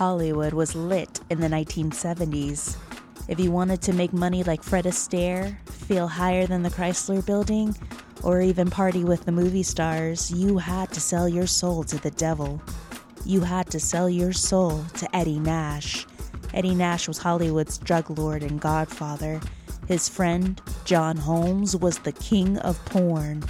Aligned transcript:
Hollywood 0.00 0.54
was 0.54 0.74
lit 0.74 1.20
in 1.28 1.42
the 1.42 1.48
1970s. 1.48 2.74
If 3.28 3.38
you 3.38 3.50
wanted 3.52 3.82
to 3.82 3.92
make 3.92 4.14
money 4.14 4.42
like 4.42 4.62
Fred 4.62 4.86
Astaire, 4.86 5.58
feel 5.68 6.08
higher 6.08 6.46
than 6.46 6.62
the 6.62 6.70
Chrysler 6.70 7.20
building, 7.26 7.76
or 8.22 8.40
even 8.40 8.70
party 8.70 9.04
with 9.04 9.26
the 9.26 9.32
movie 9.32 9.62
stars, 9.62 10.30
you 10.30 10.56
had 10.56 10.90
to 10.92 11.02
sell 11.02 11.28
your 11.28 11.46
soul 11.46 11.84
to 11.84 11.98
the 11.98 12.12
devil. 12.12 12.62
You 13.26 13.42
had 13.42 13.70
to 13.72 13.78
sell 13.78 14.08
your 14.08 14.32
soul 14.32 14.82
to 14.94 15.14
Eddie 15.14 15.38
Nash. 15.38 16.06
Eddie 16.54 16.74
Nash 16.74 17.06
was 17.06 17.18
Hollywood's 17.18 17.76
drug 17.76 18.18
lord 18.18 18.42
and 18.42 18.58
godfather. 18.58 19.38
His 19.86 20.08
friend, 20.08 20.58
John 20.86 21.18
Holmes, 21.18 21.76
was 21.76 21.98
the 21.98 22.12
king 22.12 22.56
of 22.60 22.82
porn. 22.86 23.44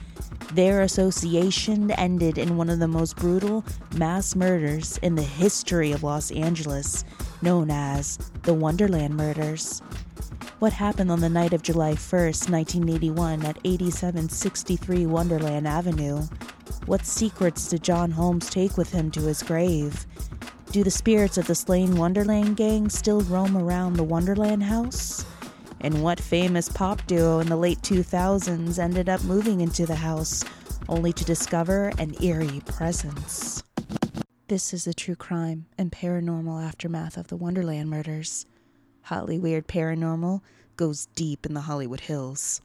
Their 0.52 0.82
association 0.82 1.92
ended 1.92 2.36
in 2.36 2.56
one 2.56 2.70
of 2.70 2.80
the 2.80 2.88
most 2.88 3.16
brutal 3.16 3.64
mass 3.94 4.34
murders 4.34 4.98
in 4.98 5.14
the 5.14 5.22
history 5.22 5.92
of 5.92 6.02
Los 6.02 6.32
Angeles, 6.32 7.04
known 7.40 7.70
as 7.70 8.18
the 8.42 8.54
Wonderland 8.54 9.16
Murders. 9.16 9.80
What 10.58 10.72
happened 10.72 11.10
on 11.12 11.20
the 11.20 11.28
night 11.28 11.52
of 11.52 11.62
July 11.62 11.92
1st, 11.92 12.50
1981, 12.50 13.44
at 13.44 13.58
8763 13.64 15.06
Wonderland 15.06 15.68
Avenue? 15.68 16.22
What 16.86 17.06
secrets 17.06 17.68
did 17.68 17.84
John 17.84 18.10
Holmes 18.10 18.50
take 18.50 18.76
with 18.76 18.90
him 18.90 19.12
to 19.12 19.20
his 19.20 19.44
grave? 19.44 20.04
Do 20.72 20.82
the 20.82 20.90
spirits 20.90 21.38
of 21.38 21.46
the 21.46 21.54
slain 21.54 21.96
Wonderland 21.96 22.56
gang 22.56 22.88
still 22.90 23.20
roam 23.22 23.56
around 23.56 23.94
the 23.94 24.04
Wonderland 24.04 24.64
house? 24.64 25.24
And 25.80 26.02
what 26.02 26.20
famous 26.20 26.68
pop 26.68 27.06
duo 27.06 27.38
in 27.40 27.48
the 27.48 27.56
late 27.56 27.80
2000s 27.80 28.78
ended 28.78 29.08
up 29.08 29.22
moving 29.24 29.60
into 29.60 29.86
the 29.86 29.94
house 29.94 30.44
only 30.88 31.12
to 31.12 31.24
discover 31.24 31.92
an 31.98 32.14
eerie 32.22 32.60
presence? 32.66 33.62
This 34.48 34.74
is 34.74 34.84
the 34.84 34.94
true 34.94 35.16
crime 35.16 35.66
and 35.78 35.92
paranormal 35.92 36.62
aftermath 36.62 37.16
of 37.16 37.28
the 37.28 37.36
Wonderland 37.36 37.88
murders. 37.88 38.46
Hollyweird 39.06 39.66
Paranormal 39.66 40.40
goes 40.76 41.06
deep 41.14 41.46
in 41.46 41.54
the 41.54 41.62
Hollywood 41.62 42.00
Hills. 42.00 42.60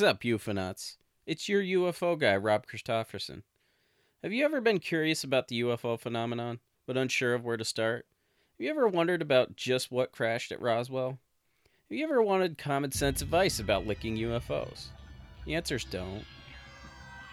What's 0.00 0.12
up, 0.14 0.22
UFOnauts? 0.22 0.96
It's 1.26 1.46
your 1.46 1.62
UFO 1.62 2.18
guy, 2.18 2.34
Rob 2.34 2.64
Christofferson. 2.66 3.42
Have 4.22 4.32
you 4.32 4.46
ever 4.46 4.62
been 4.62 4.78
curious 4.78 5.24
about 5.24 5.48
the 5.48 5.60
UFO 5.60 6.00
phenomenon, 6.00 6.60
but 6.86 6.96
unsure 6.96 7.34
of 7.34 7.44
where 7.44 7.58
to 7.58 7.66
start? 7.66 8.06
Have 8.54 8.64
you 8.64 8.70
ever 8.70 8.88
wondered 8.88 9.20
about 9.20 9.56
just 9.56 9.92
what 9.92 10.10
crashed 10.10 10.52
at 10.52 10.62
Roswell? 10.62 11.18
Have 11.90 11.98
you 11.98 12.02
ever 12.02 12.22
wanted 12.22 12.56
common 12.56 12.92
sense 12.92 13.20
advice 13.20 13.60
about 13.60 13.86
licking 13.86 14.16
UFOs? 14.16 14.86
The 15.44 15.54
answer's 15.54 15.84
don't. 15.84 16.24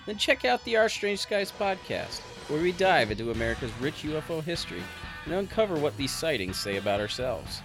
Then 0.05 0.17
check 0.17 0.43
out 0.43 0.61
the 0.65 0.75
Our 0.75 0.89
Strange 0.89 1.19
Skies 1.19 1.53
podcast, 1.57 2.19
where 2.49 2.61
we 2.61 2.73
dive 2.73 3.11
into 3.11 3.31
America's 3.31 3.71
rich 3.79 4.03
UFO 4.03 4.43
history 4.43 4.83
and 5.23 5.33
uncover 5.33 5.79
what 5.79 5.95
these 5.95 6.11
sightings 6.11 6.59
say 6.59 6.75
about 6.75 6.99
ourselves. 6.99 7.61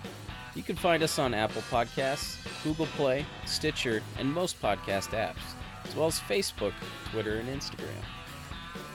You 0.55 0.63
can 0.63 0.77
find 0.77 1.03
us 1.03 1.19
on 1.19 1.33
Apple 1.33 1.63
Podcasts, 1.71 2.37
Google 2.63 2.87
Play, 2.87 3.25
Stitcher, 3.47 4.03
and 4.19 4.31
most 4.33 4.61
podcast 4.61 5.09
apps, 5.11 5.41
as 5.85 5.97
well 5.97 6.09
as 6.09 6.21
Facebook, 6.21 6.75
Twitter, 7.11 7.37
and 7.37 7.49
Instagram. 7.49 7.89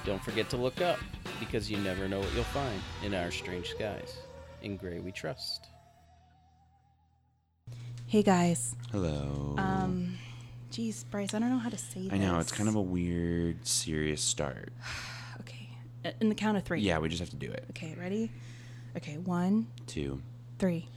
Don't 0.06 0.24
forget 0.24 0.50
to 0.52 0.58
look 0.58 0.82
up, 0.82 1.00
because 1.40 1.70
you 1.70 1.78
never 1.78 2.08
know 2.08 2.20
what 2.20 2.34
you'll 2.36 2.44
find 2.46 2.80
in 3.04 3.14
our 3.16 3.32
strange 3.32 3.72
skies. 3.72 4.18
In 4.62 4.78
Gray 4.78 5.00
We 5.00 5.12
Trust. 5.12 5.68
Hey 8.06 8.24
guys. 8.24 8.76
Hello. 8.92 9.56
Um, 9.58 10.18
geez, 10.72 11.04
Bryce, 11.06 11.34
I 11.34 11.40
don't 11.40 11.50
know 11.50 11.58
how 11.58 11.70
to 11.70 11.78
say 11.78 12.02
this. 12.04 12.14
I 12.14 12.18
know 12.18 12.40
it's 12.40 12.52
kind 12.52 12.70
of 12.70 12.76
a 12.76 12.82
weird, 12.82 13.66
serious 13.68 14.22
start. 14.22 14.72
Okay, 15.42 15.70
Uh, 16.06 16.12
in 16.20 16.30
the 16.30 16.36
count 16.36 16.58
of 16.58 16.64
three. 16.64 16.82
Yeah, 16.82 16.98
we 17.00 17.10
just 17.10 17.20
have 17.20 17.30
to 17.30 17.36
do 17.36 17.52
it. 17.52 17.64
Okay, 17.72 17.96
ready? 18.00 18.32
Okay, 18.96 19.18
one, 19.18 19.68
Two. 19.88 20.22
Three. 20.58 20.88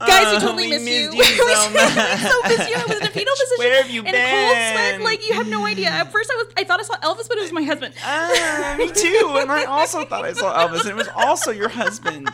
Guys, 0.00 0.34
we 0.34 0.40
totally 0.40 0.64
we 0.64 0.70
missed 0.70 0.84
missed 0.84 0.96
you. 0.98 1.12
you 1.12 1.18
we 1.18 1.24
so 1.24 1.44
so 1.54 1.70
missed 1.70 2.68
you. 2.68 2.74
I 2.76 2.84
was 2.88 2.96
in 2.98 3.02
a 3.04 3.10
fetal 3.10 3.34
position. 3.34 3.58
Where 3.58 3.82
have 3.82 3.90
you 3.90 4.00
in 4.02 4.08
a 4.08 4.10
cold 4.10 4.50
sweat. 4.50 4.94
been? 4.96 5.04
Like 5.04 5.28
you 5.28 5.34
have 5.34 5.46
no 5.48 5.64
idea. 5.64 5.88
At 5.90 6.10
first, 6.10 6.30
I 6.32 6.36
was 6.36 6.46
I 6.56 6.64
thought 6.64 6.80
I 6.80 6.82
saw 6.82 6.96
Elvis, 6.96 7.28
but 7.28 7.38
it 7.38 7.42
was 7.42 7.52
my 7.52 7.62
husband. 7.62 7.94
Ah, 8.02 8.74
me 8.76 8.90
too. 8.90 9.36
And 9.38 9.52
I 9.52 9.64
also 9.64 10.04
thought 10.04 10.24
I 10.24 10.32
saw 10.32 10.52
Elvis, 10.66 10.80
and 10.80 10.90
it 10.90 10.96
was 10.96 11.08
also 11.14 11.50
your 11.52 11.68
husband. 11.68 12.28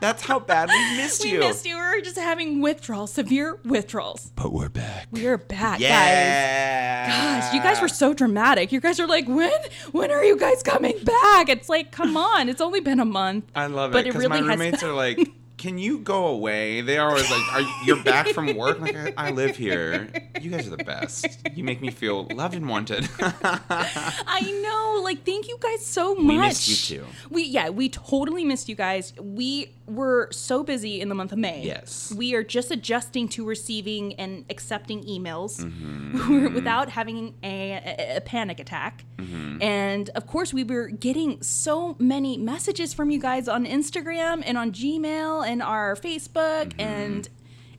That's 0.00 0.22
how 0.22 0.40
bad 0.40 0.68
we 0.68 0.96
missed 0.96 1.22
we 1.22 1.32
you. 1.32 1.40
We 1.40 1.46
missed 1.46 1.64
you. 1.66 1.76
We 1.76 1.80
were 1.82 2.00
just 2.00 2.16
having 2.18 2.60
withdrawals, 2.60 3.12
severe 3.12 3.58
withdrawals. 3.64 4.32
But 4.34 4.52
we're 4.52 4.68
back. 4.70 5.06
We 5.12 5.26
are 5.26 5.38
back, 5.38 5.78
guys. 5.78 7.08
Gosh, 7.08 7.54
you 7.54 7.60
guys 7.62 7.80
were 7.80 7.88
so 7.88 8.12
dramatic. 8.14 8.72
You 8.72 8.80
guys 8.80 8.98
are 8.98 9.06
like, 9.06 9.28
when? 9.28 9.52
When 9.92 10.10
are 10.10 10.24
you 10.24 10.36
guys 10.38 10.62
coming 10.62 10.98
back? 11.04 11.48
It's 11.48 11.68
like, 11.68 11.92
come 11.92 12.16
on. 12.16 12.48
It's 12.48 12.60
only 12.60 12.80
been 12.80 12.98
a 12.98 13.04
month. 13.04 13.44
I 13.54 13.66
love 13.66 13.94
it 13.94 13.98
it 14.00 14.04
because 14.06 14.28
my 14.28 14.36
really 14.38 14.48
has- 14.48 14.58
roommates 14.58 14.82
are 14.82 14.92
like, 14.92 15.18
"Can 15.62 15.78
you 15.78 15.98
go 15.98 16.26
away?" 16.26 16.80
They 16.80 16.98
are 16.98 17.08
always 17.10 17.30
like, 17.30 17.54
"Are 17.54 17.60
you, 17.60 17.72
you're 17.86 18.02
back 18.02 18.28
from 18.28 18.54
work?" 18.56 18.80
Like, 18.80 18.96
I, 18.96 19.14
I 19.16 19.30
live 19.30 19.56
here. 19.56 20.08
You 20.40 20.50
guys 20.50 20.66
are 20.66 20.76
the 20.76 20.84
best. 20.84 21.26
You 21.54 21.62
make 21.64 21.80
me 21.80 21.90
feel 21.90 22.24
loved 22.24 22.54
and 22.54 22.68
wanted. 22.68 23.08
I 23.20 24.40
know. 24.62 25.02
Like, 25.02 25.24
thank 25.24 25.48
you 25.48 25.56
guys 25.60 25.84
so 25.84 26.14
much. 26.14 26.26
We 26.26 26.38
missed 26.38 26.68
you 26.90 26.98
too. 26.98 27.06
We 27.30 27.44
yeah, 27.44 27.68
we 27.70 27.88
totally 27.88 28.44
missed 28.44 28.68
you 28.68 28.74
guys. 28.74 29.12
We 29.20 29.72
were 29.86 30.28
so 30.32 30.62
busy 30.62 31.00
in 31.00 31.08
the 31.08 31.14
month 31.14 31.32
of 31.32 31.38
May. 31.38 31.62
Yes. 31.64 32.12
We 32.16 32.34
are 32.34 32.42
just 32.42 32.70
adjusting 32.70 33.28
to 33.30 33.44
receiving 33.44 34.14
and 34.14 34.44
accepting 34.48 35.02
emails 35.04 35.60
Mm-hmm. 35.62 36.54
without 36.54 36.88
having 36.88 37.34
a, 37.42 37.72
a, 37.72 38.16
a 38.16 38.20
panic 38.20 38.58
attack. 38.60 39.04
Mm-hmm. 39.18 39.62
And 39.62 40.08
of 40.10 40.26
course, 40.26 40.52
we 40.54 40.64
were 40.64 40.88
getting 40.88 41.42
so 41.42 41.96
many 41.98 42.36
messages 42.36 42.94
from 42.94 43.10
you 43.10 43.18
guys 43.20 43.48
on 43.48 43.66
Instagram 43.66 44.42
and 44.44 44.56
on 44.56 44.72
Gmail 44.72 45.46
and 45.46 45.51
our 45.60 45.96
Facebook 45.96 46.68
Mm-hmm. 46.70 46.80
and 46.80 47.28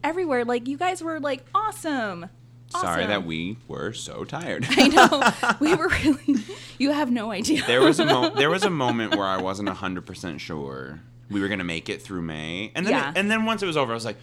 everywhere. 0.03 0.44
Like, 0.45 0.67
you 0.67 0.78
guys 0.78 1.01
were 1.01 1.19
like, 1.19 1.45
awesome. 1.56 2.28
Sorry 2.69 3.06
that 3.06 3.23
we 3.25 3.57
were 3.67 3.94
so 3.94 4.23
tired. 4.25 4.66
I 4.69 4.88
know. 4.88 5.57
we 5.59 5.75
were 5.75 5.89
really. 5.89 6.35
You 6.79 6.91
have 6.91 7.12
no 7.12 7.31
idea. 7.31 7.63
there 7.67 7.81
was 7.81 8.00
a 8.00 8.06
mo- 8.06 8.29
there 8.35 8.50
was 8.50 8.63
a 8.63 8.69
moment 8.72 9.16
where 9.16 9.28
I 9.28 9.38
wasn't 9.38 9.69
hundred 9.69 10.07
percent 10.07 10.42
sure 10.42 11.00
we 11.30 11.39
were 11.39 11.47
gonna 11.50 11.63
make 11.63 11.88
it 11.88 12.01
through 12.01 12.24
May, 12.24 12.71
and 12.74 12.83
then 12.86 12.94
Yeah. 12.94 13.13
and 13.15 13.30
then 13.30 13.45
once 13.45 13.62
it 13.62 13.68
was 13.68 13.77
over, 13.77 13.92
I 13.92 13.94
was 13.94 14.06
like, 14.06 14.18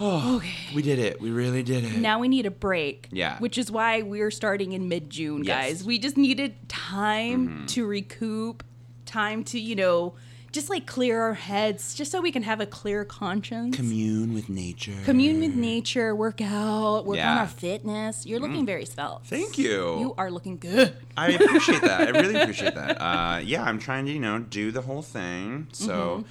oh, 0.00 0.36
okay. 0.38 0.74
we 0.74 0.82
did 0.82 0.98
it. 0.98 1.20
We 1.20 1.30
really 1.30 1.62
did 1.62 1.84
it. 1.84 1.96
now 1.96 2.18
we 2.18 2.26
need 2.26 2.46
a 2.46 2.50
break. 2.50 3.06
Yeah. 3.12 3.38
Which 3.38 3.58
is 3.58 3.70
why 3.70 4.02
we're 4.02 4.32
starting 4.32 4.72
in 4.72 4.88
mid 4.88 5.08
June, 5.08 5.44
Yes. 5.44 5.56
Mm-hmm. 5.56 5.68
guys. 5.78 5.84
We 5.84 5.98
just 6.00 6.16
needed 6.16 6.68
time 6.68 7.64
to 7.68 7.86
recoup, 7.86 8.64
time 9.06 9.44
to, 9.44 9.60
you 9.60 9.76
know, 9.76 10.14
just 10.54 10.70
like 10.70 10.86
clear 10.86 11.20
our 11.20 11.34
heads, 11.34 11.94
just 11.94 12.10
so 12.12 12.20
we 12.20 12.30
can 12.32 12.44
have 12.44 12.60
a 12.60 12.66
clear 12.66 13.04
conscience. 13.04 13.76
commune 13.76 14.32
with 14.32 14.48
nature. 14.48 14.94
Commune 15.04 15.40
with 15.40 15.54
nature, 15.56 16.14
work 16.14 16.40
out, 16.40 17.04
work 17.04 17.14
on 17.14 17.16
Yeah. 17.16 17.36
Mm. 17.36 17.40
our 17.40 17.46
fitness. 17.48 18.24
You're 18.24 18.38
looking 18.40 18.64
very 18.64 18.86
svelte. 18.86 19.26
Thank 19.26 19.58
you. 19.58 19.98
You 19.98 20.14
are 20.16 20.30
looking 20.30 20.56
good. 20.58 20.96
I 21.16 21.32
appreciate 21.32 21.82
that. 21.82 22.00
I 22.02 22.10
really 22.20 22.40
appreciate 22.40 22.74
that. 22.76 23.00
Uh, 23.02 23.38
yeah, 23.44 23.64
I'm 23.64 23.78
trying 23.80 24.06
to 24.06 24.12
you 24.12 24.20
know 24.20 24.38
do 24.38 24.70
the 24.70 24.82
whole 24.82 25.02
thing. 25.02 25.66
So. 25.72 25.92
Mm-hmm. 25.92 26.28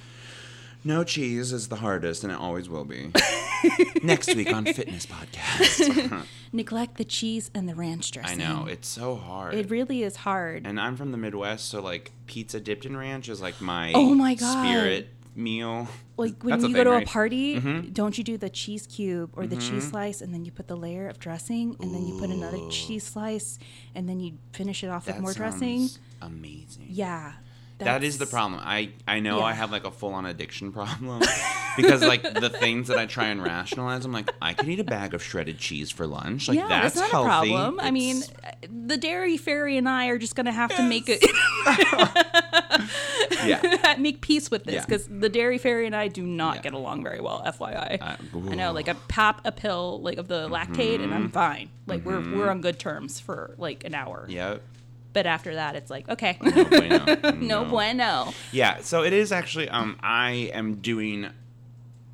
No 0.86 1.02
cheese 1.02 1.52
is 1.52 1.68
the 1.68 1.76
hardest, 1.76 2.24
and 2.24 2.32
it 2.32 2.38
always 2.38 2.68
will 2.68 2.84
be. 2.84 3.10
Next 4.02 4.34
week 4.34 4.52
on 4.52 4.66
Fitness 4.66 5.06
Podcast. 5.06 6.24
Neglect 6.52 6.98
the 6.98 7.04
cheese 7.04 7.50
and 7.54 7.66
the 7.68 7.74
ranch 7.74 8.10
dressing. 8.10 8.42
I 8.42 8.44
know 8.44 8.66
it's 8.66 8.86
so 8.86 9.16
hard. 9.16 9.54
It 9.54 9.70
really 9.70 10.02
is 10.02 10.16
hard. 10.16 10.66
and 10.66 10.78
I'm 10.78 10.96
from 10.96 11.10
the 11.10 11.16
Midwest, 11.18 11.68
so 11.68 11.80
like 11.80 12.12
pizza 12.26 12.60
dipped 12.60 12.84
in 12.84 12.96
ranch 12.96 13.28
is 13.30 13.40
like 13.40 13.60
my 13.60 13.92
Oh 13.94 14.14
my 14.14 14.34
God. 14.34 14.62
spirit 14.66 15.08
meal. 15.34 15.88
like 16.18 16.34
when 16.44 16.50
That's 16.52 16.62
you 16.62 16.68
thing, 16.68 16.74
go 16.76 16.84
to 16.84 16.90
right? 16.90 17.02
a 17.02 17.10
party, 17.10 17.58
Mhm. 17.60 17.92
don't 17.94 18.16
you 18.18 18.22
do 18.22 18.36
the 18.36 18.50
cheese 18.50 18.86
cube 18.86 19.30
or 19.34 19.46
the 19.46 19.56
Mm-hmm. 19.56 19.74
cheese 19.76 19.88
slice, 19.88 20.20
and 20.20 20.32
then 20.34 20.44
you 20.44 20.52
put 20.52 20.68
the 20.68 20.76
layer 20.76 21.08
of 21.08 21.18
dressing, 21.18 21.76
and 21.80 21.94
then 21.94 22.06
you 22.06 22.18
put 22.20 22.28
another 22.30 22.58
cheese 22.70 23.04
slice, 23.04 23.58
and 23.94 24.06
then 24.08 24.20
you 24.20 24.34
finish 24.52 24.84
it 24.84 24.88
off 24.88 25.06
with 25.06 25.18
more 25.18 25.32
dressing? 25.32 25.88
Amazing. 26.22 26.86
Yeah, 26.88 27.32
That 27.78 28.02
is 28.04 28.18
the 28.18 28.26
problem. 28.26 28.60
I 28.64 28.90
I 29.06 29.20
know 29.20 29.40
I 29.42 29.52
have 29.52 29.70
like 29.72 29.84
a 29.84 29.90
full 29.90 30.14
on 30.14 30.26
addiction 30.26 30.72
problem 30.72 31.20
because 31.76 32.02
like 32.02 32.22
the 32.22 32.48
things 32.48 32.88
that 32.88 32.98
I 32.98 33.06
try 33.06 33.26
and 33.26 33.42
rationalize, 33.42 34.04
I'm 34.04 34.12
like 34.12 34.30
I 34.40 34.54
could 34.54 34.68
eat 34.68 34.80
a 34.80 34.84
bag 34.84 35.12
of 35.12 35.22
shredded 35.22 35.58
cheese 35.58 35.90
for 35.90 36.06
lunch. 36.06 36.48
Like 36.48 36.58
yeah, 36.58 36.68
that's, 36.68 36.94
that's 36.94 37.12
not 37.12 37.26
healthy. 37.30 37.50
a 37.50 37.54
problem. 37.54 37.80
I 37.80 37.90
mean, 37.90 38.22
the 38.86 38.96
dairy 38.96 39.36
fairy 39.36 39.76
and 39.76 39.88
I 39.88 40.06
are 40.06 40.18
just 40.18 40.34
gonna 40.36 40.52
have 40.52 40.74
to 40.76 40.82
make 40.82 41.04
it 41.08 41.20
yeah. 43.44 43.96
make 43.98 44.20
peace 44.20 44.50
with 44.50 44.64
this 44.64 44.74
Yeah. 44.74 44.84
because 44.86 45.06
the 45.08 45.28
dairy 45.28 45.58
fairy 45.58 45.86
and 45.86 45.94
I 45.96 46.08
do 46.08 46.22
not 46.22 46.56
Yeah. 46.56 46.62
get 46.62 46.72
along 46.74 47.02
very 47.02 47.20
well. 47.20 47.42
FYI, 47.46 47.98
Uh, 48.00 48.16
I 48.50 48.54
know 48.54 48.72
like 48.72 48.88
a 48.88 48.94
pop 49.08 49.40
a 49.44 49.52
pill 49.52 50.00
like 50.00 50.18
of 50.18 50.28
the 50.28 50.48
lactate 50.48 50.96
and 50.96 51.04
Mm-hmm. 51.04 51.12
I'm 51.14 51.30
fine. 51.30 51.68
Like 51.86 52.04
we're 52.04 52.20
we're 52.20 52.50
on 52.50 52.60
good 52.60 52.78
terms 52.78 53.20
for 53.20 53.54
like 53.58 53.84
an 53.84 53.94
hour. 53.94 54.26
Yeah. 54.28 54.56
But 55.14 55.24
after 55.26 55.54
that, 55.54 55.74
it's 55.76 55.90
like 55.90 56.06
okay, 56.10 56.36
No 56.42 56.64
bueno. 56.66 57.04
no 57.40 57.64
bueno. 57.64 58.34
Yeah, 58.52 58.80
so 58.82 59.02
it 59.02 59.14
is 59.14 59.32
actually 59.32 59.68
um 59.70 59.96
I 60.02 60.50
am 60.52 60.74
doing 60.82 61.28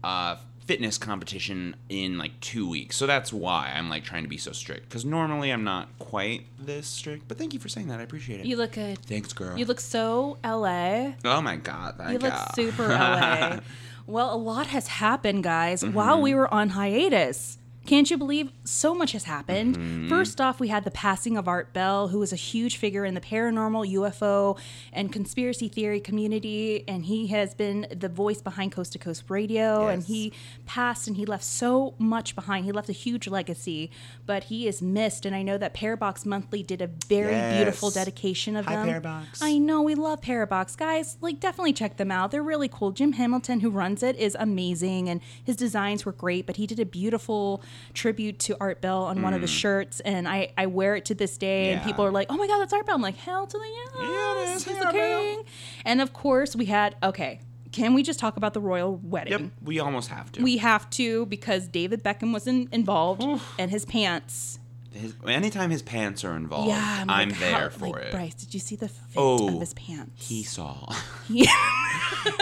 a 0.04 0.36
fitness 0.66 0.98
competition 0.98 1.74
in 1.88 2.16
like 2.16 2.38
2 2.40 2.68
weeks. 2.68 2.96
So 2.96 3.04
that's 3.06 3.32
why 3.32 3.72
I'm 3.74 3.88
like 3.90 4.04
trying 4.04 4.22
to 4.22 4.28
be 4.28 4.36
so 4.36 4.52
strict 4.52 4.88
cuz 4.90 5.04
normally 5.04 5.50
I'm 5.50 5.64
not 5.64 5.88
quite 5.98 6.46
this 6.64 6.86
strict. 6.86 7.26
But 7.26 7.38
thank 7.38 7.52
you 7.52 7.58
for 7.58 7.68
saying 7.68 7.88
that. 7.88 7.98
I 7.98 8.02
appreciate 8.04 8.38
it. 8.40 8.46
You 8.46 8.56
look 8.56 8.72
good. 8.72 8.98
Thanks, 9.00 9.32
girl. 9.32 9.58
You 9.58 9.64
look 9.64 9.80
so 9.80 10.38
LA. 10.44 11.14
oh 11.24 11.40
my 11.42 11.56
god, 11.56 11.96
thank 11.98 12.12
You 12.12 12.18
look 12.18 12.34
super 12.54 12.86
LA. 12.88 13.60
Well, 14.06 14.34
a 14.34 14.36
lot 14.36 14.66
has 14.68 14.88
happened, 14.88 15.42
guys, 15.44 15.82
Mm-hmm. 15.82 15.92
while 15.94 16.20
we 16.20 16.34
were 16.34 16.52
on 16.52 16.70
hiatus. 16.70 17.58
Can't 17.86 18.10
you 18.10 18.18
believe 18.18 18.52
so 18.62 18.94
much 18.94 19.12
has 19.12 19.24
happened? 19.24 19.76
Mm-hmm. 19.76 20.08
First 20.08 20.40
off, 20.40 20.60
we 20.60 20.68
had 20.68 20.84
the 20.84 20.90
passing 20.90 21.36
of 21.36 21.48
Art 21.48 21.72
Bell, 21.72 22.08
who 22.08 22.18
was 22.18 22.32
a 22.32 22.36
huge 22.36 22.76
figure 22.76 23.04
in 23.04 23.14
the 23.14 23.20
paranormal, 23.20 23.90
UFO, 23.94 24.58
and 24.92 25.12
conspiracy 25.12 25.68
theory 25.68 25.98
community. 25.98 26.84
And 26.86 27.06
he 27.06 27.28
has 27.28 27.54
been 27.54 27.86
the 27.90 28.08
voice 28.08 28.42
behind 28.42 28.72
Coast 28.72 28.92
to 28.92 28.98
Coast 28.98 29.24
Radio. 29.28 29.88
And 29.88 30.04
he 30.04 30.32
passed 30.66 31.08
and 31.08 31.16
he 31.16 31.24
left 31.24 31.42
so 31.42 31.94
much 31.98 32.34
behind. 32.34 32.64
He 32.64 32.72
left 32.72 32.88
a 32.88 32.92
huge 32.92 33.26
legacy, 33.26 33.90
but 34.24 34.44
he 34.44 34.68
is 34.68 34.82
missed. 34.82 35.26
And 35.26 35.34
I 35.34 35.42
know 35.42 35.58
that 35.58 35.74
Parabox 35.74 36.24
Monthly 36.24 36.62
did 36.62 36.82
a 36.82 36.86
very 36.86 37.56
beautiful 37.56 37.90
dedication 37.90 38.56
of 38.56 38.66
Hi, 38.66 38.76
them. 38.76 38.88
Parabox. 38.88 39.38
I 39.40 39.58
know 39.58 39.82
we 39.82 39.94
love 39.94 40.20
Parabox, 40.20 40.76
guys. 40.76 41.16
Like, 41.20 41.40
definitely 41.40 41.72
check 41.72 41.96
them 41.96 42.10
out. 42.10 42.30
They're 42.30 42.42
really 42.42 42.68
cool. 42.68 42.92
Jim 42.92 43.14
Hamilton, 43.14 43.60
who 43.60 43.70
runs 43.70 44.02
it, 44.02 44.16
is 44.16 44.36
amazing, 44.38 45.08
and 45.08 45.20
his 45.42 45.56
designs 45.56 46.04
were 46.04 46.12
great. 46.12 46.46
But 46.46 46.56
he 46.56 46.66
did 46.66 46.78
a 46.78 46.86
beautiful 46.86 47.62
tribute 47.94 48.38
to 48.40 48.56
Art 48.60 48.80
Bell 48.80 49.04
on 49.04 49.22
one 49.22 49.34
of 49.34 49.40
his 49.40 49.50
shirts, 49.50 50.00
and 50.00 50.28
I 50.28 50.52
I 50.56 50.66
wear 50.66 50.94
it 50.96 51.04
to 51.06 51.14
this 51.14 51.36
day. 51.36 51.72
And 51.72 51.80
Mm. 51.80 51.84
People 51.84 52.04
are 52.04 52.10
like, 52.12 52.28
"Oh 52.30 52.36
my 52.36 52.46
God, 52.46 52.58
that's 52.60 52.72
Art 52.72 52.86
Bell!" 52.86 52.94
I'm 52.94 53.02
like, 53.02 53.16
"Hell 53.16 53.46
to 53.46 53.58
the 53.58 53.64
yes, 53.64 53.90
Yeah, 54.00 54.52
he's 54.54 54.64
the 54.78 54.84
Art 54.86 54.94
Bell. 54.94 55.20
king." 55.20 55.42
And 55.84 56.00
of 56.00 56.12
course, 56.12 56.54
we 56.54 56.66
had 56.66 56.94
okay. 57.02 57.40
Can 57.72 57.94
we 57.94 58.02
just 58.02 58.18
talk 58.18 58.36
about 58.36 58.52
the 58.54 58.60
royal 58.60 58.96
wedding? 59.02 59.32
Yep, 59.32 59.42
we 59.62 59.78
almost 59.80 60.08
have 60.10 60.30
to. 60.32 60.42
We 60.42 60.56
have 60.58 60.88
to 60.90 61.26
because 61.26 61.66
David 61.68 62.02
Beckham 62.04 62.32
was 62.32 62.46
in, 62.46 62.68
involved, 62.72 63.22
and 63.58 63.70
his 63.70 63.84
pants. 63.84 64.59
His, 64.92 65.14
anytime 65.26 65.70
his 65.70 65.82
pants 65.82 66.24
are 66.24 66.36
involved, 66.36 66.68
Yeah, 66.68 67.04
I'm, 67.08 67.28
like, 67.30 67.38
there 67.38 67.52
how- 67.52 67.68
for 67.68 67.88
like, 67.88 68.02
it. 68.02 68.10
Bryce, 68.12 68.34
did 68.34 68.52
you 68.54 68.60
see 68.60 68.76
the 68.76 68.88
fit 68.88 69.14
Oh, 69.16 69.54
of 69.54 69.60
his 69.60 69.74
pants? 69.74 70.26
He 70.28 70.42
saw. 70.42 70.92
He- 71.28 71.46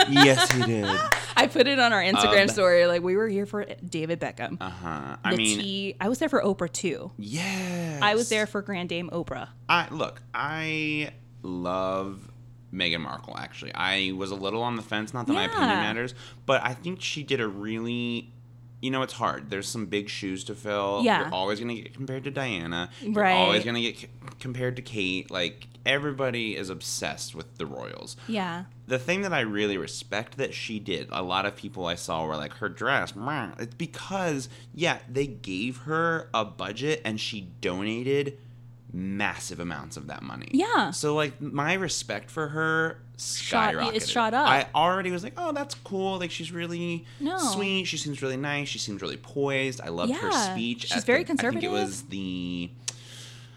yes, 0.09 0.51
he 0.53 0.63
did. 0.63 0.85
I 1.37 1.47
put 1.47 1.69
it 1.69 1.79
on 1.79 1.93
our 1.93 2.03
Instagram 2.03 2.43
Um, 2.43 2.49
story. 2.49 2.87
Like 2.87 3.03
we 3.03 3.17
were 3.17 3.29
here 3.29 3.47
for 3.47 3.65
David 3.89 4.19
Beckham. 4.21 4.57
Uh 4.61 4.69
huh. 4.71 5.17
the 5.23 5.29
I 5.29 5.37
mean, 5.37 5.59
tea. 5.59 5.97
I 6.01 6.09
was 6.09 6.19
there 6.19 6.29
for 6.29 6.43
Oprah 6.43 6.73
too. 6.73 7.13
yes. 7.19 8.01
I 8.03 8.15
was 8.15 8.29
there 8.29 8.47
for 8.47 8.63
Grand 8.63 8.89
Dame 8.89 9.11
Oprah. 9.13 9.49
I 9.69 9.89
look. 9.91 10.23
I 10.35 11.11
love 11.43 12.31
Meghan 12.73 13.01
Markle. 13.01 13.37
Actually, 13.37 13.73
I 13.75 14.13
was 14.17 14.31
a 14.31 14.35
little 14.37 14.63
on 14.63 14.77
the 14.77 14.83
fence. 14.83 15.13
Not 15.15 15.27
that 15.27 15.33
my 15.35 15.45
opinion 15.45 15.69
matters, 15.69 16.15
but 16.47 16.63
I 16.65 16.75
think 16.75 17.01
she 17.03 17.23
did 17.23 17.41
a 17.41 17.47
really. 17.49 18.33
You 18.81 18.91
know, 18.93 19.03
it's 19.03 19.15
hard. 19.15 19.51
There's 19.51 19.67
some 19.69 19.87
big 19.87 20.09
shoes 20.09 20.45
to 20.45 20.55
fill. 20.55 21.01
Yeah. 21.03 21.25
You're 21.25 21.35
always 21.35 21.59
going 21.61 21.75
to 21.75 21.83
get 21.83 21.95
compared 21.95 22.25
to 22.25 22.31
Diana. 22.31 22.91
You're 23.01 23.13
Right. 23.15 23.33
always 23.33 23.65
going 23.65 23.75
to 23.75 23.81
get 23.83 23.99
c- 23.99 24.09
compared 24.39 24.77
to 24.77 24.83
Kate. 24.83 25.31
Like, 25.33 25.67
everybody 25.85 26.57
is 26.57 26.71
obsessed 26.71 27.35
with 27.35 27.57
the 27.59 27.67
royals. 27.67 28.17
Yeah. 28.29 28.65
the 28.87 28.99
thing 28.99 29.21
that 29.21 29.35
I 29.35 29.41
really 29.41 29.77
respect 29.77 30.39
that 30.39 30.55
she 30.55 30.79
did, 30.79 31.09
a 31.13 31.23
lot 31.23 31.45
of 31.45 31.55
people 31.57 31.85
I 31.87 31.95
saw 31.95 32.25
were 32.25 32.37
like, 32.37 32.55
her 32.55 32.71
dress, 32.71 33.15
meh. 33.15 33.51
it's 33.59 33.75
because, 33.75 34.49
yeah, 34.75 35.01
they 35.11 35.27
gave 35.27 35.79
her 35.79 36.31
a 36.33 36.45
budget 36.47 37.03
and 37.05 37.21
she 37.21 37.49
donated 37.61 38.39
massive 38.93 39.61
amounts 39.61 39.97
of 39.99 40.07
that 40.07 40.23
money. 40.23 40.49
Yeah. 40.53 40.91
So, 40.93 41.15
like, 41.15 41.39
my 41.41 41.75
respect 41.75 42.31
for 42.31 42.49
her 42.49 43.01
Shot- 43.19 43.75
skyrocketed. 43.75 43.95
it's 43.97 44.09
shot 44.09 44.33
up. 44.33 44.49
I 44.49 44.67
already 44.75 45.11
was 45.11 45.25
like, 45.25 45.35
oh, 45.37 45.53
that's 45.53 45.75
cool. 45.75 46.19
Like, 46.19 46.31
she's 46.31 46.53
really 46.53 47.05
No. 47.21 47.37
sweet. 47.39 47.85
She 47.85 47.97
seems 47.97 48.23
really 48.23 48.37
nice. 48.37 48.69
She 48.69 48.79
seems 48.79 49.03
really 49.03 49.17
poised. 49.17 49.81
I 49.81 49.89
loved 49.89 50.13
her 50.15 50.31
speech. 50.33 50.87
She's 50.89 51.05
very 51.05 51.25
the- 51.25 51.33
I 51.33 51.37
think 51.37 51.63
it 51.65 51.71
was 51.71 52.03
the. 52.03 52.71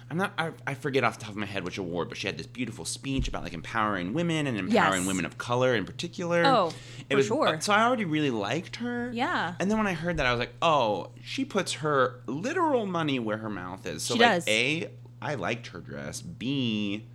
I'm 0.10 0.18
not. 0.18 0.34
I, 0.38 0.52
I 0.68 0.74
forget 0.74 1.06
off 1.06 1.18
the 1.20 1.24
top 1.24 1.32
of 1.32 1.38
my 1.38 1.46
head 1.46 1.64
which 1.64 1.78
award, 1.78 2.10
but 2.10 2.18
she 2.18 2.28
had 2.28 2.38
this 2.38 2.46
beautiful 2.48 2.84
speech 2.84 3.30
about 3.30 3.44
like 3.44 3.54
empowering 3.54 4.14
women 4.14 4.46
and 4.46 4.58
empowering 4.58 5.02
Yes. 5.04 5.08
women 5.08 5.24
of 5.24 5.38
color 5.38 5.74
in 5.74 5.86
particular. 5.86 6.44
Oh, 6.46 6.74
it 7.10 7.14
for 7.14 7.16
was, 7.16 7.28
sure. 7.28 7.62
So 7.62 7.72
I 7.72 7.84
already 7.84 8.04
really 8.04 8.30
liked 8.30 8.76
her. 8.78 9.10
Yeah. 9.14 9.54
And 9.58 9.72
then 9.72 9.78
when 9.78 9.88
I 9.88 9.94
heard 9.94 10.18
that, 10.18 10.26
I 10.26 10.32
was 10.32 10.40
like, 10.40 10.54
oh, 10.62 11.12
she 11.24 11.46
puts 11.46 11.72
her 11.76 12.20
literal 12.28 12.86
money 12.86 13.20
where 13.20 13.38
her 13.38 13.50
mouth 13.50 13.86
is. 13.88 14.04
So 14.04 14.16
She 14.16 14.20
like, 14.20 14.30
does. 14.32 14.48
a, 14.50 14.90
I 15.22 15.36
liked 15.36 15.68
her 15.68 15.80
dress. 15.80 16.20
B, 16.22 17.06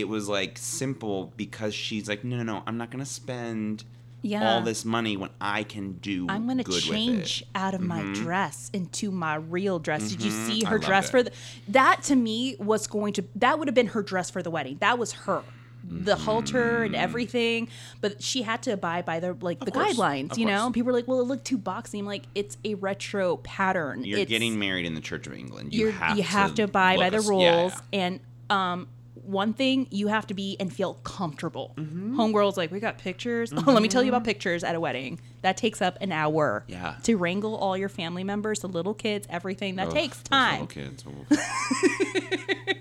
it 0.00 0.08
was 0.08 0.28
like 0.28 0.58
simple 0.58 1.32
because 1.36 1.74
she's 1.74 2.08
like, 2.08 2.24
no, 2.24 2.36
no, 2.36 2.42
no, 2.42 2.62
I'm 2.66 2.76
not 2.78 2.90
gonna 2.90 3.04
spend 3.06 3.84
Yeah. 4.22 4.54
all 4.54 4.62
this 4.62 4.84
money 4.84 5.16
when 5.16 5.30
I 5.40 5.62
can 5.62 5.92
do. 5.94 6.26
I'm 6.28 6.46
gonna 6.46 6.64
change 6.64 7.44
out 7.54 7.74
of 7.74 7.80
my 7.80 8.02
dress 8.14 8.70
into 8.72 9.10
my 9.10 9.36
real 9.36 9.78
dress. 9.78 10.10
Did 10.10 10.22
you 10.22 10.30
see 10.30 10.58
Mm-hmm. 10.60 10.66
I 10.66 10.70
her 10.70 10.78
dress 10.78 11.06
it. 11.08 11.10
for 11.10 11.22
the? 11.22 11.32
That 11.68 12.02
to 12.04 12.16
me 12.16 12.56
was 12.58 12.86
going 12.86 13.12
to. 13.14 13.24
That 13.36 13.58
would 13.58 13.68
have 13.68 13.74
been 13.74 13.88
her 13.88 14.02
dress 14.02 14.30
for 14.30 14.42
the 14.42 14.50
wedding. 14.50 14.78
That 14.80 14.98
was 14.98 15.12
her. 15.12 15.42
The 15.90 16.16
halter 16.16 16.82
and 16.82 16.94
everything, 16.94 17.68
but 18.02 18.20
she 18.22 18.42
had 18.42 18.62
to 18.64 18.72
abide 18.72 19.06
by 19.06 19.20
the 19.20 19.34
like 19.40 19.60
the 19.60 19.70
Mm-hmm. 19.70 19.80
course, 19.80 19.96
guidelines, 19.96 20.32
of 20.32 20.38
you 20.38 20.44
know. 20.44 20.70
People 20.72 20.88
were 20.88 20.92
like, 20.92 21.06
"Well, 21.08 21.20
it 21.20 21.24
looked 21.28 21.46
too 21.46 21.56
boxy." 21.56 22.00
I'm 22.00 22.04
like, 22.04 22.24
"It's 22.34 22.58
a 22.64 22.74
retro 22.74 23.36
pattern. 23.38 24.04
You're 24.04 24.18
it's, 24.18 24.28
getting 24.28 24.58
married 24.58 24.84
in 24.84 24.94
the 24.94 25.00
Church 25.00 25.26
of 25.28 25.32
England. 25.32 25.72
You 25.72 25.92
have 25.92 26.16
you 26.18 26.24
have 26.24 26.54
to 26.56 26.62
abide 26.64 26.98
by 26.98 27.08
the 27.10 27.20
rules 27.20 27.40
yeah, 27.42 27.70
yeah. 27.92 27.98
and 28.00 28.20
um 28.50 28.88
one 29.24 29.52
thing 29.52 29.86
you 29.90 30.08
have 30.08 30.26
to 30.26 30.34
be 30.34 30.56
and 30.60 30.72
feel 30.72 30.94
comfortable 31.04 31.74
Mm-hmm. 31.76 32.18
homegirls 32.20 32.56
like 32.56 32.70
we 32.70 32.80
got 32.80 32.98
pictures 32.98 33.52
let 33.66 33.82
me 33.82 33.88
tell 33.88 34.02
you 34.02 34.08
about 34.10 34.24
pictures 34.24 34.64
at 34.64 34.74
a 34.74 34.80
wedding 34.80 35.20
that 35.42 35.56
takes 35.56 35.80
up 35.82 35.96
an 36.00 36.10
hour 36.12 36.64
Yeah. 36.68 36.94
to 37.04 37.16
wrangle 37.16 37.56
all 37.56 37.76
your 37.76 37.88
family 37.88 38.24
members 38.24 38.60
the 38.60 38.68
little 38.68 38.94
kids 38.94 39.26
everything 39.30 39.76
that 39.76 39.88
Ugh, 39.88 39.94
takes 39.94 40.22
time 40.22 40.66
little 40.66 40.66
kids. 40.66 41.04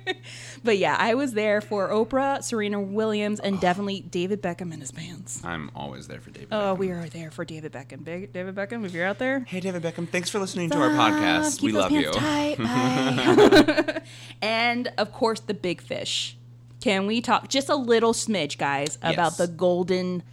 but 0.64 0.78
yeah 0.78 0.96
i 1.00 1.14
was 1.14 1.34
there 1.34 1.62
for 1.62 1.90
oprah 1.90 2.44
serena 2.44 2.80
williams 2.80 3.40
and 3.40 3.60
definitely 3.60 4.02
david 4.02 4.42
beckham 4.42 4.72
and 4.72 4.82
his 4.82 4.92
pants 4.92 5.42
I'm 5.44 5.70
always 5.76 6.08
there 6.08 6.20
for 6.20 6.30
David. 6.32 6.50
oh 6.52 6.76
Beckham. 6.76 6.78
we 6.78 6.92
are 6.92 7.08
there 7.10 7.32
for 7.32 7.46
david 7.46 7.72
beckham 7.72 8.04
Big 8.04 8.34
david 8.34 8.56
beckham 8.56 8.86
if 8.86 8.94
you're 8.94 9.06
out 9.06 9.18
there 9.20 9.40
Hey, 9.42 9.60
David 9.60 9.82
Beckham. 9.84 10.08
Thanks 10.10 10.30
for 10.30 10.40
listening 10.40 10.70
to 10.72 10.78
our 10.80 10.90
Fuck, 10.96 11.14
podcast. 11.14 11.56
keep 11.60 11.64
We 11.68 11.72
those 11.72 11.82
love 11.84 11.92
pants 11.92 12.16
you. 12.16 12.22
tight, 12.22 12.58
bye. 13.96 14.02
and 14.42 14.92
of 14.98 15.12
course, 15.14 15.40
the 15.42 15.54
big 15.54 15.82
fish. 15.82 16.38
Can 16.82 17.08
we 17.08 17.22
talk 17.22 17.48
just 17.50 17.70
a 17.70 17.76
little 17.76 18.14
smidge, 18.14 18.58
guys, 18.58 18.98
about 19.02 19.32
Yes. 19.32 19.38
the 19.38 19.48
Golden 19.48 20.24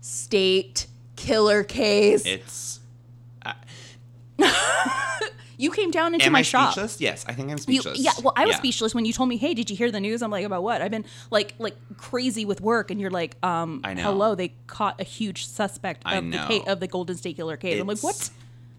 State 0.00 0.86
Killer 1.16 1.62
case? 1.64 2.24
It's. 2.26 2.80
you 5.56 5.70
came 5.70 5.90
down 5.90 6.14
into 6.14 6.26
Am 6.26 6.32
my 6.32 6.40
I 6.40 6.42
shop. 6.42 6.72
speechless? 6.72 7.00
Yes, 7.00 7.24
I 7.28 7.32
think 7.34 7.50
I'm 7.50 7.56
You- 7.56 7.80
speechless. 7.80 7.98
yeah, 7.98 8.12
well, 8.22 8.32
I 8.36 8.44
was 8.46 8.54
Yeah. 8.54 8.58
speechless 8.58 8.94
when 8.94 9.04
you 9.04 9.12
told 9.12 9.28
me, 9.28 9.36
"Hey, 9.36 9.54
did 9.54 9.70
you 9.70 9.76
hear 9.76 9.90
the 9.90 10.00
news?" 10.00 10.22
I'm 10.22 10.30
like, 10.30 10.44
"About 10.44 10.62
what?" 10.62 10.82
I've 10.82 10.90
been 10.90 11.04
like, 11.30 11.54
like 11.58 11.76
crazy 11.96 12.44
with 12.44 12.60
work, 12.60 12.90
and 12.90 13.00
you're 13.00 13.10
like, 13.10 13.36
"Um, 13.44 13.80
I 13.84 13.94
know. 13.94 14.02
hello, 14.02 14.34
they 14.34 14.54
caught 14.66 15.00
a 15.00 15.04
huge 15.04 15.46
suspect 15.46 16.02
of 16.06 16.30
the 16.30 16.62
of 16.66 16.80
the 16.80 16.86
Golden 16.88 17.16
State 17.16 17.36
Killer 17.36 17.56
case." 17.56 17.80
I'm 17.80 17.86
like, 17.86 17.98
"What?" 18.02 18.30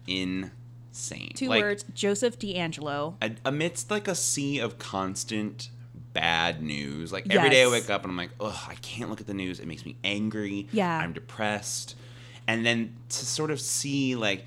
Insane. 0.06 1.32
Two 1.34 1.48
Like, 1.48 1.62
words: 1.62 1.84
Joseph 1.94 2.38
DeAngelo. 2.38 3.14
amidst 3.44 3.90
like 3.90 4.08
a 4.08 4.14
sea 4.14 4.58
of 4.58 4.78
constant 4.78 5.70
bad 6.12 6.62
news. 6.62 7.12
Like 7.12 7.26
every 7.30 7.50
day 7.50 7.62
I 7.62 7.68
wake 7.68 7.90
up 7.90 8.02
and 8.02 8.10
I'm 8.10 8.16
like, 8.16 8.30
ugh, 8.40 8.56
I 8.68 8.74
can't 8.76 9.10
look 9.10 9.20
at 9.20 9.26
the 9.26 9.34
news. 9.34 9.60
It 9.60 9.66
makes 9.66 9.84
me 9.84 9.96
angry. 10.02 10.66
Yeah. 10.72 10.96
I'm 10.96 11.12
depressed. 11.12 11.94
And 12.48 12.64
then 12.64 12.94
to 13.10 13.26
sort 13.26 13.50
of 13.50 13.60
see 13.60 14.16
like 14.16 14.46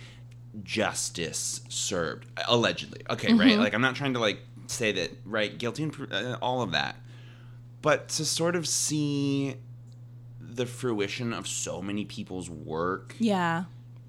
justice 0.64 1.62
served, 1.70 2.26
allegedly. 2.48 3.02
Okay, 3.10 3.34
right? 3.34 3.52
Mm-hmm. 3.52 3.60
Like 3.62 3.74
I'm 3.74 3.82
not 3.82 3.96
trying 3.96 4.14
to 4.14 4.20
like 4.20 4.40
say 4.68 4.92
that 4.94 5.12
right, 5.26 5.58
guilty 5.58 5.84
and 5.84 6.08
uh, 6.12 6.38
all 6.42 6.62
of 6.62 6.72
that, 6.72 6.96
but 7.82 8.10
to 8.10 8.26
sort 8.26 8.56
of 8.56 8.68
see 8.68 9.56
the 10.40 10.66
fruition 10.66 11.34
of 11.34 11.48
so 11.48 11.82
many 11.82 12.06
people's 12.06 12.50
work 12.50 13.16
Yeah. 13.20 13.66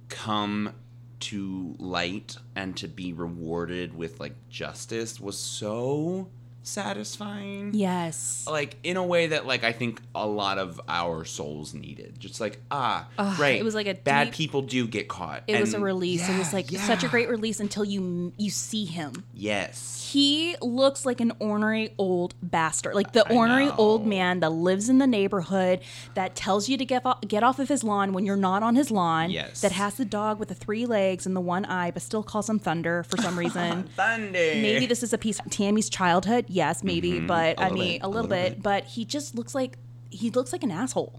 come 0.08 0.74
to 1.20 1.74
light 1.78 2.36
and 2.56 2.76
to 2.78 2.88
be 2.88 3.12
rewarded 3.12 3.94
with 3.94 4.18
like 4.20 4.34
justice 4.48 5.20
was 5.20 5.38
so 5.38 6.28
satisfying. 6.70 7.72
Yes. 7.74 8.44
Like 8.48 8.76
in 8.82 8.96
a 8.96 9.04
way 9.04 9.28
that 9.28 9.46
like 9.46 9.64
I 9.64 9.72
think 9.72 10.00
a 10.14 10.26
lot 10.26 10.58
of 10.58 10.80
our 10.88 11.24
souls 11.24 11.74
needed. 11.74 12.18
Just 12.18 12.40
like 12.40 12.60
ah, 12.70 13.06
Ugh, 13.18 13.38
right. 13.38 13.58
it 13.58 13.64
was 13.64 13.74
like 13.74 13.86
a 13.86 13.94
bad 13.94 14.26
deep- 14.28 14.34
people 14.34 14.62
do 14.62 14.86
get 14.86 15.08
caught. 15.08 15.42
It 15.46 15.60
was 15.60 15.72
a 15.72 15.76
And 15.76 15.84
release. 15.84 16.28
it 16.28 16.36
was 16.38 16.48
yeah, 16.52 16.56
like 16.56 16.70
such 16.70 17.04
a 17.04 17.08
great 17.08 17.28
release 17.28 17.60
until 17.60 17.84
you 17.84 18.32
you 18.36 18.50
see 18.50 18.84
him. 18.84 19.24
Yes. 19.34 19.96
He 20.10 20.56
looks 20.60 21.06
like 21.06 21.20
an 21.20 21.32
ornery 21.38 21.94
old 21.96 22.34
bastard, 22.42 22.96
like 22.96 23.12
the 23.12 23.24
I 23.30 23.34
ornery 23.34 23.66
know. 23.66 23.74
old 23.78 24.06
man 24.06 24.40
that 24.40 24.50
lives 24.50 24.88
in 24.88 24.98
the 24.98 25.06
neighborhood 25.06 25.80
that 26.14 26.34
tells 26.34 26.68
you 26.68 26.76
to 26.78 26.84
get 26.84 27.06
off, 27.06 27.20
get 27.20 27.44
off 27.44 27.60
of 27.60 27.68
his 27.68 27.84
lawn 27.84 28.12
when 28.12 28.26
you're 28.26 28.36
not 28.36 28.64
on 28.64 28.74
his 28.74 28.90
lawn. 28.90 29.30
Yes. 29.30 29.60
That 29.60 29.70
has 29.72 29.94
the 29.94 30.04
dog 30.04 30.40
with 30.40 30.48
the 30.48 30.54
three 30.56 30.84
legs 30.84 31.26
and 31.26 31.36
the 31.36 31.40
one 31.40 31.64
eye, 31.64 31.92
but 31.92 32.02
still 32.02 32.24
calls 32.24 32.48
him 32.50 32.58
Thunder 32.58 33.04
for 33.04 33.18
some 33.18 33.38
reason. 33.44 33.84
Thunder. 33.96 34.32
maybe 34.32 34.86
this 34.86 35.04
is 35.04 35.12
a 35.12 35.18
piece 35.18 35.38
of 35.38 35.48
Tammy's 35.48 35.88
childhood. 35.88 36.46
Yes, 36.48 36.59
maybe, 36.84 37.20
but 37.20 37.56
Mm-hmm. 37.56 37.62
A 37.62 37.66
I 37.66 37.70
mean 37.70 37.92
bit, 37.98 38.02
a 38.02 38.06
a 38.06 38.08
little, 38.08 38.22
little 38.22 38.28
bit, 38.28 38.52
bit. 38.54 38.62
But 38.62 38.84
he 38.84 39.04
just 39.04 39.34
looks 39.34 39.54
like 39.54 39.78
he 40.10 40.30
looks 40.30 40.52
like 40.52 40.62
an 40.64 40.70
asshole. 40.72 41.18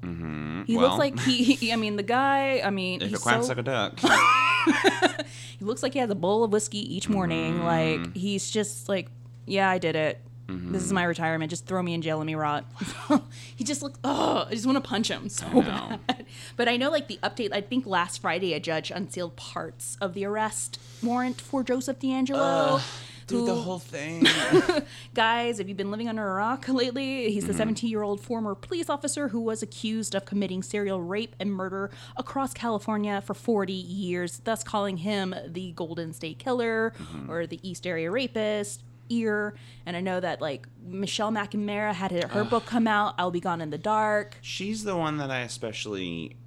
He 0.68 0.76
Well, 0.78 0.88
looks 0.88 1.00
like 1.00 1.18
he, 1.22 1.44
he- 1.56 1.72
I 1.72 1.76
mean, 1.78 1.96
the 1.96 2.04
guy. 2.04 2.62
I 2.64 2.70
mean, 2.70 3.02
If 3.02 3.10
he's 3.10 3.20
quacks 3.20 3.48
so, 3.48 3.50
like 3.54 3.58
a 3.60 3.64
duck. 3.64 4.00
he 5.60 5.66
looks 5.66 5.82
like 5.84 5.94
he 5.94 6.00
has 6.00 6.10
a 6.10 6.16
bowl 6.16 6.44
of 6.44 6.52
whiskey 6.52 6.96
each 6.96 7.08
morning. 7.10 7.56
Mm-hmm. 7.56 7.66
Like 7.66 8.16
he's 8.16 8.50
just 8.52 8.90
like, 8.90 9.10
yeah, 9.46 9.70
I 9.70 9.78
did 9.78 9.96
it. 9.96 10.20
This 10.48 10.58
Mm-hmm. 10.58 10.76
is 10.76 10.92
my 10.92 11.04
retirement. 11.06 11.50
Just 11.50 11.66
throw 11.66 11.82
me 11.82 11.94
in 11.94 12.02
jail, 12.02 12.18
let 12.18 12.26
me 12.26 12.36
rot. 12.36 12.66
he 13.56 13.64
just 13.64 13.82
looks. 13.82 13.98
Oh, 14.04 14.46
I 14.50 14.52
just 14.54 14.66
want 14.66 14.76
to 14.84 14.88
punch 14.88 15.08
him 15.10 15.30
so 15.30 15.48
bad. 15.62 16.00
But 16.58 16.68
I 16.68 16.76
know, 16.78 16.90
like 16.90 17.08
the 17.08 17.20
update. 17.24 17.54
I 17.54 17.62
think 17.62 17.86
last 17.86 18.22
Friday 18.22 18.54
a 18.54 18.60
judge 18.60 18.92
unsealed 18.92 19.36
parts 19.38 19.98
of 20.02 20.14
the 20.14 20.26
arrest 20.26 20.80
warrant 21.02 21.40
for 21.40 21.64
Joseph 21.64 22.00
DeAngelo. 22.00 22.82
Dude, 23.28 23.48
the 23.48 23.56
whole 23.56 23.80
thing. 23.80 24.26
Guys, 25.14 25.58
have 25.58 25.70
you 25.70 25.76
been 25.76 25.92
living 25.92 26.08
under 26.08 26.28
a 26.28 26.34
rock 26.34 26.68
lately? 26.68 27.32
He's 27.32 27.46
the 27.46 27.52
mm-hmm. 27.52 27.60
17 27.60 27.90
year 27.90 28.04
old 28.04 28.22
former 28.22 28.56
police 28.56 28.90
officer 28.90 29.30
who 29.30 29.42
was 29.42 29.62
accused 29.62 30.16
of 30.16 30.26
committing 30.26 30.64
serial 30.64 31.02
rape 31.02 31.36
and 31.40 31.52
murder 31.52 31.92
across 32.18 32.54
California 32.54 33.22
for 33.22 33.34
40 33.34 33.74
years, 33.74 34.42
thus 34.44 34.64
calling 34.64 34.98
him 34.98 35.36
the 35.48 35.72
Golden 35.74 36.14
State 36.14 36.40
Killer 36.40 36.94
mm-hmm. 36.98 37.32
or 37.32 37.48
the 37.48 37.60
East 37.68 37.88
Area 37.88 38.10
Rapist. 38.12 38.84
Ear, 39.10 39.56
and 39.86 39.98
I 39.98 40.00
know 40.00 40.22
that 40.22 40.40
like 40.40 40.68
Michelle 40.82 41.34
McNamara 41.34 41.94
had 41.94 42.12
her, 42.12 42.30
her 42.30 42.44
book 42.46 42.66
come 42.66 42.88
out. 42.88 43.14
I'll 43.18 43.30
be 43.30 43.42
gone 43.42 43.60
in 43.60 43.70
the 43.70 43.78
dark. 43.78 44.38
She's 44.42 44.86
the 44.86 44.96
one 44.96 45.18
that 45.18 45.30
I 45.30 45.42
especially 45.42 46.38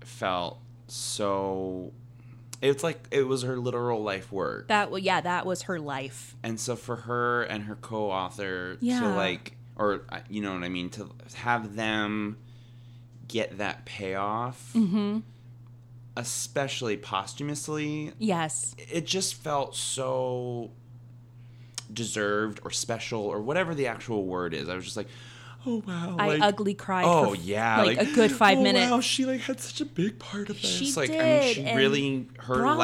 felt 0.00 0.60
so. 0.86 1.92
It's 2.60 2.82
like 2.82 3.06
it 3.12 3.22
was 3.22 3.42
her 3.42 3.56
literal 3.56 4.02
life 4.02 4.32
work. 4.32 4.68
That 4.68 4.90
well, 4.90 4.98
yeah, 4.98 5.20
that 5.20 5.46
was 5.46 5.62
her 5.62 5.78
life. 5.78 6.34
and 6.42 6.58
so 6.58 6.74
for 6.76 6.96
her 6.96 7.42
and 7.44 7.64
her 7.64 7.76
co-author 7.76 8.76
Yeah. 8.80 9.00
to 9.00 9.08
like 9.10 9.56
or 9.76 10.02
uh, 10.08 10.18
you 10.28 10.42
know 10.42 10.52
what 10.54 10.64
i 10.64 10.68
mean 10.68 10.90
to 10.90 11.08
have 11.34 11.76
them 11.76 12.36
get 13.28 13.58
that 13.58 13.84
payoff 13.84 14.72
Mm-hmm. 14.74 15.18
especially 16.16 16.96
posthumously 16.96 18.12
Yes, 18.18 18.74
it 18.76 19.06
just 19.06 19.34
felt 19.36 19.76
so 19.76 20.72
deserved 21.92 22.60
or 22.64 22.70
special 22.70 23.20
or 23.20 23.40
whatever 23.40 23.74
the 23.74 23.86
actual 23.86 24.24
word 24.26 24.52
is 24.52 24.68
i 24.68 24.74
was 24.74 24.84
just 24.84 24.96
like 24.96 25.08
oh 25.66 25.82
wow 25.86 26.16
I 26.18 26.28
like, 26.28 26.40
ugly 26.42 26.74
cried. 26.74 27.04
oh 27.04 27.34
for, 27.34 27.36
yeah 27.36 27.82
like, 27.82 27.98
a 28.00 28.06
good 28.06 28.30
five 28.32 28.58
oh, 28.58 28.62
minutes. 28.62 28.90
wow 28.90 29.00
she 29.00 29.24
like 29.26 29.40
had 29.40 29.60
such 29.60 29.80
a 29.80 29.84
big 29.84 30.18
part 30.18 30.50
of 30.50 30.60
this 30.60 30.70
She 30.70 30.92
like 30.92 31.10
i 31.10 31.12
mean 31.14 31.22
did, 31.42 31.54
she 31.56 31.74
really 31.74 32.28
her 32.38 32.54
Bravo, 32.56 32.78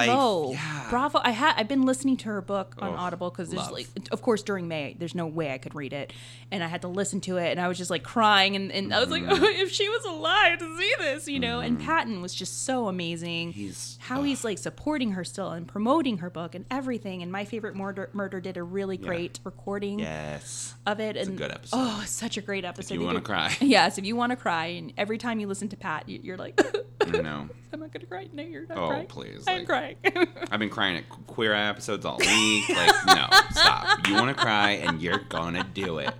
life 0.48 0.54
yeah 0.58 0.86
bravo! 0.90 1.20
I 1.22 1.30
had 1.30 1.54
I've 1.56 1.68
been 1.68 1.82
listening 1.82 2.16
to 2.18 2.24
her 2.26 2.40
book 2.42 2.74
on 2.78 2.92
Oh, 2.94 2.96
Audible 2.96 3.30
because 3.30 3.48
there's 3.50 3.62
love. 3.62 3.72
like, 3.72 3.86
of 4.10 4.20
course, 4.22 4.42
during 4.42 4.68
May, 4.68 4.94
there's 4.98 5.14
no 5.14 5.26
way 5.26 5.52
I 5.52 5.58
could 5.58 5.74
read 5.74 5.92
it, 5.92 6.12
and 6.50 6.62
I 6.62 6.66
had 6.68 6.82
to 6.82 6.88
listen 6.88 7.20
to 7.22 7.38
it, 7.38 7.50
and 7.50 7.60
I 7.60 7.68
was 7.68 7.78
just 7.78 7.90
like 7.90 8.02
crying, 8.02 8.54
and, 8.56 8.70
and 8.70 8.92
I 8.92 9.00
was 9.00 9.08
like, 9.08 9.22
Mm-hmm. 9.22 9.42
oh, 9.42 9.48
if 9.48 9.72
she 9.72 9.88
was 9.88 10.04
alive 10.04 10.58
to 10.58 10.76
see 10.78 10.94
this, 10.98 11.26
you 11.28 11.40
know. 11.40 11.60
And 11.60 11.80
Patton 11.80 12.20
was 12.20 12.34
just 12.34 12.64
so 12.64 12.88
amazing. 12.88 13.52
He's- 13.52 13.98
how 14.00 14.22
he's 14.22 14.44
like 14.44 14.58
supporting 14.58 15.12
her 15.12 15.24
still 15.24 15.50
and 15.50 15.66
promoting 15.66 16.18
her 16.18 16.28
book 16.28 16.54
and 16.54 16.66
everything. 16.70 17.22
And 17.22 17.32
my 17.32 17.46
favorite 17.46 17.74
murder 17.74 18.10
murder 18.12 18.40
did 18.40 18.56
a 18.58 18.62
really 18.62 18.98
great 18.98 19.40
recording 19.44 19.98
yes 20.00 20.74
of 20.86 21.00
it. 21.00 21.16
a 21.16 21.20
and 21.20 21.38
good 21.38 21.50
episode. 21.50 21.76
Oh, 21.80 22.02
such 22.06 22.36
a 22.36 22.42
great 22.42 22.64
episode. 22.66 22.73
You 22.90 23.00
wanna 23.00 23.20
cry. 23.20 23.54
yes, 23.60 23.98
if 23.98 24.04
you 24.04 24.16
want 24.16 24.30
to 24.30 24.36
cry, 24.36 24.66
and 24.66 24.92
every 24.96 25.18
time 25.18 25.40
you 25.40 25.46
listen 25.46 25.68
to 25.70 25.76
Pat, 25.76 26.08
you- 26.08 26.20
you're 26.22 26.36
like. 26.36 26.60
know 27.06 27.48
I'm 27.72 27.80
not 27.80 27.92
gonna 27.92 28.06
cry. 28.06 28.28
No, 28.32 28.42
you're 28.42 28.66
not 28.66 28.78
Oh, 28.78 28.88
crying. 28.88 29.06
please, 29.06 29.44
I'm 29.46 29.58
like- 29.58 29.66
crying. 29.66 29.96
I've 30.50 30.58
been 30.58 30.70
crying 30.70 30.96
at 30.96 31.08
queer 31.26 31.54
eye 31.54 31.68
episodes 31.68 32.04
all 32.04 32.18
week. 32.18 32.68
Like, 32.68 33.06
no, 33.06 33.26
stop. 33.50 34.06
You 34.08 34.14
want 34.14 34.36
to 34.36 34.42
cry, 34.42 34.70
and 34.72 35.00
you're 35.02 35.18
gonna 35.28 35.64
do 35.74 35.98
it. 35.98 36.14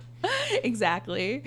exactly. 0.63 1.43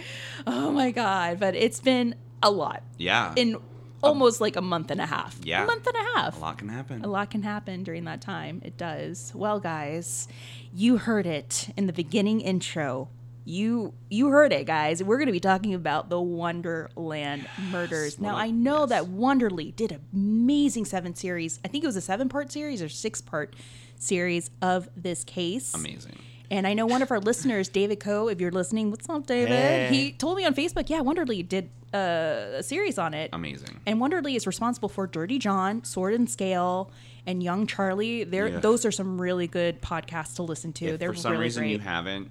Oh 0.46 0.70
my 0.72 0.90
god! 0.90 1.40
But 1.40 1.54
it's 1.54 1.80
been 1.80 2.14
a 2.42 2.50
lot 2.50 2.82
Yeah, 2.96 3.32
in 3.36 3.56
almost 4.02 4.40
like 4.40 4.56
a 4.56 4.60
month 4.62 4.90
and 4.90 5.00
a 5.00 5.06
half. 5.06 5.38
Yeah. 5.42 5.64
a 5.64 5.66
month 5.66 5.86
and 5.86 5.96
a 5.96 6.18
half. 6.18 6.36
a 6.36 6.40
lot 6.40 6.58
can 6.58 6.68
happen. 6.68 7.04
A 7.04 7.08
lot 7.08 7.30
can 7.30 7.42
happen 7.42 7.82
during 7.82 8.04
that 8.04 8.20
time. 8.20 8.62
It 8.64 8.76
does. 8.76 9.32
Well, 9.34 9.58
guys, 9.60 10.28
you 10.72 10.98
heard 10.98 11.26
it 11.26 11.68
in 11.76 11.86
the 11.86 11.92
beginning 11.92 12.40
intro. 12.40 13.08
You 13.48 13.94
you 14.10 14.28
heard 14.28 14.52
it, 14.52 14.66
guys. 14.66 15.02
We're 15.02 15.16
going 15.16 15.26
to 15.28 15.32
be 15.32 15.40
talking 15.40 15.72
about 15.72 16.10
the 16.10 16.20
Wonderland 16.20 17.48
murders. 17.70 18.20
Now, 18.20 18.36
I 18.36 18.50
know 18.50 18.80
yes. 18.80 18.90
that 18.90 19.04
Wondery 19.04 19.74
did 19.74 19.90
an 19.90 20.02
amazing 20.12 20.84
seven 20.84 21.14
series. 21.14 21.58
I 21.64 21.68
think 21.68 21.82
it 21.82 21.86
was 21.86 21.96
a 21.96 22.02
seven 22.02 22.28
part 22.28 22.52
series 22.52 22.82
or 22.82 22.90
six 22.90 23.22
part 23.22 23.56
series 23.96 24.50
of 24.60 24.90
this 24.94 25.24
case. 25.24 25.72
Amazing. 25.72 26.18
And 26.50 26.66
I 26.66 26.74
know 26.74 26.84
one 26.84 27.00
of 27.00 27.10
our 27.10 27.20
listeners, 27.20 27.70
David 27.70 28.00
Coe, 28.00 28.28
if 28.28 28.38
you're 28.38 28.50
listening, 28.50 28.90
what's 28.90 29.08
up, 29.08 29.26
David? 29.26 29.48
Hey. 29.48 29.88
He 29.90 30.12
told 30.12 30.36
me 30.36 30.44
on 30.44 30.54
Facebook, 30.54 30.90
yeah, 30.90 31.00
Wondery 31.00 31.46
did 31.46 31.70
uh, 31.94 32.56
a 32.56 32.62
series 32.62 32.98
on 32.98 33.14
it. 33.14 33.30
Amazing. 33.32 33.80
And 33.86 33.98
Wondery 33.98 34.36
is 34.36 34.46
responsible 34.46 34.90
for 34.90 35.06
Dirty 35.06 35.38
John, 35.38 35.84
Sword 35.84 36.12
and 36.12 36.28
Scale, 36.28 36.90
and 37.26 37.42
Young 37.42 37.66
Charlie. 37.66 38.24
They're, 38.24 38.48
Yeah. 38.48 38.60
Those 38.60 38.84
are 38.84 38.92
some 38.92 39.20
really 39.20 39.46
good 39.46 39.80
podcasts 39.80 40.36
to 40.36 40.42
listen 40.42 40.72
to. 40.74 40.86
If 40.86 41.00
They're 41.00 41.12
for 41.12 41.18
some 41.18 41.32
really 41.32 41.44
reason 41.44 41.62
great. 41.62 41.72
you 41.72 41.78
haven't, 41.78 42.30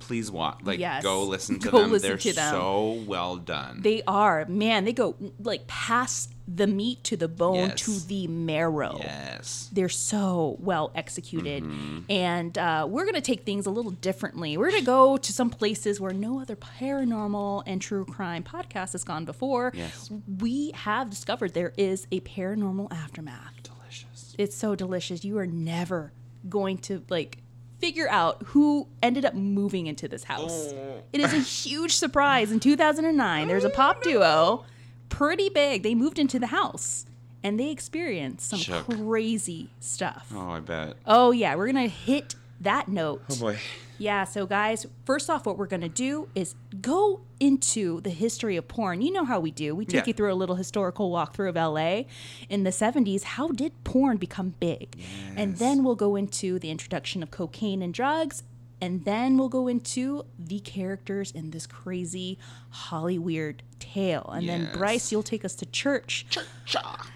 please 0.00 0.30
watch. 0.30 0.58
Like, 0.64 0.80
Yes. 0.80 1.02
go 1.04 1.22
listen 1.24 1.58
to 1.60 1.70
Go 1.70 1.82
them. 1.82 1.92
listen 1.92 2.08
They're 2.08 2.16
to 2.18 2.32
them. 2.32 2.52
so 2.52 3.02
well 3.06 3.36
done. 3.36 3.80
They 3.82 4.02
are. 4.06 4.44
Man, 4.46 4.84
they 4.84 4.92
go 4.92 5.14
like 5.38 5.66
past 5.68 6.32
the 6.52 6.66
meat 6.66 7.04
to 7.04 7.16
the 7.16 7.28
bone 7.28 7.54
Yes. 7.68 7.80
to 7.84 8.06
the 8.08 8.26
marrow. 8.26 8.96
yes. 9.00 9.70
they're 9.72 9.88
so 9.88 10.56
well 10.58 10.90
executed 10.96 11.62
Mm-hmm. 11.62 11.98
and 12.10 12.58
uh, 12.58 12.86
we're 12.90 13.04
going 13.04 13.14
to 13.14 13.20
take 13.20 13.44
things 13.44 13.66
a 13.66 13.70
little 13.70 13.92
differently 13.92 14.56
we're 14.56 14.70
going 14.70 14.80
to 14.80 14.86
go 14.86 15.16
to 15.16 15.32
some 15.32 15.48
places 15.48 16.00
where 16.00 16.12
no 16.12 16.40
other 16.40 16.56
paranormal 16.56 17.62
and 17.66 17.80
true 17.80 18.04
crime 18.04 18.42
podcast 18.42 18.92
has 18.92 19.04
gone 19.04 19.24
before 19.24 19.70
Yes. 19.74 20.10
we 20.40 20.72
have 20.74 21.08
discovered 21.08 21.54
there 21.54 21.72
is 21.76 22.08
a 22.10 22.18
paranormal 22.20 22.92
aftermath 22.92 23.54
Delicious. 23.62 24.34
it's 24.36 24.56
so 24.56 24.74
delicious 24.74 25.24
you 25.24 25.38
are 25.38 25.46
never 25.46 26.12
going 26.48 26.78
to 26.78 27.04
like 27.08 27.38
figure 27.80 28.08
out 28.10 28.42
who 28.48 28.86
ended 29.02 29.24
up 29.24 29.34
moving 29.34 29.86
into 29.86 30.06
this 30.06 30.24
house 30.24 30.72
Oh. 30.72 31.02
it 31.12 31.20
is 31.20 31.32
a 31.32 31.38
huge 31.38 31.94
surprise 31.96 32.52
in 32.52 32.60
2009 32.60 33.48
there's 33.48 33.64
a 33.64 33.70
pop 33.70 34.02
duo 34.02 34.64
pretty 35.08 35.48
big 35.48 35.82
they 35.82 35.94
moved 35.94 36.18
into 36.18 36.38
the 36.38 36.48
house 36.48 37.06
and 37.42 37.58
they 37.58 37.70
experienced 37.70 38.50
some 38.50 38.58
Shook. 38.58 38.86
crazy 38.86 39.70
stuff 39.80 40.30
Oh, 40.34 40.50
I 40.50 40.60
bet. 40.60 40.94
Oh 41.06 41.30
yeah, 41.30 41.54
we're 41.54 41.66
gonna 41.66 41.88
hit 41.88 42.34
that 42.60 42.88
note. 42.88 43.22
Oh 43.30 43.36
boy. 43.36 43.58
Yeah, 43.98 44.24
so 44.24 44.46
guys, 44.46 44.86
first 45.04 45.28
off, 45.28 45.44
what 45.44 45.58
we're 45.58 45.66
gonna 45.66 45.88
do 45.88 46.28
is 46.34 46.54
go 46.80 47.20
into 47.38 48.00
the 48.00 48.10
history 48.10 48.56
of 48.56 48.66
porn. 48.66 49.02
You 49.02 49.12
know 49.12 49.24
how 49.24 49.40
we 49.40 49.50
do. 49.50 49.74
We 49.74 49.84
take 49.84 50.06
Yeah. 50.06 50.08
you 50.08 50.12
through 50.14 50.32
a 50.32 50.34
little 50.34 50.56
historical 50.56 51.10
walkthrough 51.10 51.50
of 51.50 51.56
LA 51.56 52.04
in 52.48 52.64
the 52.64 52.72
70s. 52.72 53.22
How 53.24 53.48
did 53.48 53.72
porn 53.84 54.16
become 54.16 54.54
big? 54.58 54.96
Yes. 54.96 55.08
And 55.36 55.56
then 55.58 55.84
we'll 55.84 55.96
go 55.96 56.16
into 56.16 56.58
the 56.58 56.70
introduction 56.70 57.22
of 57.22 57.30
cocaine 57.30 57.82
and 57.82 57.92
drugs. 57.92 58.42
And 58.82 59.04
then 59.04 59.36
we'll 59.36 59.50
go 59.50 59.68
into 59.68 60.24
the 60.38 60.58
characters 60.60 61.30
in 61.30 61.50
this 61.50 61.66
crazy 61.66 62.38
Hollyweird 62.72 63.56
tale. 63.78 64.30
And 64.32 64.48
then 64.48 64.70
Bryce, 64.72 65.12
you'll 65.12 65.22
take 65.22 65.44
us 65.44 65.54
to 65.56 65.66
church 65.66 66.24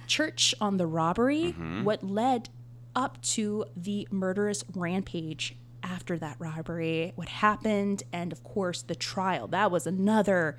church 0.07 0.55
on 0.61 0.77
the 0.77 0.87
robbery, 0.87 1.55
mm-hmm. 1.57 1.85
what 1.85 2.03
led 2.05 2.51
up 2.95 3.21
to 3.23 3.65
the 3.77 4.07
murderous 4.11 4.65
rampage 4.75 5.57
after 5.83 6.19
that 6.19 6.37
robbery, 6.39 7.13
what 7.15 7.29
happened, 7.29 8.03
and 8.13 8.33
of 8.33 8.43
course 8.43 8.83
the 8.83 8.95
trial. 8.95 9.47
That 9.49 9.71
was 9.71 9.87
another 9.87 10.59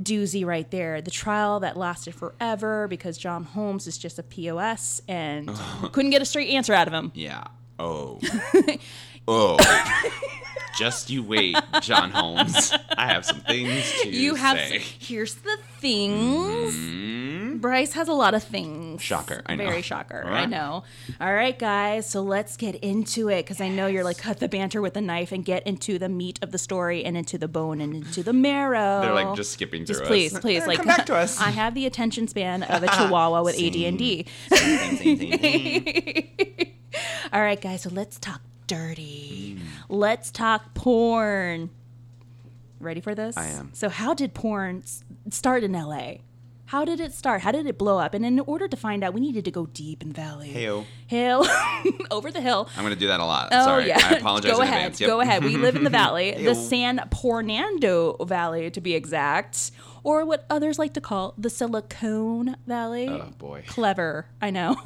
doozy 0.00 0.46
right 0.46 0.70
there. 0.70 1.00
The 1.00 1.10
trial 1.10 1.60
that 1.60 1.76
lasted 1.76 2.14
forever 2.14 2.86
because 2.88 3.18
John 3.18 3.44
Holmes 3.44 3.86
is 3.86 3.98
just 3.98 4.18
a 4.18 4.22
POS 4.22 5.02
and 5.08 5.50
couldn't 5.92 6.10
get 6.10 6.22
a 6.22 6.24
straight 6.24 6.50
answer 6.50 6.72
out 6.72 6.86
of 6.86 6.94
him. 6.94 7.10
Yeah. 7.14 7.44
Oh. 7.78 8.20
Oh. 9.30 9.58
Just 10.78 11.10
you 11.10 11.22
wait, 11.24 11.56
John 11.82 12.10
Holmes. 12.12 12.72
I 12.96 13.06
have 13.06 13.24
some 13.24 13.40
things 13.40 13.84
to 14.02 14.08
You 14.10 14.36
have. 14.36 14.56
say. 14.56 14.78
Here's 14.78 15.34
the 15.34 15.58
things. 15.80 16.72
Mm-hmm. 16.74 17.56
Bryce 17.58 17.92
has 17.94 18.06
a 18.06 18.12
lot 18.12 18.34
of 18.34 18.44
things. 18.44 19.02
Shocker, 19.02 19.42
I 19.46 19.56
know. 19.56 19.64
Very 19.68 19.82
shocker. 19.82 20.22
All 20.24 20.32
I 20.32 20.44
know. 20.46 20.84
All 21.20 21.34
right, 21.34 21.58
guys. 21.58 22.08
So 22.08 22.22
let's 22.22 22.56
get 22.56 22.76
into 22.76 23.28
it 23.28 23.42
because 23.44 23.60
I 23.60 23.68
know 23.68 23.88
you're 23.88 24.04
like 24.04 24.18
cut 24.18 24.38
the 24.38 24.48
banter 24.48 24.80
with 24.80 24.96
a 24.96 25.00
knife 25.00 25.32
and 25.32 25.44
get 25.44 25.66
into 25.66 25.98
the 25.98 26.08
meat 26.08 26.38
of 26.42 26.52
the 26.52 26.58
story 26.58 27.04
and 27.04 27.16
into 27.16 27.36
the 27.38 27.48
bone 27.48 27.80
and 27.80 27.92
into 27.96 28.22
the 28.22 28.32
marrow. 28.32 29.00
They're 29.02 29.14
like 29.14 29.34
just 29.34 29.50
skipping 29.50 29.84
through 29.84 29.96
Just 29.96 30.02
us. 30.02 30.08
please, 30.08 30.38
please, 30.38 30.66
like 30.66 30.78
come 30.78 30.86
back 30.86 31.06
to 31.06 31.16
us. 31.16 31.40
I 31.40 31.50
have 31.50 31.74
the 31.74 31.86
attention 31.86 32.28
span 32.28 32.62
of 32.62 32.84
a 32.84 32.86
chihuahua 32.96 33.42
with 33.42 33.56
ADHD. 33.58 34.28
Same, 34.48 34.96
same, 34.96 35.16
same, 35.18 35.38
same. 35.40 36.72
All 37.32 37.42
right, 37.42 37.60
guys. 37.60 37.82
So 37.82 37.90
let's 37.90 38.18
talk 38.20 38.40
dirty. 38.68 39.56
Mm. 39.58 39.62
Let's 39.88 40.30
talk 40.30 40.74
porn. 40.74 41.70
Ready 42.78 43.00
for 43.00 43.16
this? 43.16 43.36
I 43.36 43.46
am. 43.46 43.70
So, 43.72 43.88
how 43.88 44.14
did 44.14 44.34
porn 44.34 44.84
start 45.30 45.64
in 45.64 45.72
LA? 45.72 46.18
How 46.66 46.84
did 46.84 47.00
it 47.00 47.14
start? 47.14 47.40
How 47.40 47.50
did 47.50 47.66
it 47.66 47.78
blow 47.78 47.98
up? 47.98 48.12
And 48.12 48.26
in 48.26 48.38
order 48.40 48.68
to 48.68 48.76
find 48.76 49.02
out, 49.02 49.14
we 49.14 49.22
needed 49.22 49.46
to 49.46 49.50
go 49.50 49.64
deep 49.66 50.02
in 50.02 50.08
the 50.08 50.14
valley. 50.14 50.52
Heyo. 50.52 50.84
Hill. 51.06 51.46
Over 52.10 52.30
the 52.30 52.42
hill. 52.42 52.68
I'm 52.76 52.82
gonna 52.84 52.94
do 52.94 53.08
that 53.08 53.20
a 53.20 53.24
lot. 53.24 53.48
Oh 53.52 53.64
Sorry, 53.64 53.88
yeah. 53.88 53.98
I 54.00 54.16
apologize 54.16 54.52
Go 54.52 54.58
in 54.60 54.64
ahead. 54.68 54.76
advance. 54.76 55.00
Yep. 55.00 55.08
Go 55.08 55.20
ahead. 55.20 55.44
We 55.44 55.56
live 55.56 55.76
in 55.76 55.84
the 55.84 55.90
valley, 56.04 56.32
the 56.44 56.54
San 56.54 56.98
Pornando 57.10 58.28
Valley 58.28 58.70
to 58.70 58.80
be 58.82 58.94
exact, 58.94 59.70
or 60.02 60.24
what 60.24 60.44
others 60.48 60.78
like 60.78 60.94
to 60.94 61.00
call 61.00 61.34
the 61.36 61.50
Silicon 61.50 62.56
Valley. 62.66 63.08
Oh 63.08 63.32
boy. 63.38 63.64
Clever, 63.66 64.26
I 64.40 64.50
know. 64.50 64.76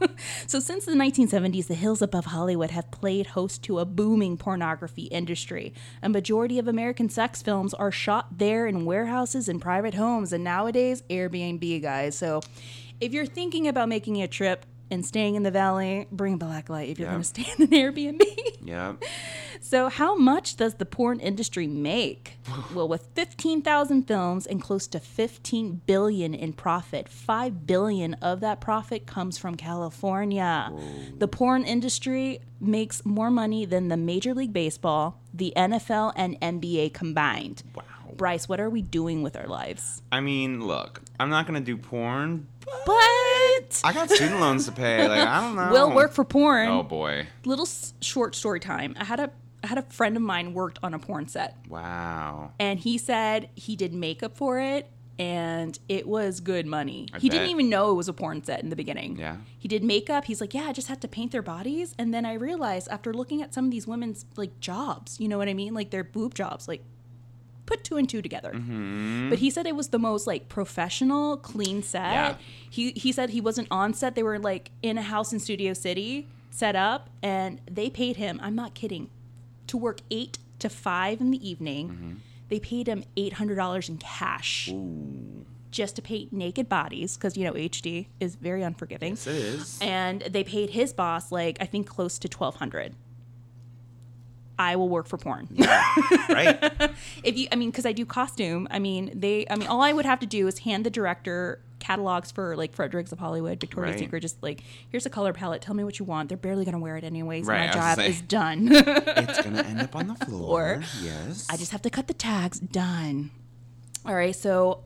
so, 0.46 0.60
since 0.60 0.84
the 0.84 0.92
1970s, 0.92 1.66
the 1.68 1.74
hills 1.74 2.02
above 2.02 2.26
Hollywood 2.26 2.70
have 2.70 2.90
played 2.90 3.28
host 3.28 3.62
to 3.64 3.78
a 3.78 3.84
booming 3.84 4.36
pornography 4.36 5.04
industry. 5.04 5.72
A 6.02 6.08
majority 6.08 6.58
of 6.58 6.68
American 6.68 7.08
sex 7.08 7.42
films 7.42 7.74
are 7.74 7.92
shot 7.92 8.38
there 8.38 8.66
in 8.66 8.84
warehouses 8.84 9.48
and 9.48 9.60
private 9.60 9.94
homes, 9.94 10.32
and 10.32 10.44
nowadays, 10.44 11.02
Airbnb, 11.10 11.82
guys. 11.82 12.16
So, 12.16 12.40
if 13.00 13.12
you're 13.12 13.26
thinking 13.26 13.66
about 13.66 13.88
making 13.88 14.22
a 14.22 14.28
trip 14.28 14.64
and 14.92 15.04
staying 15.04 15.34
in 15.34 15.42
the 15.42 15.50
valley, 15.50 16.06
bring 16.12 16.34
a 16.34 16.36
black 16.36 16.68
light 16.68 16.88
if 16.90 16.98
you're 16.98 17.08
Yeah. 17.08 17.12
going 17.14 17.22
to 17.22 17.28
stay 17.28 17.46
in 17.58 17.64
an 17.64 17.70
Airbnb. 17.70 18.20
Yep. 18.64 19.02
So, 19.60 19.88
how 19.88 20.14
much 20.16 20.54
does 20.56 20.74
the 20.74 20.86
porn 20.86 21.18
industry 21.18 21.66
make? 21.66 22.38
well, 22.74 22.86
with 22.86 23.08
15,000 23.14 24.04
films 24.04 24.46
and 24.46 24.62
close 24.62 24.86
to 24.88 25.00
15 25.00 25.82
billion 25.84 26.32
in 26.32 26.52
profit, 26.52 27.08
5 27.08 27.66
billion 27.66 28.14
of 28.14 28.38
that 28.40 28.60
profit 28.60 29.04
comes 29.06 29.36
from 29.38 29.56
California. 29.56 30.72
The 31.18 31.26
porn 31.28 31.64
industry 31.64 32.40
makes 32.60 33.04
more 33.04 33.30
money 33.30 33.64
than 33.64 33.88
the 33.88 33.96
Major 33.96 34.32
League 34.32 34.52
Baseball, 34.52 35.20
the 35.34 35.52
NFL, 35.56 36.12
and 36.14 36.40
NBA 36.40 36.92
combined. 36.94 37.64
Wow. 37.74 37.82
Bryce, 38.16 38.48
what 38.48 38.60
are 38.60 38.70
we 38.70 38.82
doing 38.82 39.22
with 39.22 39.36
our 39.36 39.46
lives? 39.46 40.02
I 40.12 40.20
mean, 40.20 40.66
look, 40.66 41.02
I'm 41.20 41.30
not 41.30 41.46
gonna 41.46 41.60
do 41.60 41.76
porn. 41.76 42.46
But 42.86 43.80
I 43.84 43.92
got 43.92 44.10
student 44.10 44.40
loans 44.40 44.66
to 44.66 44.72
pay. 44.72 45.06
Like 45.08 45.26
I 45.26 45.40
don't 45.40 45.56
know. 45.56 45.70
we'll 45.72 45.94
work 45.94 46.12
for 46.12 46.24
porn. 46.24 46.68
Oh 46.68 46.82
boy. 46.82 47.26
Little 47.44 47.66
s- 47.66 47.94
short 48.00 48.34
story 48.34 48.60
time. 48.60 48.94
I 48.98 49.04
had 49.04 49.20
a 49.20 49.30
I 49.64 49.68
had 49.68 49.78
a 49.78 49.82
friend 49.82 50.16
of 50.16 50.22
mine 50.22 50.54
worked 50.54 50.78
on 50.82 50.94
a 50.94 50.98
porn 50.98 51.28
set. 51.28 51.56
Wow. 51.68 52.52
and 52.58 52.78
he 52.80 52.98
said 52.98 53.48
he 53.54 53.76
did 53.76 53.92
makeup 53.94 54.36
for 54.36 54.58
it 54.60 54.88
and 55.18 55.78
it 55.88 56.08
was 56.08 56.40
good 56.40 56.66
money. 56.66 57.06
I 57.12 57.18
he 57.18 57.28
didn't 57.28 57.50
even 57.50 57.68
know 57.68 57.90
it 57.90 57.94
was 57.94 58.08
a 58.08 58.12
porn 58.12 58.42
set 58.42 58.62
in 58.62 58.70
the 58.70 58.76
beginning. 58.76 59.18
Yeah. 59.18 59.36
He 59.58 59.68
did 59.68 59.84
makeup. 59.84 60.24
He's 60.24 60.40
like, 60.40 60.54
"Yeah, 60.54 60.64
I 60.64 60.72
just 60.72 60.88
had 60.88 61.00
to 61.02 61.08
paint 61.08 61.30
their 61.32 61.42
bodies." 61.42 61.94
And 61.98 62.12
then 62.14 62.24
I 62.26 62.32
realized 62.34 62.88
after 62.90 63.12
looking 63.12 63.42
at 63.42 63.52
some 63.54 63.66
of 63.66 63.70
these 63.70 63.86
women's 63.86 64.24
like 64.36 64.58
jobs, 64.58 65.20
you 65.20 65.28
know 65.28 65.38
what 65.38 65.48
I 65.48 65.54
mean? 65.54 65.74
Like 65.74 65.90
their 65.90 66.02
boob 66.02 66.34
jobs, 66.34 66.66
like 66.66 66.82
put 67.72 67.84
two 67.84 67.96
and 67.96 68.08
two 68.08 68.20
together. 68.20 68.52
Mm-hmm. 68.52 69.30
But 69.30 69.38
he 69.38 69.50
said 69.50 69.66
it 69.66 69.76
was 69.76 69.88
the 69.88 69.98
most 69.98 70.26
like 70.26 70.48
professional, 70.48 71.36
clean 71.38 71.82
set. 71.82 72.12
Yeah. 72.12 72.36
He 72.68 72.92
he 72.92 73.12
said 73.12 73.30
he 73.30 73.40
wasn't 73.40 73.68
on 73.70 73.94
set. 73.94 74.14
They 74.14 74.22
were 74.22 74.38
like 74.38 74.70
in 74.82 74.98
a 74.98 75.02
house 75.02 75.32
in 75.32 75.40
Studio 75.40 75.72
City 75.72 76.28
set 76.50 76.76
up 76.76 77.08
and 77.22 77.60
they 77.70 77.88
paid 77.88 78.16
him, 78.16 78.38
I'm 78.42 78.54
not 78.54 78.74
kidding, 78.74 79.08
to 79.68 79.78
work 79.78 80.00
8 80.10 80.38
to 80.58 80.68
5 80.68 81.20
in 81.22 81.30
the 81.30 81.48
evening. 81.48 81.88
Mm-hmm. 81.88 82.12
They 82.50 82.60
paid 82.60 82.86
him 82.86 83.04
$800 83.16 83.88
in 83.88 83.96
cash 83.96 84.70
just 85.70 85.96
to 85.96 86.02
paint 86.02 86.30
naked 86.30 86.68
bodies 86.68 87.16
because 87.16 87.36
you 87.36 87.44
know 87.44 87.54
HD 87.54 88.08
is 88.20 88.34
very 88.34 88.62
unforgiving. 88.62 89.12
Yes, 89.12 89.26
it 89.26 89.34
is. 89.34 89.78
And 89.80 90.20
they 90.20 90.44
paid 90.44 90.70
his 90.70 90.92
boss 90.92 91.32
like 91.32 91.56
I 91.60 91.64
think 91.64 91.86
close 91.86 92.18
to 92.18 92.28
1200. 92.28 92.94
I 94.58 94.76
will 94.76 94.88
work 94.88 95.06
for 95.08 95.16
porn. 95.18 95.48
Yeah, 95.50 95.82
right. 96.28 96.72
if 97.24 97.36
you 97.38 97.48
i 97.52 97.56
mean 97.56 97.70
because 97.70 97.86
i 97.86 97.92
do 97.92 98.04
costume 98.06 98.68
i 98.70 98.78
mean 98.78 99.10
they 99.18 99.46
i 99.50 99.56
mean 99.56 99.66
all 99.68 99.80
i 99.82 99.92
would 99.92 100.04
have 100.04 100.20
to 100.20 100.26
do 100.26 100.46
is 100.46 100.58
hand 100.60 100.84
the 100.84 100.90
director 100.90 101.60
catalogs 101.80 102.30
for 102.30 102.54
like 102.56 102.72
fredericks 102.74 103.10
of 103.12 103.18
hollywood 103.18 103.58
victoria's 103.58 103.94
Right. 103.94 104.00
secret 104.00 104.20
just 104.20 104.40
like 104.42 104.62
here's 104.90 105.04
a 105.06 105.10
color 105.10 105.32
palette 105.32 105.62
tell 105.62 105.74
me 105.74 105.82
what 105.84 105.98
you 105.98 106.04
want 106.04 106.28
they're 106.28 106.38
barely 106.38 106.64
going 106.64 106.74
to 106.74 106.78
wear 106.78 106.96
it 106.96 107.02
anyways 107.02 107.44
Right, 107.46 107.66
my 107.68 107.72
job 107.72 107.96
gonna 107.96 108.08
is 108.08 108.20
done 108.20 108.68
It's 108.70 109.42
gonna 109.42 109.62
end 109.62 109.80
up 109.80 109.96
on 109.96 110.06
the 110.06 110.14
floor. 110.26 110.82
yes. 111.02 111.46
i 111.50 111.56
just 111.56 111.72
have 111.72 111.82
to 111.82 111.90
cut 111.90 112.06
the 112.06 112.14
tags 112.14 112.60
done 112.60 113.30
all 114.06 114.14
right 114.14 114.36
so 114.36 114.84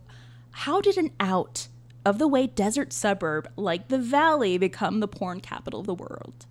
how 0.53 0.81
did 0.81 0.97
an 0.97 1.11
out 1.21 1.69
of 2.05 2.19
the 2.19 2.29
way 2.29 2.47
desert 2.47 2.93
suburb 2.93 3.49
like 3.57 3.89
the 3.89 3.99
valley 3.99 4.57
become 4.57 5.01
the 5.01 5.09
porn 5.09 5.41
capital 5.41 5.81
of 5.81 5.87
the 5.87 5.95
world 5.95 6.47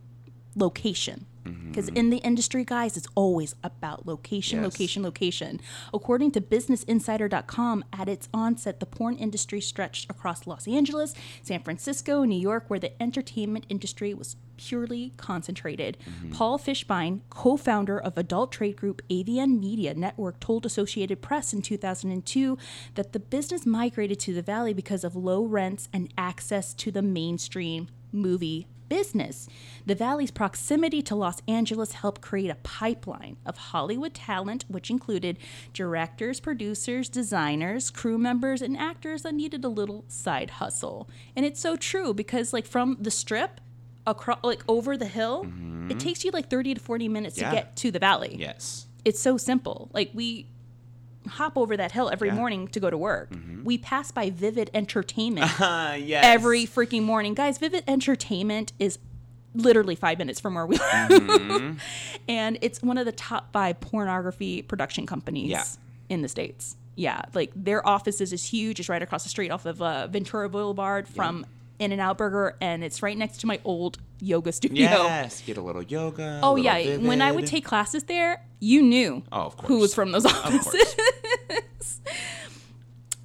location 0.56 1.26
because 1.46 1.88
in 1.90 2.10
the 2.10 2.18
industry 2.18 2.64
guys 2.66 2.98
it's 2.98 3.08
always 3.16 3.56
about 3.64 4.06
location 4.06 4.62
Yes. 4.62 4.72
location 4.74 5.04
location. 5.04 5.60
According 5.94 6.32
to 6.32 6.42
businessinsider.com 6.42 7.86
at 7.94 8.10
its 8.10 8.30
onset 8.34 8.80
the 8.80 8.86
porn 8.86 9.16
industry 9.18 9.62
stretched 9.62 10.10
across 10.10 10.48
los 10.48 10.68
angeles 10.68 11.14
san 11.44 11.62
francisco 11.62 12.24
new 12.24 12.40
york 12.40 12.66
where 12.70 12.80
the 12.80 13.02
entertainment 13.02 13.66
industry 13.70 14.14
was 14.14 14.36
purely 14.58 15.12
concentrated. 15.18 15.98
Mm-hmm. 16.10 16.32
Paul 16.32 16.58
fishbein 16.58 17.20
co-founder 17.30 18.00
of 18.00 18.18
adult 18.18 18.52
trade 18.54 18.78
group 18.78 19.02
avn 19.10 19.60
media 19.60 19.94
network 19.94 20.40
told 20.40 20.66
associated 20.66 21.22
press 21.22 21.52
in 21.54 21.62
2002 21.62 22.58
that 22.96 23.12
the 23.12 23.20
business 23.20 23.66
migrated 23.66 24.18
to 24.22 24.34
the 24.34 24.42
valley 24.42 24.74
because 24.74 25.04
of 25.04 25.14
low 25.16 25.44
rents 25.44 25.90
and 25.92 26.14
access 26.18 26.74
to 26.74 26.90
the 26.90 27.02
mainstream 27.02 27.90
movie 28.14 28.68
business. 28.90 29.48
The 29.86 29.96
Valley's 29.96 30.32
proximity 30.32 31.02
to 31.04 31.16
Los 31.16 31.42
Angeles 31.48 31.94
helped 31.94 32.22
create 32.22 32.50
a 32.50 32.56
pipeline 32.56 33.38
of 33.46 33.58
Hollywood 33.58 34.14
talent, 34.14 34.66
which 34.68 34.90
included 34.90 35.38
directors, 35.74 36.40
producers, 36.40 37.10
designers, 37.10 37.90
crew 37.90 38.18
members, 38.18 38.62
and 38.62 38.78
actors 38.78 39.24
that 39.24 39.34
needed 39.34 39.64
a 39.64 39.70
little 39.70 40.06
side 40.08 40.52
hustle. 40.52 41.10
And 41.36 41.46
it's 41.46 41.60
so 41.60 41.76
true 41.76 42.14
because, 42.14 42.54
like, 42.54 42.66
from 42.66 42.98
the 43.00 43.12
strip 43.12 43.62
across, 44.08 44.40
like, 44.44 44.64
over 44.68 44.98
the 44.98 45.06
hill, 45.08 45.42
it 45.44 45.48
mm-hmm. 45.48 45.98
takes 45.98 46.24
you 46.24 46.32
like 46.32 46.50
30 46.50 46.76
to 46.76 46.80
40 46.80 47.08
minutes 47.10 47.38
Yeah. 47.38 47.50
to 47.50 47.56
get 47.56 47.76
to 47.78 47.92
the 47.92 48.00
Valley. 48.00 48.36
yes. 48.40 48.88
It's 49.04 49.20
so 49.20 49.38
simple. 49.38 49.92
Like, 49.94 50.10
we 50.16 50.48
hop 51.28 51.58
over 51.58 51.76
that 51.78 51.92
hill 51.92 52.10
every 52.10 52.30
Yeah. 52.30 52.36
morning 52.36 52.68
to 52.70 52.80
go 52.80 52.90
to 52.90 52.98
work. 52.98 53.30
We 53.64 53.78
pass 53.78 54.12
by 54.12 54.30
Vivid 54.30 54.70
Entertainment 54.74 55.60
Uh, 55.60 55.96
yes. 56.00 56.24
every 56.26 56.66
freaking 56.66 57.04
morning. 57.04 57.34
Guys, 57.34 57.58
Vivid 57.58 57.84
Entertainment 57.88 58.74
is 58.80 59.00
literally 59.54 59.96
five 59.96 60.18
minutes 60.20 60.40
from 60.40 60.56
where 60.56 60.66
we 60.66 60.78
live. 60.78 61.10
Mm-hmm. 61.10 61.78
and 62.28 62.58
it's 62.62 62.82
one 62.82 62.98
of 62.98 63.06
the 63.06 63.12
top 63.12 63.52
five 63.54 63.80
pornography 63.80 64.62
production 64.62 65.06
companies 65.06 65.50
Yeah. 65.50 65.64
in 66.10 66.22
the 66.22 66.28
States. 66.28 66.76
Yeah, 66.98 67.24
like 67.34 67.52
their 67.56 67.86
offices 67.86 68.32
is 68.32 68.46
huge. 68.46 68.80
It's 68.80 68.88
right 68.90 69.02
across 69.02 69.24
the 69.24 69.30
street 69.30 69.50
off 69.52 69.66
of 69.66 69.82
uh, 69.82 70.08
Ventura 70.08 70.48
Boulevard 70.50 71.08
from 71.08 71.46
In-N-Out 71.80 72.18
Burger, 72.18 72.56
and 72.62 72.84
it's 72.84 73.02
right 73.04 73.18
next 73.18 73.40
to 73.42 73.48
my 73.48 73.60
old 73.64 73.98
yoga 74.20 74.52
studio. 74.52 74.80
Yes. 74.84 75.42
Get 75.46 75.58
a 75.58 75.62
little 75.62 75.84
yoga. 75.84 76.40
Oh 76.44 76.54
little 76.54 76.66
yeah, 76.66 76.98
when 76.98 77.22
I 77.22 77.32
would 77.32 77.48
take 77.48 77.66
classes 77.66 78.04
there, 78.06 78.46
you 78.60 78.82
knew 78.82 79.24
Oh, 79.32 79.42
of 79.48 79.60
who 79.66 79.80
was 79.80 79.94
from 79.94 80.12
those 80.12 80.26
Of 80.26 80.32
offices. 80.32 80.96
course. 80.96 80.96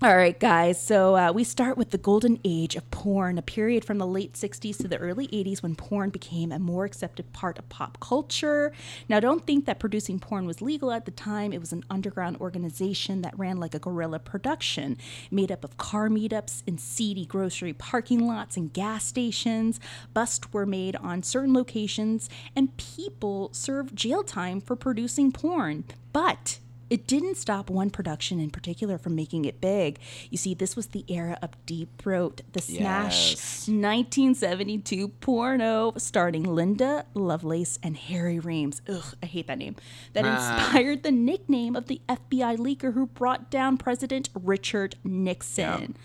All 0.02 0.16
right, 0.16 0.40
guys. 0.40 0.82
So 0.82 1.14
uh, 1.14 1.30
we 1.30 1.44
start 1.44 1.76
with 1.76 1.90
the 1.90 1.98
golden 1.98 2.40
age 2.42 2.74
of 2.74 2.90
porn, 2.90 3.36
a 3.36 3.42
period 3.42 3.84
from 3.84 3.98
the 3.98 4.06
late 4.06 4.32
60s 4.32 4.78
to 4.78 4.88
the 4.88 4.96
early 4.96 5.28
80s 5.28 5.62
when 5.62 5.74
porn 5.74 6.08
became 6.08 6.52
a 6.52 6.58
more 6.58 6.86
accepted 6.86 7.34
part 7.34 7.58
of 7.58 7.68
pop 7.68 8.00
culture. 8.00 8.72
Now, 9.10 9.20
don't 9.20 9.46
think 9.46 9.66
that 9.66 9.78
producing 9.78 10.18
porn 10.18 10.46
was 10.46 10.62
legal 10.62 10.90
at 10.90 11.04
the 11.04 11.10
time. 11.10 11.52
It 11.52 11.60
was 11.60 11.74
an 11.74 11.84
underground 11.90 12.38
organization 12.38 13.20
that 13.20 13.38
ran 13.38 13.60
like 13.60 13.74
a 13.74 13.78
guerrilla 13.78 14.20
production, 14.20 14.96
made 15.30 15.52
up 15.52 15.64
of 15.64 15.76
car 15.76 16.08
meetups 16.08 16.62
in 16.66 16.78
seedy 16.78 17.26
grocery 17.26 17.74
parking 17.74 18.26
lots 18.26 18.56
and 18.56 18.72
gas 18.72 19.04
stations. 19.04 19.80
Busts 20.14 20.50
were 20.50 20.64
made 20.64 20.96
on 20.96 21.22
certain 21.22 21.52
locations, 21.52 22.30
and 22.56 22.74
people 22.78 23.50
served 23.52 23.94
jail 23.94 24.24
time 24.24 24.62
for 24.62 24.76
producing 24.76 25.30
porn. 25.30 25.84
But 26.14 26.58
it 26.90 27.07
didn't 27.07 27.37
stop 27.37 27.70
one 27.70 27.88
production 27.90 28.38
in 28.40 28.50
particular 28.50 28.98
from 28.98 29.14
making 29.14 29.44
it 29.46 29.61
big. 29.61 29.98
You 30.29 30.37
see, 30.37 30.53
this 30.55 30.76
was 30.76 30.88
the 30.88 31.05
era 31.09 31.38
of 31.40 31.50
Deep 31.64 31.96
Throat, 31.98 32.42
the 32.53 32.61
smash 32.61 33.31
Yes. 33.31 33.68
1972 33.68 35.09
porno 35.09 35.92
starring 35.96 36.42
Linda 36.42 37.07
Lovelace 37.14 37.79
and 37.83 37.96
Harry 37.96 38.38
Reams. 38.38 38.83
Ugh, 38.88 39.14
I 39.22 39.26
hate 39.26 39.46
that 39.46 39.59
name. 39.59 39.76
That 40.12 40.24
Ah. 40.26 40.64
inspired 40.66 41.03
the 41.03 41.12
nickname 41.12 41.76
of 41.76 41.87
the 41.87 42.00
FBI 42.09 42.57
leaker 42.57 42.92
who 42.94 43.07
brought 43.07 43.50
down 43.50 43.76
President 43.76 44.29
Richard 44.35 44.96
Nixon. 45.05 45.96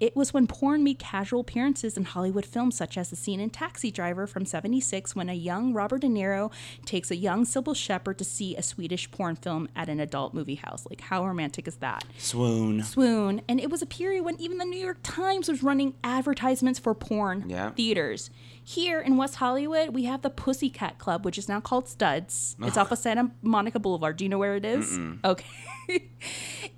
It 0.00 0.14
was 0.14 0.32
when 0.32 0.46
porn 0.46 0.84
made 0.84 1.00
casual 1.00 1.40
appearances 1.40 1.96
in 1.96 2.04
Hollywood 2.04 2.46
films, 2.46 2.76
such 2.76 2.96
as 2.96 3.10
the 3.10 3.16
scene 3.16 3.40
in 3.40 3.50
Taxi 3.50 3.90
Driver 3.90 4.28
from 4.28 4.46
76, 4.46 5.16
when 5.16 5.28
a 5.28 5.34
young 5.34 5.72
Robert 5.74 6.02
De 6.02 6.06
Niro 6.06 6.52
takes 6.84 7.10
a 7.10 7.16
young 7.16 7.44
Cybill 7.44 7.74
Shepherd 7.74 8.16
to 8.18 8.24
see 8.24 8.54
a 8.54 8.62
Swedish 8.62 9.10
porn 9.10 9.34
film 9.34 9.68
at 9.74 9.88
an 9.88 9.98
adult 9.98 10.34
movie 10.34 10.54
house. 10.54 10.86
Like, 10.88 11.00
how 11.00 11.26
romantic 11.26 11.66
is 11.66 11.76
that? 11.76 12.04
Swoon. 12.16 12.84
Swoon. 12.84 13.42
And 13.48 13.58
it 13.58 13.70
was 13.70 13.82
a 13.82 13.86
period 13.86 14.24
when 14.24 14.40
even 14.40 14.58
the 14.58 14.64
New 14.64 14.78
York 14.78 14.98
Times 15.02 15.48
was 15.48 15.62
running 15.64 15.94
advertisements 16.04 16.78
for 16.78 16.94
porn 16.94 17.46
Yeah. 17.48 17.70
theaters. 17.70 18.30
Here 18.68 19.00
in 19.00 19.16
West 19.16 19.36
Hollywood, 19.36 19.94
we 19.94 20.04
have 20.04 20.20
the 20.20 20.28
Pussycat 20.28 20.98
Club, 20.98 21.24
which 21.24 21.38
is 21.38 21.48
now 21.48 21.58
called 21.58 21.88
Studs. 21.88 22.54
It's 22.60 22.76
off 22.76 22.92
of 22.92 22.98
Santa 22.98 23.30
Monica 23.40 23.78
Boulevard. 23.78 24.18
Do 24.18 24.26
you 24.26 24.28
know 24.28 24.36
where 24.36 24.56
it 24.56 24.66
is? 24.66 24.98
Okay. 25.24 25.46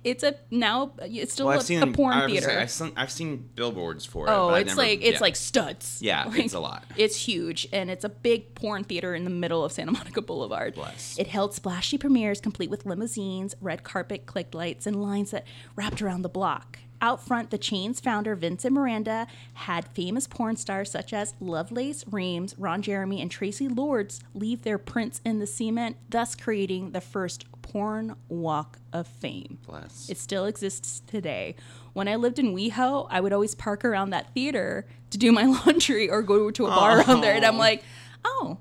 it's 0.05 0.23
a 0.23 0.35
now 0.49 0.93
it's 1.01 1.33
still 1.33 1.47
Well, 1.47 1.59
a, 1.59 1.61
seen 1.61 1.83
a 1.83 1.87
porn 1.87 2.13
I 2.13 2.27
theater. 2.27 2.47
say, 2.47 2.61
I've, 2.61 2.71
seen, 2.71 2.93
I've 2.95 3.11
seen 3.11 3.49
billboards 3.55 4.05
for 4.05 4.25
it. 4.27 4.29
Oh, 4.31 4.53
it's 4.53 4.67
never- 4.67 4.77
like 4.81 5.01
it's 5.01 5.15
yeah. 5.15 5.19
like 5.19 5.35
studs. 5.35 5.99
Yeah, 6.01 6.23
Like, 6.29 6.45
it's 6.45 6.53
a 6.53 6.61
lot. 6.61 6.85
It's 6.95 7.17
huge, 7.17 7.67
and 7.73 7.91
it's 7.91 8.05
a 8.05 8.09
big 8.09 8.55
porn 8.55 8.85
theater 8.85 9.13
in 9.13 9.25
the 9.25 9.29
middle 9.29 9.65
of 9.65 9.73
Santa 9.73 9.91
Monica 9.99 10.21
Boulevard. 10.21 10.75
Bless. 10.75 11.19
It 11.19 11.27
held 11.27 11.53
splashy 11.53 11.97
premieres, 11.97 12.39
complete 12.39 12.69
with 12.69 12.85
limousines, 12.85 13.53
red 13.59 13.83
carpet, 13.83 14.25
klieg 14.27 14.55
lights, 14.55 14.87
and 14.87 15.01
lines 15.03 15.31
that 15.31 15.45
wrapped 15.75 16.01
around 16.01 16.21
the 16.21 16.29
block. 16.29 16.79
Out 17.01 17.25
front, 17.25 17.49
the 17.49 17.57
chain's 17.57 17.99
founder, 17.99 18.35
Vincent 18.35 18.73
Miranda, 18.73 19.25
had 19.53 19.87
famous 19.87 20.27
porn 20.27 20.55
stars 20.55 20.91
such 20.91 21.13
as 21.13 21.33
Lovelace, 21.39 22.05
Reams, 22.09 22.53
Ron 22.59 22.83
Jeremy, 22.83 23.21
and 23.21 23.31
Traci 23.31 23.75
Lords 23.75 24.19
leave 24.35 24.61
their 24.61 24.77
prints 24.77 25.19
in 25.25 25.39
the 25.39 25.47
cement, 25.47 25.97
thus 26.09 26.35
creating 26.35 26.91
the 26.91 27.01
first 27.01 27.45
porn 27.63 28.15
walk 28.29 28.77
of 28.93 29.07
fame. 29.07 29.57
Bless. 29.65 30.09
It 30.09 30.17
still 30.19 30.45
exists 30.45 31.01
today. 31.07 31.55
When 31.93 32.07
I 32.07 32.15
lived 32.17 32.37
in 32.37 32.55
WeHo, 32.55 33.07
I 33.09 33.19
would 33.19 33.33
always 33.33 33.55
park 33.55 33.83
around 33.83 34.11
that 34.11 34.33
theater 34.33 34.85
to 35.09 35.17
do 35.17 35.31
my 35.31 35.45
laundry 35.65 36.09
or 36.09 36.21
go 36.21 36.51
to 36.51 36.65
a 36.67 36.69
bar 36.69 36.99
around 36.99 37.21
there, 37.21 37.33
and 37.33 37.45
I'm 37.45 37.57
like, 37.57 37.83
oh, 38.23 38.59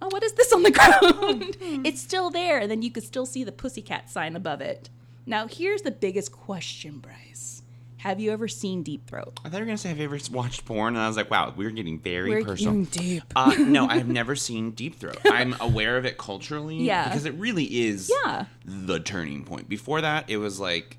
oh, 0.00 0.08
what 0.10 0.22
is 0.22 0.32
this 0.32 0.52
on 0.52 0.62
the 0.62 0.70
ground? 0.72 1.56
Hmm. 1.56 1.84
it's 1.84 2.00
still 2.00 2.30
there. 2.30 2.58
And 2.58 2.70
then 2.70 2.80
you 2.80 2.90
could 2.90 3.04
still 3.04 3.26
see 3.26 3.44
the 3.44 3.52
pussycat 3.52 4.10
sign 4.10 4.34
above 4.34 4.60
it. 4.62 4.88
Now, 5.26 5.46
here's 5.46 5.82
the 5.82 5.90
biggest 5.90 6.32
question, 6.32 6.98
Bryce. 6.98 7.61
Have 8.02 8.18
you 8.20 8.32
ever 8.32 8.48
seen 8.48 8.82
Deep 8.82 9.06
Throat? 9.06 9.38
I 9.44 9.48
thought 9.48 9.58
you 9.58 9.60
were 9.60 9.66
gonna 9.66 9.78
say, 9.78 9.88
"Have 9.90 9.98
you 9.98 10.04
ever 10.04 10.18
watched 10.32 10.64
porn?" 10.64 10.94
And 10.96 11.02
I 11.04 11.06
was 11.08 11.16
like, 11.16 11.30
"Wow, 11.30 11.52
we're 11.56 11.70
getting 11.70 11.98
very 12.00 12.30
We're 12.30 12.44
personal." 12.44 12.84
getting 12.84 12.84
deep. 12.84 13.22
uh, 13.36 13.54
no, 13.58 13.86
I 13.90 13.98
have 13.98 14.08
never 14.08 14.34
seen 14.34 14.72
Deep 14.72 14.96
Throat. 14.98 15.18
I'm 15.24 15.54
aware 15.60 15.96
of 15.96 16.04
it 16.04 16.18
culturally, 16.18 16.78
Yeah. 16.82 17.04
because 17.08 17.24
it 17.26 17.34
really 17.34 17.64
is 17.64 18.10
Yeah. 18.24 18.46
the 18.64 18.98
turning 18.98 19.44
point. 19.44 19.68
Before 19.68 20.00
that, 20.00 20.28
it 20.28 20.38
was 20.38 20.58
like 20.58 20.98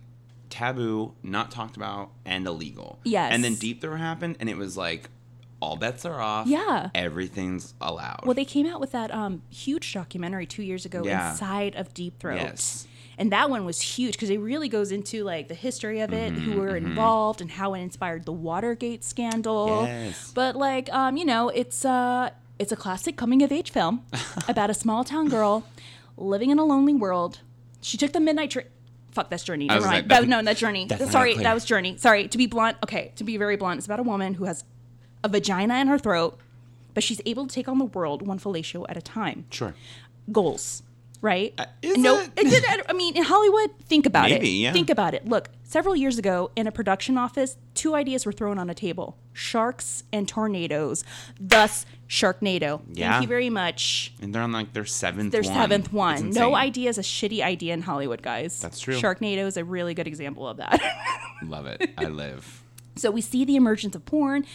taboo, 0.49 1.13
not 1.23 1.51
talked 1.51 1.75
about, 1.77 2.11
and 2.25 2.45
illegal. 2.47 2.99
Yes. 3.03 3.33
and 3.33 3.43
then 3.43 3.55
Deep 3.55 3.81
Throat 3.81 3.97
happened, 3.99 4.37
and 4.39 4.49
it 4.49 4.55
was 4.57 4.77
like 4.77 5.09
all 5.59 5.75
bets 5.77 6.05
are 6.05 6.19
off. 6.19 6.45
Yeah. 6.47 6.89
everything's 6.93 7.73
allowed. 7.81 8.21
Well, 8.25 8.33
they 8.33 8.43
came 8.45 8.65
out 8.67 8.79
with 8.81 8.91
that 8.91 9.13
um, 9.13 9.41
huge 9.49 9.93
documentary 9.93 10.45
two 10.45 10.61
years 10.63 10.85
ago 10.85 11.03
Yeah. 11.05 11.31
inside 11.31 11.75
of 11.75 11.93
Deep 11.93 12.19
Throat. 12.19 12.35
Yes. 12.41 12.87
And 13.17 13.31
that 13.31 13.49
one 13.49 13.63
was 13.65 13.79
huge 13.81 14.13
because 14.13 14.29
it 14.29 14.39
really 14.39 14.69
goes 14.69 14.91
into 14.91 15.23
like 15.23 15.47
the 15.47 15.53
history 15.55 15.99
of 15.99 16.11
it, 16.13 16.33
Mm-hmm, 16.33 16.51
who 16.51 16.59
were 16.61 16.75
involved, 16.75 17.41
and 17.41 17.51
how 17.51 17.73
it 17.73 17.79
inspired 17.81 18.25
the 18.25 18.31
Watergate 18.31 19.03
scandal. 19.03 19.83
Yes. 19.85 20.31
But 20.33 20.55
like, 20.55 20.91
um, 20.93 21.17
you 21.17 21.25
know, 21.25 21.49
it's 21.49 21.85
uh, 21.85 22.31
it's 22.59 22.71
a 22.71 22.75
classic 22.75 23.15
coming 23.17 23.41
of 23.43 23.51
age 23.51 23.71
film 23.71 24.03
about 24.47 24.69
a 24.69 24.73
small 24.73 25.03
town 25.03 25.29
girl 25.29 25.63
living 26.17 26.49
in 26.49 26.59
a 26.59 26.65
lonely 26.65 26.93
world. 26.93 27.39
She 27.81 27.97
took 27.97 28.13
the 28.13 28.19
midnight 28.19 28.51
train. 28.51 28.65
Fuck, 29.11 29.29
that's 29.29 29.43
Journey. 29.43 29.67
Never 29.67 29.81
mind. 29.85 30.09
like, 30.09 30.21
that, 30.21 30.27
no, 30.27 30.41
that's 30.41 30.59
Journey. 30.59 30.87
Sorry, 31.09 31.35
that 31.35 31.53
was 31.53 31.65
Journey. 31.65 31.97
Sorry, 31.97 32.27
to 32.27 32.37
be 32.37 32.47
blunt. 32.47 32.77
Okay, 32.83 33.11
to 33.17 33.23
be 33.23 33.37
very 33.37 33.57
blunt, 33.57 33.77
it's 33.77 33.85
about 33.85 33.99
a 33.99 34.03
woman 34.03 34.33
who 34.35 34.45
has 34.45 34.63
a 35.23 35.29
vagina 35.29 35.75
in 35.75 35.87
her 35.87 35.99
throat, 35.99 36.39
but 36.95 37.03
she's 37.03 37.21
able 37.25 37.45
to 37.45 37.53
take 37.53 37.67
on 37.67 37.77
the 37.77 37.85
world 37.85 38.25
one 38.25 38.39
fellatio 38.39 38.85
at 38.89 38.97
a 38.97 39.01
time. 39.01 39.45
sure. 39.51 39.75
Goals, 40.31 40.81
right? 41.23 41.53
Uh, 41.57 41.65
is 41.81 41.97
no, 41.97 42.19
it? 42.19 42.35
did- 42.35 42.63
I 42.87 42.93
mean, 42.93 43.17
in 43.17 43.23
Hollywood, 43.23 43.71
think 43.85 44.05
about 44.05 44.29
Maybe, 44.29 44.49
it. 44.59 44.63
yeah. 44.65 44.73
Think 44.73 44.91
about 44.91 45.15
it. 45.15 45.25
Look, 45.27 45.49
several 45.63 45.95
years 45.95 46.19
ago 46.19 46.51
in 46.55 46.67
a 46.67 46.71
production 46.71 47.17
office, 47.17 47.57
two 47.73 47.95
ideas 47.95 48.25
were 48.27 48.31
thrown 48.33 48.59
on 48.59 48.69
a 48.69 48.75
table 48.75 49.17
sharks 49.35 50.03
and 50.13 50.27
tornadoes, 50.27 51.03
thus 51.39 51.87
Sharknado. 52.07 52.81
Yeah. 52.93 53.13
Thank 53.13 53.23
you 53.23 53.27
very 53.27 53.49
much. 53.49 54.13
And 54.21 54.35
they're 54.35 54.43
on 54.43 54.51
like 54.51 54.73
their 54.73 54.85
seventh. 54.85 55.31
Their 55.31 55.41
one. 55.41 55.53
seventh 55.53 55.91
one. 55.91 56.29
No 56.29 56.53
idea 56.55 56.89
is 56.89 56.99
a 56.99 57.01
shitty 57.01 57.41
idea 57.41 57.73
in 57.73 57.81
Hollywood, 57.81 58.21
guys. 58.21 58.59
That's 58.61 58.79
true. 58.79 58.95
Sharknado 58.99 59.47
is 59.47 59.57
a 59.57 59.63
really 59.63 59.95
good 59.95 60.05
example 60.07 60.47
of 60.47 60.57
that. 60.57 60.79
Love 61.41 61.65
it. 61.65 61.89
I 61.97 62.05
live. 62.09 62.61
So 62.95 63.09
we 63.09 63.21
see 63.21 63.43
the 63.43 63.55
emergence 63.55 63.95
of 63.95 64.05
porn, 64.05 64.45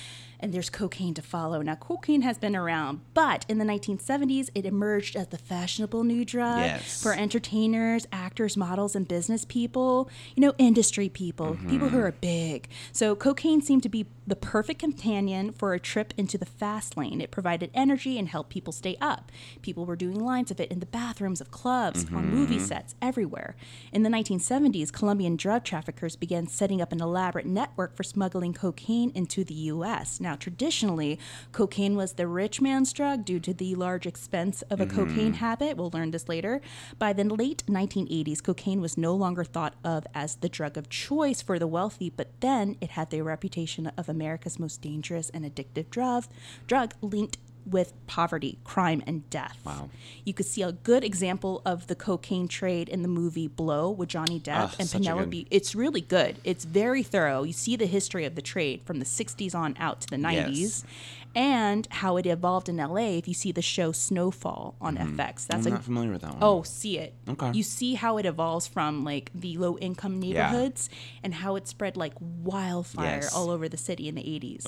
and 0.41 0.53
there's 0.53 0.71
cocaine 0.71 1.15
to 1.15 1.23
follow. 1.23 1.63
Now, 1.63 1.75
cocaine 1.75 2.23
has 2.23 2.39
been 2.39 2.55
around, 2.57 3.01
but 3.15 3.45
in 3.49 3.59
the 3.59 3.65
1970s, 3.65 4.51
it 4.55 4.65
emerged 4.67 5.17
as 5.17 5.29
the 5.29 5.39
fashionable 5.39 6.05
new 6.05 6.25
drug 6.25 6.59
Yes. 6.61 7.03
for 7.03 7.13
entertainers, 7.13 8.07
actors, 8.13 8.57
models, 8.57 8.95
and 8.97 9.07
business 9.09 9.45
people. 9.45 10.09
You 10.35 10.43
know, 10.43 10.55
industry 10.59 11.09
people, 11.09 11.57
people 11.69 11.89
Mm-hmm. 11.89 11.97
who 11.97 12.01
are 12.03 12.13
big. 12.13 12.69
So 12.93 13.15
cocaine 13.17 13.61
seemed 13.63 13.83
to 13.85 13.89
be 13.89 14.07
the 14.29 14.37
perfect 14.37 14.79
companion 14.79 15.53
for 15.53 15.73
a 15.73 15.81
trip 15.81 16.13
into 16.17 16.37
the 16.37 16.47
fast 16.47 16.97
lane. 16.97 17.21
It 17.21 17.31
provided 17.31 17.71
energy 17.73 18.19
and 18.19 18.29
helped 18.29 18.51
people 18.51 18.73
stay 18.73 18.97
up. 19.01 19.33
People 19.63 19.87
were 19.87 19.97
doing 19.97 20.21
lines 20.21 20.51
of 20.51 20.61
it 20.61 20.71
in 20.71 20.81
the 20.81 20.87
bathrooms 20.87 21.41
of 21.41 21.51
clubs, 21.51 22.05
on 22.05 22.29
Mm-hmm. 22.29 22.35
movie 22.35 22.59
sets, 22.59 22.95
everywhere. 23.01 23.57
In 23.93 24.03
the 24.03 24.11
1970s, 24.11 24.93
Colombian 24.93 25.37
drug 25.37 25.65
traffickers 25.65 26.15
began 26.17 26.47
setting 26.47 26.83
up 26.83 26.93
an 26.93 27.01
elaborate 27.01 27.47
network 27.47 27.97
for 27.97 28.03
smuggling 28.03 28.53
cocaine 28.53 29.11
into 29.15 29.45
the 29.45 29.55
U.S. 29.55 30.21
Now, 30.21 30.35
traditionally, 30.37 31.19
cocaine 31.53 31.97
was 31.97 32.15
the 32.15 32.27
rich 32.27 32.61
man's 32.61 32.93
drug 32.93 33.25
due 33.25 33.41
to 33.41 33.55
the 33.55 33.75
large 33.77 34.07
expense 34.07 34.63
of 34.63 34.81
a 34.81 34.87
cocaine 34.87 35.35
habit. 35.35 35.77
We'll 35.77 35.91
learn 35.91 36.11
this 36.11 36.29
later. 36.29 36.61
By 36.99 37.13
the 37.13 37.25
late 37.25 37.63
1980s, 37.67 38.43
cocaine 38.43 38.81
was 38.81 38.99
no 38.99 39.15
longer 39.15 39.45
thought 39.45 39.75
of 39.85 40.07
as 40.15 40.37
the 40.37 40.49
drug 40.49 40.77
of 40.77 40.89
choice 40.91 41.41
for 41.41 41.59
the 41.59 41.67
wealthy, 41.67 42.11
but 42.11 42.29
then 42.41 42.77
it 42.81 42.91
had 42.91 43.11
the 43.11 43.23
reputation 43.23 43.87
of 43.97 44.09
America's 44.23 44.59
most 44.59 44.83
dangerous 44.83 45.31
and 45.31 45.45
addictive 45.45 45.91
drug, 45.91 46.25
drug 46.67 46.93
linked 47.01 47.39
with 47.65 47.93
poverty, 48.07 48.59
crime, 48.65 49.03
and 49.07 49.29
death. 49.29 49.59
Wow. 49.65 49.91
You 50.25 50.33
could 50.33 50.47
see 50.47 50.63
a 50.63 50.73
good 50.73 51.05
example 51.05 51.61
of 51.67 51.87
the 51.87 51.95
cocaine 51.95 52.49
trade 52.49 52.89
in 52.89 53.03
the 53.03 53.09
movie 53.09 53.47
Blow 53.47 53.91
with 53.91 54.09
Johnny 54.09 54.41
Depp 54.41 54.55
Ah, 54.71 54.75
and 54.81 54.89
a 54.89 54.93
good- 54.93 55.03
Penelope. 55.05 55.47
It's 55.51 55.75
really 55.75 56.01
good. 56.01 56.39
It's 56.45 56.65
very 56.65 57.03
thorough. 57.03 57.43
You 57.43 57.53
see 57.53 57.77
the 57.77 57.85
history 57.87 58.25
of 58.25 58.35
the 58.37 58.43
trade 58.43 58.81
from 58.87 59.01
the 59.01 59.05
60s 59.05 59.55
on 59.55 59.77
out 59.79 60.01
to 60.01 60.09
the 60.09 60.17
90s 60.17 60.59
Yes. 60.59 60.85
And 61.39 61.87
how 61.91 62.17
it 62.17 62.27
evolved 62.27 62.69
in 62.69 62.79
LA 62.79 63.17
if 63.17 63.29
you 63.29 63.35
see 63.35 63.53
the 63.53 63.63
show 63.63 63.93
Snowfall 63.93 64.75
on 64.81 64.97
FX. 64.97 65.47
That's 65.47 65.49
Mm-hmm. 65.49 65.57
I'm 65.61 65.67
a 65.67 65.71
not 65.71 65.85
familiar 65.85 66.13
with 66.13 66.23
that 66.23 66.33
one. 66.33 66.39
Oh, 66.43 66.63
see 66.63 66.99
it. 66.99 67.15
Okay. 67.29 67.53
You 67.53 67.63
see 67.63 67.95
how 67.95 68.19
it 68.19 68.27
evolves 68.27 68.67
from 68.67 69.05
like 69.05 69.31
the 69.35 69.57
low 69.57 69.79
income 69.79 70.19
neighborhoods 70.19 70.91
and 71.23 71.33
how 71.33 71.55
it 71.55 71.69
spread 71.69 71.97
like 71.97 72.15
wildfire 72.21 73.21
Yes. 73.23 73.35
all 73.35 73.51
over 73.51 73.69
the 73.69 73.77
city 73.77 74.09
in 74.09 74.17
the 74.17 74.23
80s. 74.23 74.67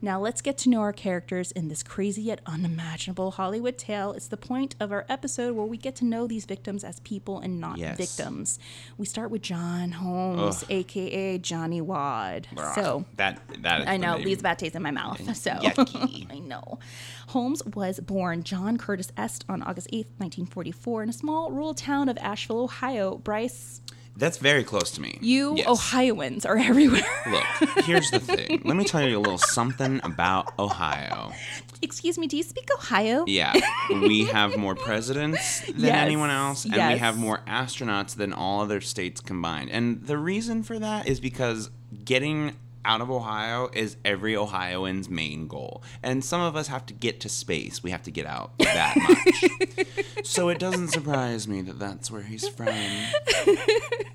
Now 0.00 0.20
let's 0.20 0.40
get 0.40 0.56
to 0.58 0.68
know 0.70 0.80
our 0.80 0.92
characters 0.92 1.50
in 1.52 1.68
this 1.68 1.82
crazy 1.82 2.22
yet 2.22 2.40
unimaginable 2.46 3.32
Hollywood 3.32 3.76
tale. 3.76 4.12
It's 4.12 4.28
the 4.28 4.36
point 4.36 4.76
of 4.78 4.92
our 4.92 5.04
episode 5.08 5.56
where 5.56 5.66
we 5.66 5.76
get 5.76 5.96
to 5.96 6.04
know 6.04 6.26
these 6.28 6.44
victims 6.44 6.84
as 6.84 7.00
people 7.00 7.40
and 7.40 7.60
not 7.60 7.78
Yes. 7.78 7.96
victims. 7.96 8.58
We 8.96 9.06
start 9.06 9.30
with 9.30 9.42
John 9.42 9.90
Holmes, 9.92 10.64
aka 10.68 11.38
Johnny 11.38 11.80
Wad. 11.80 12.46
So 12.74 13.04
that 13.16 13.40
that 13.62 13.80
is 13.82 13.86
I 13.88 13.96
know, 13.96 14.16
leaves 14.18 14.42
bad 14.42 14.58
taste 14.58 14.76
in 14.76 14.82
my 14.82 14.90
mouth. 14.92 15.20
So 15.38 15.50
I 16.30 16.40
know. 16.42 16.78
Holmes 17.28 17.62
was 17.64 18.00
born 18.00 18.42
John 18.42 18.76
Curtis 18.78 19.10
Est 19.16 19.44
on 19.48 19.62
August 19.62 19.88
8th, 19.92 20.06
1944, 20.18 21.02
in 21.04 21.08
a 21.08 21.12
small 21.12 21.50
rural 21.50 21.74
town 21.74 22.08
of 22.08 22.16
Ashville, 22.18 22.60
Ohio. 22.60 23.16
Bryce, 23.18 23.80
That's 24.18 24.36
very 24.38 24.64
close 24.64 24.90
to 24.92 25.00
me. 25.00 25.16
you 25.22 25.56
Yes. 25.56 25.68
Ohioans 25.68 26.44
are 26.44 26.58
everywhere. 26.70 27.02
Look, 27.30 27.44
here's 27.84 28.10
the 28.10 28.18
thing. 28.20 28.62
Let 28.64 28.76
me 28.76 28.84
tell 28.84 29.02
you 29.08 29.16
a 29.16 29.20
little 29.20 29.38
something 29.38 30.00
about 30.04 30.52
Ohio. 30.58 31.32
Excuse 31.80 32.18
me, 32.18 32.26
do 32.26 32.36
you 32.36 32.42
speak 32.42 32.68
Ohio? 32.76 33.24
Yeah, 33.28 33.54
we 33.90 34.24
have 34.24 34.56
more 34.56 34.74
presidents 34.74 35.60
than 35.66 35.78
Yes, 35.78 35.94
anyone 35.96 36.30
else, 36.30 36.64
and 36.64 36.74
we 36.74 36.98
have 36.98 37.16
more 37.16 37.40
astronauts 37.46 38.16
than 38.16 38.32
all 38.32 38.60
other 38.60 38.80
states 38.80 39.20
combined. 39.20 39.70
And 39.70 40.04
the 40.04 40.18
reason 40.18 40.64
for 40.64 40.76
that 40.80 41.06
is 41.06 41.20
because 41.20 41.70
getting 42.04 42.56
out 42.88 43.02
of 43.02 43.10
Ohio 43.10 43.68
is 43.74 43.98
every 44.02 44.34
Ohioan's 44.34 45.10
main 45.10 45.46
goal. 45.46 45.82
And 46.02 46.24
some 46.24 46.40
of 46.40 46.56
us 46.56 46.68
have 46.68 46.86
to 46.86 46.94
get 46.94 47.20
to 47.20 47.28
space. 47.28 47.82
We 47.82 47.90
have 47.90 48.02
to 48.04 48.10
get 48.10 48.24
out 48.26 48.58
that 48.58 48.96
much. 49.76 50.26
so 50.26 50.48
it 50.48 50.58
doesn't 50.58 50.88
surprise 50.88 51.46
me 51.46 51.60
that 51.62 51.78
that's 51.78 52.10
where 52.10 52.22
he's 52.22 52.48
from. 52.48 52.74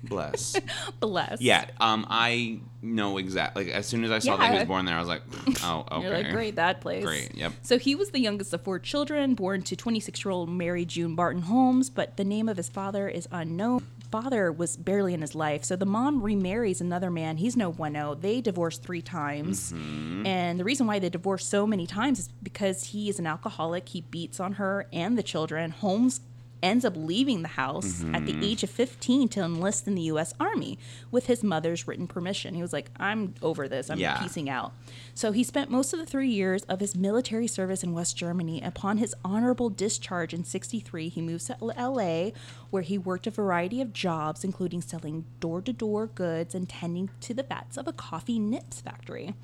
Bless. 0.02 0.56
Bless. 1.00 1.40
Yeah, 1.40 1.66
um, 1.80 2.04
I 2.10 2.60
know 2.82 3.18
exactly. 3.18 3.66
Like, 3.66 3.74
as 3.74 3.86
soon 3.86 4.04
as 4.04 4.10
I 4.10 4.18
saw 4.18 4.36
that 4.36 4.52
he 4.52 4.58
was 4.58 4.66
born 4.66 4.84
there, 4.84 4.96
I 4.96 4.98
was 4.98 5.08
like, 5.08 5.22
oh, 5.62 5.86
okay. 5.90 6.02
You're 6.02 6.16
like, 6.16 6.30
great, 6.30 6.56
that 6.56 6.80
place. 6.80 7.04
Great, 7.04 7.34
yep. 7.34 7.52
So 7.62 7.78
he 7.78 7.94
was 7.94 8.10
the 8.10 8.20
youngest 8.20 8.52
of 8.52 8.62
four 8.62 8.80
children, 8.80 9.34
born 9.34 9.62
to 9.62 9.76
26 9.76 10.24
year 10.24 10.32
old 10.32 10.50
Mary 10.50 10.84
June 10.84 11.14
Barton 11.14 11.42
Holmes, 11.42 11.90
but 11.90 12.16
the 12.16 12.24
name 12.24 12.48
of 12.48 12.56
his 12.56 12.68
father 12.68 13.08
is 13.08 13.28
unknown. 13.30 13.86
Father 14.14 14.52
was 14.52 14.76
barely 14.76 15.12
in 15.12 15.22
his 15.22 15.34
life, 15.34 15.64
so 15.64 15.74
the 15.74 15.84
mom 15.84 16.22
remarries 16.22 16.80
another 16.80 17.10
man. 17.10 17.36
He's 17.36 17.56
no 17.56 17.72
bueno. 17.72 18.14
They 18.14 18.40
divorced 18.40 18.84
three 18.84 19.02
times. 19.02 19.72
Mm-hmm. 19.72 20.24
And 20.24 20.60
the 20.60 20.62
reason 20.62 20.86
why 20.86 21.00
they 21.00 21.08
divorced 21.08 21.50
so 21.50 21.66
many 21.66 21.84
times 21.84 22.20
is 22.20 22.28
because 22.40 22.84
he 22.84 23.08
is 23.08 23.18
an 23.18 23.26
alcoholic. 23.26 23.88
He 23.88 24.02
beats 24.02 24.38
on 24.38 24.52
her 24.52 24.86
and 24.92 25.18
the 25.18 25.24
children. 25.24 25.72
Holmes 25.72 26.20
ends 26.62 26.84
up 26.84 26.94
leaving 26.96 27.42
the 27.42 27.48
house 27.48 28.02
at 28.02 28.06
Mm-hmm. 28.22 28.40
the 28.40 28.46
age 28.46 28.62
of 28.62 28.70
15 28.70 29.28
to 29.30 29.42
enlist 29.42 29.86
in 29.86 29.94
the 29.94 30.02
U.S. 30.02 30.32
Army 30.40 30.78
with 31.10 31.26
his 31.26 31.42
mother's 31.44 31.86
written 31.86 32.06
permission. 32.06 32.54
He 32.54 32.62
was 32.62 32.72
like, 32.72 32.90
I'm 32.98 33.34
over 33.42 33.68
this. 33.68 33.90
I'm 33.90 33.98
Yeah. 33.98 34.18
piecing 34.18 34.48
out. 34.48 34.72
So 35.14 35.32
he 35.32 35.44
spent 35.44 35.70
most 35.70 35.92
of 35.92 35.98
the 35.98 36.06
three 36.06 36.28
years 36.30 36.62
of 36.64 36.80
his 36.80 36.96
military 36.96 37.46
service 37.46 37.82
in 37.82 37.92
West 37.92 38.16
Germany. 38.16 38.62
Upon 38.62 38.98
his 38.98 39.14
honorable 39.24 39.68
discharge 39.70 40.32
in 40.32 40.44
63, 40.44 41.08
he 41.08 41.20
moves 41.20 41.46
to 41.46 41.56
LA, 41.60 42.30
where 42.70 42.82
he 42.82 42.96
worked 42.98 43.26
a 43.26 43.30
variety 43.30 43.80
of 43.80 43.92
jobs, 43.92 44.42
including 44.44 44.80
selling 44.80 45.24
door 45.40 45.60
to 45.62 45.72
door 45.72 46.06
goods 46.06 46.54
and 46.54 46.68
tending 46.68 47.10
to 47.20 47.34
the 47.34 47.42
vats 47.42 47.76
of 47.76 47.86
a 47.86 47.92
coffee 47.92 48.38
nips 48.38 48.80
factory. 48.80 49.34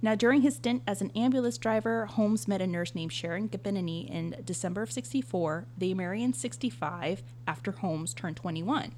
Now, 0.00 0.14
during 0.14 0.42
his 0.42 0.56
stint 0.56 0.82
as 0.86 1.00
an 1.00 1.10
ambulance 1.16 1.58
driver, 1.58 2.06
Holmes 2.06 2.46
met 2.46 2.62
a 2.62 2.66
nurse 2.66 2.94
named 2.94 3.12
Sharon 3.12 3.48
Gebenini 3.48 4.08
in 4.08 4.36
December 4.44 4.82
of 4.82 4.92
64. 4.92 5.66
They 5.76 5.92
marry 5.92 6.22
in 6.22 6.32
65 6.32 7.22
after 7.46 7.72
Holmes 7.72 8.14
turned 8.14 8.36
21. 8.36 8.92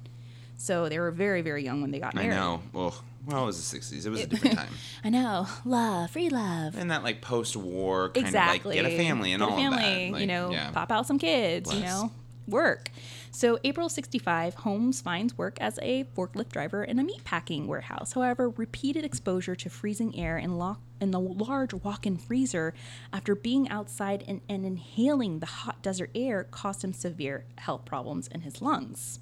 So 0.57 0.89
they 0.89 0.99
were 0.99 1.09
very, 1.09 1.41
very 1.41 1.63
young 1.63 1.81
when 1.81 1.89
they 1.89 1.99
got 1.99 2.13
married. 2.13 2.27
I 2.27 2.35
married. 2.35 2.39
know. 2.39 2.61
Well, 2.71 2.95
well, 3.25 3.43
it 3.43 3.45
was 3.47 3.71
the 3.71 3.79
60s. 3.79 4.05
It 4.05 4.09
was 4.09 4.21
a 4.21 4.27
different 4.27 4.57
time. 4.59 4.69
I 5.03 5.09
know. 5.09 5.47
Love, 5.65 6.11
free 6.11 6.29
love. 6.29 6.75
And 6.77 6.91
that, 6.91 7.03
like, 7.03 7.21
post 7.21 7.55
war 7.55 8.09
kind 8.09 8.27
exactly. 8.27 8.77
of 8.77 8.83
like, 8.83 8.91
get 8.93 8.99
a 8.99 9.03
family 9.03 9.33
and 9.33 9.41
Get 9.41 9.49
a 9.49 9.51
all 9.51 9.57
family, 9.57 9.77
of 9.77 9.81
that. 9.81 10.11
Like, 10.13 10.21
you 10.21 10.27
know, 10.27 10.51
yeah. 10.51 10.69
pop 10.69 10.91
out 10.91 11.07
some 11.07 11.17
kids, 11.17 11.73
you 11.73 11.81
know, 11.81 12.11
work. 12.47 12.91
So, 13.33 13.57
April 13.63 13.87
65, 13.87 14.55
Holmes 14.55 14.99
finds 14.99 15.37
work 15.37 15.57
as 15.61 15.79
a 15.81 16.03
forklift 16.03 16.49
driver 16.49 16.83
in 16.83 16.99
a 16.99 17.03
meatpacking 17.03 17.65
warehouse. 17.65 18.11
However, 18.11 18.49
repeated 18.49 19.05
exposure 19.05 19.55
to 19.55 19.69
freezing 19.69 20.17
air 20.19 20.37
in, 20.37 20.57
lo- 20.57 20.79
in 20.99 21.11
the 21.11 21.19
large 21.19 21.73
walk 21.73 22.05
in 22.05 22.17
freezer 22.17 22.73
after 23.13 23.33
being 23.33 23.69
outside 23.69 24.25
and, 24.27 24.41
and 24.49 24.65
inhaling 24.65 25.39
the 25.39 25.45
hot 25.45 25.81
desert 25.81 26.11
air 26.13 26.43
caused 26.43 26.83
him 26.83 26.91
severe 26.91 27.45
health 27.57 27.85
problems 27.85 28.27
in 28.27 28.41
his 28.41 28.61
lungs. 28.61 29.19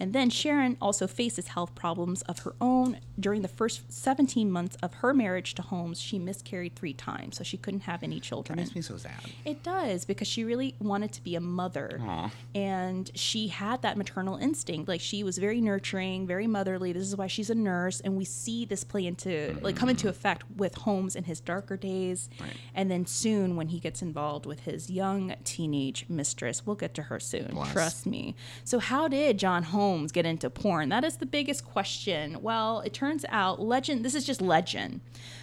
And 0.00 0.14
then 0.14 0.30
Sharon 0.30 0.78
also 0.80 1.06
faces 1.06 1.48
health 1.48 1.74
problems 1.74 2.22
of 2.22 2.40
her 2.40 2.54
own. 2.60 2.98
During 3.18 3.42
the 3.42 3.48
first 3.48 3.92
17 3.92 4.50
months 4.50 4.76
of 4.82 4.94
her 4.94 5.12
marriage 5.12 5.54
to 5.56 5.62
Holmes, 5.62 6.00
she 6.00 6.18
miscarried 6.18 6.74
three 6.74 6.94
times, 6.94 7.36
so 7.36 7.44
she 7.44 7.58
couldn't 7.58 7.80
have 7.80 8.02
any 8.02 8.18
children. 8.18 8.56
That 8.56 8.62
makes 8.62 8.74
me 8.74 8.80
so 8.80 8.96
sad. 8.96 9.20
It 9.44 9.62
does 9.62 10.06
because 10.06 10.26
she 10.26 10.42
really 10.42 10.74
wanted 10.80 11.12
to 11.12 11.22
be 11.22 11.34
a 11.34 11.40
mother. 11.40 12.00
Aw. 12.02 12.30
And 12.54 13.10
she 13.14 13.48
had 13.48 13.82
that 13.82 13.98
maternal 13.98 14.36
instinct. 14.36 14.88
Like 14.88 15.02
she 15.02 15.22
was 15.22 15.36
very 15.36 15.60
nurturing, 15.60 16.26
very 16.26 16.46
motherly. 16.46 16.92
This 16.92 17.02
is 17.02 17.16
why 17.16 17.26
she's 17.26 17.50
a 17.50 17.54
nurse. 17.54 18.00
And 18.00 18.16
we 18.16 18.24
see 18.24 18.64
this 18.64 18.84
play 18.84 19.04
into, 19.04 19.58
like, 19.60 19.76
come 19.76 19.90
into 19.90 20.06
mm-hmm. 20.06 20.16
effect 20.16 20.44
with 20.56 20.74
Holmes 20.76 21.14
in 21.14 21.24
his 21.24 21.40
darker 21.40 21.76
days. 21.76 22.30
Right. 22.40 22.56
And 22.74 22.90
then 22.90 23.04
soon 23.04 23.54
when 23.54 23.68
he 23.68 23.78
gets 23.78 24.00
involved 24.00 24.46
with 24.46 24.60
his 24.60 24.88
young 24.90 25.34
teenage 25.44 26.06
mistress. 26.08 26.64
We'll 26.64 26.76
get 26.76 26.94
to 26.94 27.02
her 27.02 27.20
soon. 27.20 27.48
Bless. 27.52 27.72
Trust 27.72 28.06
me. 28.06 28.34
So, 28.64 28.78
how 28.78 29.06
did 29.06 29.38
John 29.38 29.62
Holmes 29.62 29.89
get 30.12 30.26
into 30.26 30.50
porn? 30.50 30.88
That 30.88 31.04
is 31.04 31.16
the 31.16 31.26
biggest 31.26 31.64
question. 31.64 32.42
Well, 32.42 32.80
it 32.80 32.92
turns 32.92 33.24
out, 33.28 33.60
legend, 33.60 34.04
this 34.04 34.14
is 34.14 34.24
just 34.24 34.40
legend, 34.40 35.00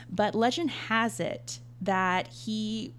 but 0.10 0.36
legend 0.36 0.71
has 0.71 1.19
it 1.19 1.60
that 1.81 2.27
he 2.27 2.93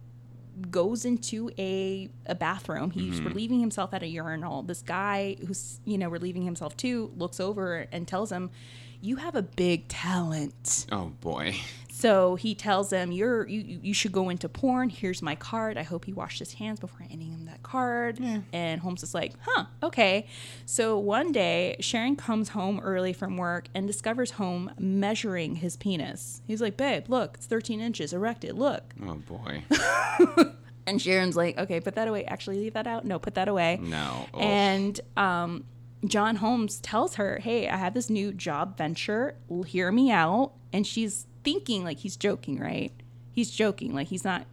goes 0.70 1.04
into 1.04 1.50
a, 1.58 2.08
a 2.26 2.34
bathroom. 2.34 2.90
He's 2.90 3.16
mm-hmm. 3.16 3.28
relieving 3.28 3.61
himself 3.61 3.94
at 3.94 4.02
a 4.02 4.06
urinal. 4.06 4.62
This 4.62 4.82
guy 4.82 5.37
who's, 5.46 5.80
you 5.84 5.98
know, 5.98 6.08
relieving 6.08 6.42
himself 6.42 6.76
too 6.76 7.12
looks 7.16 7.40
over 7.40 7.87
and 7.92 8.06
tells 8.06 8.30
him, 8.32 8.50
You 9.00 9.16
have 9.16 9.34
a 9.34 9.42
big 9.42 9.88
talent. 9.88 10.87
Oh, 10.90 11.12
boy. 11.20 11.56
So 11.98 12.37
he 12.37 12.54
tells 12.54 12.90
them, 12.90 13.11
"You're 13.11 13.48
you 13.48 13.61
you 13.61 13.80
you 13.82 13.92
should 13.92 14.12
go 14.12 14.28
into 14.28 14.48
porn. 14.48 14.88
Here's 14.88 15.20
my 15.20 15.34
card. 15.34 15.76
I 15.76 15.82
hope 15.82 16.04
he 16.04 16.12
washed 16.12 16.38
his 16.38 16.52
hands 16.52 16.78
before 16.78 17.00
handing 17.00 17.32
him 17.32 17.46
that 17.46 17.64
card." 17.64 18.20
And 18.52 18.80
Holmes 18.80 19.02
is 19.02 19.14
like, 19.14 19.32
"Huh, 19.40 19.64
okay." 19.82 20.26
So 20.64 20.96
one 20.96 21.32
day, 21.32 21.74
Sharon 21.80 22.14
comes 22.14 22.50
home 22.50 22.78
early 22.78 23.12
from 23.12 23.37
work 23.37 23.66
and 23.74 23.88
discovers 23.88 24.30
Holmes 24.30 24.70
measuring 24.78 25.56
his 25.56 25.76
penis. 25.76 26.40
He's 26.46 26.61
like, 26.61 26.76
"Babe, 26.76 27.06
look, 27.08 27.34
it's 27.38 27.46
13 27.46 27.80
inches 27.80 28.12
erected. 28.12 28.56
Look." 28.56 28.94
Oh, 29.04 29.14
boy. 29.14 29.64
And 30.87 31.02
Sharon's 31.02 31.37
like, 31.37 31.58
"Okay, 31.58 31.80
put 31.80 31.96
that 31.96 32.08
away. 32.08 32.24
Actually, 32.24 32.61
leave 32.61 32.72
that 32.72 32.87
out. 32.87 33.04
No, 33.04 33.18
put 33.18 33.34
that 33.34 33.46
away." 33.46 33.78
No. 33.82 34.26
Oh. 34.32 34.38
And 34.38 34.98
um, 35.18 35.64
John 36.06 36.37
Holmes 36.37 36.80
tells 36.80 37.16
her, 37.16 37.38
Hey, 37.42 37.68
I 37.68 37.76
have 37.76 37.92
this 37.92 38.08
new 38.08 38.32
job 38.32 38.78
venture. 38.78 39.37
Hear 39.66 39.90
me 39.92 40.11
out. 40.11 40.52
And 40.72 40.87
she's 40.87 41.26
thinking 41.52 41.82
like 41.82 42.00
he's 42.00 42.16
joking, 42.16 42.61
right? 42.61 42.92
He's 43.32 43.50
joking. 43.50 43.94
Like 43.94 44.08
he's 44.08 44.24
not 44.24 44.44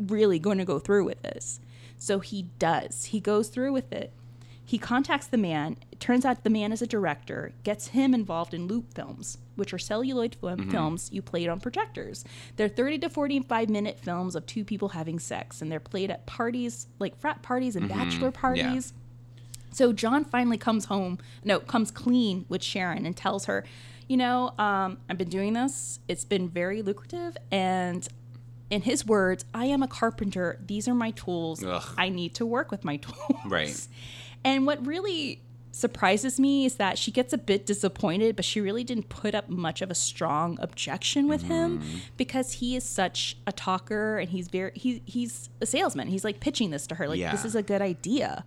really 0.00 0.40
going 0.40 0.58
to 0.58 0.64
go 0.64 0.80
through 0.80 1.04
with 1.04 1.22
this. 1.22 1.60
So 1.98 2.18
he 2.18 2.48
does. 2.58 3.06
He 3.06 3.20
goes 3.20 3.48
through 3.48 3.72
with 3.72 3.92
it. 3.92 4.12
He 4.64 4.76
contacts 4.76 5.28
the 5.28 5.38
man. 5.38 5.76
It 5.92 6.00
turns 6.00 6.24
out 6.24 6.42
the 6.42 6.50
man 6.50 6.72
is 6.72 6.82
a 6.82 6.86
director, 6.88 7.52
gets 7.62 7.88
him 7.88 8.12
involved 8.12 8.52
in 8.52 8.66
loop 8.66 8.92
films, 8.92 9.38
which 9.54 9.72
are 9.72 9.78
celluloid 9.78 10.34
film- 10.34 10.58
mm-hmm. 10.58 10.70
films 10.72 11.10
you 11.12 11.22
played 11.22 11.48
on 11.48 11.60
projectors. 11.60 12.24
They're 12.56 12.68
30 12.68 12.98
to 12.98 13.08
45 13.08 13.70
minute 13.70 14.00
films 14.00 14.34
of 14.34 14.46
two 14.46 14.64
people 14.64 14.88
having 14.88 15.20
sex, 15.20 15.62
and 15.62 15.70
they're 15.70 15.78
played 15.78 16.10
at 16.10 16.26
parties, 16.26 16.88
like 16.98 17.16
frat 17.16 17.42
parties 17.42 17.76
and 17.76 17.88
mm-hmm. 17.88 17.96
bachelor 17.96 18.32
parties. 18.32 18.92
So 19.70 19.92
John 19.92 20.24
finally 20.24 20.58
comes 20.58 20.86
home, 20.86 21.18
no, 21.44 21.60
comes 21.60 21.92
clean 21.92 22.46
with 22.48 22.64
Sharon 22.64 23.06
and 23.06 23.16
tells 23.16 23.44
her, 23.44 23.64
you 24.08 24.16
know, 24.16 24.52
um, 24.58 24.98
I've 25.08 25.18
been 25.18 25.28
doing 25.28 25.52
this. 25.52 25.98
It's 26.08 26.24
been 26.24 26.48
very 26.48 26.82
lucrative. 26.82 27.36
And 27.50 28.06
in 28.70 28.82
his 28.82 29.06
words, 29.06 29.44
I 29.54 29.66
am 29.66 29.82
a 29.82 29.88
carpenter. 29.88 30.58
These 30.66 30.88
are 30.88 30.94
my 30.94 31.10
tools. 31.12 31.62
Ugh. 31.64 31.82
I 31.98 32.08
need 32.08 32.34
to 32.36 32.46
work 32.46 32.70
with 32.70 32.84
my 32.84 32.96
tools. 33.06 33.40
Right. 33.46 33.86
And 34.44 34.66
what 34.66 34.84
really 34.86 35.42
surprises 35.72 36.40
me 36.40 36.64
is 36.64 36.76
that 36.76 36.96
she 36.96 37.10
gets 37.10 37.32
a 37.34 37.38
bit 37.38 37.66
disappointed, 37.66 38.34
but 38.34 38.44
she 38.46 38.60
really 38.62 38.82
didn't 38.82 39.08
put 39.10 39.34
up 39.34 39.48
much 39.50 39.82
of 39.82 39.90
a 39.90 39.94
strong 39.94 40.56
objection 40.60 41.28
with 41.28 41.42
him 41.42 41.80
Mm-hmm. 41.80 41.96
because 42.16 42.52
he 42.52 42.76
is 42.76 42.84
such 42.84 43.36
a 43.46 43.52
talker 43.52 44.18
and 44.18 44.30
he's 44.30 44.48
very 44.48 44.72
he 44.74 45.02
he's 45.04 45.50
a 45.60 45.66
salesman. 45.66 46.08
He's 46.08 46.24
like 46.24 46.40
pitching 46.40 46.70
this 46.70 46.86
to 46.86 46.94
her 46.94 47.08
like 47.08 47.18
Yeah. 47.18 47.30
this 47.32 47.44
is 47.44 47.54
a 47.54 47.62
good 47.62 47.82
idea. 47.82 48.44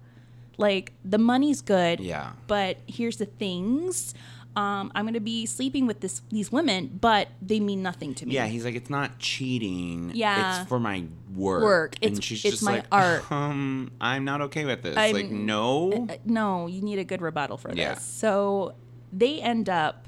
Like 0.58 0.93
the 1.06 1.19
money's 1.19 1.62
good, 1.62 2.00
Yeah. 2.00 2.32
but 2.48 2.78
here's 2.88 3.17
the 3.17 3.26
things. 3.28 4.15
Um, 4.56 4.92
I'm 4.96 5.06
gonna 5.06 5.20
be 5.20 5.46
sleeping 5.46 5.86
with 5.88 6.00
this 6.02 6.22
these 6.30 6.52
women, 6.52 6.98
but 7.00 7.30
they 7.42 7.60
mean 7.60 7.82
nothing 7.84 8.14
to 8.16 8.26
me. 8.26 8.34
Yeah, 8.34 8.48
he's 8.48 8.66
like, 8.66 8.76
it's 8.76 8.90
not 8.90 9.20
cheating. 9.20 10.12
Yeah. 10.14 10.62
It's 10.62 10.70
for 10.70 10.80
my 10.80 11.06
work. 11.36 11.64
Work. 11.64 11.96
And 12.02 12.12
It's- 12.14 12.24
she's 12.24 12.44
it's 12.44 12.56
just 12.56 12.64
my 12.64 12.78
like, 12.78 12.86
art. 12.92 13.24
Um, 13.32 13.92
I'm 14.02 14.26
not 14.26 14.42
okay 14.42 14.66
with 14.66 14.82
this. 14.82 14.98
I'm- 14.98 15.14
like, 15.14 15.30
no. 15.32 16.08
Uh, 16.10 16.16
no, 16.26 16.68
you 16.68 16.82
need 16.82 17.00
a 17.00 17.04
good 17.04 17.22
rebuttal 17.22 17.58
for 17.58 17.72
Yeah. 17.74 17.94
this. 17.94 18.04
So 18.04 18.74
they 19.14 19.40
end 19.42 19.70
up 19.70 20.08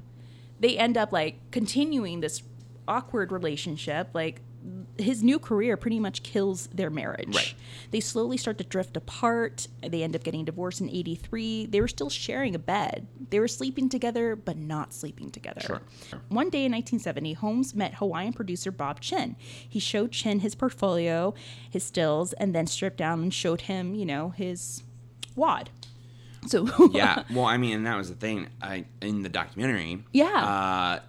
they 0.60 0.78
end 0.78 0.98
up 0.98 1.12
like 1.12 1.36
continuing 1.52 2.20
this 2.22 2.44
awkward 2.88 3.32
relationship. 3.32 4.10
Like 4.14 4.42
his 4.98 5.24
new 5.24 5.40
career 5.40 5.78
pretty 5.78 6.00
much 6.00 6.24
kills 6.24 6.68
their 6.68 6.90
marriage. 6.90 7.36
Right. 7.36 7.54
They 7.92 8.00
slowly 8.00 8.38
start 8.38 8.58
to 8.60 8.64
drift 8.64 8.96
apart. 8.96 9.68
They 9.82 10.04
end 10.04 10.16
up 10.16 10.24
getting 10.24 10.46
divorced 10.46 10.82
in 10.82 10.90
83. 10.90 11.68
They 11.68 11.82
were 11.82 11.88
still 11.88 12.10
sharing 12.10 12.56
a 12.56 12.60
bed. 12.60 13.08
They 13.30 13.40
were 13.40 13.48
sleeping 13.48 13.90
together, 13.90 14.36
but 14.36 14.58
not 14.58 14.94
sleeping 14.94 15.32
together. 15.32 15.62
Sure. 15.62 15.82
One 16.30 16.50
day 16.50 16.66
in 16.66 16.72
1970, 16.72 17.34
Holmes 17.34 17.74
met 17.74 17.96
Hawaiian 17.96 18.34
producer 18.34 18.72
Bob 18.72 19.00
Chin. 19.02 19.36
He 19.40 19.80
showed 19.80 20.12
Chin 20.12 20.40
his 20.40 20.56
portfolio, 20.56 21.34
his 21.70 21.84
stills, 21.84 22.34
and 22.34 22.54
then 22.54 22.68
stripped 22.68 22.98
down 22.98 23.22
and 23.22 23.34
showed 23.34 23.62
him, 23.62 23.96
you 23.96 24.06
know, 24.06 24.30
his 24.30 24.84
wad. 25.36 25.70
So 26.48 26.68
yeah. 26.92 27.24
Well, 27.34 27.46
I 27.46 27.58
mean, 27.58 27.78
and 27.78 27.86
that 27.86 27.98
was 27.98 28.10
the 28.10 28.16
thing. 28.16 28.48
I 28.62 28.86
in 29.02 29.22
the 29.22 29.30
documentary. 29.30 30.04
Yeah. 30.12 30.26
Uh, 30.26 31.00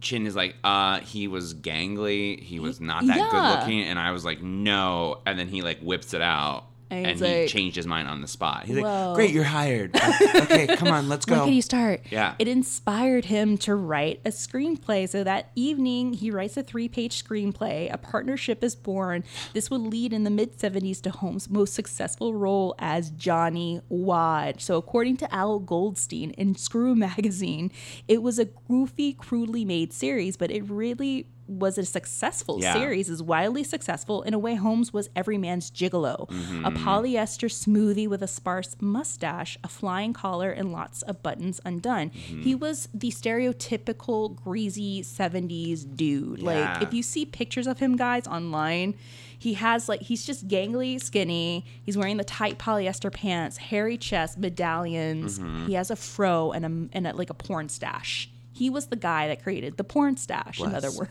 Chin 0.00 0.26
is 0.26 0.36
like, 0.36 0.54
uh, 0.64 1.00
he 1.00 1.26
was 1.28 1.54
gangly. 1.54 2.40
He 2.40 2.60
was 2.60 2.80
not 2.80 3.06
that 3.06 3.16
Yeah. 3.16 3.30
good 3.30 3.60
looking, 3.60 3.80
and 3.82 3.98
I 3.98 4.12
was 4.12 4.24
like, 4.24 4.40
no. 4.42 5.20
And 5.26 5.38
then 5.38 5.48
he 5.48 5.62
like 5.62 5.80
whips 5.80 6.14
it 6.14 6.22
out, 6.22 6.64
And 6.90 7.06
and, 7.06 7.18
he 7.20 7.40
like, 7.40 7.48
changed 7.48 7.76
his 7.76 7.86
mind 7.86 8.08
on 8.08 8.20
the 8.20 8.28
spot. 8.28 8.64
He's 8.64 8.76
Whoa. 8.76 9.08
like, 9.08 9.14
"Great, 9.14 9.30
you're 9.30 9.44
hired. 9.44 9.94
okay, 9.96 10.66
come 10.76 10.88
on, 10.88 11.08
let's 11.08 11.26
go." 11.26 11.36
go." 11.36 11.44
can 11.44 11.52
you 11.52 11.62
start? 11.62 12.00
Yeah. 12.10 12.34
It 12.38 12.48
inspired 12.48 13.26
him 13.26 13.58
to 13.58 13.74
write 13.74 14.20
a 14.24 14.30
screenplay. 14.30 15.08
So 15.08 15.24
that 15.24 15.50
evening, 15.54 16.14
he 16.14 16.30
writes 16.30 16.56
a 16.56 16.62
three 16.62 16.88
page 16.88 17.22
screenplay. 17.22 17.92
A 17.92 17.98
partnership 17.98 18.64
is 18.64 18.74
born. 18.74 19.24
This 19.52 19.70
would 19.70 19.80
lead 19.80 20.12
in 20.12 20.24
the 20.24 20.30
mid 20.30 20.58
70s 20.58 21.02
to 21.02 21.10
Holmes' 21.10 21.50
most 21.50 21.74
successful 21.74 22.34
role 22.34 22.74
as 22.78 23.10
Johnny 23.10 23.80
Wad. 23.88 24.60
So, 24.60 24.76
according 24.76 25.18
to 25.18 25.34
Al 25.34 25.58
Goldstein 25.58 26.30
in 26.32 26.54
Screw 26.54 26.94
Magazine, 27.08 27.70
it 28.06 28.22
was 28.22 28.38
a 28.38 28.46
goofy, 28.46 29.12
crudely 29.12 29.64
made 29.64 29.92
series, 29.92 30.36
but 30.36 30.50
it 30.50 30.68
really 30.68 31.26
was 31.48 31.78
a 31.78 31.84
successful 31.84 32.60
Yeah. 32.60 32.74
series 32.74 33.08
is 33.08 33.22
wildly 33.22 33.64
successful. 33.64 34.22
In 34.22 34.34
a 34.34 34.38
way 34.38 34.54
holmes 34.54 34.92
was 34.92 35.08
every 35.16 35.38
man's 35.38 35.70
gigolo. 35.70 36.28
Mm-hmm. 36.28 36.64
a 36.66 36.70
polyester 36.70 37.48
smoothie 37.48 38.06
with 38.06 38.22
a 38.22 38.26
sparse 38.28 38.76
mustache 38.80 39.56
a 39.64 39.68
flying 39.68 40.12
collar 40.12 40.50
and 40.50 40.70
lots 40.72 41.00
of 41.02 41.22
buttons 41.22 41.60
undone. 41.64 42.10
Mm-hmm. 42.10 42.42
he 42.42 42.54
was 42.54 42.88
the 42.92 43.10
stereotypical 43.10 44.34
greasy 44.36 45.02
70s 45.02 45.84
dude. 45.96 46.42
Like 46.42 46.82
if 46.82 46.92
you 46.94 47.02
see 47.02 47.24
pictures 47.24 47.66
of 47.66 47.78
him 47.78 47.96
guys 47.96 48.26
online 48.26 48.94
he 49.40 49.54
has 49.54 49.88
like 49.88 50.02
he's 50.02 50.26
just 50.26 50.48
gangly 50.48 51.00
skinny. 51.00 51.64
He's 51.84 51.96
wearing 51.96 52.16
the 52.16 52.24
tight 52.24 52.58
polyester 52.58 53.12
pants 53.12 53.56
hairy 53.56 53.96
chest 53.96 54.36
medallions. 54.36 55.38
Mm-hmm. 55.38 55.66
he 55.66 55.74
has 55.74 55.90
a 55.90 55.96
fro 55.96 56.50
and 56.52 56.64
a, 56.66 56.96
and 56.96 57.06
a, 57.06 57.14
like 57.14 57.30
a 57.30 57.34
porn 57.34 57.68
stash. 57.68 58.28
He 58.52 58.68
was 58.68 58.86
the 58.88 58.96
guy 58.96 59.28
that 59.28 59.42
created 59.42 59.76
the 59.76 59.84
porn 59.84 60.16
stash 60.16 60.60
in 60.60 60.74
other 60.74 60.90
words 60.90 61.10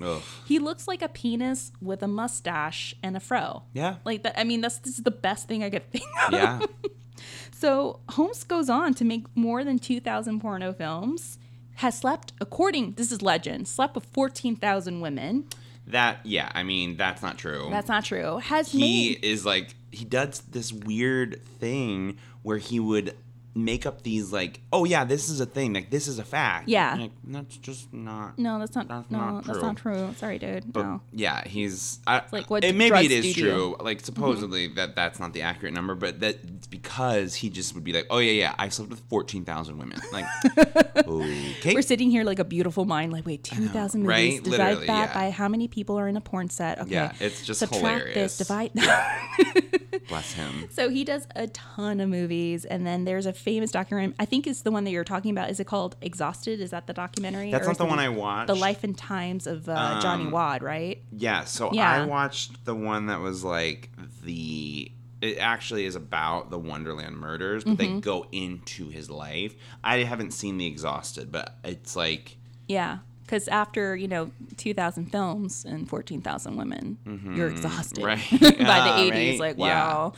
Ugh. 0.00 0.22
he 0.46 0.58
looks 0.58 0.86
like 0.86 1.02
a 1.02 1.08
penis 1.08 1.72
with 1.80 2.02
a 2.02 2.08
mustache 2.08 2.94
and 3.02 3.16
a 3.16 3.20
fro. 3.20 3.62
Yeah. 3.72 3.96
Like 4.04 4.22
that 4.22 4.38
I 4.38 4.44
mean 4.44 4.60
that's 4.60 4.78
this 4.78 4.98
is 4.98 5.04
the 5.04 5.10
best 5.10 5.48
thing 5.48 5.62
I 5.64 5.70
could 5.70 5.90
think 5.90 6.04
of. 6.26 6.32
Yeah. 6.32 6.60
So 7.52 8.00
Holmes 8.08 8.42
goes 8.42 8.68
on 8.68 8.92
to 8.94 9.04
make 9.04 9.24
more 9.36 9.62
than 9.62 9.78
2000 9.78 10.40
porno 10.40 10.72
films. 10.72 11.38
Has 11.76 11.96
slept 11.96 12.32
according 12.40 12.94
this 12.94 13.12
is 13.12 13.22
legend. 13.22 13.68
Slept 13.68 13.94
with 13.94 14.04
14,000 14.06 15.00
women. 15.00 15.46
That 15.86 16.18
yeah, 16.24 16.50
I 16.54 16.64
mean 16.64 16.96
that's 16.96 17.22
not 17.22 17.38
true. 17.38 17.68
That's 17.70 17.88
not 17.88 18.04
true. 18.04 18.38
Has 18.38 18.72
he 18.72 18.80
made 18.80 19.24
is 19.24 19.46
like 19.46 19.74
he 19.92 20.04
does 20.04 20.40
this 20.40 20.72
weird 20.72 21.40
thing 21.60 22.18
where 22.42 22.58
he 22.58 22.80
would 22.80 23.16
make 23.54 23.86
up 23.86 24.02
these 24.02 24.32
like, 24.32 24.60
oh 24.72 24.84
yeah, 24.84 25.04
this 25.04 25.28
is 25.28 25.40
a 25.40 25.46
thing, 25.46 25.72
like 25.72 25.90
this 25.90 26.08
is 26.08 26.18
a 26.18 26.24
fact. 26.24 26.68
Yeah. 26.68 26.94
Like, 26.94 27.10
that's 27.24 27.56
just 27.58 27.92
not. 27.92 28.38
No, 28.38 28.58
that's 28.58 28.74
not 28.74 28.88
That's 28.88 29.10
no, 29.10 29.18
not 29.18 29.44
that's 29.44 29.58
true. 29.58 29.66
not 29.66 29.76
true. 29.76 30.14
Sorry, 30.16 30.38
dude. 30.38 30.72
But 30.72 30.82
no. 30.82 31.00
yeah, 31.12 31.46
he's 31.46 32.00
I, 32.06 32.22
like 32.32 32.50
what 32.50 32.64
it, 32.64 32.74
maybe 32.74 32.98
it 32.98 33.10
is 33.10 33.24
do 33.26 33.32
to 33.34 33.40
you. 33.40 33.46
true. 33.46 33.76
Like 33.80 33.98
mm-hmm. 33.98 34.04
supposedly 34.04 34.68
that 34.68 34.96
that's 34.96 35.18
not 35.20 35.32
the 35.32 35.42
accurate 35.42 35.74
number, 35.74 35.94
but 35.94 36.20
that 36.20 36.70
because 36.70 37.34
he 37.34 37.50
just 37.50 37.74
would 37.74 37.84
be 37.84 37.92
like, 37.92 38.06
oh 38.10 38.18
yeah, 38.18 38.32
yeah, 38.32 38.54
I 38.58 38.68
slept 38.68 38.90
with 38.90 39.00
fourteen 39.08 39.44
thousand 39.44 39.78
women. 39.78 40.00
Like, 40.12 40.26
okay, 40.96 41.74
We're 41.74 41.82
sitting 41.82 42.10
here 42.10 42.24
like 42.24 42.38
a 42.38 42.44
beautiful 42.44 42.84
mind, 42.84 43.12
like, 43.12 43.26
wait, 43.26 43.44
2,000 43.44 44.02
movies. 44.02 44.08
right? 44.08 44.42
Divide 44.42 44.58
Literally, 44.58 44.86
that 44.86 45.08
yeah. 45.08 45.14
by 45.14 45.30
how 45.30 45.48
many 45.48 45.68
people 45.68 45.98
are 45.98 46.08
in 46.08 46.16
a 46.16 46.20
porn 46.20 46.48
set. 46.50 46.80
Okay. 46.80 46.90
Yeah, 46.90 47.12
it's 47.20 47.44
just 47.44 47.60
Subtract 47.60 47.82
hilarious. 47.82 48.36
this, 48.36 48.38
divide 48.38 48.72
bless 50.08 50.32
him. 50.32 50.68
So 50.70 50.88
he 50.88 51.04
does 51.04 51.26
a 51.34 51.46
ton 51.48 52.00
of 52.00 52.08
movies, 52.08 52.64
and 52.64 52.86
then 52.86 53.04
there's 53.04 53.26
a 53.26 53.32
famous 53.42 53.70
documentary. 53.70 54.14
I 54.18 54.24
think 54.24 54.46
it's 54.46 54.62
the 54.62 54.70
one 54.70 54.84
that 54.84 54.90
you're 54.90 55.04
talking 55.04 55.30
about. 55.30 55.50
Is 55.50 55.60
it 55.60 55.66
called 55.66 55.96
Exhausted? 56.00 56.60
Is 56.60 56.70
that 56.70 56.86
the 56.86 56.92
documentary? 56.92 57.50
That's 57.50 57.66
not 57.66 57.78
the 57.78 57.84
one 57.84 57.98
I 57.98 58.08
watched. 58.08 58.46
The 58.46 58.56
Life 58.56 58.84
and 58.84 58.96
Times 58.96 59.46
of 59.46 59.68
uh, 59.68 60.00
Johnny 60.00 60.24
Um, 60.24 60.30
Wad, 60.30 60.62
right? 60.62 61.02
Yeah, 61.12 61.44
so 61.44 61.72
Yeah. 61.72 61.90
I 61.90 62.06
watched 62.06 62.64
the 62.64 62.74
one 62.74 63.06
that 63.06 63.20
was 63.20 63.44
like 63.44 63.90
the. 64.24 64.90
It 65.20 65.38
actually 65.38 65.84
is 65.86 65.94
about 65.94 66.50
the 66.50 66.58
Wonderland 66.58 67.16
murders, 67.16 67.62
but 67.62 67.76
Mm-hmm. 67.78 67.94
they 67.96 68.00
go 68.00 68.26
into 68.32 68.88
his 68.88 69.08
life. 69.08 69.54
I 69.84 69.98
haven't 69.98 70.32
seen 70.32 70.58
the 70.58 70.66
Exhausted, 70.66 71.30
but 71.30 71.54
it's 71.62 71.94
like 71.94 72.36
Yeah, 72.66 72.98
because 73.32 73.48
after 73.48 73.96
you 73.96 74.06
know 74.06 74.30
2,000 74.58 75.06
films 75.06 75.64
and 75.64 75.88
14,000 75.88 76.54
women, 76.56 76.98
you're 77.34 77.48
exhausted 77.48 78.04
Mm-hmm. 78.04 78.44
Right. 78.44 78.58
by 78.58 78.78
Ah, 78.78 78.96
the 78.96 79.10
80s. 79.10 79.30
right? 79.30 79.40
Like 79.40 79.56
Yeah. 79.58 79.64
wow. 79.86 80.12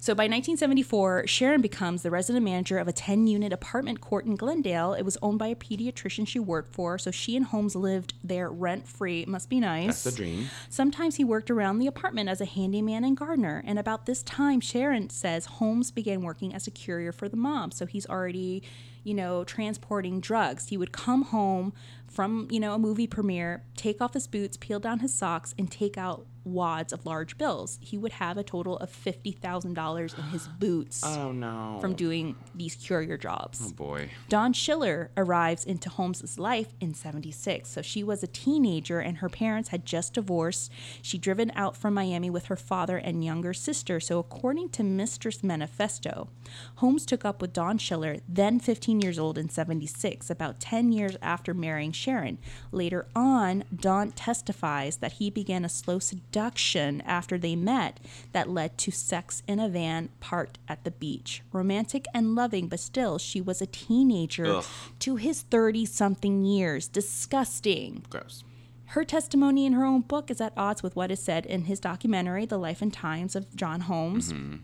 So 0.00 0.14
by 0.14 0.24
1974, 0.24 1.26
Sharon 1.26 1.60
becomes 1.60 2.02
the 2.02 2.10
resident 2.10 2.44
manager 2.44 2.78
of 2.78 2.86
a 2.88 2.92
10-unit 2.92 3.52
apartment 3.52 4.00
court 4.00 4.26
in 4.26 4.36
Glendale. 4.36 4.92
It 4.94 5.02
was 5.02 5.18
owned 5.22 5.38
by 5.40 5.48
a 5.48 5.56
pediatrician 5.56 6.26
she 6.28 6.38
worked 6.38 6.72
for, 6.72 6.98
so 6.98 7.10
she 7.10 7.36
and 7.36 7.46
Holmes 7.46 7.74
lived 7.74 8.14
there 8.22 8.48
rent-free. 8.50 9.22
It 9.22 9.28
must 9.28 9.48
be 9.50 9.58
nice. 9.60 9.86
that's 9.86 10.04
the 10.04 10.12
dream. 10.12 10.48
Sometimes 10.70 11.16
he 11.16 11.24
worked 11.24 11.50
around 11.50 11.78
the 11.78 11.86
apartment 11.88 12.28
as 12.28 12.40
a 12.40 12.44
handyman 12.44 13.02
and 13.02 13.16
gardener. 13.16 13.62
And 13.66 13.78
about 13.78 14.06
this 14.06 14.22
time, 14.22 14.60
Sharon 14.60 15.10
says 15.10 15.46
Holmes 15.46 15.90
began 15.90 16.22
working 16.22 16.54
as 16.54 16.66
a 16.66 16.70
courier 16.70 17.12
for 17.12 17.28
the 17.28 17.36
mob. 17.36 17.74
So 17.74 17.84
he's 17.84 18.06
already, 18.06 18.62
you 19.02 19.14
know, 19.14 19.42
transporting 19.44 20.20
drugs. 20.20 20.68
He 20.68 20.76
would 20.76 20.92
come 20.92 21.22
home 21.22 21.72
from, 22.10 22.48
you 22.50 22.60
know, 22.60 22.74
a 22.74 22.78
movie 22.78 23.06
premiere, 23.06 23.64
take 23.76 24.00
off 24.00 24.14
his 24.14 24.26
boots, 24.26 24.56
peel 24.56 24.80
down 24.80 25.00
his 25.00 25.14
socks, 25.14 25.54
and 25.58 25.70
take 25.70 25.96
out 25.96 26.26
wads 26.52 26.92
of 26.92 27.04
large 27.06 27.38
bills. 27.38 27.78
He 27.80 27.96
would 27.98 28.12
have 28.12 28.36
a 28.38 28.42
total 28.42 28.76
of 28.78 28.90
$50,000 28.90 30.18
in 30.18 30.24
his 30.24 30.48
boots 30.48 31.02
Oh 31.04 31.32
no. 31.32 31.78
from 31.80 31.94
doing 31.94 32.36
these 32.54 32.76
courier 32.76 33.16
jobs. 33.16 33.60
oh 33.64 33.72
boy. 33.72 34.10
Dawn 34.28 34.52
Schiller 34.52 35.10
arrives 35.16 35.64
into 35.64 35.88
Holmes's 35.90 36.38
life 36.38 36.68
in 36.80 36.94
76. 36.94 37.68
So 37.68 37.82
she 37.82 38.02
was 38.02 38.22
a 38.22 38.26
teenager 38.26 39.00
and 39.00 39.18
her 39.18 39.28
parents 39.28 39.68
had 39.70 39.84
just 39.84 40.14
divorced. 40.14 40.70
She'd 41.02 41.20
driven 41.20 41.52
out 41.54 41.76
from 41.76 41.94
Miami 41.94 42.30
with 42.30 42.46
her 42.46 42.56
father 42.56 42.96
and 42.96 43.24
younger 43.24 43.52
sister. 43.54 44.00
So 44.00 44.18
according 44.18 44.70
to 44.70 44.82
Mistress 44.82 45.42
Manifesto, 45.42 46.28
Holmes 46.76 47.04
took 47.06 47.24
up 47.24 47.40
with 47.40 47.52
Dawn 47.52 47.78
Schiller, 47.78 48.18
then 48.28 48.58
15 48.60 49.00
years 49.00 49.18
old 49.18 49.36
in 49.38 49.48
76, 49.48 50.30
about 50.30 50.60
10 50.60 50.92
years 50.92 51.16
after 51.22 51.52
marrying 51.54 51.92
Sharon. 51.92 52.38
Later 52.72 53.06
on, 53.14 53.64
Dawn 53.74 54.12
testifies 54.12 54.96
that 54.98 55.12
he 55.14 55.30
began 55.30 55.64
a 55.64 55.68
slow 55.68 55.98
seduction 55.98 56.37
after 56.38 57.38
they 57.38 57.56
met 57.56 58.00
that 58.32 58.48
led 58.48 58.78
to 58.78 58.90
sex 58.90 59.42
in 59.46 59.58
a 59.58 59.68
van 59.68 60.08
parked 60.20 60.58
at 60.68 60.84
the 60.84 60.90
beach. 60.90 61.42
Romantic 61.52 62.06
and 62.14 62.34
loving, 62.34 62.68
but 62.68 62.80
still, 62.80 63.18
she 63.18 63.40
was 63.40 63.60
a 63.60 63.66
teenager 63.66 64.46
Ugh. 64.46 64.64
to 65.00 65.16
his 65.16 65.42
30 65.42 65.84
something 65.86 66.44
years. 66.44 66.88
Disgusting. 66.88 68.04
Gross. 68.10 68.44
Her 68.86 69.04
testimony 69.04 69.66
in 69.66 69.74
her 69.74 69.84
own 69.84 70.00
book 70.00 70.30
is 70.30 70.40
at 70.40 70.54
odds 70.56 70.82
with 70.82 70.96
what 70.96 71.10
is 71.10 71.20
said 71.20 71.44
in 71.44 71.64
his 71.64 71.78
documentary, 71.78 72.46
The 72.46 72.56
Life 72.58 72.80
and 72.80 72.92
Times 72.92 73.36
of 73.36 73.54
John 73.54 73.82
Holmes. 73.82 74.32
Mm-hmm. 74.32 74.56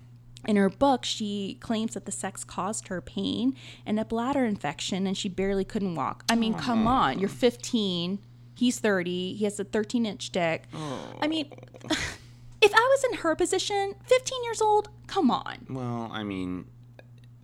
In 0.46 0.56
her 0.56 0.70
book, 0.70 1.04
she 1.04 1.58
claims 1.60 1.94
that 1.94 2.06
the 2.06 2.12
sex 2.12 2.44
caused 2.44 2.88
her 2.88 3.00
pain 3.00 3.54
and 3.84 3.98
a 3.98 4.04
bladder 4.04 4.44
infection, 4.44 5.06
and 5.06 5.16
she 5.16 5.28
barely 5.28 5.64
couldn't 5.64 5.94
walk. 5.94 6.24
I 6.28 6.36
mean, 6.36 6.54
come 6.54 6.86
on, 6.86 7.18
you're 7.18 7.28
15, 7.28 8.18
he's 8.54 8.78
30, 8.78 9.34
he 9.34 9.44
has 9.44 9.58
a 9.60 9.64
13 9.64 10.06
inch 10.06 10.30
dick. 10.30 10.64
Oh. 10.74 11.14
I 11.20 11.28
mean, 11.28 11.50
if 12.62 12.72
I 12.74 12.96
was 12.96 13.04
in 13.10 13.18
her 13.18 13.34
position, 13.34 13.94
15 14.04 14.44
years 14.44 14.60
old, 14.60 14.88
come 15.06 15.30
on. 15.30 15.66
Well, 15.68 16.10
I 16.12 16.22
mean, 16.22 16.66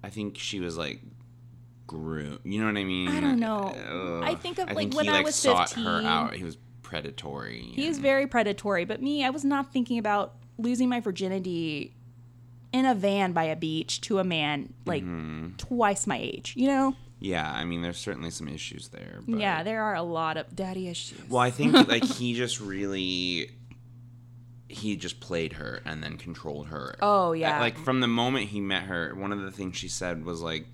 I 0.03 0.11
think 0.11 0.39
she 0.39 0.61
was 0.61 0.79
like 0.79 1.01
grew. 1.91 2.39
You 2.45 2.61
know 2.61 2.67
what 2.67 2.79
I 2.79 2.85
mean? 2.85 3.09
I 3.09 3.21
don't 3.21 3.41
know. 3.41 4.23
I 4.25 4.37
think 4.37 4.59
of, 4.59 4.69
I 4.69 4.73
like, 4.73 4.79
think 4.79 4.95
when 4.95 5.05
he, 5.07 5.11
I 5.11 5.15
like, 5.15 5.27
was 5.27 5.35
sought 5.35 5.71
15. 5.71 5.85
her 5.85 6.03
out. 6.03 6.35
He 6.35 6.45
was 6.45 6.57
predatory. 6.83 7.63
He 7.75 7.89
was 7.89 7.99
very 7.99 8.29
predatory, 8.29 8.85
but 8.85 9.03
me, 9.03 9.25
I 9.25 9.31
was 9.31 9.45
not 9.45 9.73
thinking 9.73 9.99
about 9.99 10.35
losing 10.57 10.89
my 10.89 11.01
virginity 11.01 11.97
in 12.73 12.87
a 12.87 12.95
van 12.95 13.33
by 13.33 13.45
a 13.45 13.57
beach 13.57 14.01
to 14.03 14.21
a 14.21 14.25
man 14.25 14.73
like 14.87 15.03
mm-hmm. 15.03 15.57
twice 15.57 16.07
my 16.07 16.19
age, 16.19 16.55
you 16.57 16.69
know? 16.69 16.95
Yeah, 17.21 17.51
I 17.51 17.65
mean, 17.65 17.83
there's 17.83 17.99
certainly 17.99 18.31
some 18.31 18.49
issues 18.49 18.89
there. 18.89 19.21
But... 19.27 19.39
Yeah, 19.39 19.63
there 19.63 19.83
are 19.83 19.95
a 19.95 20.03
lot 20.03 20.37
of 20.39 20.57
daddy 20.57 20.89
issues. 20.89 21.21
Well, 21.29 21.41
I 21.41 21.51
think 21.51 21.75
like 21.89 22.05
he 22.17 22.35
just 22.35 22.61
really 22.61 23.51
he 24.69 24.97
just 24.97 25.21
played 25.21 25.55
her 25.55 25.83
and 25.85 26.03
then 26.03 26.17
controlled 26.17 26.69
her. 26.69 26.97
Oh, 27.03 27.33
yeah. 27.33 27.61
Like 27.61 27.77
from 27.77 28.01
the 28.01 28.07
moment 28.07 28.49
he 28.49 28.61
met 28.61 28.85
her, 28.85 29.15
one 29.15 29.33
of 29.33 29.43
the 29.43 29.51
things 29.51 29.77
she 29.77 29.89
said 29.89 30.25
was 30.25 30.41
like 30.41 30.67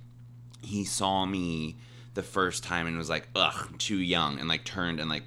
he 0.63 0.85
saw 0.85 1.25
me 1.25 1.77
the 2.15 2.23
first 2.23 2.63
time 2.63 2.87
and 2.87 2.97
was 2.97 3.11
like, 3.11 3.29
"Ugh, 3.35 3.79
too 3.79 3.99
young," 3.99 4.39
and 4.39 4.49
like 4.49 4.65
turned 4.65 5.01
and 5.01 5.11
like 5.11 5.25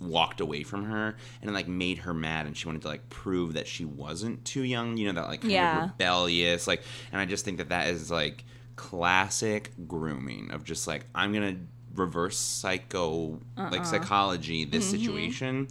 walked 0.00 0.40
away 0.40 0.62
from 0.64 0.84
her 0.84 1.14
and 1.40 1.50
it, 1.50 1.54
like 1.54 1.68
made 1.68 1.98
her 1.98 2.12
mad 2.12 2.44
and 2.46 2.56
she 2.56 2.66
wanted 2.66 2.82
to 2.82 2.88
like 2.88 3.08
prove 3.08 3.52
that 3.54 3.68
she 3.68 3.84
wasn't 3.84 4.44
too 4.44 4.62
young 4.62 4.96
you 4.96 5.06
know 5.06 5.12
that 5.12 5.28
like 5.28 5.40
kind 5.42 5.52
Yeah. 5.52 5.84
of 5.84 5.90
rebellious 5.90 6.66
like 6.66 6.82
and 7.12 7.20
i 7.20 7.24
just 7.24 7.44
think 7.44 7.58
that 7.58 7.68
that 7.68 7.86
is 7.86 8.10
like 8.10 8.44
classic 8.76 9.70
grooming 9.86 10.50
of 10.50 10.64
just 10.64 10.86
like 10.86 11.04
i'm 11.14 11.32
gonna 11.32 11.56
reverse 11.94 12.38
psycho 12.38 13.38
Uh-uh. 13.56 13.70
like 13.70 13.84
psychology 13.84 14.64
this 14.64 14.84
Mm-hmm. 14.90 14.98
situation 14.98 15.68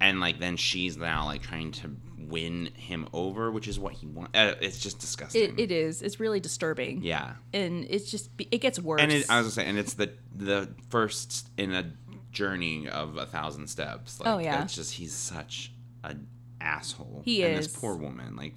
and 0.00 0.20
like 0.20 0.38
then 0.38 0.56
she's 0.56 0.96
now 0.96 1.24
like 1.24 1.42
trying 1.42 1.72
to 1.72 1.96
win 2.18 2.66
him 2.74 3.08
over 3.12 3.50
which 3.50 3.66
is 3.66 3.78
what 3.78 3.94
he 3.94 4.06
wants 4.06 4.36
uh, 4.38 4.54
it's 4.60 4.78
just 4.78 4.98
disgusting 4.98 5.42
it, 5.42 5.58
it 5.58 5.72
is. 5.72 6.02
It's 6.02 6.20
really 6.20 6.40
disturbing. 6.40 7.02
yeah 7.02 7.34
And 7.54 7.86
it's 7.88 8.10
just, 8.10 8.28
it 8.38 8.58
gets 8.60 8.78
worse. 8.78 9.00
and 9.00 9.10
it, 9.10 9.24
I 9.30 9.38
was 9.40 9.44
gonna 9.46 9.50
say, 9.52 9.66
and 9.66 9.78
it's 9.78 9.94
the 9.94 10.12
the 10.36 10.68
first 10.90 11.48
in 11.56 11.72
a 11.72 11.90
journey 12.30 12.86
of 12.88 13.16
a 13.16 13.24
thousand 13.24 13.68
steps. 13.68 14.20
Like, 14.20 14.28
Oh, 14.28 14.38
yeah. 14.38 14.62
it's 14.62 14.74
just 14.74 14.92
he's 14.94 15.14
such 15.14 15.72
an 16.04 16.26
asshole. 16.60 17.22
He 17.24 17.42
and 17.42 17.58
is. 17.58 17.68
this 17.68 17.76
poor 17.80 17.94
woman, 17.96 18.36
like 18.36 18.54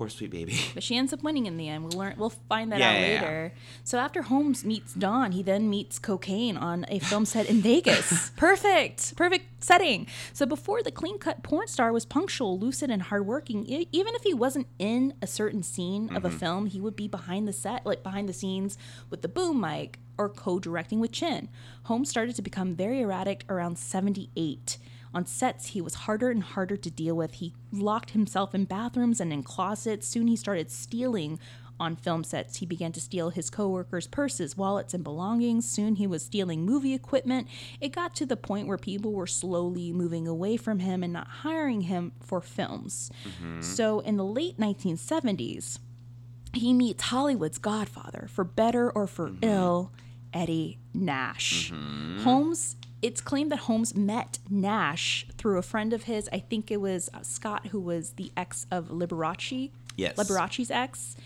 poor 0.00 0.08
sweet 0.08 0.30
baby. 0.30 0.58
But 0.74 0.82
she 0.82 0.96
ends 0.96 1.12
up 1.12 1.22
winning 1.22 1.44
in 1.44 1.58
the 1.58 1.68
end. 1.68 1.84
We'll 1.84 1.98
learn. 1.98 2.14
We'll 2.16 2.30
find 2.30 2.72
that 2.72 2.78
Yeah, 2.78 2.88
out 2.88 2.94
yeah, 2.94 3.06
yeah. 3.06 3.20
later. 3.20 3.52
So 3.84 3.98
after 3.98 4.22
Holmes 4.22 4.64
meets 4.64 4.94
Dawn, 4.94 5.32
he 5.32 5.42
then 5.42 5.68
meets 5.68 5.98
cocaine 5.98 6.56
on 6.56 6.86
a 6.88 7.00
film 7.00 7.26
set 7.26 7.50
in 7.50 7.60
Vegas. 7.60 8.30
perfect, 8.36 9.14
perfect 9.14 9.62
setting. 9.62 10.06
So 10.32 10.46
before 10.46 10.82
the 10.82 10.90
clean-cut 10.90 11.42
porn 11.42 11.68
star 11.68 11.92
was 11.92 12.06
punctual, 12.06 12.58
lucid, 12.58 12.88
and 12.88 13.02
hardworking. 13.02 13.66
E- 13.66 13.88
even 13.92 14.14
if 14.14 14.22
he 14.22 14.32
wasn't 14.32 14.68
in 14.78 15.12
a 15.20 15.26
certain 15.26 15.62
scene 15.62 16.08
of 16.16 16.24
a 16.24 16.28
mm-hmm. 16.28 16.38
film, 16.38 16.66
he 16.66 16.80
would 16.80 16.96
be 16.96 17.06
behind 17.06 17.46
the 17.46 17.52
set, 17.52 17.84
like 17.84 18.02
behind 18.02 18.26
the 18.26 18.32
scenes 18.32 18.78
with 19.10 19.20
the 19.20 19.28
boom 19.28 19.60
mic 19.60 19.98
or 20.16 20.30
co-directing 20.30 21.00
with 21.00 21.12
Chinn. 21.12 21.50
Holmes 21.84 22.08
started 22.08 22.36
to 22.36 22.42
become 22.42 22.74
very 22.74 23.02
erratic 23.02 23.44
around 23.50 23.76
78. 23.76 24.78
On 25.12 25.26
sets, 25.26 25.68
he 25.68 25.80
was 25.80 25.94
harder 25.94 26.30
and 26.30 26.42
harder 26.42 26.76
to 26.76 26.90
deal 26.90 27.16
with. 27.16 27.34
He 27.34 27.54
locked 27.72 28.10
himself 28.10 28.54
in 28.54 28.64
bathrooms 28.64 29.20
and 29.20 29.32
in 29.32 29.42
closets. 29.42 30.06
Soon 30.06 30.28
he 30.28 30.36
started 30.36 30.70
stealing 30.70 31.38
on 31.80 31.96
film 31.96 32.22
sets. 32.22 32.58
He 32.58 32.66
began 32.66 32.92
to 32.92 33.00
steal 33.00 33.30
his 33.30 33.50
coworkers' 33.50 34.06
purses, 34.06 34.56
wallets, 34.56 34.94
and 34.94 35.02
belongings. 35.02 35.68
Soon 35.68 35.96
he 35.96 36.06
was 36.06 36.22
stealing 36.22 36.64
movie 36.64 36.94
equipment. 36.94 37.48
It 37.80 37.88
got 37.88 38.14
to 38.16 38.26
the 38.26 38.36
point 38.36 38.68
where 38.68 38.78
people 38.78 39.12
were 39.12 39.26
slowly 39.26 39.92
moving 39.92 40.28
away 40.28 40.56
from 40.56 40.80
him 40.80 41.02
and 41.02 41.12
not 41.12 41.26
hiring 41.26 41.82
him 41.82 42.12
for 42.20 42.40
films. 42.40 43.10
Mm-hmm. 43.24 43.62
So 43.62 44.00
in 44.00 44.16
the 44.16 44.24
late 44.24 44.58
1970s, 44.58 45.78
he 46.52 46.72
meets 46.72 47.04
Hollywood's 47.04 47.58
godfather, 47.58 48.28
for 48.30 48.44
better 48.44 48.90
or 48.90 49.06
for 49.06 49.28
mm-hmm. 49.28 49.44
ill, 49.44 49.92
Eddie 50.32 50.78
Nash. 50.92 51.72
Mm-hmm. 51.72 52.22
Holmes, 52.22 52.76
it's 53.02 53.20
claimed 53.20 53.50
that 53.52 53.60
Holmes 53.60 53.94
met 53.94 54.38
Nash 54.48 55.26
through 55.36 55.58
a 55.58 55.62
friend 55.62 55.92
of 55.92 56.04
his. 56.04 56.28
I 56.32 56.38
think 56.38 56.70
it 56.70 56.80
was 56.80 57.08
uh, 57.14 57.22
Scott, 57.22 57.68
who 57.68 57.80
was 57.80 58.12
the 58.12 58.30
ex 58.36 58.66
of 58.70 58.88
Liberace. 58.88 59.70
Yes. 59.96 60.16
Liberace's 60.16 60.70
ex. 60.70 61.16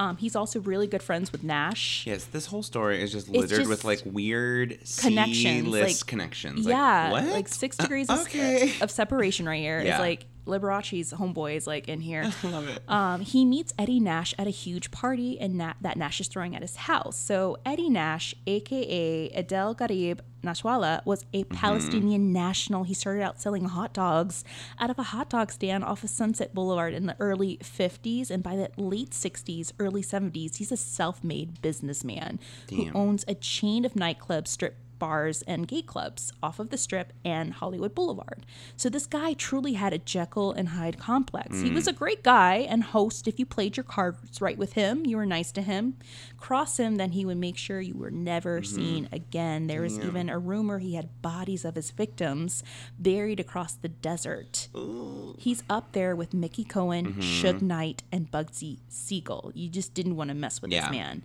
Um, 0.00 0.16
he's 0.16 0.34
also 0.34 0.58
really 0.60 0.86
good 0.86 1.02
friends 1.02 1.32
with 1.32 1.44
Nash. 1.44 2.06
Yes, 2.06 2.24
this 2.24 2.46
whole 2.46 2.62
story 2.62 3.02
is 3.02 3.12
just 3.12 3.28
littered 3.28 3.50
just 3.50 3.68
with 3.68 3.84
like 3.84 4.00
weird 4.04 4.78
connections, 4.98 5.68
like- 5.68 6.06
connections. 6.06 6.66
yeah, 6.66 7.10
like, 7.12 7.30
like, 7.30 7.48
six 7.48 7.76
degrees 7.76 8.08
of, 8.08 8.20
okay. 8.22 8.72
of 8.80 8.90
separation 8.90 9.46
right 9.46 9.60
here. 9.60 9.78
It's 9.78 9.98
like 9.98 10.24
Liberace's 10.46 11.12
homeboy 11.12 11.56
is 11.56 11.66
like 11.66 11.88
in 11.88 12.00
here. 12.00 12.24
Love 12.42 12.68
it. 12.68 12.82
Um, 12.88 13.20
he 13.20 13.44
meets 13.44 13.72
Eddie 13.78 14.00
Nash 14.00 14.34
at 14.38 14.46
a 14.46 14.50
huge 14.50 14.90
party 14.90 15.38
and 15.38 15.54
Na- 15.54 15.74
that 15.80 15.96
Nash 15.96 16.20
is 16.20 16.28
throwing 16.28 16.56
at 16.56 16.62
his 16.62 16.74
house. 16.74 17.16
So 17.16 17.58
Eddie 17.64 17.90
Nash, 17.90 18.34
aka 18.46 19.28
Adel 19.30 19.74
Garib 19.74 20.20
Nasrallah, 20.42 21.04
was 21.04 21.24
a 21.32 21.42
Mm-hmm. 21.42 21.54
Palestinian 21.54 22.32
national. 22.32 22.84
He 22.84 22.94
started 22.94 23.22
out 23.22 23.40
selling 23.40 23.64
hot 23.66 23.92
dogs 23.92 24.44
out 24.78 24.90
of 24.90 24.98
a 24.98 25.02
hot 25.04 25.28
dog 25.28 25.52
stand 25.52 25.84
off 25.84 26.02
of 26.04 26.10
Sunset 26.10 26.54
Boulevard 26.54 26.94
in 26.94 27.06
the 27.06 27.16
early 27.20 27.58
50s, 27.62 28.30
and 28.30 28.42
by 28.42 28.56
the 28.56 28.70
late 28.76 29.10
60s, 29.10 29.72
early 29.78 30.02
70s, 30.02 30.56
he's 30.56 30.72
a 30.72 30.76
self-made 30.76 31.60
businessman 31.62 32.38
who 32.70 32.90
owns 32.94 33.24
a 33.28 33.34
chain 33.34 33.84
of 33.84 33.94
nightclubs, 33.94 34.48
strip 34.48 34.76
bars 35.02 35.42
and 35.48 35.66
gay 35.66 35.82
clubs 35.82 36.32
off 36.44 36.60
of 36.60 36.70
the 36.70 36.78
strip 36.78 37.12
and 37.24 37.54
Hollywood 37.54 37.92
Boulevard. 37.92 38.46
So 38.76 38.88
this 38.88 39.04
guy 39.04 39.32
truly 39.32 39.72
had 39.72 39.92
a 39.92 39.98
Jekyll 39.98 40.52
and 40.52 40.68
Hyde 40.68 40.96
complex. 40.96 41.60
He 41.60 41.70
mm. 41.70 41.74
was 41.74 41.88
a 41.88 41.92
great 41.92 42.22
guy 42.22 42.58
and 42.58 42.84
host 42.84 43.26
if 43.26 43.36
you 43.40 43.44
played 43.44 43.76
your 43.76 43.82
cards 43.82 44.40
right 44.40 44.56
with 44.56 44.74
him, 44.74 45.04
you 45.04 45.16
were 45.16 45.26
nice 45.26 45.50
to 45.52 45.62
him. 45.62 45.96
Cross 46.36 46.78
him, 46.78 46.98
then 46.98 47.10
he 47.10 47.24
would 47.24 47.36
make 47.36 47.56
sure 47.56 47.80
you 47.80 47.96
were 47.96 48.12
never 48.12 48.60
mm-hmm. 48.60 48.76
seen 48.76 49.08
again. 49.10 49.66
There 49.66 49.82
was 49.82 49.98
even 49.98 50.28
a 50.28 50.38
rumor 50.38 50.78
he 50.78 50.94
had 50.94 51.20
bodies 51.20 51.64
of 51.64 51.74
his 51.74 51.90
victims 51.90 52.62
buried 52.96 53.40
across 53.40 53.72
the 53.72 53.88
desert. 53.88 54.68
He's 55.36 55.64
up 55.68 55.90
there 55.94 56.14
with 56.14 56.32
Mickey 56.32 56.62
Cohen, 56.62 57.14
mm-hmm. 57.14 57.20
Suge 57.20 57.60
Knight, 57.60 58.04
and 58.12 58.30
Bugsy 58.30 58.78
Siegel. 58.88 59.50
You 59.52 59.68
just 59.68 59.94
didn't 59.94 60.14
want 60.14 60.28
to 60.28 60.34
mess 60.34 60.62
with 60.62 60.70
Yeah. 60.70 60.82
this 60.82 60.90
man. 60.92 61.24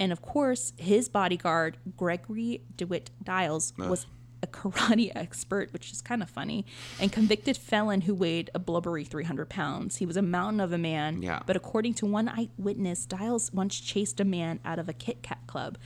And 0.00 0.12
of 0.12 0.22
course, 0.22 0.72
his 0.76 1.08
bodyguard, 1.08 1.76
Gregory 1.96 2.62
DeWitt 2.76 3.10
Diles, 3.22 3.72
was 3.88 4.06
a 4.42 4.46
karate 4.46 5.10
expert, 5.16 5.72
which 5.72 5.90
is 5.92 6.00
kind 6.00 6.22
of 6.22 6.30
funny, 6.30 6.64
and 7.00 7.10
convicted 7.12 7.56
felon 7.56 8.02
who 8.02 8.14
weighed 8.14 8.50
a 8.54 8.58
blubbery 8.58 9.04
300 9.04 9.48
pounds. 9.48 9.96
He 9.96 10.06
was 10.06 10.16
a 10.16 10.22
mountain 10.22 10.60
of 10.60 10.72
a 10.72 10.78
man. 10.78 11.22
Yeah. 11.22 11.40
But 11.46 11.56
according 11.56 11.94
to 11.94 12.06
one 12.06 12.28
eyewitness, 12.28 13.06
Diles 13.06 13.52
once 13.52 13.80
chased 13.80 14.20
a 14.20 14.24
man 14.24 14.60
out 14.64 14.78
of 14.78 14.88
a 14.88 14.92
Kit 14.92 15.22
Kat 15.22 15.40
club 15.46 15.78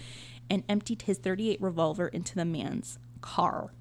and 0.51 0.63
emptied 0.69 1.03
his 1.03 1.19
38 1.19 1.61
revolver 1.63 2.09
into 2.09 2.35
the 2.35 2.45
man's 2.45 2.99
car. 3.21 3.73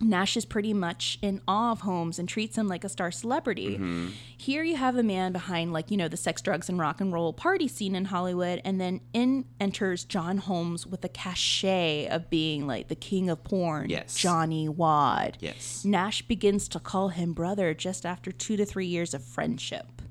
Nash 0.00 0.36
is 0.36 0.44
pretty 0.44 0.74
much 0.74 1.18
in 1.22 1.40
awe 1.46 1.70
of 1.70 1.82
Holmes 1.82 2.18
and 2.18 2.28
treats 2.28 2.58
him 2.58 2.66
like 2.66 2.82
a 2.82 2.88
star 2.88 3.12
celebrity. 3.12 3.74
Mm-hmm. 3.74 4.08
Here 4.36 4.64
you 4.64 4.76
have 4.76 4.96
a 4.96 5.04
man 5.04 5.32
behind, 5.32 5.72
like, 5.72 5.90
you 5.90 5.96
know, 5.96 6.08
the 6.08 6.16
sex, 6.16 6.42
drugs, 6.42 6.68
and 6.68 6.78
rock 6.80 7.00
and 7.00 7.12
roll 7.12 7.32
party 7.32 7.68
scene 7.68 7.94
in 7.94 8.06
Hollywood, 8.06 8.60
and 8.64 8.80
then 8.80 9.00
in 9.12 9.44
enters 9.60 10.04
John 10.04 10.38
Holmes 10.38 10.84
with 10.84 11.02
the 11.02 11.08
cachet 11.08 12.08
of 12.08 12.28
being 12.28 12.66
like 12.66 12.88
the 12.88 12.96
king 12.96 13.30
of 13.30 13.44
porn, 13.44 13.88
Yes. 13.88 14.16
Johnny 14.16 14.68
Wad. 14.68 15.38
Yes. 15.40 15.84
Nash 15.84 16.22
begins 16.22 16.66
to 16.68 16.80
call 16.80 17.10
him 17.10 17.32
brother 17.32 17.72
just 17.72 18.04
after 18.04 18.32
two 18.32 18.56
to 18.56 18.64
three 18.66 18.86
years 18.86 19.14
of 19.14 19.22
friendship. 19.24 20.02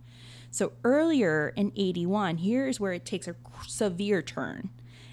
So 0.49 0.71
earlier 0.83 1.51
in 1.57 1.73
81, 1.75 2.37
here's 2.37 2.79
where 2.79 2.93
it 2.93 3.05
takes 3.05 3.27
a 3.27 3.35
severe 3.67 4.21
turn. 4.21 4.69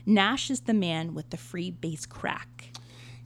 Nash 0.07 0.51
is 0.51 0.61
the 0.61 0.75
man 0.75 1.13
with 1.15 1.31
the 1.31 1.37
free 1.37 1.71
base 1.71 2.07
crack. 2.07 2.71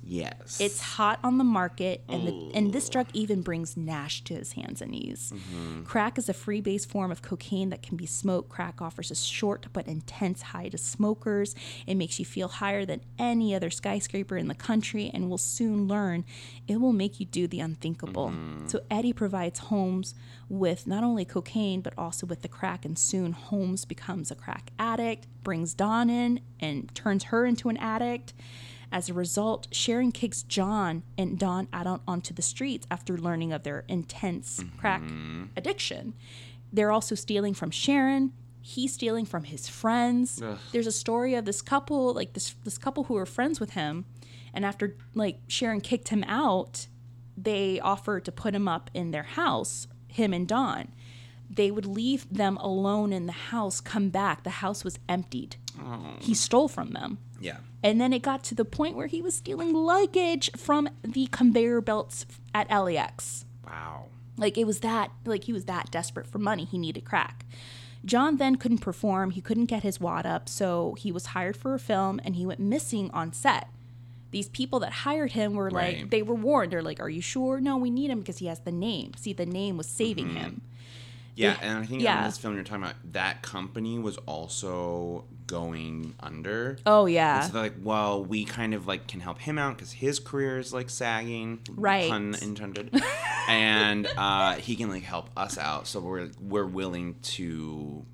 Yes. 0.07 0.61
It's 0.61 0.80
hot 0.80 1.18
on 1.24 1.38
the 1.38 1.44
market, 1.44 2.02
and 2.09 2.28
the, 2.28 2.50
and 2.55 2.72
this 2.72 2.88
drug 2.88 3.07
even 3.12 3.42
brings 3.42 3.76
Nash 3.76 4.22
to 4.24 4.34
his 4.34 4.52
hands 4.52 4.82
and 4.82 4.90
knees. 4.90 5.32
Mm-hmm. 5.34 5.84
Crack 5.84 6.18
is 6.18 6.28
a 6.28 6.34
free 6.34 6.61
base 6.61 6.84
form 6.84 7.11
of 7.11 7.22
cocaine 7.22 7.70
that 7.70 7.82
can 7.82 7.96
be 7.96 8.07
smoked. 8.07 8.48
Crack 8.48 8.82
offers 8.82 9.11
a 9.11 9.14
short 9.14 9.66
but 9.72 9.86
intense 9.86 10.42
high 10.42 10.68
to 10.68 10.78
smokers. 10.78 11.55
It 11.86 11.94
makes 11.94 12.18
you 12.18 12.24
feel 12.24 12.48
higher 12.48 12.84
than 12.84 13.00
any 13.18 13.55
other 13.55 13.70
skyscraper 13.70 14.36
in 14.36 14.48
the 14.48 14.55
country, 14.55 15.11
and 15.12 15.30
will 15.30 15.38
soon 15.38 15.88
learn 15.88 16.24
it 16.68 16.80
will 16.80 16.92
make 16.92 17.18
you 17.20 17.26
do 17.26 17.46
the 17.46 17.61
unthinkable. 17.61 18.28
Mm-hmm. 18.28 18.68
So 18.68 18.80
Eddie 18.90 19.12
provides 19.12 19.59
Holmes 19.59 20.14
with 20.48 20.86
not 20.86 21.02
only 21.02 21.24
cocaine 21.24 21.80
but 21.80 21.94
also 21.96 22.26
with 22.26 22.42
the 22.42 22.48
crack, 22.48 22.84
and 22.84 22.98
soon 22.98 23.32
Holmes 23.32 23.84
becomes 23.84 24.30
a 24.30 24.34
crack 24.34 24.70
addict. 24.78 25.26
Brings 25.42 25.74
Dawn 25.74 26.09
in 26.09 26.40
and 26.61 26.94
turns 26.94 27.24
her 27.24 27.44
into 27.44 27.68
an 27.68 27.76
addict. 27.76 28.32
As 28.95 29.09
a 29.09 29.12
result, 29.12 29.66
Sharon 29.72 30.12
kicks 30.12 30.45
John 30.45 31.03
and 31.18 31.36
Dawn 31.36 31.66
out 31.72 31.88
on, 31.88 32.01
onto 32.07 32.32
the 32.32 32.42
streets 32.42 32.86
after 32.92 33.18
learning 33.18 33.53
of 33.53 33.64
their 33.64 33.84
intense 33.88 34.62
crack 34.78 35.03
mm-hmm. 35.03 35.47
addiction. 35.57 36.14
They're 36.72 36.92
also 36.92 37.16
stealing 37.16 37.55
from 37.55 37.72
Sharon. 37.72 38.32
He's 38.62 38.95
stealing 38.95 39.26
from 39.26 39.45
his 39.45 39.68
friends. 39.68 40.40
There's 40.70 40.86
a 40.86 40.92
story 40.92 41.34
of 41.34 41.45
this 41.45 41.61
couple, 41.61 42.14
like 42.14 42.34
this 42.34 42.55
this 42.62 42.78
couple 42.78 43.05
who 43.05 43.14
were 43.14 43.26
friends 43.26 43.59
with 43.59 43.70
him, 43.70 44.05
and 44.55 44.64
after 44.64 44.97
like 45.12 45.40
Sharon 45.49 45.80
kicked 45.80 46.11
him 46.11 46.22
out, 46.28 46.86
they 47.36 47.80
offered 47.80 48.24
to 48.26 48.32
put 48.32 48.55
him 48.55 48.68
up 48.68 48.90
in 48.95 49.11
their 49.11 49.24
house, 49.24 49.88
him 50.07 50.32
and 50.32 50.47
Dawn. 50.47 50.92
They 51.51 51.72
would 51.72 51.84
leave 51.84 52.32
them 52.32 52.59
alone 52.59 53.12
in 53.12 53.26
the 53.26 53.32
house, 53.32 53.80
come 53.80 54.11
back. 54.11 54.45
The 54.45 54.51
house 54.51 54.84
was 54.84 55.01
emptied. 55.09 55.57
He 56.20 56.33
oh. 56.33 56.35
stole 56.35 56.68
from 56.68 56.91
them. 56.91 57.18
yeah. 57.41 57.59
And 57.83 58.01
then 58.01 58.14
it 58.14 58.22
got 58.22 58.43
to 58.45 58.55
the 58.55 58.64
point 58.64 58.97
where 58.97 59.09
he 59.09 59.20
was 59.20 59.35
stealing 59.35 59.75
luggage 59.75 60.51
from 60.57 60.89
the 61.03 61.27
conveyor 61.27 61.83
belts 61.83 62.25
at 62.55 62.70
LAX. 62.70 63.45
Wow. 63.66 64.07
Like 64.39 64.57
it 64.57 64.66
was 64.66 64.81
that 64.81 65.11
like 65.27 65.45
he 65.45 65.53
was 65.53 65.66
that 65.66 65.91
desperate 65.91 66.27
for 66.27 66.39
money, 66.39 66.64
he 66.64 66.79
needed 66.79 67.05
crack. 67.05 67.45
John 68.05 68.37
then 68.37 68.57
couldn't 68.57 68.79
perform, 68.79 69.31
he 69.31 69.41
couldn't 69.41 69.66
get 69.66 69.83
his 69.83 70.01
wad 70.01 70.27
up, 70.27 70.49
so 70.49 70.95
he 70.99 71.11
was 71.12 71.27
hired 71.27 71.57
for 71.57 71.75
a 71.75 71.79
film 71.79 72.20
and 72.25 72.37
he 72.37 72.45
went 72.47 72.61
missing 72.61 73.11
on 73.12 73.33
set. 73.33 73.68
These 74.31 74.49
people 74.49 74.81
that 74.81 74.93
hired 74.93 75.33
him 75.33 75.55
were 75.55 75.70
like 75.70 75.97
Right. 75.97 76.11
they 76.11 76.22
were 76.22 76.35
warned. 76.35 76.72
They're 76.72 76.83
like, 76.83 77.01
"Are 77.01 77.09
you 77.09 77.20
sure? 77.20 77.61
No, 77.61 77.77
we 77.77 77.91
need 77.91 78.11
him 78.11 78.18
because 78.20 78.39
he 78.39 78.47
has 78.47 78.61
the 78.61 78.72
name. 78.72 79.12
See, 79.16 79.33
the 79.33 79.47
name 79.47 79.77
was 79.77 79.87
saving 79.87 80.29
mm-hmm. 80.29 80.37
him." 80.37 80.62
Yeah, 81.37 81.57
and 81.61 81.79
I 81.79 81.87
think 81.87 82.03
Yeah. 82.03 82.18
on 82.18 82.25
this 82.25 82.39
film 82.39 82.55
you're 82.55 82.64
talking 82.64 82.85
about 82.85 82.97
that 83.12 83.43
company 83.43 83.99
was 83.99 84.16
also 84.18 85.25
going 85.47 86.14
under. 86.20 86.78
Oh 86.86 87.07
yeah. 87.07 87.40
So 87.40 87.53
they're 87.53 87.62
like, 87.62 87.74
well, 87.82 88.24
we 88.24 88.45
kind 88.45 88.74
of 88.74 88.86
like 88.86 89.07
can 89.07 89.20
help 89.20 89.38
him 89.38 89.59
out 89.59 89.76
because 89.76 89.92
his 89.92 90.18
career 90.18 90.59
is 90.59 90.72
like 90.72 90.90
sagging, 90.90 91.61
Right. 91.70 92.09
Pun 92.11 92.36
intended, 92.42 93.03
and 93.49 94.07
uh, 94.16 94.55
he 94.55 94.76
can 94.76 94.88
like 94.90 95.03
help 95.03 95.30
us 95.36 95.59
out. 95.59 95.86
So 95.86 96.01
we're 96.01 96.30
we're 96.40 96.66
willing 96.66 97.16
to 97.22 98.05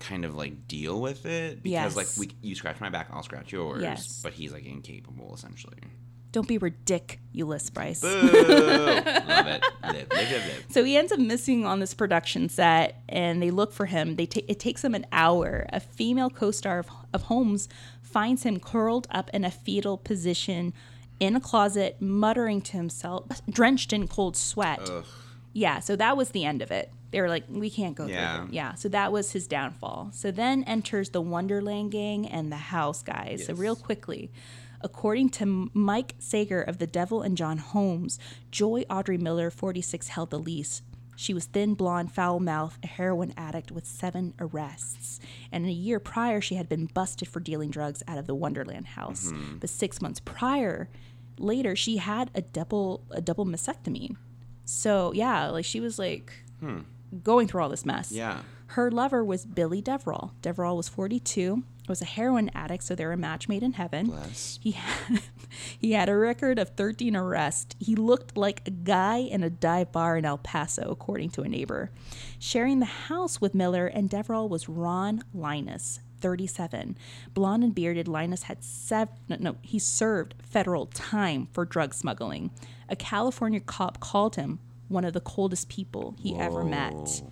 kind 0.00 0.24
of 0.24 0.34
like 0.34 0.66
deal 0.66 1.00
with 1.00 1.26
it 1.26 1.62
because 1.62 1.96
like 1.96 2.08
we 2.18 2.30
you 2.42 2.54
scratch 2.54 2.80
my 2.80 2.90
back, 2.90 3.08
I'll 3.12 3.22
scratch 3.22 3.52
yours. 3.52 3.82
Yes. 3.82 4.20
But 4.22 4.32
he's 4.32 4.52
like 4.52 4.66
incapable 4.66 5.34
essentially. 5.34 5.78
Don't 6.32 6.48
be 6.48 6.56
ridiculous, 6.58 7.68
Bryce. 7.70 8.00
Boo! 8.00 8.08
Love 8.22 8.28
it. 9.46 9.62
Live, 9.82 9.82
live, 9.82 10.08
live, 10.10 10.30
live. 10.30 10.66
So 10.70 10.82
he 10.82 10.96
ends 10.96 11.12
up 11.12 11.18
missing 11.18 11.66
on 11.66 11.78
this 11.80 11.92
production 11.94 12.48
set, 12.48 13.02
and 13.08 13.42
they 13.42 13.50
look 13.50 13.72
for 13.72 13.86
him. 13.86 14.16
They 14.16 14.26
ta- 14.26 14.40
it 14.48 14.58
takes 14.58 14.82
them 14.82 14.94
an 14.94 15.06
hour. 15.12 15.66
A 15.72 15.80
female 15.80 16.30
co-star 16.30 16.78
of, 16.78 16.88
of 17.12 17.22
Holmes 17.24 17.68
finds 18.00 18.44
him 18.44 18.58
curled 18.60 19.06
up 19.10 19.28
in 19.34 19.44
a 19.44 19.50
fetal 19.50 19.98
position 19.98 20.72
in 21.20 21.36
a 21.36 21.40
closet, 21.40 22.00
muttering 22.00 22.60
to 22.62 22.72
himself, 22.78 23.26
drenched 23.48 23.92
in 23.92 24.08
cold 24.08 24.36
sweat. 24.36 24.80
Yeah, 25.52 25.80
so 25.80 25.96
that 25.96 26.16
was 26.16 26.30
the 26.30 26.44
end 26.44 26.62
of 26.62 26.70
it. 26.70 26.90
They 27.10 27.20
were 27.20 27.28
like, 27.28 27.44
we 27.48 27.68
can't 27.68 27.94
go 27.94 28.06
Yeah. 28.06 28.38
through. 28.38 28.46
it. 28.46 28.52
Yeah. 28.54 28.74
So 28.74 28.88
that 28.88 29.12
was 29.12 29.32
his 29.32 29.46
downfall. 29.46 30.10
So 30.14 30.30
then 30.30 30.64
enters 30.64 31.10
the 31.10 31.20
Wonderland 31.20 31.92
Gang 31.92 32.26
and 32.26 32.50
the 32.50 32.56
House 32.56 33.02
guys. 33.02 33.44
So 33.46 33.52
real 33.54 33.76
quickly. 33.76 34.30
According 34.84 35.30
to 35.30 35.70
Mike 35.72 36.14
Sager 36.18 36.60
of 36.60 36.78
The 36.78 36.86
Devil 36.86 37.22
and 37.22 37.36
John 37.36 37.58
Holmes, 37.58 38.18
Joy 38.50 38.84
Audrey 38.90 39.18
Miller, 39.18 39.50
46, 39.50 40.08
held 40.08 40.30
the 40.30 40.38
lease. 40.38 40.82
She 41.14 41.34
was 41.34 41.44
thin, 41.44 41.74
blonde, 41.74 42.10
foul 42.10 42.40
mouthed, 42.40 42.82
a 42.82 42.86
heroin 42.86 43.32
addict 43.36 43.70
with 43.70 43.86
seven 43.86 44.34
arrests. 44.40 45.20
And 45.52 45.66
a 45.66 45.70
year 45.70 46.00
prior, 46.00 46.40
she 46.40 46.56
had 46.56 46.68
been 46.68 46.86
busted 46.86 47.28
for 47.28 47.38
dealing 47.38 47.70
drugs 47.70 48.02
out 48.08 48.18
of 48.18 48.26
the 48.26 48.34
Wonderland 48.34 48.86
house. 48.86 49.26
Mm-hmm. 49.26 49.58
But 49.58 49.70
six 49.70 50.02
months 50.02 50.20
prior, 50.20 50.88
later, 51.38 51.76
she 51.76 51.98
had 51.98 52.30
a 52.34 52.42
double 52.42 53.04
a 53.10 53.20
double 53.20 53.46
mastectomy. 53.46 54.16
So 54.64 55.12
yeah, 55.12 55.48
like 55.50 55.64
she 55.64 55.80
was 55.80 55.98
like 55.98 56.32
hmm. 56.60 56.80
going 57.22 57.46
through 57.46 57.62
all 57.62 57.68
this 57.68 57.84
mess. 57.84 58.10
Yeah. 58.10 58.40
Her 58.68 58.90
lover 58.90 59.22
was 59.22 59.44
Billy 59.44 59.82
Deverell. 59.82 60.32
Deverell 60.40 60.76
was 60.76 60.88
42, 60.88 61.62
was 61.88 62.00
a 62.00 62.06
heroin 62.06 62.50
addict, 62.54 62.84
so 62.84 62.94
they're 62.94 63.12
a 63.12 63.16
match 63.16 63.48
made 63.48 63.62
in 63.62 63.72
heaven. 63.72 64.06
Bless. 64.06 64.58
He 64.62 64.72
had, 64.72 65.20
he 65.78 65.92
had 65.92 66.08
a 66.08 66.16
record 66.16 66.58
of 66.58 66.70
13 66.70 67.16
arrests. 67.16 67.74
He 67.78 67.96
looked 67.96 68.36
like 68.36 68.62
a 68.66 68.70
guy 68.70 69.18
in 69.18 69.42
a 69.42 69.50
dive 69.50 69.92
bar 69.92 70.16
in 70.16 70.24
El 70.24 70.38
Paso, 70.38 70.88
according 70.90 71.30
to 71.30 71.42
a 71.42 71.48
neighbor. 71.48 71.90
Sharing 72.38 72.80
the 72.80 72.86
house 72.86 73.40
with 73.40 73.54
Miller 73.54 73.86
and 73.86 74.08
Deverell 74.08 74.48
was 74.48 74.68
Ron 74.68 75.24
Linus, 75.34 76.00
37. 76.20 76.96
Blonde 77.34 77.64
and 77.64 77.74
bearded, 77.74 78.06
Linus 78.08 78.44
had 78.44 78.62
sev- 78.62 79.08
no, 79.28 79.36
no, 79.40 79.56
he 79.62 79.78
served 79.78 80.34
federal 80.42 80.86
time 80.86 81.48
for 81.52 81.64
drug 81.64 81.94
smuggling. 81.94 82.50
A 82.88 82.96
California 82.96 83.60
cop 83.60 83.98
called 84.00 84.36
him 84.36 84.60
one 84.88 85.04
of 85.04 85.14
the 85.14 85.20
coldest 85.20 85.68
people 85.68 86.14
he 86.20 86.36
ever 86.36 86.62
met. 86.64 87.22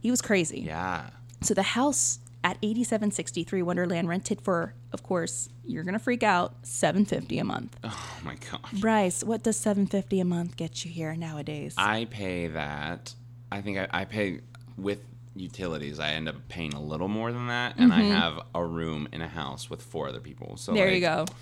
He 0.00 0.10
was 0.10 0.22
crazy. 0.22 0.60
Yeah. 0.60 1.10
So 1.42 1.54
the 1.54 1.62
house 1.62 2.20
at 2.44 2.56
8763 2.62 3.62
Wonderland 3.62 4.08
rented 4.08 4.40
for, 4.40 4.74
of 4.92 5.02
course, 5.02 5.48
you're 5.64 5.84
gonna 5.84 5.98
freak 5.98 6.22
out, 6.22 6.54
750 6.62 7.38
a 7.38 7.44
month. 7.44 7.76
Oh 7.84 8.18
my 8.24 8.36
gosh. 8.50 8.80
Bryce, 8.80 9.24
what 9.24 9.42
does 9.42 9.56
750 9.56 10.20
a 10.20 10.24
month 10.24 10.56
get 10.56 10.84
you 10.84 10.90
here 10.90 11.14
nowadays? 11.14 11.74
I 11.76 12.06
pay 12.06 12.48
that. 12.48 13.14
I 13.50 13.60
think 13.60 13.78
I, 13.78 13.88
I 13.90 14.04
pay 14.04 14.40
with 14.76 15.00
utilities. 15.34 16.00
I 16.00 16.12
end 16.12 16.28
up 16.28 16.36
paying 16.48 16.74
a 16.74 16.80
little 16.80 17.08
more 17.08 17.32
than 17.32 17.48
that, 17.48 17.76
and 17.78 17.92
I 17.92 18.00
mm-hmm. 18.00 18.12
have 18.12 18.40
a 18.54 18.64
room 18.64 19.08
in 19.12 19.22
a 19.22 19.28
house 19.28 19.70
with 19.70 19.82
four 19.82 20.08
other 20.08 20.20
people. 20.20 20.56
So 20.56 20.72
there 20.72 20.92
you 20.92 21.06
like, 21.06 21.26
go. 21.26 21.32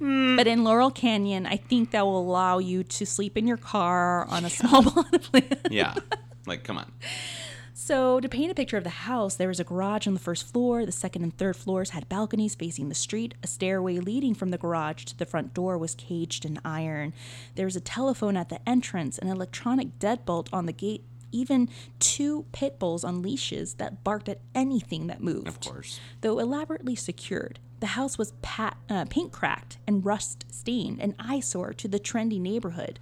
Mm. 0.00 0.36
But 0.36 0.46
in 0.46 0.64
Laurel 0.64 0.90
Canyon, 0.90 1.46
I 1.46 1.56
think 1.56 1.92
that 1.92 2.04
will 2.04 2.20
allow 2.20 2.58
you 2.58 2.82
to 2.84 3.06
sleep 3.06 3.36
in 3.36 3.46
your 3.46 3.56
car 3.56 4.26
on 4.26 4.44
a 4.44 4.50
small 4.50 4.82
plot 4.90 5.14
of 5.14 5.32
land. 5.32 5.60
Yeah. 5.70 5.94
Like, 6.46 6.64
come 6.64 6.78
on. 6.78 6.90
So, 7.76 8.20
to 8.20 8.28
paint 8.28 8.52
a 8.52 8.54
picture 8.54 8.76
of 8.76 8.84
the 8.84 8.90
house, 8.90 9.34
there 9.34 9.48
was 9.48 9.58
a 9.58 9.64
garage 9.64 10.06
on 10.06 10.14
the 10.14 10.20
first 10.20 10.46
floor. 10.46 10.86
The 10.86 10.92
second 10.92 11.24
and 11.24 11.36
third 11.36 11.56
floors 11.56 11.90
had 11.90 12.08
balconies 12.08 12.54
facing 12.54 12.88
the 12.88 12.94
street. 12.94 13.34
A 13.42 13.48
stairway 13.48 13.98
leading 13.98 14.32
from 14.32 14.50
the 14.50 14.58
garage 14.58 15.02
to 15.06 15.18
the 15.18 15.26
front 15.26 15.54
door 15.54 15.76
was 15.76 15.96
caged 15.96 16.44
in 16.44 16.60
iron. 16.64 17.12
There 17.56 17.64
was 17.66 17.74
a 17.74 17.80
telephone 17.80 18.36
at 18.36 18.48
the 18.48 18.66
entrance, 18.66 19.18
an 19.18 19.26
electronic 19.26 19.98
deadbolt 19.98 20.46
on 20.52 20.66
the 20.66 20.72
gate, 20.72 21.02
even 21.32 21.68
two 21.98 22.46
pit 22.52 22.78
bulls 22.78 23.02
on 23.02 23.22
leashes 23.22 23.74
that 23.74 24.04
barked 24.04 24.28
at 24.28 24.38
anything 24.54 25.08
that 25.08 25.20
moved. 25.20 25.48
Of 25.48 25.58
course. 25.58 25.98
Though 26.20 26.38
elaborately 26.38 26.94
secured, 26.94 27.58
the 27.80 27.86
house 27.88 28.16
was 28.16 28.34
pat, 28.40 28.76
uh, 28.88 29.06
paint 29.06 29.32
cracked 29.32 29.78
and 29.84 30.06
rust 30.06 30.44
stained, 30.48 31.00
an 31.00 31.16
eyesore 31.18 31.72
to 31.72 31.88
the 31.88 31.98
trendy 31.98 32.40
neighborhood. 32.40 33.00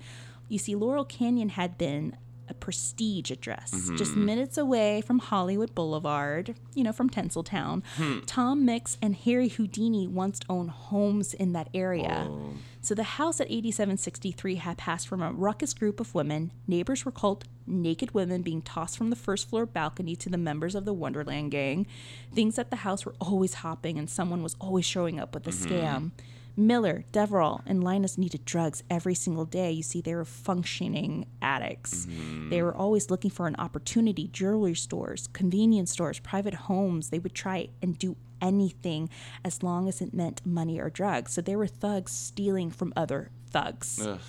You 0.48 0.58
see, 0.58 0.74
Laurel 0.74 1.04
Canyon 1.04 1.50
had 1.50 1.76
been 1.76 2.16
a 2.48 2.54
prestige 2.54 3.30
address, 3.30 3.72
mm-hmm. 3.72 3.96
just 3.96 4.16
minutes 4.16 4.58
away 4.58 5.00
from 5.00 5.18
Hollywood 5.18 5.74
Boulevard, 5.74 6.54
you 6.74 6.84
know, 6.84 6.92
from 6.92 7.08
Tinseltown. 7.08 7.82
Hmm. 7.96 8.20
Tom 8.26 8.64
Mix 8.64 8.98
and 9.00 9.14
Harry 9.14 9.48
Houdini 9.48 10.06
once 10.06 10.40
owned 10.48 10.70
homes 10.70 11.34
in 11.34 11.52
that 11.52 11.68
area. 11.74 12.26
Oh. 12.28 12.54
So 12.80 12.94
the 12.94 13.04
house 13.04 13.40
at 13.40 13.46
8763 13.46 14.56
had 14.56 14.76
passed 14.76 15.06
from 15.06 15.22
a 15.22 15.32
ruckus 15.32 15.72
group 15.72 16.00
of 16.00 16.14
women. 16.14 16.50
Neighbors 16.66 17.04
were 17.04 17.12
called 17.12 17.44
naked 17.66 18.12
women 18.12 18.42
being 18.42 18.60
tossed 18.60 18.98
from 18.98 19.10
the 19.10 19.16
first 19.16 19.48
floor 19.48 19.66
balcony 19.66 20.16
to 20.16 20.28
the 20.28 20.38
members 20.38 20.74
of 20.74 20.84
the 20.84 20.92
Wonderland 20.92 21.52
gang. 21.52 21.86
Things 22.34 22.58
at 22.58 22.70
the 22.70 22.76
house 22.76 23.06
were 23.06 23.14
always 23.20 23.54
hopping, 23.54 23.98
and 23.98 24.10
someone 24.10 24.42
was 24.42 24.56
always 24.60 24.84
showing 24.84 25.20
up 25.20 25.32
with 25.34 25.46
a 25.46 25.50
mm-hmm. 25.50 25.72
scam. 25.72 26.10
Miller, 26.56 27.04
Deverell, 27.12 27.62
and 27.66 27.82
Linus 27.82 28.18
needed 28.18 28.44
drugs 28.44 28.82
every 28.90 29.14
single 29.14 29.44
day. 29.44 29.70
You 29.70 29.82
see, 29.82 30.00
they 30.00 30.14
were 30.14 30.24
functioning 30.24 31.26
addicts. 31.40 32.06
Mm-hmm. 32.06 32.50
They 32.50 32.62
were 32.62 32.74
always 32.74 33.10
looking 33.10 33.30
for 33.30 33.46
an 33.46 33.56
opportunity 33.58 34.28
jewelry 34.28 34.74
stores, 34.74 35.28
convenience 35.32 35.90
stores, 35.90 36.18
private 36.18 36.54
homes. 36.54 37.10
They 37.10 37.18
would 37.18 37.34
try 37.34 37.68
and 37.80 37.98
do 37.98 38.16
anything 38.40 39.08
as 39.44 39.62
long 39.62 39.88
as 39.88 40.00
it 40.00 40.12
meant 40.12 40.44
money 40.44 40.78
or 40.80 40.90
drugs. 40.90 41.32
So 41.32 41.40
they 41.40 41.56
were 41.56 41.66
thugs 41.66 42.12
stealing 42.12 42.70
from 42.70 42.92
other 42.96 43.30
thugs. 43.50 44.04
Ugh. 44.04 44.20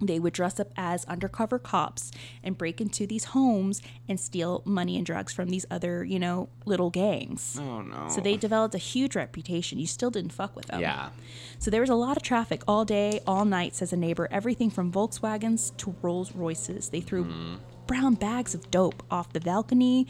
They 0.00 0.18
would 0.18 0.34
dress 0.34 0.60
up 0.60 0.68
as 0.76 1.04
undercover 1.06 1.58
cops 1.58 2.10
and 2.42 2.58
break 2.58 2.80
into 2.80 3.06
these 3.06 3.24
homes 3.24 3.80
and 4.08 4.20
steal 4.20 4.62
money 4.66 4.96
and 4.96 5.06
drugs 5.06 5.32
from 5.32 5.48
these 5.48 5.64
other, 5.70 6.04
you 6.04 6.18
know, 6.18 6.48
little 6.66 6.90
gangs. 6.90 7.58
Oh 7.58 7.80
no. 7.80 8.08
So 8.08 8.20
they 8.20 8.36
developed 8.36 8.74
a 8.74 8.78
huge 8.78 9.16
reputation. 9.16 9.78
You 9.78 9.86
still 9.86 10.10
didn't 10.10 10.32
fuck 10.32 10.54
with 10.54 10.66
them. 10.66 10.80
Yeah. 10.80 11.10
So 11.58 11.70
there 11.70 11.80
was 11.80 11.90
a 11.90 11.94
lot 11.94 12.16
of 12.16 12.22
traffic 12.22 12.62
all 12.68 12.84
day, 12.84 13.20
all 13.26 13.46
night, 13.46 13.74
says 13.74 13.92
a 13.92 13.96
neighbor. 13.96 14.28
Everything 14.30 14.68
from 14.68 14.92
Volkswagens 14.92 15.74
to 15.78 15.94
Rolls 16.02 16.32
Royces. 16.32 16.90
They 16.90 17.00
threw 17.00 17.24
mm. 17.24 17.58
brown 17.86 18.14
bags 18.14 18.54
of 18.54 18.70
dope 18.70 19.02
off 19.10 19.32
the 19.32 19.40
balcony. 19.40 20.06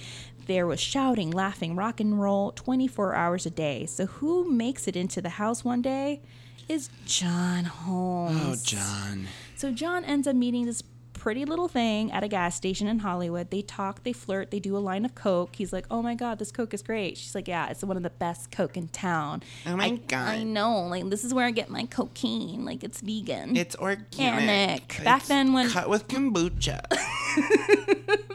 There 0.47 0.67
was 0.67 0.81
shouting, 0.81 1.31
laughing, 1.31 1.77
rock 1.77 2.01
and 2.01 2.21
roll 2.21 2.53
24 2.53 3.15
hours 3.15 3.47
a 3.47 3.51
day. 3.51 3.87
So 3.87 4.07
who 4.07 4.51
makes 4.51 4.89
it 4.89 4.97
into 4.97 5.21
the 5.21 5.29
house 5.29 5.65
one 5.65 5.83
day 5.83 6.23
is 6.69 6.91
John 7.05 7.65
Holmes. 7.65 8.41
Oh, 8.45 8.57
John. 8.65 9.29
So 9.57 9.73
John 9.73 10.05
ends 10.05 10.27
up 10.27 10.37
meeting 10.37 10.67
this 10.67 10.83
pretty 11.15 11.47
little 11.47 11.67
thing 11.67 12.13
at 12.13 12.23
a 12.23 12.29
gas 12.29 12.55
station 12.55 12.87
in 12.87 12.99
Hollywood. 12.99 13.51
They 13.51 13.63
talk, 13.63 14.03
they 14.03 14.13
flirt, 14.13 14.51
they 14.51 14.61
do 14.61 14.77
a 14.77 14.79
line 14.79 15.07
of 15.07 15.15
coke. 15.15 15.57
He's 15.57 15.73
like, 15.73 15.87
"Oh 15.91 16.03
my 16.03 16.15
god, 16.15 16.39
this 16.39 16.53
coke 16.53 16.75
is 16.75 16.83
great." 16.83 17.17
She's 17.17 17.35
like, 17.35 17.49
"Yeah, 17.49 17.69
it's 17.69 17.83
one 17.83 17.97
of 17.97 18.03
the 18.03 18.11
best 18.11 18.51
coke 18.51 18.77
in 18.77 18.89
town." 18.89 19.43
Oh 19.67 19.77
my 19.77 19.87
I, 19.87 19.91
God. 19.97 20.29
I 20.29 20.43
know. 20.45 20.83
Like 20.83 21.09
this 21.09 21.25
is 21.25 21.33
where 21.33 21.47
I 21.47 21.53
get 21.53 21.71
my 21.71 21.87
cocaine. 21.87 22.65
Like 22.67 22.85
it's 22.85 23.01
vegan. 23.01 23.57
It's 23.57 23.75
organic. 23.77 24.43
Organic. 24.43 25.05
Back 25.05 25.25
then 25.25 25.55
when- 25.55 25.71
cut 25.71 25.89
with 25.89 26.07
kombucha. 26.07 26.83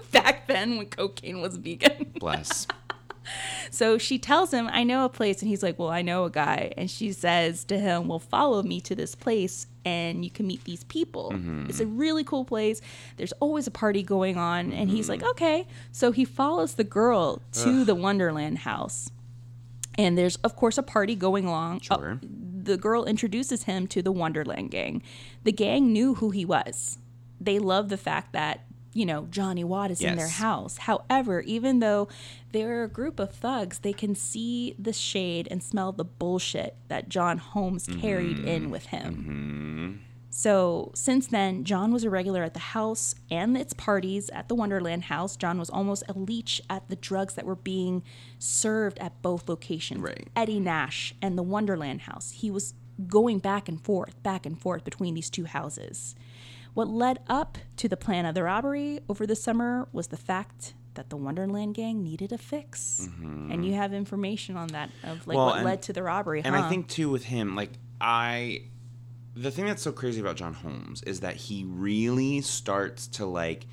back 0.11 0.47
then 0.47 0.77
when 0.77 0.87
cocaine 0.87 1.39
was 1.39 1.57
vegan. 1.57 2.13
Bless. 2.19 2.65
So 3.69 3.97
she 3.97 4.19
tells 4.19 4.51
him, 4.53 4.69
I 4.71 4.83
know 4.83 5.05
a 5.05 5.09
place. 5.09 5.41
And 5.41 5.49
he's 5.49 5.63
like, 5.63 5.79
Well, 5.79 5.89
I 5.89 6.01
know 6.01 6.25
a 6.25 6.29
guy. 6.29 6.73
And 6.77 6.89
she 6.89 7.11
says 7.13 7.63
to 7.65 7.79
him, 7.79 8.07
Well, 8.07 8.19
follow 8.19 8.63
me 8.63 8.81
to 8.81 8.95
this 8.95 9.15
place 9.15 9.67
and 9.85 10.23
you 10.23 10.29
can 10.29 10.45
meet 10.45 10.63
these 10.65 10.83
people. 10.83 11.31
It's 11.69 11.79
a 11.79 11.85
really 11.85 12.23
cool 12.23 12.45
place. 12.45 12.81
There's 13.17 13.31
always 13.39 13.65
a 13.67 13.71
party 13.71 14.03
going 14.03 14.37
on. 14.37 14.71
And 14.73 14.89
he's 14.89 15.07
like, 15.09 15.23
Okay. 15.23 15.67
So 15.91 16.11
he 16.11 16.25
follows 16.25 16.75
the 16.75 16.83
girl 16.83 17.41
to 17.53 17.83
the 17.85 17.95
Wonderland 17.95 18.59
house. 18.59 19.09
And 19.97 20.17
there's, 20.17 20.37
of 20.37 20.55
course, 20.55 20.77
a 20.77 20.83
party 20.83 21.15
going 21.15 21.45
along. 21.45 21.81
Uh, 22.23 22.27
the 22.63 22.77
girl 22.77 23.05
introduces 23.05 23.63
him 23.63 23.87
to 23.87 24.01
the 24.01 24.11
Wonderland 24.11 24.71
gang. 24.71 25.01
The 25.43 25.51
gang 25.51 25.91
knew 25.91 26.15
who 26.15 26.29
he 26.31 26.45
was. 26.45 26.97
They 27.39 27.57
loved 27.59 27.89
the 27.89 27.97
fact 27.97 28.33
that, 28.33 28.65
you 28.93 29.05
know, 29.05 29.27
Johnny 29.29 29.63
Wad 29.63 29.91
is 29.91 30.01
in 30.01 30.17
their 30.17 30.27
house. 30.27 30.79
However, 30.79 31.41
even 31.41 31.79
though 31.79 32.07
they're 32.51 32.83
a 32.83 32.89
group 32.89 33.19
of 33.19 33.33
thugs, 33.33 33.79
they 33.79 33.93
can 33.93 34.15
see 34.15 34.75
the 34.77 34.93
shade 34.93 35.47
and 35.49 35.63
smell 35.63 35.91
the 35.91 36.03
bullshit 36.03 36.75
that 36.89 37.07
John 37.07 37.37
Holmes 37.37 37.87
carried 37.99 38.37
mm-hmm. 38.37 38.47
in 38.47 38.69
with 38.69 38.87
him. 38.87 39.15
Mm-hmm. 39.15 40.05
So, 40.33 40.91
since 40.95 41.27
then, 41.27 41.65
John 41.65 41.91
was 41.91 42.05
a 42.05 42.09
regular 42.09 42.43
at 42.43 42.53
the 42.53 42.59
house 42.59 43.15
and 43.29 43.57
its 43.57 43.73
parties 43.73 44.29
at 44.29 44.47
the 44.47 44.55
Wonderland 44.55 45.03
house. 45.05 45.35
John 45.35 45.59
was 45.59 45.69
almost 45.69 46.03
a 46.07 46.13
leech 46.13 46.61
at 46.69 46.87
the 46.87 46.95
drugs 46.95 47.33
that 47.33 47.45
were 47.45 47.55
being 47.55 48.01
served 48.39 48.97
at 48.99 49.21
both 49.21 49.49
locations 49.49 49.99
Right. 49.99 50.29
Eddie 50.33 50.61
Nash 50.61 51.13
and 51.21 51.37
the 51.37 51.43
Wonderland 51.43 52.03
house. 52.03 52.31
He 52.31 52.49
was 52.49 52.73
going 53.07 53.39
back 53.39 53.67
and 53.67 53.79
forth, 53.81 54.23
back 54.23 54.45
and 54.45 54.57
forth 54.57 54.85
between 54.85 55.15
these 55.15 55.29
two 55.29 55.45
houses. 55.45 56.15
What 56.73 56.87
led 56.87 57.19
up 57.27 57.57
to 57.77 57.87
the 57.89 57.97
plan 57.97 58.25
of 58.25 58.33
the 58.35 58.43
robbery 58.43 59.01
over 59.09 59.27
the 59.27 59.35
summer 59.35 59.87
was 59.91 60.07
the 60.07 60.17
fact 60.17 60.73
that 60.93 61.09
the 61.09 61.17
Wonderland 61.17 61.73
gang 61.75 62.03
needed 62.03 62.31
a 62.31 62.37
fix. 62.37 63.07
And 63.21 63.65
you 63.65 63.73
have 63.73 63.93
information 63.93 64.57
on 64.57 64.67
that 64.69 64.89
of 65.03 65.25
like 65.27 65.37
Well, 65.37 65.45
what 65.47 65.55
and- 65.57 65.65
led 65.65 65.81
to 65.83 65.93
the 65.93 66.03
robbery, 66.03 66.41
And 66.43 66.55
huh? 66.55 66.63
I 66.63 66.69
think 66.69 66.87
too 66.87 67.09
with 67.09 67.23
him, 67.25 67.55
like 67.55 67.71
I, 67.99 68.63
the 69.35 69.51
thing 69.51 69.65
that's 69.65 69.81
so 69.81 69.91
crazy 69.91 70.19
about 70.21 70.35
John 70.37 70.53
Holmes 70.53 71.01
is 71.03 71.21
that 71.21 71.35
he 71.35 71.63
really 71.65 72.41
starts 72.41 73.07
to 73.07 73.25
like 73.25 73.65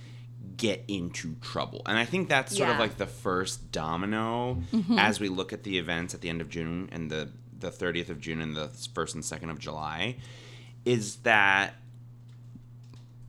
get 0.57 0.85
into 0.89 1.35
trouble, 1.41 1.83
and 1.87 1.97
I 1.99 2.05
think 2.05 2.29
that's 2.29 2.57
sort 2.57 2.69
of 2.69 2.69
Yeah. 2.69 2.73
Mm-hmm. 2.75 2.81
like 2.83 2.97
the 2.99 3.07
first 3.07 3.71
domino 3.73 4.63
as 4.97 5.21
we 5.21 5.29
look 5.29 5.53
at 5.53 5.63
the 5.63 5.79
events 5.79 6.15
at 6.15 6.21
the 6.21 6.29
end 6.29 6.41
of 6.41 6.49
June 6.49 6.89
and 6.93 7.11
the 7.11 7.31
the 7.59 7.71
thirtieth 7.71 8.09
of 8.11 8.21
June 8.21 8.41
and 8.41 8.55
the 8.57 8.69
first 8.95 9.15
and 9.15 9.25
second 9.25 9.51
of 9.51 9.59
July, 9.59 10.17
is 10.85 11.17
that 11.19 11.75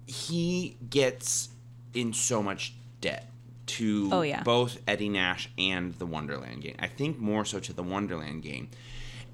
he 0.10 0.78
gets 0.90 1.50
in 1.94 2.14
so 2.14 2.42
much 2.42 2.74
debt 3.02 3.30
to 3.68 4.10
Oh, 4.12 4.22
yeah. 4.22 4.42
both 4.44 4.80
Eddie 4.88 5.10
Nash 5.10 5.50
and 5.58 5.94
the 5.96 6.06
Wonderland 6.06 6.64
gang. 6.64 6.76
I 6.80 6.88
think 6.88 7.20
more 7.20 7.46
so 7.46 7.60
to 7.60 7.74
the 7.74 7.84
Wonderland 7.84 8.42
gang. 8.44 8.70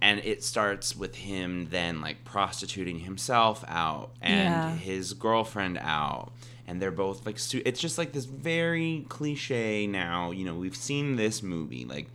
And 0.02 0.20
it 0.26 0.44
starts 0.44 0.96
with 0.96 1.16
him 1.16 1.70
then 1.72 2.02
like 2.02 2.26
prostituting 2.26 3.00
himself 3.00 3.64
out 3.68 4.12
and 4.22 4.34
Yeah. 4.50 4.76
his 4.76 5.14
girlfriend 5.14 5.78
out. 5.82 6.32
And 6.68 6.82
they're 6.82 6.92
both 6.92 7.26
like, 7.26 7.40
su- 7.40 7.62
it's 7.66 7.80
just 7.80 7.98
like 7.98 8.12
this 8.12 8.26
very 8.26 9.06
cliche 9.08 9.88
now. 9.88 10.32
You 10.32 10.46
know, 10.46 10.56
we've 10.56 10.76
seen 10.76 11.16
this 11.16 11.42
movie. 11.42 11.86
Like, 11.86 12.08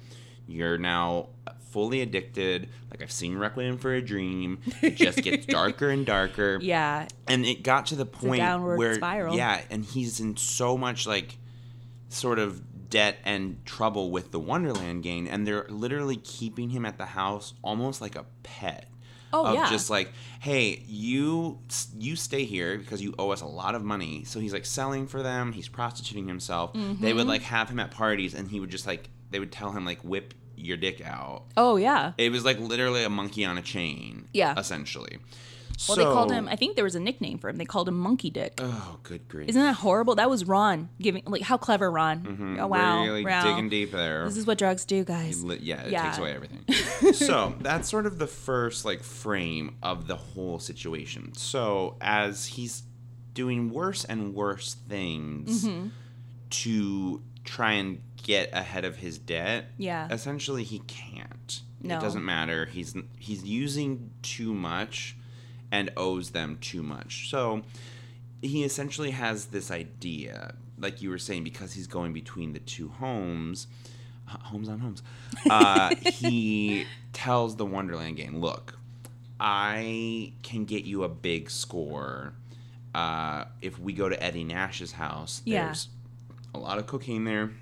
you're 0.46 0.78
now 0.78 1.28
fully 1.70 2.00
addicted. 2.00 2.68
Like, 2.90 3.00
I've 3.02 3.12
seen 3.12 3.36
Requiem 3.38 3.78
for 3.78 3.92
a 3.94 4.02
Dream. 4.02 4.58
It 4.82 4.96
just 4.96 5.22
gets 5.22 5.46
darker 5.58 5.88
and 5.90 6.04
darker 6.04 6.58
Yeah. 6.60 7.06
and 7.28 7.46
it 7.46 7.62
got 7.62 7.86
to 7.86 7.94
the 7.96 8.06
point 8.06 8.38
downward 8.38 8.78
where 8.78 8.94
spiral. 8.94 9.36
yeah 9.36 9.60
and 9.70 9.84
he's 9.84 10.18
in 10.20 10.36
so 10.36 10.76
much 10.76 11.06
like 11.06 11.36
sort 12.08 12.38
of 12.40 12.60
debt 12.90 13.18
and 13.24 13.64
trouble 13.64 14.10
with 14.10 14.32
the 14.32 14.40
wonderland 14.40 15.04
gang 15.04 15.28
and 15.28 15.46
they're 15.46 15.66
literally 15.68 16.16
keeping 16.16 16.70
him 16.70 16.84
at 16.84 16.98
the 16.98 17.06
house 17.06 17.54
almost 17.62 18.00
like 18.00 18.16
a 18.16 18.24
pet 18.42 18.86
Oh, 19.32 19.46
of 19.46 19.54
yeah. 19.54 19.70
just 19.70 19.90
like 19.90 20.10
hey 20.40 20.82
you 20.88 21.60
you 21.96 22.16
stay 22.16 22.42
here 22.44 22.76
because 22.78 23.00
you 23.00 23.14
owe 23.16 23.30
us 23.30 23.42
a 23.42 23.46
lot 23.46 23.76
of 23.76 23.84
money 23.84 24.24
so 24.24 24.40
he's 24.40 24.52
like 24.52 24.66
selling 24.66 25.06
for 25.06 25.22
them 25.22 25.52
he's 25.52 25.68
prostituting 25.68 26.26
himself 26.26 26.72
they 26.72 26.80
Mm-hmm. 26.80 27.16
would 27.16 27.28
like 27.28 27.42
have 27.42 27.68
him 27.68 27.78
at 27.78 27.92
parties 27.92 28.34
and 28.34 28.48
he 28.50 28.58
would 28.58 28.70
just 28.70 28.88
like 28.88 29.08
they 29.30 29.38
would 29.38 29.52
tell 29.52 29.72
him 29.72 29.84
like 29.84 30.00
whip 30.02 30.34
your 30.56 30.76
dick 30.76 31.00
out 31.00 31.44
Oh 31.56 31.76
yeah. 31.76 32.12
it 32.18 32.30
was 32.30 32.44
like 32.44 32.58
literally 32.60 33.02
a 33.04 33.10
monkey 33.10 33.44
on 33.44 33.56
a 33.58 33.62
chain 33.62 34.28
Yeah. 34.32 34.54
essentially 34.58 35.18
Well, 35.88 35.96
they 35.96 36.04
called 36.04 36.30
him. 36.30 36.46
I 36.48 36.56
think 36.56 36.74
there 36.76 36.84
was 36.84 36.94
a 36.94 37.00
nickname 37.00 37.38
for 37.38 37.48
him. 37.48 37.56
They 37.56 37.64
called 37.64 37.88
him 37.88 37.98
Monkey 37.98 38.28
Dick. 38.28 38.52
oh 38.58 38.98
good 39.02 39.26
grief 39.28 39.48
Isn't 39.48 39.62
that 39.62 39.76
horrible? 39.76 40.16
That 40.16 40.28
was 40.28 40.44
Ron 40.44 40.90
giving. 41.00 41.22
Like, 41.24 41.40
how 41.40 41.56
clever, 41.56 41.90
Ron. 41.90 42.58
Oh 42.60 42.66
wow. 42.66 43.02
really 43.02 43.24
wow. 43.24 43.42
digging 43.42 43.70
deep 43.70 43.90
there. 43.92 44.26
This 44.26 44.36
is 44.36 44.46
what 44.46 44.58
drugs 44.58 44.84
do, 44.84 45.02
guys. 45.04 45.42
Li- 45.42 45.60
yeah, 45.62 45.80
it 45.84 45.92
Yeah. 45.92 46.02
takes 46.04 46.18
away 46.18 46.34
everything. 46.34 46.64
so 47.14 47.54
that's 47.60 47.88
sort 47.88 48.04
of 48.04 48.18
the 48.18 48.26
first 48.26 48.84
like 48.84 49.02
frame 49.02 49.76
of 49.82 50.06
the 50.06 50.16
whole 50.16 50.58
situation. 50.58 51.32
So 51.34 51.96
as 52.02 52.44
he's 52.44 52.82
doing 53.32 53.70
worse 53.70 54.04
and 54.04 54.34
worse 54.34 54.74
things 54.74 55.64
Mm-hmm. 55.64 55.86
to 56.50 57.22
try 57.44 57.72
and 57.72 58.02
get 58.22 58.50
ahead 58.52 58.84
of 58.84 58.96
his 58.96 59.18
debt, 59.18 59.66
Yeah. 59.78 60.08
essentially 60.10 60.64
he 60.64 60.80
can't. 60.80 61.60
No. 61.82 61.96
It 61.96 62.00
doesn't 62.00 62.24
matter. 62.24 62.66
He's 62.66 62.94
he's 63.18 63.42
using 63.44 64.10
too 64.22 64.52
much 64.52 65.16
and 65.72 65.90
owes 65.96 66.30
them 66.30 66.58
too 66.60 66.82
much. 66.82 67.30
So 67.30 67.62
he 68.42 68.64
essentially 68.64 69.12
has 69.12 69.46
this 69.46 69.70
idea, 69.70 70.54
like 70.78 71.00
you 71.00 71.10
were 71.10 71.18
saying, 71.18 71.44
because 71.44 71.72
he's 71.72 71.86
going 71.86 72.12
between 72.12 72.52
the 72.52 72.58
two 72.58 72.88
homes, 72.88 73.66
uh, 74.30 74.36
homes 74.38 74.68
on 74.68 74.80
homes. 74.80 75.02
Uh, 75.48 75.94
he 76.04 76.84
tells 77.12 77.56
the 77.56 77.64
Wonderland 77.66 78.16
gang, 78.18 78.40
"Look, 78.40 78.78
I 79.38 80.32
can 80.42 80.64
get 80.66 80.84
you 80.84 81.04
a 81.04 81.08
big 81.08 81.50
score 81.50 82.34
uh, 82.94 83.44
if 83.62 83.78
we 83.78 83.92
go 83.94 84.08
to 84.08 84.22
Eddie 84.22 84.44
Nash's 84.44 84.92
house. 84.92 85.40
Yeah. 85.44 85.66
There's 85.66 85.88
a 86.54 86.58
lot 86.58 86.78
of 86.78 86.86
cocaine 86.86 87.24
there. 87.24 87.52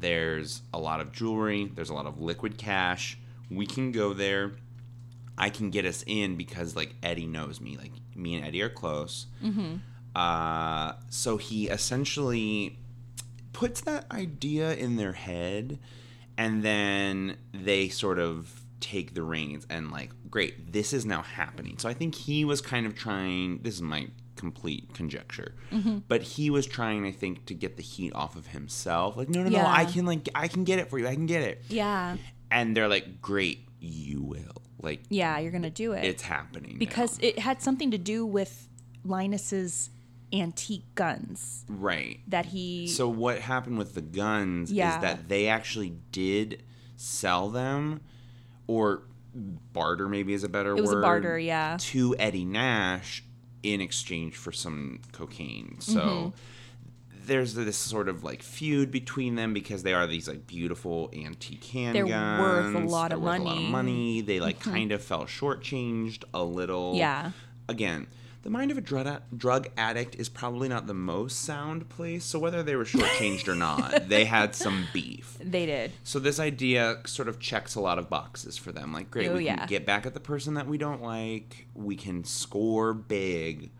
There's 0.00 0.62
a 0.72 0.78
lot 0.78 1.00
of 1.00 1.12
jewelry. 1.12 1.70
There's 1.74 1.90
a 1.90 1.94
lot 1.94 2.06
of 2.06 2.20
liquid 2.20 2.56
cash. 2.58 3.18
We 3.50 3.66
can 3.66 3.92
go 3.92 4.12
there. 4.14 4.52
I 5.36 5.50
can 5.50 5.70
get 5.70 5.84
us 5.84 6.04
in 6.06 6.36
because 6.36 6.76
like 6.76 6.94
Eddie 7.02 7.26
knows 7.26 7.60
me. 7.60 7.76
Like 7.76 7.92
me 8.14 8.34
and 8.36 8.44
Eddie 8.44 8.62
are 8.62 8.68
close. 8.68 9.26
Uh, 10.14 10.92
so 11.10 11.36
he 11.36 11.68
essentially 11.68 12.78
puts 13.52 13.80
that 13.82 14.10
idea 14.10 14.74
in 14.74 14.96
their 14.96 15.12
head, 15.12 15.78
and 16.36 16.62
then 16.62 17.36
they 17.52 17.88
sort 17.88 18.18
of 18.18 18.64
take 18.80 19.14
the 19.14 19.22
reins 19.22 19.66
and 19.68 19.90
like, 19.90 20.10
great, 20.30 20.72
this 20.72 20.92
is 20.92 21.04
now 21.04 21.22
happening. 21.22 21.78
So 21.78 21.88
I 21.88 21.94
think 21.94 22.14
he 22.14 22.44
was 22.44 22.60
kind 22.60 22.86
of 22.86 22.94
trying. 22.94 23.58
This 23.62 23.74
is 23.74 23.82
my 23.82 24.08
complete 24.38 24.94
conjecture, 24.94 25.54
mm-hmm. 25.70 25.98
but 26.08 26.22
he 26.22 26.48
was 26.48 26.66
trying, 26.66 27.04
I 27.04 27.12
think, 27.12 27.44
to 27.46 27.54
get 27.54 27.76
the 27.76 27.82
heat 27.82 28.14
off 28.14 28.36
of 28.36 28.46
himself. 28.46 29.16
Like, 29.16 29.28
no, 29.28 29.42
no, 29.42 29.50
no, 29.50 29.66
I 29.66 29.84
can 29.84 30.06
like, 30.06 30.28
I 30.34 30.48
can 30.48 30.64
get 30.64 30.78
it 30.78 30.88
for 30.88 30.98
you. 30.98 31.06
I 31.06 31.14
can 31.14 31.26
get 31.26 31.42
it. 31.42 31.62
Yeah. 31.68 32.16
And 32.50 32.76
they're 32.76 32.88
like, 32.88 33.20
great, 33.20 33.68
you 33.80 34.22
will. 34.22 34.62
Like, 34.80 35.00
Yeah. 35.10 35.38
You're 35.38 35.52
gonna 35.52 35.68
do 35.68 35.92
it 35.92 36.04
it's 36.04 36.22
happening 36.22 36.72
now. 36.74 36.78
because 36.78 37.18
it 37.20 37.38
had 37.38 37.60
something 37.60 37.90
to 37.90 37.98
do 37.98 38.24
with 38.24 38.68
Linus's 39.04 39.90
antique 40.32 40.94
guns 40.94 41.64
right. 41.68 42.20
that 42.28 42.46
he. 42.46 42.86
So 42.88 43.08
what 43.08 43.40
happened 43.40 43.78
with 43.78 43.94
the 43.94 44.02
guns 44.02 44.72
Yeah. 44.72 44.94
is 44.96 45.02
that 45.02 45.28
they 45.28 45.48
actually 45.48 45.94
did 46.12 46.62
sell 46.96 47.50
them, 47.50 48.00
or 48.66 49.02
barter 49.34 50.08
maybe 50.08 50.32
is 50.32 50.44
a 50.44 50.48
better 50.48 50.70
word. 50.70 50.78
It 50.78 50.82
was 50.82 50.92
a 50.92 51.00
barter, 51.00 51.38
yeah. 51.38 51.76
To 51.78 52.14
Eddie 52.18 52.44
Nash 52.44 53.24
in 53.62 53.80
exchange 53.80 54.36
for 54.36 54.52
some 54.52 55.00
cocaine. 55.12 55.76
So. 55.80 56.00
Mm-hmm. 56.00 56.28
There's 57.26 57.52
this 57.52 57.76
sort 57.76 58.08
of 58.08 58.24
like 58.24 58.42
feud 58.42 58.90
between 58.90 59.34
them 59.34 59.52
because 59.52 59.82
they 59.82 59.92
are 59.92 60.06
these 60.06 60.28
like 60.28 60.46
beautiful 60.46 61.10
antique 61.12 61.62
handguns. 61.62 61.92
They're 61.92 62.06
worth 62.40 62.74
a 62.74 62.78
lot 62.78 63.10
They're 63.10 63.18
of 63.18 63.22
worth 63.22 63.40
a 63.40 63.42
lot 63.42 63.58
of 63.58 63.62
money. 63.64 64.20
Mm-hmm. 64.20 64.26
They 64.26 64.40
like 64.40 64.60
kind 64.60 64.92
of 64.92 65.04
felt 65.04 65.28
shortchanged 65.28 66.24
a 66.32 66.42
little. 66.42 66.94
Yeah. 66.96 67.32
Again, 67.68 68.06
the 68.42 68.50
mind 68.50 68.70
of 68.70 68.78
a 68.78 68.80
drug, 68.80 69.20
drug 69.36 69.68
addict 69.76 70.14
is 70.14 70.28
probably 70.28 70.68
not 70.68 70.86
the 70.86 70.94
most 70.94 71.42
sound 71.42 71.88
place. 71.88 72.24
So 72.24 72.38
whether 72.38 72.62
they 72.62 72.76
were 72.76 72.84
shortchanged 72.84 73.48
or 73.48 73.54
not, 73.54 74.08
they 74.08 74.24
had 74.24 74.54
some 74.54 74.86
beef. 74.92 75.36
they 75.42 75.66
did. 75.66 75.92
So 76.04 76.18
this 76.18 76.38
idea 76.38 77.00
sort 77.04 77.28
of 77.28 77.40
checks 77.40 77.74
a 77.74 77.80
lot 77.80 77.98
of 77.98 78.08
boxes 78.08 78.56
for 78.56 78.72
them. 78.72 78.92
Like, 78.92 79.10
great, 79.10 79.28
Oh, 79.28 79.34
we 79.34 79.46
yeah. 79.46 79.56
can 79.56 79.66
get 79.66 79.84
back 79.86 80.06
at 80.06 80.14
the 80.14 80.20
person 80.20 80.54
that 80.54 80.66
we 80.66 80.78
don't 80.78 81.02
like. 81.02 81.66
We 81.74 81.96
can 81.96 82.24
score 82.24 82.94
big. 82.94 83.70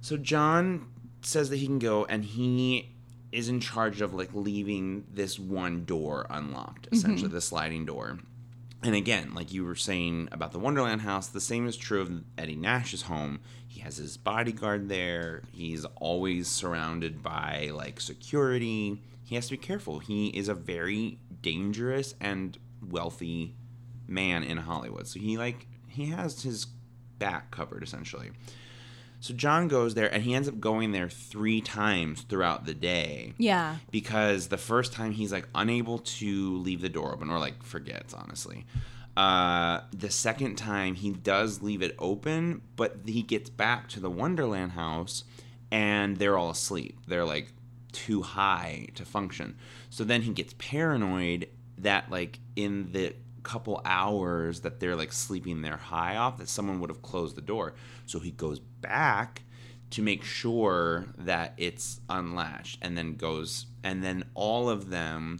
So 0.00 0.16
John 0.16 0.88
says 1.22 1.50
that 1.50 1.56
he 1.56 1.66
can 1.66 1.78
go, 1.78 2.04
and 2.04 2.24
he 2.24 2.92
is 3.32 3.48
in 3.48 3.60
charge 3.60 4.00
of 4.00 4.14
like 4.14 4.30
leaving 4.32 5.04
this 5.12 5.38
one 5.38 5.84
door 5.84 6.26
unlocked, 6.30 6.88
essentially 6.92 7.28
mm-hmm. 7.28 7.34
the 7.34 7.40
sliding 7.40 7.84
door. 7.84 8.18
And 8.86 8.94
again, 8.94 9.34
like 9.34 9.52
you 9.52 9.64
were 9.64 9.74
saying 9.74 10.28
about 10.30 10.52
the 10.52 10.60
Wonderland 10.60 11.00
house, 11.00 11.26
the 11.26 11.40
same 11.40 11.66
is 11.66 11.76
true 11.76 12.00
of 12.00 12.22
Eddie 12.38 12.54
Nash's 12.54 13.02
home. 13.02 13.40
He 13.66 13.80
has 13.80 13.96
his 13.96 14.16
bodyguard 14.16 14.88
there. 14.88 15.42
He's 15.50 15.84
always 15.96 16.46
surrounded 16.46 17.20
by 17.20 17.70
like 17.74 18.00
security. 18.00 19.02
He 19.24 19.34
has 19.34 19.46
to 19.46 19.54
be 19.54 19.56
careful. 19.56 19.98
He 19.98 20.28
is 20.28 20.48
a 20.48 20.54
very 20.54 21.18
dangerous 21.42 22.14
and 22.20 22.56
wealthy 22.80 23.56
man 24.06 24.44
in 24.44 24.58
Hollywood. 24.58 25.08
So 25.08 25.18
he 25.18 25.36
like 25.36 25.66
he 25.88 26.10
has 26.10 26.44
his 26.44 26.66
back 27.18 27.50
covered 27.50 27.82
essentially. 27.82 28.30
So 29.20 29.34
John 29.34 29.66
goes 29.68 29.94
there 29.94 30.12
and 30.12 30.22
he 30.22 30.34
ends 30.34 30.48
up 30.48 30.60
going 30.60 30.92
there 30.92 31.08
3 31.08 31.60
times 31.62 32.22
throughout 32.22 32.64
the 32.66 32.74
day. 32.74 33.34
Yeah. 33.38 33.76
because 33.90 34.48
the 34.48 34.58
first 34.58 34.92
time 34.92 35.12
he's 35.12 35.32
like 35.32 35.48
unable 35.54 35.98
to 35.98 36.56
leave 36.58 36.80
the 36.80 36.88
door 36.88 37.12
open 37.14 37.30
or 37.30 37.38
like 37.38 37.62
forgets 37.62 38.14
honestly. 38.14 38.66
Uh 39.16 39.80
the 39.92 40.10
second 40.10 40.56
time 40.56 40.94
he 40.94 41.10
does 41.10 41.62
leave 41.62 41.80
it 41.82 41.94
open 41.98 42.60
but 42.76 42.98
he 43.06 43.22
gets 43.22 43.48
back 43.48 43.88
to 43.88 44.00
the 44.00 44.10
wonderland 44.10 44.72
house 44.72 45.24
and 45.72 46.18
they're 46.18 46.36
all 46.38 46.50
asleep. 46.50 46.98
They're 47.08 47.24
like 47.24 47.52
too 47.92 48.22
high 48.22 48.88
to 48.94 49.04
function. 49.06 49.56
So 49.90 50.04
then 50.04 50.22
he 50.22 50.32
gets 50.32 50.54
paranoid 50.58 51.48
that 51.78 52.10
like 52.10 52.38
in 52.54 52.92
the 52.92 53.14
couple 53.46 53.80
hours 53.84 54.62
that 54.62 54.80
they're 54.80 54.96
like 54.96 55.12
sleeping 55.12 55.62
their 55.62 55.76
high 55.76 56.16
off 56.16 56.36
that 56.38 56.48
someone 56.48 56.80
would 56.80 56.90
have 56.90 57.00
closed 57.00 57.36
the 57.36 57.40
door. 57.40 57.74
So 58.04 58.18
he 58.18 58.32
goes 58.32 58.58
back 58.58 59.42
to 59.90 60.02
make 60.02 60.24
sure 60.24 61.06
that 61.16 61.54
it's 61.56 62.00
unlatched 62.10 62.80
and 62.82 62.98
then 62.98 63.14
goes 63.14 63.66
and 63.84 64.02
then 64.02 64.24
all 64.34 64.68
of 64.68 64.90
them 64.90 65.38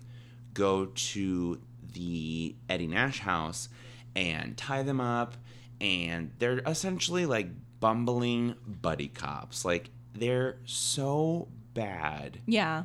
go 0.55 0.87
to 0.87 1.61
the 1.95 2.55
Eddie 2.69 2.87
Nash 2.87 3.19
house 3.19 3.69
and 4.15 4.57
tie 4.57 4.85
them 4.85 5.01
up 5.01 5.35
and 5.81 6.31
they're 6.39 6.61
essentially 6.65 7.27
like 7.27 7.49
bumbling 7.81 8.55
buddy 8.67 9.09
cops. 9.09 9.65
Like 9.65 9.91
they're 10.15 10.59
so 10.65 11.49
bad. 11.75 12.39
Yeah. 12.47 12.85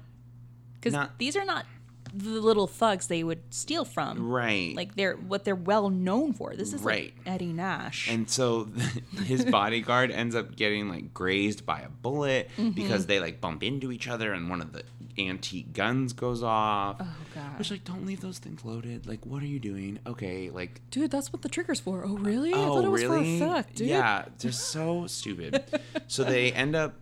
Because 0.80 1.10
these 1.20 1.38
are 1.38 1.46
not 1.46 1.68
the 2.14 2.30
little 2.42 2.68
thugs 2.68 3.08
they 3.08 3.24
would 3.24 3.40
steal 3.54 3.86
from. 3.86 4.30
right 4.30 4.76
Like 4.76 4.96
they're 4.96 5.16
what 5.16 5.46
they're 5.46 5.56
well 5.56 5.90
known 5.90 6.34
for. 6.34 6.56
This 6.56 6.74
is 6.74 6.82
Right. 6.82 7.14
like 7.26 7.34
Eddie 7.36 7.54
Nash. 7.54 8.10
And 8.10 8.30
so 8.30 8.68
his 9.26 9.46
bodyguard 9.46 10.12
ends 10.12 10.36
up 10.36 10.56
getting 10.56 10.90
like 10.90 11.14
grazed 11.14 11.66
by 11.66 11.80
a 11.82 11.90
bullet 11.90 12.50
Mm-hmm. 12.58 12.72
because 12.72 13.06
they 13.06 13.20
like 13.20 13.40
bump 13.42 13.64
into 13.64 13.92
each 13.92 14.08
other 14.08 14.34
and 14.34 14.50
one 14.50 14.62
of 14.62 14.74
the 14.74 14.84
antique 15.18 15.74
guns 15.74 16.14
goes 16.14 16.42
off. 16.42 16.98
oh 17.00 17.16
god. 17.36 17.58
Which 17.60 17.70
like 17.72 17.84
don't 17.84 18.06
leave 18.06 18.22
those 18.22 18.40
things 18.40 18.64
loaded. 18.66 19.06
Like 19.08 19.26
what 19.26 19.42
are 19.44 19.48
you 19.48 19.60
doing? 19.60 20.00
Okay, 20.08 20.50
like 20.50 20.82
Dude, 20.92 21.12
that's 21.12 21.32
what 21.32 21.42
the 21.42 21.50
trigger's 21.50 21.80
for. 21.80 22.04
Oh 22.06 22.18
really? 22.18 22.54
I 22.54 22.58
oh 22.58 22.76
thought 22.76 22.86
it 22.86 22.90
was 22.92 23.04
really? 23.04 23.40
for 23.40 23.46
effect, 23.46 23.76
dude. 23.76 23.88
Yeah, 23.90 24.26
they're 24.40 24.52
so 24.52 25.08
stupid. 25.08 25.64
so 26.08 26.24
they 26.24 26.52
end 26.54 26.76
up 26.76 26.96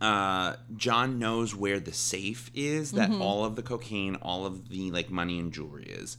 uh, 0.00 0.56
John 0.76 1.18
knows 1.18 1.54
where 1.54 1.80
the 1.80 1.92
safe 1.92 2.50
is 2.54 2.92
that 2.92 3.10
Mm-hmm. 3.10 3.22
all 3.22 3.44
of 3.44 3.56
the 3.56 3.62
cocaine, 3.62 4.16
all 4.16 4.44
of 4.46 4.68
the 4.68 4.90
like 4.90 5.10
money 5.10 5.38
and 5.38 5.52
jewelry 5.52 5.84
is, 5.86 6.16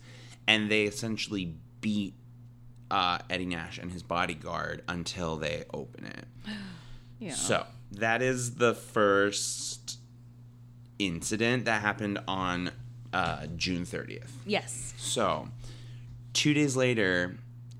and 0.47 0.69
they 0.71 0.83
essentially 0.83 1.55
beat 1.81 2.13
uh, 2.89 3.19
Eddie 3.29 3.45
Nash 3.45 3.77
and 3.77 3.91
his 3.91 4.01
bodyguard 4.03 4.81
until 4.87 5.35
they 5.37 5.63
open 5.73 6.05
it. 6.05 6.25
Yeah. 7.19 7.33
So 7.33 7.65
that 7.93 8.21
is 8.21 8.55
the 8.55 8.75
first 8.75 9.97
incident 10.99 11.65
that 11.65 11.81
happened 11.81 12.19
on 12.27 12.71
uh, 13.13 13.47
June 13.55 13.85
30th. 13.85 14.29
yes. 14.45 14.93
So, 14.97 15.47
two 16.33 16.53
days 16.53 16.75
later, 16.75 17.37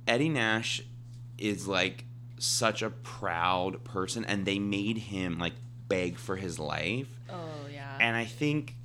Eddie 0.08 0.30
Nash 0.30 0.82
is 1.38 1.68
like 1.68 2.06
such 2.40 2.82
a 2.82 2.90
proud 2.90 3.84
person, 3.84 4.26
and 4.26 4.46
they 4.46 4.58
made 4.60 4.98
him 4.98 5.38
like 5.38 5.54
beg 5.88 6.18
for 6.18 6.36
his 6.36 6.60
life. 6.60 7.08
Oh 7.30 7.68
yeah. 7.74 7.98
And 8.00 8.16
I 8.16 8.26
think 8.26 8.76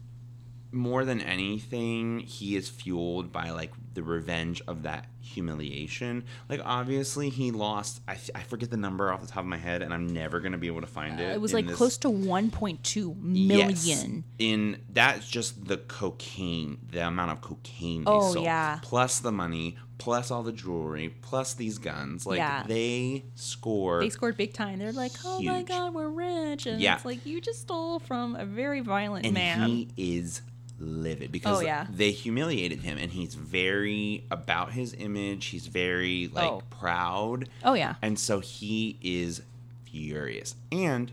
more 0.75 1.05
than 1.05 1.21
anything, 1.21 2.21
he 2.21 2.57
is 2.57 2.69
fueled 2.69 3.31
by 3.33 3.51
like 3.51 3.73
the 3.95 4.03
revenge 4.03 4.63
of 4.67 4.85
that 4.85 5.05
humiliation. 5.21 6.25
Like, 6.49 6.63
obviously, 6.65 7.29
he 7.29 7.51
lost. 7.51 8.01
I, 8.09 8.17
I 8.35 8.41
forget 8.43 8.71
the 8.71 8.79
number 8.79 9.13
off 9.13 9.21
the 9.21 9.27
top 9.27 9.41
of 9.41 9.47
my 9.47 9.59
head, 9.59 9.83
and 9.83 9.93
I'm 9.93 10.07
never 10.07 10.41
gonna 10.41 10.57
be 10.57 10.69
able 10.69 10.81
to 10.81 10.87
find 10.87 11.21
it. 11.21 11.31
Uh, 11.31 11.35
it 11.35 11.41
was 11.43 11.53
like 11.53 11.67
this- 11.67 11.77
close 11.77 11.99
to 11.99 12.09
1.2 12.09 13.17
million. 13.23 13.69
Yes. 13.71 14.05
In 14.39 14.81
that's 14.91 15.29
just 15.29 15.67
the 15.67 15.77
cocaine, 15.77 16.79
the 16.91 17.07
amount 17.07 17.33
of 17.33 17.41
cocaine 17.43 18.05
they 18.05 18.11
Oh, 18.11 18.33
sold, 18.33 18.45
yeah. 18.47 18.79
plus 18.83 19.19
the 19.21 19.33
money, 19.33 19.77
plus 20.03 20.31
all 20.33 20.43
the 20.43 20.53
jewelry, 20.53 21.15
plus 21.23 21.55
these 21.55 21.79
guns. 21.79 22.27
Like 22.27 22.39
Yeah. 22.39 22.65
they 22.67 23.23
score. 23.37 24.01
They 24.01 24.11
scored 24.11 24.37
big 24.37 24.53
time. 24.53 24.79
They're 24.81 24.93
like, 24.93 25.13
"Oh 25.25 25.41
my 25.41 25.63
god, 25.63 25.95
we're 25.95 26.09
rich," 26.09 26.67
and 26.67 26.81
Yeah. 26.81 26.97
it's 26.97 27.05
like 27.05 27.25
you 27.25 27.41
just 27.41 27.61
stole 27.61 27.99
from 28.01 28.35
a 28.35 28.45
very 28.45 28.81
violent 28.81 29.25
and 29.27 29.35
man. 29.35 29.69
he 29.69 29.89
is 29.97 30.43
livid 30.81 31.31
because 31.31 31.59
Oh, 31.59 31.61
yeah. 31.63 31.87
they 31.89 32.11
humiliated 32.11 32.81
him, 32.81 32.99
and 32.99 33.13
he's 33.13 33.35
very 33.37 34.25
about 34.31 34.73
his 34.73 34.95
image. 34.95 35.47
He's 35.47 35.69
very 35.69 36.27
like 36.29 36.51
Oh. 36.51 36.63
proud. 36.71 37.49
oh 37.63 37.75
yeah. 37.75 37.95
And 38.03 38.19
so 38.19 38.41
he 38.41 38.99
is 39.03 39.43
furious. 39.85 40.57
And 40.73 41.13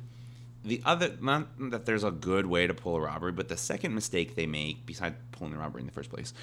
the 0.66 0.82
other, 0.86 1.16
not 1.22 1.48
that 1.72 1.86
there's 1.86 2.04
a 2.04 2.12
good 2.12 2.46
way 2.48 2.66
to 2.68 2.74
pull 2.74 2.96
a 2.96 3.02
robbery, 3.02 3.32
but 3.32 3.48
the 3.50 3.58
second 3.58 3.94
mistake 3.94 4.36
they 4.36 4.46
make, 4.48 4.86
besides 4.86 5.16
pulling 5.32 5.54
the 5.54 5.60
robbery 5.60 5.82
in 5.82 5.86
the 5.86 5.94
first 5.94 6.10
place, 6.10 6.34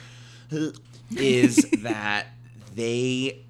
is 1.11 1.57
that 1.83 2.27
they 2.75 3.45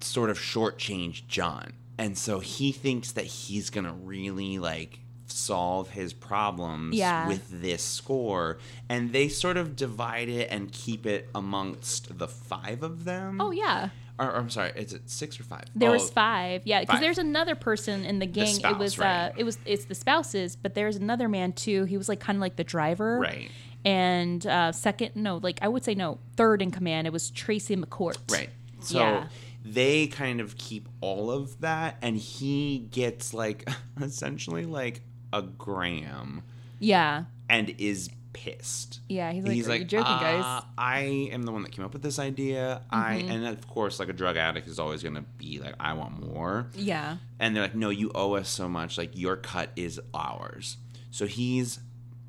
sort 0.00 0.30
of 0.30 0.38
shortchange 0.38 1.26
John. 1.28 1.72
And 1.98 2.16
so 2.18 2.40
he 2.40 2.72
thinks 2.72 3.12
that 3.12 3.24
he's 3.26 3.70
going 3.70 3.84
to 3.84 3.92
really 3.92 4.58
like 4.58 4.98
solve 5.26 5.90
his 5.90 6.12
problems 6.12 6.96
Yeah. 6.96 7.28
with 7.28 7.48
this 7.62 7.82
score. 7.82 8.58
And 8.88 9.12
they 9.12 9.28
sort 9.28 9.56
of 9.56 9.76
divide 9.76 10.28
it 10.28 10.48
and 10.50 10.72
keep 10.72 11.06
it 11.06 11.28
amongst 11.34 12.18
the 12.18 12.28
five 12.28 12.82
of 12.82 13.04
them. 13.04 13.40
Oh 13.40 13.50
yeah. 13.50 13.90
Or, 14.18 14.26
or 14.26 14.36
I'm 14.36 14.50
sorry, 14.50 14.72
is 14.76 14.92
it 14.92 15.08
six 15.08 15.40
or 15.40 15.44
five? 15.44 15.64
There 15.74 15.88
Oh, 15.88 15.92
was 15.92 16.10
five, 16.10 16.62
yeah, 16.66 16.80
because 16.80 17.00
there's 17.00 17.16
another 17.18 17.54
person 17.54 18.04
in 18.04 18.18
the 18.18 18.26
gang. 18.26 18.48
it 18.48 18.54
spouse, 18.56 18.78
was, 18.78 18.98
right. 18.98 19.28
uh, 19.28 19.32
it 19.38 19.44
was, 19.44 19.58
it's 19.64 19.86
the 19.86 19.94
spouses, 19.94 20.54
but 20.54 20.74
there's 20.74 20.96
another 20.96 21.28
man 21.28 21.52
too. 21.52 21.84
He 21.84 21.96
was 21.96 22.08
like 22.10 22.20
kind 22.20 22.36
of 22.36 22.40
like 22.40 22.56
the 22.56 22.64
driver, 22.64 23.18
Right. 23.20 23.50
And 23.84 24.46
uh, 24.46 24.72
second, 24.72 25.16
no, 25.16 25.38
like 25.38 25.58
I 25.62 25.68
would 25.68 25.84
say 25.84 25.94
no, 25.94 26.18
third 26.36 26.62
in 26.62 26.70
command. 26.70 27.06
It 27.06 27.12
was 27.12 27.30
Tracy 27.30 27.76
McCourt, 27.76 28.16
Right. 28.30 28.50
So 28.80 28.98
Yeah. 28.98 29.28
they 29.64 30.06
kind 30.06 30.40
of 30.40 30.56
keep 30.56 30.88
all 31.00 31.30
of 31.30 31.60
that, 31.60 31.96
and 32.02 32.16
he 32.16 32.78
gets 32.90 33.32
like 33.34 33.68
essentially 34.00 34.66
like 34.66 35.00
a 35.32 35.42
gram 35.42 36.42
Yeah, 36.78 37.24
and 37.48 37.74
is 37.78 38.10
pissed. 38.32 39.00
yeah. 39.08 39.30
He's 39.32 39.44
like, 39.44 39.52
He's 39.52 39.66
"Are 39.66 39.70
like, 39.70 39.80
you 39.80 39.86
joking, 39.86 40.12
"Uh, 40.12 40.20
guys?" 40.20 40.62
I 40.78 41.00
am 41.32 41.42
the 41.42 41.52
one 41.52 41.62
that 41.62 41.72
came 41.72 41.84
up 41.84 41.92
with 41.92 42.02
this 42.02 42.18
idea. 42.18 42.82
I 42.90 43.16
Mm-hmm. 43.16 43.30
and 43.30 43.46
of 43.46 43.66
course, 43.68 43.98
like 44.00 44.08
a 44.08 44.12
drug 44.14 44.36
addict 44.36 44.66
is 44.68 44.78
always 44.78 45.02
gonna 45.02 45.24
be 45.38 45.58
like, 45.58 45.74
I 45.80 45.92
want 45.94 46.24
more. 46.34 46.68
Yeah, 46.74 47.16
And 47.38 47.54
they're 47.54 47.64
like, 47.64 47.74
no, 47.74 47.90
you 47.90 48.10
owe 48.14 48.34
us 48.34 48.48
so 48.48 48.68
much. 48.68 48.96
Like, 48.96 49.10
your 49.18 49.36
cut 49.36 49.70
is 49.76 50.00
ours. 50.14 50.76
So 51.10 51.26
he's 51.26 51.78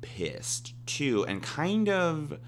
pissed 0.04 0.74
too, 0.86 1.24
and 1.26 1.42
kind 1.42 1.88
of 1.88 2.38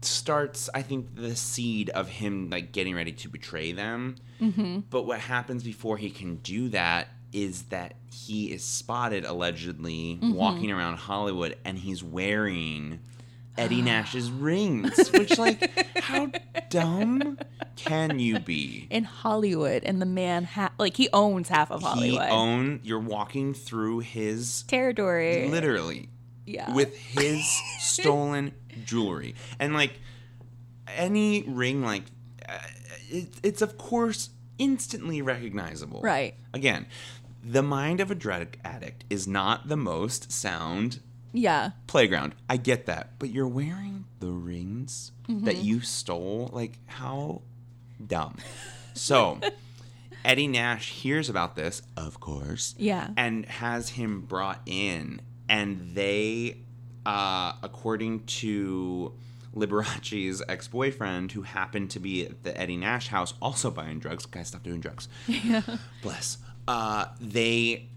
starts, 0.00 0.70
I 0.74 0.82
think, 0.82 1.14
the 1.14 1.36
seed 1.36 1.90
of 1.90 2.08
him 2.08 2.48
like 2.50 2.72
getting 2.72 2.94
ready 2.94 3.12
to 3.12 3.28
betray 3.28 3.72
them. 3.72 4.16
Mm-hmm. 4.40 4.80
But 4.90 5.04
what 5.04 5.20
happens 5.20 5.62
before 5.62 5.98
he 5.98 6.10
can 6.10 6.36
do 6.36 6.70
that 6.70 7.08
is 7.32 7.64
that 7.64 7.94
he 8.10 8.50
is 8.50 8.64
spotted 8.64 9.24
allegedly 9.26 10.18
walking 10.22 10.72
around 10.72 10.96
Hollywood, 10.96 11.56
and 11.64 11.78
he's 11.78 12.02
wearing. 12.02 13.00
Eddie 13.58 13.82
Nash's 13.90 14.30
rings, 14.30 15.10
which 15.10 15.36
like, 15.38 15.98
how 15.98 16.30
dumb 16.70 17.38
can 17.76 18.18
you 18.18 18.38
be? 18.38 18.86
in 18.90 19.04
Hollywood, 19.04 19.84
and 19.84 20.00
the 20.00 20.06
man 20.06 20.44
ha- 20.44 20.72
like 20.78 20.96
he 20.96 21.08
owns 21.12 21.48
half 21.48 21.70
of 21.70 21.82
Hollywood 21.82 22.22
He 22.22 22.28
own 22.30 22.80
you're 22.82 22.98
walking 23.00 23.54
through 23.54 24.00
his 24.00 24.62
territory. 24.62 25.48
literally 25.48 26.08
yeah, 26.46 26.74
with 26.74 26.96
his 26.96 27.44
stolen 27.80 28.52
jewelry. 28.84 29.34
And 29.58 29.74
like 29.74 29.92
any 30.96 31.42
ring 31.42 31.82
like 31.82 32.04
uh, 32.48 32.58
it, 33.10 33.28
it's 33.42 33.60
of 33.62 33.76
course 33.78 34.30
instantly 34.58 35.20
recognizable. 35.22 36.00
Right. 36.02 36.34
Again, 36.54 36.86
the 37.44 37.62
mind 37.62 38.00
of 38.00 38.10
a 38.10 38.14
drug 38.14 38.56
addict 38.64 39.04
is 39.10 39.28
not 39.28 39.68
the 39.68 39.76
most 39.76 40.32
sound 40.32 41.00
yeah, 41.32 41.70
playground. 41.86 42.34
I 42.48 42.56
get 42.56 42.86
that, 42.86 43.18
but 43.18 43.30
you're 43.30 43.48
wearing 43.48 44.04
the 44.20 44.30
rings 44.30 45.12
Mm-hmm. 45.28 45.44
that 45.44 45.58
you 45.58 45.80
stole. 45.80 46.48
Like 46.54 46.78
how 46.86 47.42
dumb. 48.04 48.36
So 48.94 49.38
Eddie 50.24 50.46
Nash 50.48 50.90
hears 50.90 51.28
about 51.28 51.54
this, 51.54 51.82
of 51.98 52.18
course, 52.18 52.74
yeah. 52.78 53.08
and 53.16 53.44
has 53.46 53.90
him 53.90 54.22
brought 54.22 54.62
in, 54.64 55.20
and 55.48 55.94
they, 55.94 56.58
uh, 57.04 57.52
according 57.62 58.24
to 58.24 59.12
Liberace's 59.54 60.42
ex-boyfriend, 60.48 61.32
who 61.32 61.42
happened 61.42 61.90
to 61.90 62.00
be 62.00 62.24
at 62.24 62.42
the 62.42 62.58
Eddie 62.58 62.76
Nash 62.78 63.08
house, 63.08 63.34
also 63.42 63.70
buying 63.70 63.98
drugs. 63.98 64.24
Guys, 64.26 64.48
stop 64.48 64.62
doing 64.62 64.80
drugs. 64.80 65.08
Yeah. 65.28 65.60
Bless. 66.02 66.38
Uh, 66.66 67.06
they 67.20 67.88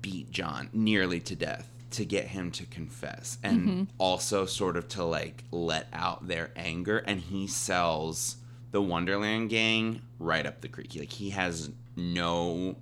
beat 0.00 0.30
John 0.30 0.68
nearly 0.72 1.20
to 1.20 1.34
death 1.36 1.68
to 1.94 2.04
get 2.04 2.26
him 2.26 2.50
to 2.52 2.66
confess 2.66 3.38
and 3.42 3.60
mm-hmm. 3.68 3.82
also 3.98 4.46
sort 4.46 4.76
of 4.76 4.88
to 4.88 5.04
like 5.04 5.44
let 5.50 5.86
out 5.92 6.26
their 6.26 6.50
anger 6.56 6.98
and 6.98 7.20
he 7.20 7.46
sells 7.46 8.36
the 8.72 8.82
Wonderland 8.82 9.50
gang 9.50 10.02
right 10.18 10.44
up 10.46 10.60
the 10.60 10.68
creek. 10.68 10.94
Like 10.96 11.12
he 11.12 11.30
has 11.30 11.70
no 11.96 12.76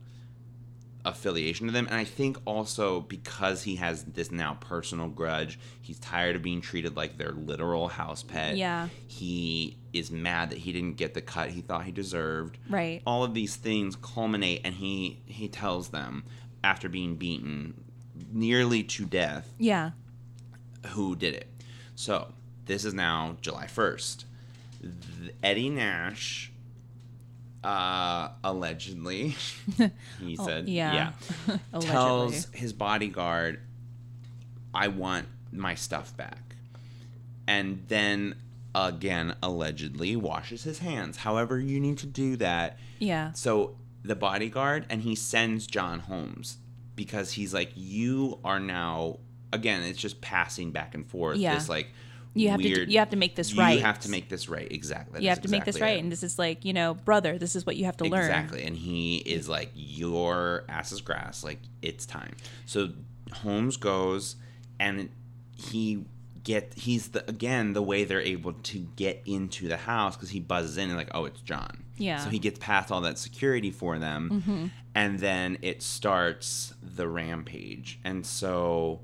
affiliation 1.04 1.66
to 1.66 1.72
them 1.72 1.86
and 1.86 1.96
I 1.96 2.04
think 2.04 2.38
also 2.44 3.00
because 3.00 3.62
he 3.64 3.76
has 3.76 4.04
this 4.04 4.30
now 4.30 4.54
personal 4.60 5.08
grudge, 5.08 5.58
he's 5.80 5.98
tired 5.98 6.36
of 6.36 6.42
being 6.42 6.60
treated 6.60 6.96
like 6.96 7.18
their 7.18 7.32
literal 7.32 7.88
house 7.88 8.22
pet. 8.22 8.56
Yeah. 8.56 8.88
He 9.08 9.76
is 9.92 10.10
mad 10.10 10.50
that 10.50 10.58
he 10.58 10.72
didn't 10.72 10.96
get 10.96 11.12
the 11.14 11.20
cut 11.20 11.50
he 11.50 11.60
thought 11.60 11.84
he 11.84 11.92
deserved 11.92 12.56
Right. 12.70 13.02
all 13.06 13.24
of 13.24 13.34
these 13.34 13.56
things 13.56 13.96
culminate 13.96 14.62
and 14.64 14.74
he 14.74 15.20
he 15.26 15.48
tells 15.48 15.88
them 15.88 16.24
after 16.64 16.88
being 16.88 17.16
beaten 17.16 17.81
nearly 18.32 18.82
to 18.84 19.04
death 19.04 19.52
Yeah. 19.58 19.90
who 20.88 21.14
did 21.16 21.34
it. 21.34 21.48
So 21.94 22.32
this 22.66 22.84
is 22.84 22.94
now 22.94 23.36
july 23.40 23.66
1st 23.66 24.24
eddie 25.42 25.68
nash 25.70 26.50
uh 27.64 28.28
allegedly 28.42 29.34
he 30.20 30.36
said 30.36 30.64
Oh, 30.66 30.70
yeah. 30.70 31.12
yeah 31.48 31.56
tells 31.80 32.46
his 32.52 32.72
bodyguard 32.72 33.60
i 34.74 34.88
want 34.88 35.28
my 35.52 35.74
stuff 35.74 36.16
back. 36.16 36.38
And 37.46 37.84
then 37.88 38.36
again 38.74 39.34
allegedly 39.42 40.16
washes 40.16 40.62
his 40.62 40.78
hands. 40.78 41.18
However 41.18 41.60
you 41.60 41.78
need 41.78 41.98
to 41.98 42.06
do 42.06 42.36
that. 42.36 42.78
Yeah. 42.98 43.32
so 43.32 43.76
the 44.02 44.16
bodyguard 44.16 44.86
and 44.88 45.02
he 45.02 45.14
sends 45.14 45.66
John 45.66 45.98
Holmes 46.00 46.56
because 46.96 47.32
he's 47.32 47.52
like, 47.54 47.72
you 47.74 48.38
are 48.44 48.60
now 48.60 49.18
again. 49.52 49.82
It's 49.82 49.98
just 49.98 50.20
passing 50.20 50.70
back 50.70 50.94
and 50.94 51.06
forth. 51.06 51.38
Yeah. 51.38 51.54
This 51.54 51.68
like 51.68 51.88
You 52.34 52.50
have 52.50 52.60
to 52.60 52.68
weird, 52.68 52.88
do, 52.88 52.92
you 52.92 52.98
have 52.98 53.10
to 53.10 53.16
make 53.16 53.36
this 53.36 53.54
right. 53.54 53.76
you 53.76 53.84
have 53.84 54.00
to 54.00 54.10
make 54.10 54.28
this 54.28 54.48
right. 54.48 54.70
Exactly. 54.70 55.14
That 55.14 55.22
you 55.22 55.28
have 55.28 55.42
to 55.42 55.50
make 55.50 55.64
this 55.64 55.80
right, 55.80 55.96
it. 55.96 56.00
and 56.00 56.10
this 56.10 56.22
is 56.22 56.38
like 56.38 56.64
you 56.64 56.72
know, 56.72 56.94
brother. 56.94 57.38
This 57.38 57.56
is 57.56 57.66
what 57.66 57.76
you 57.76 57.84
have 57.84 57.96
to 57.98 58.04
learn. 58.04 58.24
Exactly. 58.24 58.62
And 58.64 58.76
he 58.76 59.18
is 59.18 59.48
like, 59.48 59.70
your 59.74 60.64
ass 60.68 60.92
is 60.92 61.00
grass. 61.00 61.44
Like, 61.44 61.58
it's 61.80 62.06
time. 62.06 62.34
So 62.66 62.90
Holmes 63.32 63.76
goes 63.76 64.36
and 64.78 65.08
he 65.56 66.04
get 66.44 66.74
he's 66.74 67.08
the 67.08 67.28
again 67.28 67.72
the 67.72 67.82
way 67.82 68.04
they're 68.04 68.20
able 68.20 68.52
to 68.52 68.78
get 68.96 69.22
into 69.26 69.68
the 69.68 69.76
house 69.76 70.16
because 70.16 70.30
he 70.30 70.40
buzzes 70.40 70.76
in 70.76 70.88
and 70.88 70.98
like 70.98 71.10
oh 71.14 71.24
it's 71.24 71.40
John 71.40 71.81
Yeah. 71.96 72.18
so 72.18 72.30
he 72.30 72.38
gets 72.38 72.58
past 72.58 72.90
all 72.90 73.00
that 73.02 73.18
security 73.18 73.70
for 73.70 73.98
them 73.98 74.30
mm-hmm. 74.30 74.66
and 74.94 75.18
then 75.18 75.58
it 75.62 75.82
starts 75.82 76.74
the 76.82 77.08
rampage. 77.08 78.00
And 78.04 78.24
so 78.26 79.00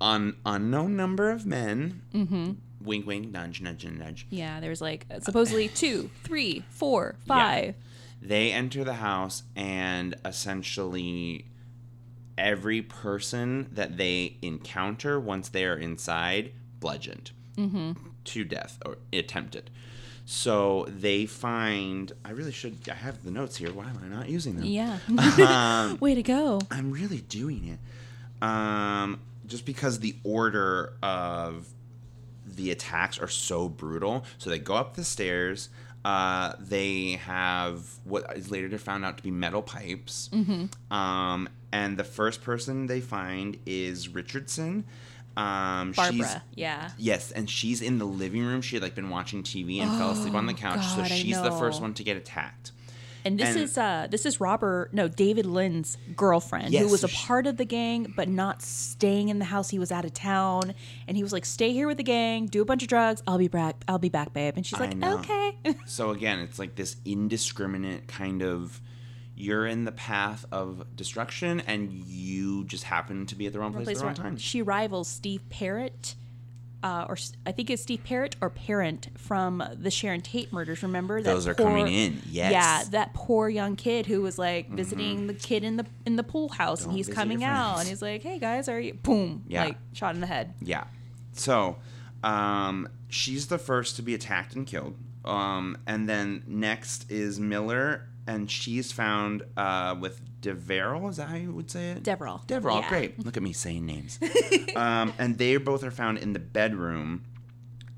on 0.00 0.36
unknown 0.44 0.96
number 0.96 1.30
of 1.30 1.46
men 1.46 2.02
mm-hmm. 2.12 2.52
wink 2.80 3.06
wink 3.06 3.30
nudge 3.32 3.60
nudge 3.60 3.86
nudge. 3.86 4.26
Yeah, 4.30 4.60
there's 4.60 4.80
like 4.80 5.06
supposedly 5.20 5.68
two, 5.74 6.10
three, 6.24 6.64
four, 6.68 7.16
five. 7.26 7.74
they 8.20 8.52
enter 8.52 8.84
the 8.84 8.94
house 8.94 9.44
and 9.56 10.14
essentially 10.24 11.46
every 12.36 12.82
person 12.82 13.68
that 13.72 13.96
they 13.96 14.36
encounter 14.42 15.20
once 15.20 15.48
they 15.48 15.64
are 15.64 15.76
inside 15.76 16.52
bludgeoned. 16.80 17.30
Mm-hmm. 17.56 17.92
To 18.24 18.44
death 18.44 18.78
or 18.86 18.96
attempted 19.12 19.70
so 20.26 20.86
they 20.88 21.26
find 21.26 22.12
i 22.24 22.30
really 22.30 22.52
should 22.52 22.76
i 22.90 22.94
have 22.94 23.22
the 23.24 23.30
notes 23.30 23.56
here 23.56 23.70
why 23.72 23.84
am 23.90 23.98
i 24.02 24.08
not 24.08 24.28
using 24.28 24.56
them 24.56 24.64
Yeah. 24.64 24.98
um, 25.46 25.98
Way 26.00 26.14
to 26.14 26.22
go. 26.22 26.60
i'm 26.70 26.90
really 26.90 27.18
doing 27.20 27.66
it 27.68 27.78
um, 28.42 29.20
just 29.46 29.64
because 29.66 30.00
the 30.00 30.16
order 30.24 30.94
of 31.02 31.68
the 32.46 32.70
attacks 32.70 33.18
are 33.18 33.28
so 33.28 33.70
brutal. 33.70 34.24
So 34.36 34.50
they 34.50 34.58
go 34.58 34.74
up 34.74 34.96
the 34.96 35.04
stairs. 35.04 35.70
Uh, 36.04 36.52
they 36.60 37.12
have 37.24 37.86
what 38.04 38.36
is 38.36 38.50
later 38.50 38.76
found 38.76 39.02
out 39.04 39.16
to 39.16 39.22
be 39.22 39.30
metal 39.30 39.62
pipes. 39.62 40.28
Um, 40.90 41.48
and 41.72 41.96
the 41.96 42.04
first 42.04 42.42
person 42.42 42.86
they 42.86 43.00
find 43.00 43.56
is 43.64 44.08
Richardson. 44.08 44.84
Um, 45.36 45.92
she's- 45.92 46.08
Barbara. 46.10 46.42
Yeah. 46.54 46.90
Yes, 46.98 47.30
and 47.32 47.48
she's 47.50 47.82
in 47.82 47.98
the 47.98 48.06
living 48.06 48.44
room. 48.44 48.62
She 48.62 48.76
had 48.76 48.82
like 48.82 48.94
been 48.94 49.10
watching 49.10 49.42
TV 49.42 49.80
and 49.80 49.90
fell 49.98 50.10
asleep 50.10 50.34
on 50.34 50.46
the 50.46 50.54
couch. 50.54 50.76
God, 50.76 51.08
so 51.08 51.14
she's 51.14 51.40
the 51.40 51.50
first 51.52 51.82
one 51.82 51.94
to 51.94 52.04
get 52.04 52.16
attacked. 52.16 52.70
And 53.26 53.38
this 53.40 53.48
And- 53.48 53.58
is 53.60 53.78
uh 53.78 54.06
this 54.10 54.26
is 54.26 54.38
Robert 54.38 54.90
no 54.92 55.08
David 55.08 55.46
Lind's 55.46 55.96
girlfriend 56.14 56.70
Yes, 56.74 56.82
who 56.84 56.90
was 56.90 57.04
a 57.04 57.08
part 57.08 57.46
of 57.46 57.56
the 57.56 57.64
gang 57.64 58.12
but 58.14 58.28
not 58.28 58.60
staying 58.60 59.30
in 59.30 59.38
the 59.38 59.46
house. 59.46 59.70
He 59.70 59.78
was 59.78 59.90
out 59.90 60.04
of 60.04 60.12
town 60.12 60.74
and 61.08 61.16
he 61.16 61.22
was 61.22 61.32
like, 61.32 61.46
"Stay 61.46 61.72
here 61.72 61.86
with 61.88 61.96
the 61.96 62.02
gang, 62.02 62.46
do 62.48 62.60
a 62.60 62.66
bunch 62.66 62.82
of 62.82 62.88
drugs. 62.88 63.22
I'll 63.26 63.38
be 63.38 63.48
back. 63.48 63.76
I'll 63.88 63.98
be 63.98 64.10
back, 64.10 64.34
babe." 64.34 64.54
And 64.58 64.66
she's 64.66 64.78
like, 64.78 65.02
"Okay." 65.02 65.56
So 65.86 66.10
again, 66.10 66.40
it's 66.40 66.58
like 66.58 66.74
this 66.74 66.96
indiscriminate 67.06 68.06
kind 68.08 68.42
of 68.42 68.80
you're 69.36 69.66
in 69.66 69.84
the 69.84 69.92
path 69.92 70.44
of 70.52 70.84
destruction 70.96 71.60
and 71.60 71.90
you 71.92 72.64
just 72.64 72.84
happen 72.84 73.26
to 73.26 73.34
be 73.34 73.46
at 73.46 73.52
the 73.52 73.58
wrong 73.58 73.72
place, 73.72 73.88
at 73.88 73.96
the 73.96 74.04
wrong 74.04 74.14
time. 74.14 74.36
She 74.36 74.62
rivals 74.62 75.08
Steve 75.08 75.42
Parrott. 75.50 76.14
Uh, 76.82 77.06
or 77.08 77.16
I 77.46 77.52
think 77.52 77.70
it's 77.70 77.80
Steve 77.80 78.04
Parrott 78.04 78.36
or 78.42 78.50
Parent 78.50 79.08
from 79.16 79.62
the 79.74 79.90
Sharon 79.90 80.20
Tate 80.20 80.52
murders. 80.52 80.82
Remember 80.82 81.22
that 81.22 81.32
Those 81.32 81.46
are 81.48 81.54
poor- 81.54 81.68
coming 81.68 81.88
in, 81.88 82.20
yes. 82.30 82.52
Yeah, 82.52 82.84
that 82.90 83.14
poor 83.14 83.48
young 83.48 83.74
kid 83.74 84.04
who 84.04 84.20
was 84.20 84.38
like 84.38 84.68
visiting 84.68 85.26
the 85.26 85.32
kid 85.32 85.64
in 85.64 85.78
the 85.78 85.86
in 86.04 86.16
the 86.16 86.22
pool 86.22 86.50
house, 86.50 86.80
Don't 86.80 86.88
and 86.90 86.96
he's 86.98 87.08
coming 87.08 87.42
out, 87.42 87.78
and 87.78 87.88
he's 87.88 88.02
like, 88.02 88.22
"Hey 88.22 88.38
guys, 88.38 88.68
are 88.68 88.78
you?" 88.78 88.92
Boom, 88.92 89.44
Yeah. 89.48 89.64
like 89.64 89.78
shot 89.94 90.14
in 90.14 90.20
the 90.20 90.26
head. 90.26 90.52
Yeah. 90.60 90.84
So, 91.32 91.76
um, 92.22 92.86
she's 93.08 93.46
the 93.46 93.56
first 93.58 93.96
to 93.96 94.02
be 94.02 94.14
attacked 94.14 94.54
and 94.54 94.66
killed. 94.66 94.94
Um, 95.24 95.78
and 95.86 96.06
then 96.06 96.42
next 96.46 97.10
is 97.10 97.40
Miller, 97.40 98.06
and 98.26 98.50
she's 98.50 98.92
found 98.92 99.42
uh, 99.56 99.94
with 100.00 100.20
Deverell. 100.40 101.08
Is 101.08 101.16
that 101.18 101.28
how 101.28 101.36
you 101.36 101.52
would 101.52 101.70
say 101.70 101.90
it? 101.90 102.02
Deverell. 102.02 102.42
Deverell, 102.46 102.80
Yeah. 102.80 102.88
great. 102.88 103.24
Look 103.24 103.36
at 103.36 103.42
me 103.42 103.52
saying 103.52 103.84
names. 103.86 104.18
um, 104.76 105.12
and 105.18 105.38
they 105.38 105.56
both 105.58 105.82
are 105.84 105.90
found 105.90 106.18
in 106.18 106.32
the 106.32 106.38
bedroom 106.38 107.24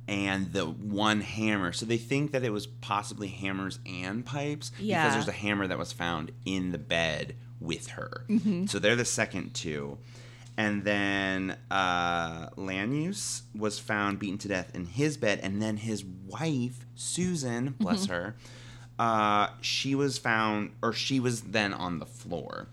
and 0.09 0.53
the 0.53 0.65
one 0.67 1.21
hammer. 1.21 1.73
So 1.73 1.85
they 1.87 1.97
think 1.97 2.33
that 2.33 2.45
it 2.45 2.51
was 2.53 2.67
possibly 2.67 3.29
hammers 3.29 3.79
and 3.87 4.25
pipes 4.25 4.71
Yeah. 4.79 5.03
because 5.05 5.15
there's 5.15 5.29
a 5.37 5.39
hammer 5.41 5.67
that 5.67 5.79
was 5.79 5.93
found 5.93 6.31
in 6.45 6.71
the 6.73 6.79
bed 6.79 7.35
with 7.61 7.89
her. 7.89 8.25
Mm-hmm. 8.29 8.67
So 8.67 8.79
they're 8.79 8.95
the 8.97 9.05
second 9.05 9.55
two. 9.55 9.99
And 10.59 10.85
then 10.85 11.57
uh, 11.71 12.49
Launius 12.51 13.43
was 13.55 13.79
found 13.79 14.19
beaten 14.19 14.39
to 14.39 14.49
death 14.49 14.75
in 14.75 14.87
his 14.87 15.17
bed, 15.19 15.41
and 15.43 15.61
then 15.61 15.77
his 15.77 16.03
wife 16.05 16.87
Susan, 16.95 17.75
bless 17.79 18.05
Mm-hmm. 18.05 18.13
her, 18.15 18.37
uh, 18.99 19.49
she 19.61 19.95
was 19.95 20.19
found, 20.19 20.73
or 20.83 20.93
she 20.93 21.21
was 21.21 21.43
then 21.43 21.73
on 21.73 21.99
the 21.99 22.07
floor, 22.07 22.67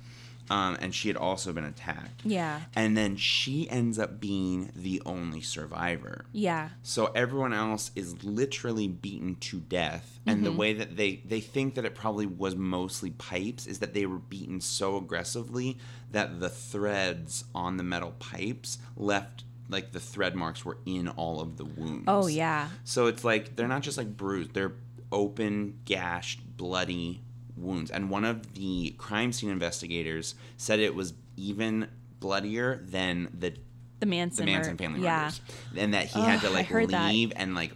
um, 0.49 0.77
and 0.81 0.93
she 0.93 1.07
had 1.07 1.17
also 1.17 1.53
been 1.53 1.63
attacked. 1.63 2.21
Yeah. 2.23 2.61
And 2.75 2.97
then 2.97 3.15
she 3.15 3.69
ends 3.69 3.97
up 3.97 4.19
being 4.19 4.71
the 4.75 5.01
only 5.05 5.41
survivor. 5.41 6.25
Yeah. 6.31 6.69
So 6.81 7.07
everyone 7.15 7.53
else 7.53 7.91
is 7.95 8.23
literally 8.23 8.87
beaten 8.87 9.35
to 9.35 9.59
death, 9.59 10.19
and 10.25 10.45
the 10.45 10.51
way 10.51 10.73
that 10.73 10.95
they 10.95 11.21
they 11.25 11.41
think 11.41 11.75
that 11.75 11.85
it 11.85 11.95
probably 11.95 12.25
was 12.25 12.55
mostly 12.55 13.11
pipes 13.11 13.67
is 13.67 13.79
that 13.79 13.93
they 13.93 14.05
were 14.05 14.19
beaten 14.19 14.61
so 14.61 14.97
aggressively 14.97 15.77
that 16.11 16.39
the 16.39 16.49
threads 16.49 17.45
on 17.55 17.77
the 17.77 17.83
metal 17.83 18.13
pipes 18.19 18.77
left 18.95 19.43
like 19.69 19.91
the 19.91 19.99
thread 19.99 20.35
marks 20.35 20.63
were 20.63 20.77
in 20.85 21.07
all 21.09 21.41
of 21.41 21.57
the 21.57 21.65
wounds. 21.65 22.05
Oh 22.07 22.27
yeah. 22.27 22.69
So 22.83 23.07
it's 23.07 23.23
like 23.23 23.55
they're 23.55 23.67
not 23.67 23.81
just 23.81 23.97
like 23.97 24.15
bruised; 24.15 24.53
they're 24.53 24.73
open, 25.13 25.79
gashed, 25.85 26.41
bloody 26.57 27.21
wounds. 27.55 27.91
And 27.91 28.09
one 28.09 28.25
of 28.25 28.53
the 28.55 28.95
crime 28.97 29.31
scene 29.31 29.49
investigators 29.49 30.35
said 30.57 30.79
it 30.79 30.95
was 30.95 31.13
even 31.37 31.87
bloodier 32.19 32.81
than 32.83 33.29
the 33.37 33.53
The 33.99 34.05
Manson. 34.05 34.45
the 34.45 34.51
Manson 34.51 34.77
family 34.77 35.01
yeah. 35.01 35.19
murders, 35.19 35.41
and 35.77 35.93
that 35.93 36.07
he 36.07 36.19
had 36.19 36.41
to 36.41 36.49
like 36.49 36.65
heard 36.65 36.89
that. 36.89 37.09
leave 37.11 37.31
and 37.35 37.55
like 37.55 37.71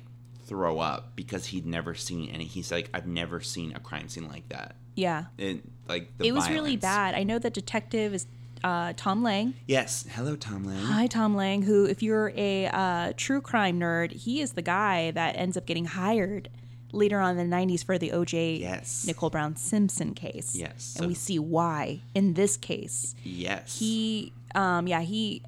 throw 0.45 0.79
up 0.79 1.15
because 1.15 1.45
he'd 1.45 1.65
never 1.65 1.93
seen 1.93 2.29
any. 2.29 2.45
He's 2.45 2.71
like, 2.71 2.89
I've 2.93 3.07
never 3.07 3.39
seen 3.41 3.73
a 3.75 3.79
crime 3.79 4.09
scene 4.09 4.27
like 4.27 4.49
that. 4.49 4.75
Yeah. 4.95 5.25
It 5.37 5.61
like 5.87 6.17
the 6.17 6.27
It 6.27 6.31
was 6.33 6.49
really 6.49 6.75
bad. 6.77 7.15
I 7.15 7.23
know 7.23 7.39
the 7.39 7.49
detective 7.49 8.13
is 8.13 8.25
uh, 8.63 8.93
Tom 8.97 9.21
Lange. 9.21 9.53
Yes, 9.67 10.05
hello 10.09 10.35
Tom 10.35 10.63
Lange. 10.63 10.83
Hi, 10.83 11.05
Tom 11.05 11.35
Lange, 11.35 11.61
who, 11.61 11.85
if 11.85 12.01
you're 12.01 12.33
a 12.35 12.67
uh, 12.67 13.13
true 13.15 13.39
crime 13.41 13.79
nerd, 13.79 14.11
he 14.11 14.41
is 14.41 14.53
the 14.53 14.63
guy 14.63 15.11
that 15.11 15.35
ends 15.35 15.55
up 15.57 15.65
getting 15.67 15.85
hired 15.85 16.49
later 16.91 17.19
on 17.19 17.37
in 17.37 17.49
the 17.49 17.55
90s 17.55 17.83
for 17.83 17.97
the 17.97 18.09
OJ 18.11 18.59
Yes. 18.59 19.05
Nicole 19.05 19.29
Brown 19.29 19.55
Simpson 19.55 20.13
case. 20.13 20.55
Yes, 20.55 20.95
And 20.95 21.03
so- 21.03 21.07
we 21.07 21.13
see 21.13 21.39
why 21.39 22.01
in 22.15 22.33
this 22.33 22.55
case. 22.57 23.13
Yes, 23.23 23.77
He, 23.79 24.33
um, 24.55 24.87
yeah, 24.87 25.01
he 25.01 25.43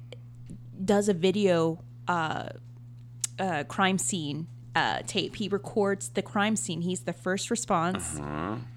does 0.84 1.08
a 1.08 1.14
video 1.14 1.82
uh, 2.08 2.50
uh, 3.38 3.64
crime 3.64 3.96
scene 3.98 4.46
uh, 4.76 5.00
tape. 5.06 5.34
He 5.36 5.48
records 5.48 6.10
the 6.10 6.22
crime 6.22 6.54
scene. 6.56 6.80
He's 6.80 7.00
the 7.00 7.12
first 7.12 7.50
response. 7.50 8.18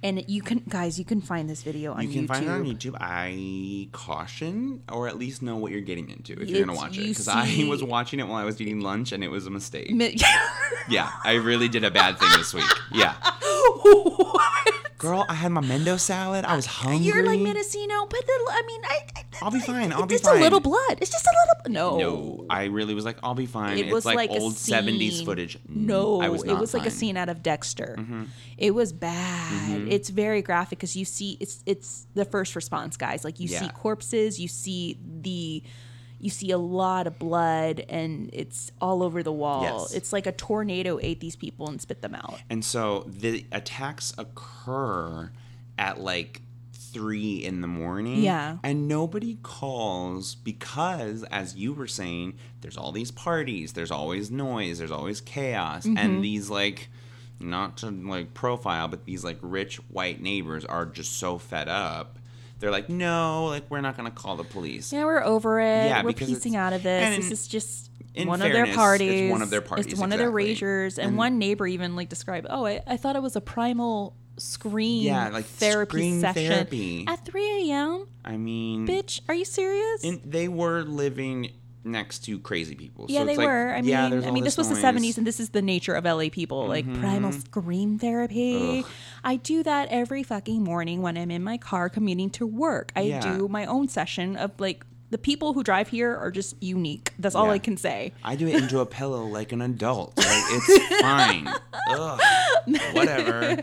And 0.01 0.23
you 0.27 0.41
can, 0.41 0.63
guys, 0.67 0.97
you 0.97 1.05
can 1.05 1.21
find 1.21 1.49
this 1.49 1.61
video 1.63 1.91
on 1.91 1.99
Uh-huh. 1.99 2.07
you 2.07 2.13
can 2.13 2.23
YouTube. 2.23 2.27
find 2.27 2.45
it 2.45 2.49
on 2.49 2.65
YouTube. 2.65 2.95
I 2.99 3.89
caution, 3.91 4.81
or 4.91 5.07
at 5.07 5.17
least 5.17 5.41
know 5.41 5.55
what 5.57 5.71
you're 5.71 5.81
getting 5.81 6.09
into 6.09 6.33
if 6.33 6.49
you're 6.49 6.59
gonna 6.65 6.73
It's- 6.73 6.77
watch 6.89 6.97
it. 6.97 7.07
Because 7.07 7.27
I 7.27 7.65
was 7.69 7.83
watching 7.83 8.19
it 8.19 8.27
while 8.27 8.37
I 8.37 8.43
was 8.43 8.59
eating 8.59 8.81
lunch, 8.81 9.11
and 9.11 9.23
it 9.23 9.29
was 9.29 9.45
a 9.45 9.51
mistake. 9.51 9.91
Mi- 9.91 10.17
yeah, 10.89 11.09
I 11.23 11.33
really 11.35 11.69
did 11.69 11.83
a 11.83 11.91
bad 11.91 12.17
thing 12.19 12.29
this 12.37 12.53
week. 12.53 12.65
Yeah, 12.91 13.15
girl, 14.97 15.25
I 15.29 15.33
had 15.33 15.51
my 15.51 15.61
Mendo 15.61 15.99
salad. 15.99 16.45
I 16.45 16.55
was 16.55 16.65
hungry. 16.65 17.05
You're 17.05 17.25
like 17.25 17.39
Mendocino, 17.39 18.05
but 18.07 18.25
the, 18.25 18.33
I 18.51 18.61
mean, 18.67 18.81
I, 18.85 18.99
I 19.17 19.23
I'll 19.41 19.51
be 19.51 19.59
fine, 19.59 19.91
I'll 19.91 20.05
be 20.05 20.15
fine. 20.17 20.17
it's 20.17 20.21
just 20.23 20.35
a 20.35 20.39
little 20.39 20.59
blood. 20.59 20.97
It's 21.01 21.11
just 21.11 21.25
a 21.25 21.29
little. 21.29 21.52
No, 21.67 21.97
No, 21.97 22.45
I 22.49 22.65
really 22.65 22.93
was 22.93 23.05
like, 23.05 23.17
I'll 23.23 23.35
be 23.35 23.45
fine. 23.45 23.77
It 23.77 23.85
it's 23.85 23.93
was 23.93 24.05
like, 24.05 24.15
like, 24.17 24.29
old 24.31 24.53
70s 24.53 25.23
footage. 25.23 25.57
No, 25.67 26.21
I 26.21 26.29
was 26.29 26.43
it 26.43 26.47
not 26.47 26.59
was 26.59 26.73
like 26.73 26.81
a 26.81 26.85
fine. 26.85 26.91
Mm-hmm. 26.91 26.99
scene 26.99 27.17
out 27.17 27.29
of 27.29 27.41
Dexter. 27.43 27.97
It 28.57 28.71
was 28.71 28.93
bad. 28.93 29.87
It's 29.87 30.09
very 30.09 30.41
graphic 30.41 30.79
because 30.79 30.95
you 30.95 31.05
see 31.05 31.37
it's 31.39 31.63
it's 31.65 32.07
the 32.13 32.25
first 32.25 32.55
response 32.55 32.97
guys. 32.97 33.23
Like 33.23 33.39
you 33.39 33.47
see 33.47 33.69
corpses, 33.69 34.39
you 34.39 34.47
see 34.47 34.97
the. 35.21 35.63
You 36.19 36.29
see 36.29 36.51
a 36.51 36.57
lot 36.57 37.05
of 37.05 37.19
blood 37.19 37.83
and 37.89 38.29
it's 38.31 38.71
all 38.79 39.03
over 39.03 39.23
the 39.23 39.31
wall. 39.33 39.63
Yes. 39.63 39.93
It's 39.93 40.13
like 40.13 40.25
a 40.25 40.31
tornado 40.31 40.97
ate 41.01 41.19
these 41.19 41.35
people 41.35 41.67
and 41.67 41.81
spit 41.81 42.01
them 42.01 42.15
out. 42.15 42.39
And 42.49 42.63
so 42.63 43.03
the 43.09 43.45
attacks 43.51 44.13
occur 44.17 45.33
at 45.77 45.99
like 45.99 46.41
three 46.93 47.43
in 47.43 47.61
the 47.61 47.67
morning. 47.67 48.21
Yeah. 48.21 48.57
And 48.63 48.87
nobody 48.87 49.37
calls 49.41 50.35
because, 50.35 51.23
as 51.25 51.55
you 51.55 51.73
were 51.73 51.87
saying, 51.87 52.35
there's 52.61 52.77
all 52.77 52.91
these 52.91 53.11
parties, 53.11 53.73
there's 53.73 53.91
always 53.91 54.29
noise, 54.31 54.77
there's 54.77 54.91
always 54.91 55.19
chaos. 55.21 55.85
Mm-hmm. 55.85 55.97
And 55.97 56.23
these, 56.23 56.49
like, 56.49 56.89
not 57.39 57.77
to 57.77 57.89
like 57.89 58.33
profile, 58.33 58.87
but 58.87 59.05
these 59.05 59.23
like 59.23 59.37
rich 59.41 59.77
white 59.89 60.21
neighbors 60.21 60.63
are 60.65 60.85
just 60.85 61.17
so 61.17 61.37
fed 61.37 61.67
up. 61.67 62.19
They're 62.59 62.71
like, 62.71 62.87
no, 62.87 63.47
like, 63.47 63.69
we're 63.69 63.81
not 63.81 63.97
going 63.97 64.09
to 64.09 64.15
call 64.15 64.37
the 64.37 64.45
police. 64.45 64.93
Yeah, 64.93 65.03
we're 65.03 65.23
over 65.23 65.59
it. 65.59 65.87
Yeah, 65.87 66.03
we're 66.03 66.13
piecing 66.13 66.55
out 66.55 66.71
of 66.71 66.81
this. 66.83 67.17
This 67.17 67.31
is 67.31 67.47
just 67.47 67.89
one 68.15 68.39
fairness, 68.39 68.45
of 68.45 68.67
their 68.67 68.75
parties. 68.75 69.21
it's 69.23 69.31
one 69.31 69.41
of 69.41 69.49
their 69.49 69.61
parties, 69.61 69.87
It's 69.87 69.99
one 69.99 70.13
of 70.13 70.19
their 70.19 70.29
exactly. 70.29 70.55
ragers. 70.67 70.97
And, 70.97 71.07
And- 71.09 71.17
one 71.17 71.39
neighbor 71.39 71.67
even 71.67 71.97
like 71.97 72.07
described, 72.07 72.47
"Oh, 72.49 72.65
I, 72.65 72.81
I 72.87 72.95
thought 72.95 73.17
it 73.17 73.21
was 73.21 73.35
a 73.35 73.41
primal 73.41 74.15
scream 74.37 75.03
Yeah, 75.03 75.29
like 75.29 75.45
therapy 75.45 76.19
session 76.19 76.49
therapy. 76.51 77.05
at 77.07 77.25
3 77.25 77.69
a.m. 77.71 78.07
I 78.25 78.37
mean, 78.37 78.87
Bitch, 78.87 79.21
are 79.27 79.35
you 79.35 79.45
serious? 79.45 80.03
And 80.03 80.21
they 80.25 80.47
were 80.47 80.81
living 80.83 81.51
next 81.85 82.19
to 82.25 82.39
crazy 82.39 82.75
people. 82.75 83.05
Yeah, 83.09 83.19
so 83.21 83.25
they 83.25 83.35
like, 83.37 83.45
were. 83.47 83.69
I 83.73 83.81
mean, 83.81 83.89
yeah, 83.89 84.09
there's 84.09 84.25
I 84.25 84.31
mean, 84.31 84.43
this 84.45 84.55
was 84.57 84.69
the 84.69 84.75
noise. 84.75 84.83
Mm-hmm. 84.83 84.97
'70s, 85.05 85.17
and 85.17 85.27
this 85.27 85.39
is 85.41 85.49
the 85.49 85.61
nature 85.61 85.93
of 85.93 86.05
LA 86.05 86.29
people, 86.31 86.65
like 86.67 86.85
primal 86.99 87.31
scream 87.33 87.99
therapy. 87.99 88.79
Ugh. 88.79 88.85
I 89.23 89.35
do 89.35 89.63
that 89.63 89.89
every 89.89 90.23
fucking 90.23 90.63
morning 90.63 91.01
when 91.01 91.17
I'm 91.17 91.29
in 91.31 91.43
my 91.43 91.57
car 91.57 91.89
commuting 91.89 92.29
to 92.31 92.47
work. 92.47 92.91
I 92.95 93.01
Yeah. 93.01 93.19
do 93.37 93.47
my 93.49 93.65
own 93.65 93.87
session 93.89 94.35
of 94.37 94.51
like 94.59 94.85
the 95.13 95.17
people 95.19 95.53
who 95.53 95.61
drive 95.61 95.89
here 95.89 96.17
are 96.17 96.31
just 96.31 96.55
unique. 96.59 97.13
That's 97.19 97.35
all 97.35 97.45
Yeah. 97.45 97.51
I 97.51 97.59
can 97.59 97.77
say. 97.77 98.13
I 98.23 98.35
do 98.35 98.47
it 98.47 98.55
into 98.55 98.79
a 98.79 98.85
pillow 98.85 99.25
like 99.25 99.51
an 99.51 99.61
adult. 99.61 100.17
Like 100.17 100.43
it's 100.49 101.01
fine. 101.01 101.47
Ugh. 101.91 102.19
Whatever. 102.93 103.61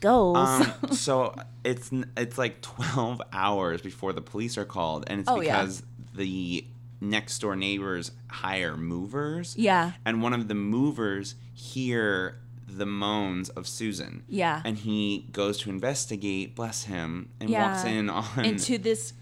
Goals. 0.00 0.36
Um, 0.38 0.72
so 0.92 1.34
it's 1.64 1.90
it's 2.16 2.38
like 2.38 2.60
12 2.60 3.20
hours 3.32 3.82
before 3.82 4.12
the 4.12 4.20
police 4.22 4.56
are 4.56 4.64
called 4.64 5.04
and 5.08 5.18
it's 5.20 5.28
Oh, 5.28 5.40
yeah. 5.40 5.60
because 5.62 5.82
the 6.14 6.64
next 7.00 7.40
door 7.40 7.56
neighbors 7.56 8.12
hire 8.30 8.76
movers. 8.76 9.56
Yeah. 9.58 9.92
And 10.04 10.22
one 10.22 10.32
of 10.34 10.46
the 10.46 10.54
movers 10.54 11.34
hear 11.52 12.38
the 12.68 12.86
moans 12.86 13.48
of 13.48 13.66
Susan. 13.66 14.22
Yeah. 14.28 14.62
And 14.64 14.78
he 14.78 15.26
goes 15.32 15.58
to 15.58 15.70
investigate, 15.70 16.54
bless 16.54 16.84
him, 16.84 17.30
and 17.40 17.50
yeah. 17.50 17.72
walks 17.72 17.84
in 17.84 18.08
on 18.08 18.44
into 18.44 18.78
this 18.78 19.14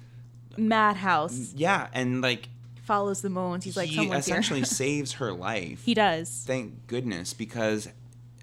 madhouse. 0.61 1.53
Yeah, 1.57 1.89
and 1.93 2.21
like 2.21 2.49
Follows 2.83 3.23
the 3.23 3.31
moans. 3.31 3.65
He's 3.65 3.77
like, 3.77 3.89
he 3.89 3.97
someone's 3.97 4.27
here. 4.27 4.35
essentially 4.35 4.65
saves 4.65 5.13
her 5.15 5.33
life. 5.33 5.85
he 5.85 5.95
does. 5.95 6.43
Thank 6.47 6.87
goodness, 6.89 7.33
because 7.35 7.89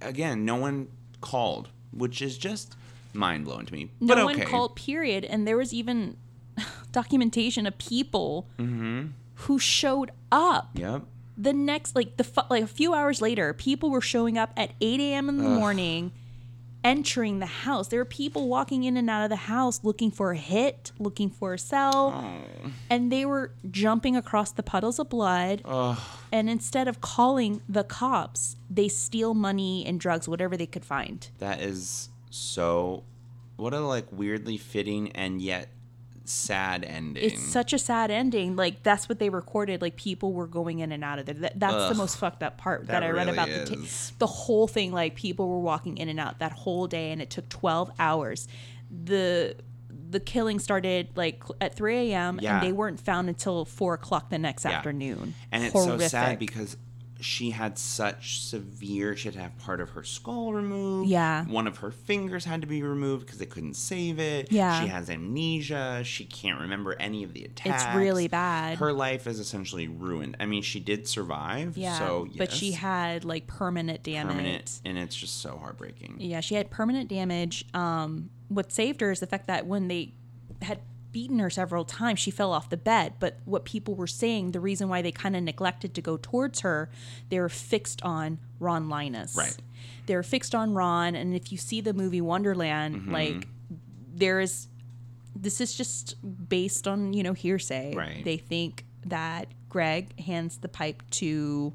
again, 0.02 0.46
no 0.46 0.56
one 0.56 0.88
called, 1.22 1.70
which 1.92 2.22
is 2.22 2.38
just 2.38 2.76
mind 3.14 3.44
blowing 3.46 3.66
to 3.66 3.74
me. 3.74 3.90
no 4.00 4.16
but 4.16 4.24
one 4.24 4.36
okay. 4.36 4.46
called 4.46 4.76
period 4.76 5.26
and 5.26 5.48
there 5.48 5.58
was 5.58 5.74
even 5.74 6.16
documentation 6.92 7.66
of 7.66 7.78
people 7.78 8.48
Mm-hmm. 8.58 9.08
who 9.36 9.60
showed 9.60 10.12
up 10.32 10.70
Yep. 10.76 11.04
the 11.38 11.54
next 11.54 11.96
like 11.96 12.18
the 12.18 12.44
like 12.50 12.64
a 12.64 12.68
few 12.68 12.94
hours 12.94 13.22
later 13.22 13.54
people 13.54 13.90
were 13.90 14.02
showing 14.02 14.38
up 14.38 14.52
at 14.56 14.72
8 14.82 15.00
a.m 15.00 15.30
in 15.30 15.38
the 15.38 15.44
morning 15.44 16.12
entering 16.88 17.40
the 17.40 17.46
house 17.46 17.88
there 17.90 18.00
were 18.00 18.06
people 18.06 18.48
walking 18.48 18.84
in 18.84 18.96
and 18.98 19.10
out 19.10 19.24
of 19.24 19.30
the 19.30 19.36
house 19.36 19.80
looking 19.84 20.10
for 20.12 20.32
a 20.32 20.38
hit 20.38 20.92
looking 21.00 21.30
for 21.30 21.54
a 21.54 21.60
cell 21.60 22.14
Oh. 22.16 22.72
and 22.90 23.12
they 23.12 23.26
were 23.26 23.52
jumping 23.70 24.16
across 24.16 24.52
the 24.52 24.64
puddles 24.64 24.98
of 25.00 25.10
blood 25.10 25.62
Ugh. 25.66 25.98
and 26.32 26.50
instead 26.50 26.88
of 26.88 27.02
calling 27.02 27.62
the 27.68 27.84
cops 27.84 28.56
they 28.70 28.88
steal 28.88 29.34
money 29.34 29.86
and 29.86 30.00
drugs 30.00 30.28
whatever 30.30 30.56
they 30.56 30.66
could 30.68 30.86
find 30.86 31.30
That 31.40 31.62
is 31.62 32.10
so. 32.30 33.04
What 33.58 33.74
a 33.74 33.80
like 33.80 34.06
weirdly 34.12 34.58
fitting 34.58 35.12
and 35.14 35.42
yet 35.42 35.70
sad 36.32 36.84
ending. 36.84 37.24
It's 37.24 37.42
such 37.44 37.74
a 37.74 37.80
sad 37.80 38.12
ending. 38.12 38.56
Like 38.56 38.84
that's 38.84 39.08
what 39.10 39.20
they 39.20 39.30
recorded. 39.30 39.82
Like 39.82 39.96
people 39.96 40.34
were 40.34 40.48
going 40.48 40.80
in 40.80 40.92
and 40.92 41.04
out 41.04 41.20
of 41.20 41.26
there. 41.26 41.36
That, 41.36 41.60
that's 41.60 41.90
the 41.90 41.96
most 41.96 42.18
fucked 42.18 42.44
up 42.44 42.58
part 42.58 42.82
that, 42.88 42.94
That 42.94 43.04
I 43.04 43.10
read 43.10 43.28
really 43.28 43.32
about 43.38 43.48
the 43.50 43.74
is. 43.84 44.14
the 44.20 44.28
whole 44.28 44.68
thing. 44.68 44.92
Like 44.92 45.16
people 45.16 45.48
were 45.48 45.60
walking 45.60 45.98
in 45.98 46.10
and 46.10 46.20
out 46.20 46.40
that 46.40 46.52
whole 46.52 46.88
day, 46.88 47.12
and 47.12 47.22
it 47.22 47.30
took 47.30 47.48
twelve 47.50 47.92
hours. 48.00 48.48
The 48.90 49.56
the 50.10 50.20
killing 50.22 50.58
started 50.60 51.10
like 51.16 51.44
at 51.60 51.76
3 51.76 52.12
a.m. 52.14 52.40
Yeah. 52.42 52.60
and 52.60 52.66
they 52.68 52.72
weren't 52.72 52.98
found 53.00 53.28
until 53.28 53.66
four 53.66 53.94
o'clock 53.96 54.30
the 54.30 54.38
next 54.38 54.64
Yeah. 54.64 54.72
afternoon. 54.72 55.34
and 55.52 55.66
it's 55.66 55.74
so 55.74 55.98
sad 55.98 56.40
because 56.40 56.78
she 57.20 57.50
had 57.52 57.78
such 57.78 58.42
severe. 58.44 59.16
She 59.16 59.28
had 59.28 59.34
to 59.36 59.42
have 59.42 59.58
part 59.58 59.82
of 59.82 59.90
her 59.92 60.04
skull 60.04 60.54
removed. 60.54 61.10
Yeah. 61.10 61.46
One 61.46 61.68
of 61.68 61.78
her 61.78 61.92
fingers 61.92 62.46
had 62.46 62.62
to 62.62 62.68
be 62.68 62.84
removed 62.84 63.26
because 63.26 63.40
they 63.40 63.46
couldn't 63.46 63.76
save 63.76 64.20
it. 64.20 64.52
Yeah. 64.52 64.82
She 64.82 64.88
has 64.88 65.10
amnesia. 65.10 66.04
She 66.04 66.26
can't 66.26 66.60
remember 66.60 66.96
any 67.00 67.24
of 67.24 67.34
the 67.34 67.44
attacks. 67.46 67.84
It's 67.84 67.96
really 67.96 68.28
bad. 68.28 68.78
Her 68.78 68.94
life 68.94 69.28
is 69.28 69.40
essentially 69.40 69.88
ruined. 69.88 70.38
I 70.40 70.46
mean, 70.46 70.62
she 70.62 70.80
did 70.80 71.08
survive. 71.08 71.78
yeah, 71.78 71.98
So 71.98 72.28
but 72.38 72.52
she 72.52 72.72
had 72.74 73.26
like 73.26 73.48
permanent 73.48 74.04
damage. 74.04 74.36
permanent, 74.36 74.82
and 74.86 74.98
it's 74.98 75.16
just 75.16 75.42
so 75.42 75.58
heartbreaking. 75.58 76.18
Yeah, 76.20 76.40
she 76.42 76.56
had 76.56 76.70
permanent 76.70 77.10
damage. 77.10 77.66
Um, 77.74 78.30
what 78.50 78.72
saved 78.72 79.02
her 79.02 79.12
is 79.12 79.20
the 79.20 79.28
fact 79.28 79.48
that 79.48 79.66
when 79.68 79.88
they 79.88 80.14
had 80.62 80.80
beaten 81.18 81.40
her 81.40 81.50
several 81.50 81.84
times, 81.84 82.20
she 82.20 82.30
fell 82.30 82.52
off 82.52 82.70
the 82.70 82.78
bed. 82.78 83.14
But 83.20 83.38
what 83.46 83.66
people 83.66 83.96
were 83.96 84.06
saying, 84.06 84.52
the 84.52 84.60
reason 84.60 84.88
why 84.88 85.02
they 85.02 85.12
kind 85.12 85.36
of 85.36 85.42
neglected 85.42 85.96
to 85.96 86.02
go 86.02 86.16
towards 86.22 86.60
her, 86.60 86.92
they 87.30 87.40
were 87.40 87.50
fixed 87.50 88.04
on 88.04 88.38
Ron 88.60 88.88
Launius. 88.88 89.36
Right. 89.36 89.58
They 90.06 90.16
were 90.16 90.22
fixed 90.22 90.54
on 90.54 90.76
Ron, 90.76 91.16
and 91.16 91.34
if 91.34 91.52
you 91.52 91.58
see 91.58 91.82
the 91.82 91.94
movie 91.94 92.22
Wonderland, 92.22 92.96
Mm-hmm. 92.96 93.12
like 93.12 93.48
there 94.14 94.40
is, 94.40 94.68
this 95.36 95.60
is 95.60 95.74
just 95.74 96.16
based 96.50 96.88
on 96.88 97.14
you 97.14 97.24
know 97.24 97.34
hearsay. 97.34 97.96
Right. 97.96 98.24
They 98.24 98.38
think 98.38 98.86
that 99.08 99.48
Greg 99.70 100.20
hands 100.20 100.60
the 100.60 100.70
pipe 100.70 101.02
to. 101.22 101.74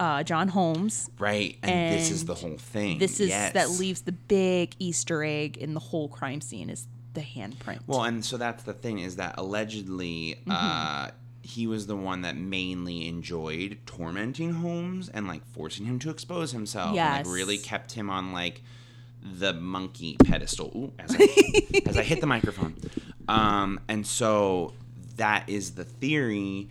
Uh, 0.00 0.22
John 0.22 0.46
Holmes, 0.46 1.10
Right, 1.18 1.58
and, 1.64 1.98
this 1.98 2.12
is 2.12 2.24
the 2.24 2.36
whole 2.36 2.56
thing. 2.56 3.00
this 3.00 3.18
is 3.18 3.30
yes. 3.30 3.54
that 3.54 3.68
leaves 3.82 4.02
the 4.02 4.12
big 4.12 4.76
Easter 4.78 5.24
egg 5.24 5.56
in 5.56 5.74
the 5.74 5.80
whole 5.80 6.06
crime 6.08 6.40
scene 6.40 6.70
is 6.70 6.86
the 7.18 7.24
handprint. 7.40 7.80
Well, 7.86 8.02
and 8.04 8.24
so 8.24 8.36
that's 8.36 8.62
the 8.62 8.72
thing 8.74 8.98
is 9.00 9.16
that 9.16 9.34
allegedly 9.38 10.36
Mm-hmm. 10.46 10.50
uh, 10.52 11.10
he 11.42 11.66
was 11.66 11.86
the 11.86 11.96
one 11.96 12.22
that 12.22 12.36
mainly 12.36 13.08
enjoyed 13.08 13.78
tormenting 13.86 14.52
Holmes 14.54 15.08
and 15.08 15.26
like 15.26 15.44
forcing 15.46 15.86
him 15.86 15.98
to 16.00 16.10
expose 16.10 16.52
himself. 16.52 16.94
Yes. 16.94 17.18
And, 17.18 17.26
like 17.26 17.34
really 17.34 17.56
kept 17.58 17.92
him 17.92 18.10
on 18.10 18.32
like 18.32 18.62
the 19.22 19.52
monkey 19.54 20.16
pedestal 20.24 20.70
Ooh, 20.76 20.92
as, 20.98 21.16
I, 21.18 21.80
as 21.86 21.96
I 21.96 22.02
hit 22.02 22.20
the 22.20 22.26
microphone. 22.26 22.76
Um, 23.28 23.80
and 23.88 24.06
so 24.06 24.74
that 25.16 25.48
is 25.48 25.72
the 25.74 25.84
theory. 25.84 26.68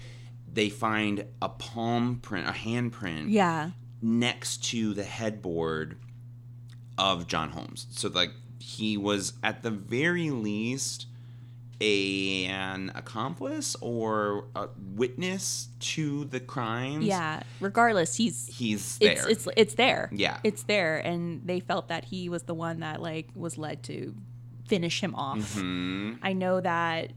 They 0.54 0.70
find 0.70 1.26
a 1.42 1.50
palm 1.50 2.20
print, 2.22 2.48
a 2.48 2.52
handprint 2.52 3.26
yeah, 3.30 3.72
next 4.02 4.64
to 4.66 4.94
the 4.94 5.04
headboard 5.04 5.98
of 7.00 7.28
John 7.28 7.50
Holmes. 7.50 7.88
So 7.92 8.10
like 8.10 8.32
he 8.68 8.98
was 8.98 9.34
at 9.42 9.64
the 9.64 9.72
very 9.72 10.30
least 10.30 11.06
a, 11.80 12.46
an 12.46 12.92
accomplice 12.96 13.76
or 13.82 14.46
a 14.56 14.68
witness 14.96 15.70
to 15.80 16.26
the 16.26 16.40
crimes. 16.40 17.06
yeah. 17.06 17.44
Regardless, 17.62 18.16
he's 18.16 18.48
He's 18.48 18.98
there. 18.98 19.12
it's 19.12 19.26
it's 19.28 19.48
it's 19.56 19.74
there. 19.76 20.10
Yeah. 20.12 20.40
it's 20.44 20.64
there, 20.64 20.98
and 20.98 21.46
they 21.46 21.60
felt 21.60 21.88
that 21.88 22.06
he 22.06 22.30
was 22.30 22.44
the 22.44 22.56
one 22.56 22.80
that 22.82 23.02
like 23.02 23.30
was 23.36 23.58
led 23.58 23.84
to 23.84 24.16
finish 24.68 25.02
him 25.02 25.16
off. 25.16 25.54
hmm 25.54 26.16
I 26.22 26.34
know 26.34 26.60
that 26.60 27.14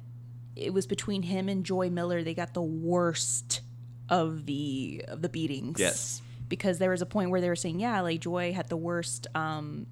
it 0.57 0.73
was 0.75 0.87
between 0.87 1.23
him 1.23 1.49
and 1.49 1.65
Joy 1.65 1.91
Miller. 1.91 2.23
They 2.23 2.35
got 2.35 2.53
the 2.55 2.63
worst 2.63 3.63
of 4.09 4.45
the 4.47 5.05
of 5.09 5.23
the 5.23 5.29
beatings. 5.31 5.81
Yes. 5.81 6.21
because 6.49 6.79
there 6.79 6.91
was 6.91 7.01
a 7.03 7.07
point 7.07 7.31
where 7.31 7.41
they 7.41 7.49
were 7.49 7.57
saying, 7.57 7.81
yeah, 7.81 8.01
like 8.03 8.21
Joy 8.21 8.53
had 8.53 8.69
the 8.69 8.77
worst 8.77 9.27
um 9.35 9.87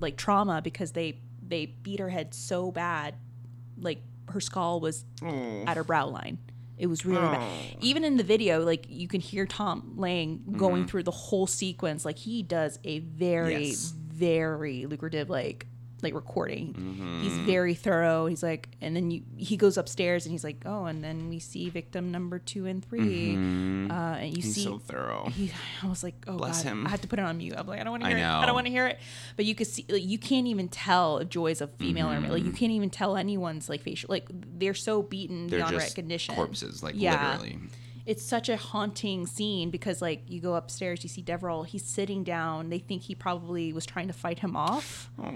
like 0.00 0.16
trauma 0.16 0.60
because 0.62 0.92
they 0.92 1.20
they 1.46 1.66
beat 1.66 2.00
her 2.00 2.08
head 2.10 2.34
so 2.34 2.70
bad, 2.70 3.14
like 3.78 4.00
her 4.30 4.40
skull 4.40 4.80
was 4.80 5.04
at 5.22 5.76
her 5.76 5.84
brow 5.84 6.06
line. 6.08 6.38
It 6.78 6.88
was 6.88 7.06
really 7.06 7.20
bad. 7.22 7.40
Oh. 7.42 7.78
Even 7.80 8.04
in 8.04 8.16
the 8.18 8.22
video, 8.24 8.62
like 8.64 8.84
you 8.88 9.08
can 9.08 9.20
hear 9.20 9.46
Tom 9.46 9.94
Lange 9.96 10.40
going 10.56 10.82
Mm-hmm. 10.82 10.88
through 10.88 11.04
the 11.04 11.10
whole 11.10 11.46
sequence. 11.46 12.04
Like 12.04 12.18
he 12.18 12.42
does 12.42 12.78
a 12.84 12.98
very, 12.98 13.68
Yes. 13.68 13.94
very 13.96 14.84
lucrative 14.86 15.30
like 15.30 15.66
like 16.02 16.12
recording. 16.14 16.74
Mm-hmm. 16.74 17.22
He's 17.22 17.32
very 17.38 17.74
thorough. 17.74 18.26
He's 18.26 18.42
like, 18.42 18.68
and 18.82 18.94
then 18.94 19.10
you 19.10 19.22
he 19.36 19.56
goes 19.56 19.78
upstairs 19.78 20.26
and 20.26 20.32
he's 20.32 20.44
like, 20.44 20.62
oh, 20.66 20.84
and 20.84 21.02
then 21.02 21.28
we 21.30 21.38
see 21.38 21.70
victim 21.70 22.12
number 22.12 22.38
two 22.38 22.66
and 22.66 22.84
3 22.84 23.00
Uh, 23.00 23.06
and 23.06 23.40
you 23.40 23.90
Mm-hmm. 23.90 24.34
He's 24.34 24.54
see 24.54 24.64
so 24.64 24.78
thorough. 24.78 25.30
he, 25.34 25.50
I 25.82 25.86
was 25.88 26.02
like, 26.02 26.14
oh 26.26 26.36
Bless 26.36 26.62
god, 26.62 26.68
him. 26.70 26.86
I 26.86 26.90
had 26.90 27.00
to 27.02 27.08
put 27.08 27.18
it 27.18 27.24
on 27.24 27.38
mute. 27.38 27.54
I'm 27.56 27.66
like, 27.66 27.80
I 27.80 27.84
don't 27.84 27.92
want 27.92 28.02
to 28.02 28.08
I 28.08 28.10
hear 28.14 28.18
it. 28.18 28.28
I 28.28 28.44
don't 28.46 28.54
want 28.54 28.66
to 28.66 28.70
hear 28.72 28.86
it. 28.86 28.98
But 29.36 29.46
you 29.46 29.54
could 29.54 29.66
see, 29.66 29.86
like, 29.88 30.04
you 30.04 30.18
can't 30.18 30.46
even 30.46 30.68
tell 30.68 31.18
if 31.18 31.28
Joy's 31.30 31.60
a 31.62 31.66
female 31.66 32.08
or 32.10 32.20
male. 32.20 32.32
Like, 32.32 32.42
you 32.42 32.50
Mm-hmm. 32.50 32.56
can't 32.56 32.72
even 32.72 32.90
tell 32.90 33.16
anyone's 33.16 33.68
like 33.70 33.80
facial. 33.82 34.08
Like, 34.10 34.28
they're 34.30 34.74
so 34.74 35.02
beaten 35.02 35.46
They're 35.46 35.60
beyond 35.60 35.76
recognition. 35.76 36.34
corpses, 36.34 36.82
like 36.82 36.94
Yeah. 36.96 37.38
literally. 37.38 37.58
It's 38.06 38.22
such 38.24 38.48
a 38.48 38.56
haunting 38.56 39.26
scene 39.26 39.70
because, 39.70 40.00
like, 40.00 40.22
you 40.28 40.40
go 40.40 40.54
upstairs, 40.54 41.02
you 41.02 41.08
see 41.08 41.22
Deverell. 41.22 41.64
He's 41.64 41.84
sitting 41.84 42.22
down. 42.22 42.70
They 42.70 42.78
think 42.78 43.02
he 43.02 43.14
probably 43.16 43.72
was 43.72 43.84
trying 43.84 44.06
to 44.06 44.12
fight 44.12 44.38
him 44.38 44.54
off, 44.56 45.10
Oh. 45.18 45.34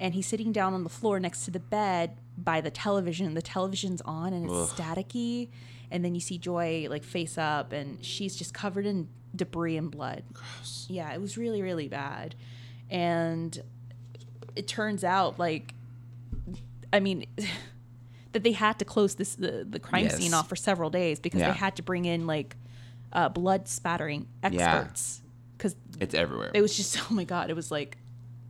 and 0.00 0.14
he's 0.14 0.26
sitting 0.26 0.50
down 0.50 0.72
on 0.72 0.82
the 0.82 0.88
floor 0.90 1.20
next 1.20 1.44
to 1.44 1.50
the 1.50 1.60
bed 1.60 2.16
by 2.38 2.62
the 2.62 2.70
television. 2.70 3.34
The 3.34 3.42
television's 3.42 4.00
on 4.02 4.32
and 4.32 4.46
it's 4.46 4.54
Ugh. 4.54 4.78
staticky. 4.78 5.48
And 5.90 6.02
then 6.04 6.14
you 6.14 6.20
see 6.20 6.38
Joy 6.38 6.86
like 6.90 7.04
face 7.04 7.36
up, 7.38 7.72
and 7.72 8.02
she's 8.04 8.34
just 8.34 8.54
covered 8.54 8.86
in 8.86 9.08
debris 9.34 9.76
and 9.76 9.90
blood. 9.90 10.24
Gross. 10.32 10.86
Yeah, 10.88 11.12
it 11.12 11.20
was 11.20 11.36
really, 11.36 11.60
really 11.60 11.86
bad. 11.88 12.34
And 12.90 13.62
it 14.56 14.66
turns 14.66 15.04
out, 15.04 15.38
like, 15.38 15.74
I 16.92 17.00
mean, 17.00 17.26
that 18.36 18.42
they 18.42 18.52
had 18.52 18.78
to 18.78 18.84
close 18.84 19.14
this 19.14 19.34
the, 19.34 19.66
the 19.68 19.78
crime 19.80 20.04
Yes. 20.04 20.18
scene 20.18 20.34
off 20.34 20.46
for 20.48 20.56
several 20.56 20.90
days 20.90 21.18
because 21.18 21.40
Yeah. 21.40 21.52
they 21.52 21.56
had 21.58 21.76
to 21.76 21.82
bring 21.82 22.04
in 22.04 22.26
like 22.26 22.54
uh, 23.12 23.30
blood 23.30 23.66
spattering 23.66 24.26
experts 24.42 25.22
because 25.56 25.74
It's 26.00 26.14
everywhere. 26.14 26.50
it 26.52 26.60
was 26.60 26.76
just 26.76 26.98
oh 27.10 27.14
my 27.14 27.24
god, 27.24 27.48
it 27.50 27.56
was 27.56 27.70
like 27.70 27.96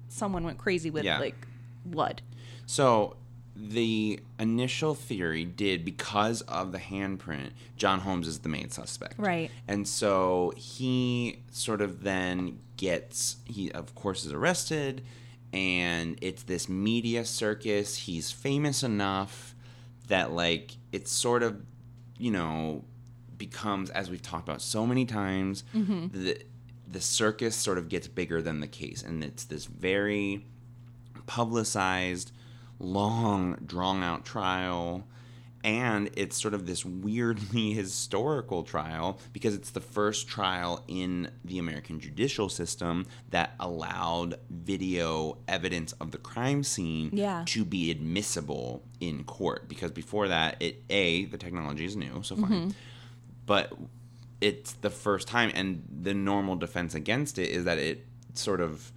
someone 0.09 0.43
went 0.45 0.59
crazy 0.59 0.91
with 0.91 1.05
Yeah. 1.05 1.21
like 1.21 1.37
blood. 1.85 2.21
So 2.67 3.17
the 3.55 4.21
initial 4.41 4.95
theory 4.95 5.45
did 5.45 5.85
because 5.85 6.43
of 6.43 6.73
the 6.73 6.79
handprint. 6.79 7.51
John 7.77 8.01
Holmes 8.01 8.27
is 8.29 8.41
the 8.41 8.49
main 8.49 8.71
suspect, 8.71 9.15
Right. 9.19 9.51
And 9.69 9.87
so 9.87 10.53
he 10.57 11.39
sort 11.53 11.81
of 11.81 12.03
then 12.03 12.59
gets 12.77 13.37
he 13.45 13.71
of 13.73 13.95
course 13.95 14.25
is 14.27 14.33
arrested, 14.33 15.03
and 15.53 16.19
it's 16.21 16.43
this 16.43 16.69
media 16.69 17.25
circus. 17.25 17.97
He's 17.99 18.31
famous 18.33 18.83
enough 18.83 19.55
that 20.07 20.33
like 20.33 20.77
it's 20.93 21.13
sort 21.13 21.43
of 21.43 21.61
you 22.19 22.31
know 22.31 22.85
becomes 23.37 23.91
as 23.91 24.11
we've 24.11 24.23
talked 24.23 24.49
about 24.49 24.63
so 24.63 24.87
many 24.87 25.05
times 25.05 25.65
mm-hmm. 25.75 26.07
the 26.13 26.41
the 26.89 27.01
circus 27.01 27.55
sort 27.57 27.79
of 27.79 27.89
gets 27.89 28.09
bigger 28.09 28.41
than 28.41 28.61
the 28.61 28.67
case 28.67 29.03
and 29.03 29.23
it's 29.23 29.45
this 29.45 29.67
very 29.67 30.45
publicized 31.27 32.33
long 32.79 33.57
drawn 33.67 34.03
out 34.03 34.25
trial 34.25 35.07
and 35.67 36.11
it's 36.17 36.41
sort 36.41 36.55
of 36.55 36.65
this 36.67 36.85
weirdly 36.85 37.73
historical 37.83 38.63
trial 38.63 39.19
because 39.33 39.53
it's 39.55 39.71
the 39.71 39.81
first 39.81 40.29
trial 40.29 40.85
in 40.87 41.29
the 41.45 41.59
American 41.59 41.99
judicial 41.99 42.49
system 42.49 43.05
that 43.31 43.55
allowed 43.59 44.37
video 44.49 45.39
evidence 45.49 45.91
of 46.01 46.13
the 46.13 46.19
crime 46.19 46.63
scene 46.63 47.11
Yeah. 47.13 47.43
to 47.49 47.65
be 47.65 47.91
admissible 47.91 48.85
in 49.01 49.25
court. 49.25 49.69
Because 49.69 49.91
before 49.91 50.29
that 50.29 50.57
it 50.61 50.85
a 50.89 51.25
the 51.27 51.37
technology 51.37 51.85
is 51.85 51.97
new 51.97 52.23
so 52.23 52.37
fine. 52.37 52.51
Mm-hmm. 52.51 52.71
But 53.45 53.73
it's 54.41 54.73
the 54.75 54.91
first 54.91 55.27
time 55.27 55.51
and 55.53 55.83
the 56.03 56.15
normal 56.15 56.55
defense 56.55 56.95
against 56.95 57.39
it 57.39 57.51
is 57.51 57.65
that 57.65 57.79
it 57.79 58.07
sort 58.35 58.61
of 58.61 58.93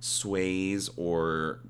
sways 0.00 0.90
or 0.96 1.60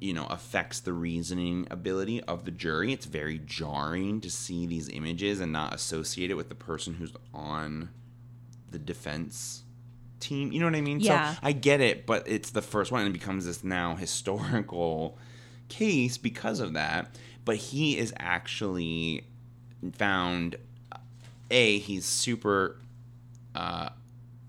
you 0.00 0.12
know 0.14 0.26
affects 0.26 0.80
the 0.80 0.92
reasoning 0.92 1.66
ability 1.70 2.22
of 2.22 2.44
the 2.44 2.50
jury 2.50 2.92
it's 2.92 3.06
very 3.06 3.38
jarring 3.44 4.20
to 4.20 4.30
see 4.30 4.66
these 4.66 4.88
images 4.88 5.40
and 5.40 5.52
not 5.52 5.74
associate 5.74 6.30
it 6.30 6.34
with 6.34 6.48
the 6.48 6.54
person 6.54 6.94
who's 6.94 7.12
on 7.34 7.90
the 8.70 8.78
defense 8.78 9.62
team 10.20 10.52
you 10.52 10.58
know 10.60 10.66
what 10.66 10.74
i 10.74 10.80
mean 10.80 11.00
Yeah. 11.00 11.34
so 11.34 11.40
i 11.42 11.52
get 11.52 11.80
it 11.80 12.06
but 12.06 12.26
it's 12.26 12.50
the 12.50 12.62
first 12.62 12.92
one 12.92 13.02
and 13.02 13.10
it 13.10 13.18
becomes 13.18 13.46
this 13.46 13.62
now 13.64 13.94
historical 13.94 15.18
case 15.68 16.16
because 16.18 16.60
of 16.60 16.72
that 16.74 17.14
but 17.44 17.56
he 17.56 17.96
is 17.98 18.12
actually 18.18 19.24
found 19.94 20.56
a 21.50 21.78
he's 21.78 22.04
super 22.04 22.76
uh 23.54 23.88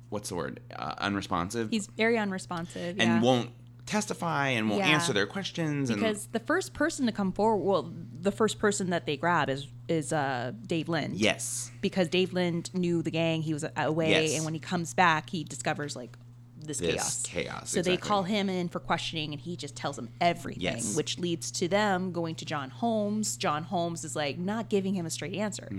what's 0.10 0.30
the 0.30 0.36
word 0.36 0.60
uh, 0.76 0.94
unresponsive 0.98 1.70
He's 1.70 1.88
very 1.88 2.18
unresponsive. 2.18 2.98
and 3.00 3.10
yeah. 3.10 3.22
won't 3.22 3.50
testify 3.92 4.50
and 4.50 4.70
won't 4.70 4.82
Yeah. 4.82 4.90
answer 4.90 5.12
their 5.14 5.26
questions 5.28 5.92
because 5.92 6.28
the 6.32 6.40
first 6.40 6.74
person 6.74 7.06
to 7.06 7.12
come 7.12 7.32
forward, 7.32 7.64
well, 7.64 7.94
the 8.22 8.32
first 8.32 8.58
person 8.60 8.90
that 8.92 9.06
they 9.06 9.18
grab 9.18 9.50
is 9.50 9.68
is 9.88 10.14
uh, 10.14 10.54
Dave 10.66 10.88
Lind. 10.88 11.18
yes 11.18 11.70
because 11.82 12.08
Dave 12.08 12.32
Lind 12.34 12.74
knew 12.74 13.02
the 13.02 13.12
gang. 13.12 13.42
He 13.42 13.54
was 13.54 13.66
away, 13.76 14.12
Yes. 14.12 14.36
and 14.36 14.46
when 14.46 14.54
he 14.54 14.60
comes 14.60 14.94
back, 14.94 15.30
he 15.30 15.44
discovers 15.44 15.96
like 15.96 16.18
this, 16.62 16.80
This 16.80 16.92
chaos. 16.94 17.24
chaos, 17.24 17.70
So 17.70 17.82
they 17.82 17.98
call 17.98 18.24
him 18.24 18.50
in 18.50 18.70
for 18.70 18.80
questioning, 18.80 19.32
and 19.34 19.42
he 19.42 19.56
just 19.56 19.76
tells 19.76 19.96
them 19.96 20.10
everything, 20.20 20.62
Yes. 20.64 20.96
which 20.96 21.18
leads 21.20 21.52
to 21.52 21.68
them 21.68 22.12
going 22.12 22.36
to 22.36 22.46
John 22.46 22.70
Holmes. 22.70 23.38
John 23.38 23.64
Holmes 23.64 24.04
is 24.04 24.16
like 24.16 24.38
not 24.38 24.70
giving 24.70 24.94
him 24.94 25.06
a 25.06 25.10
straight 25.10 25.36
answer. 25.36 25.70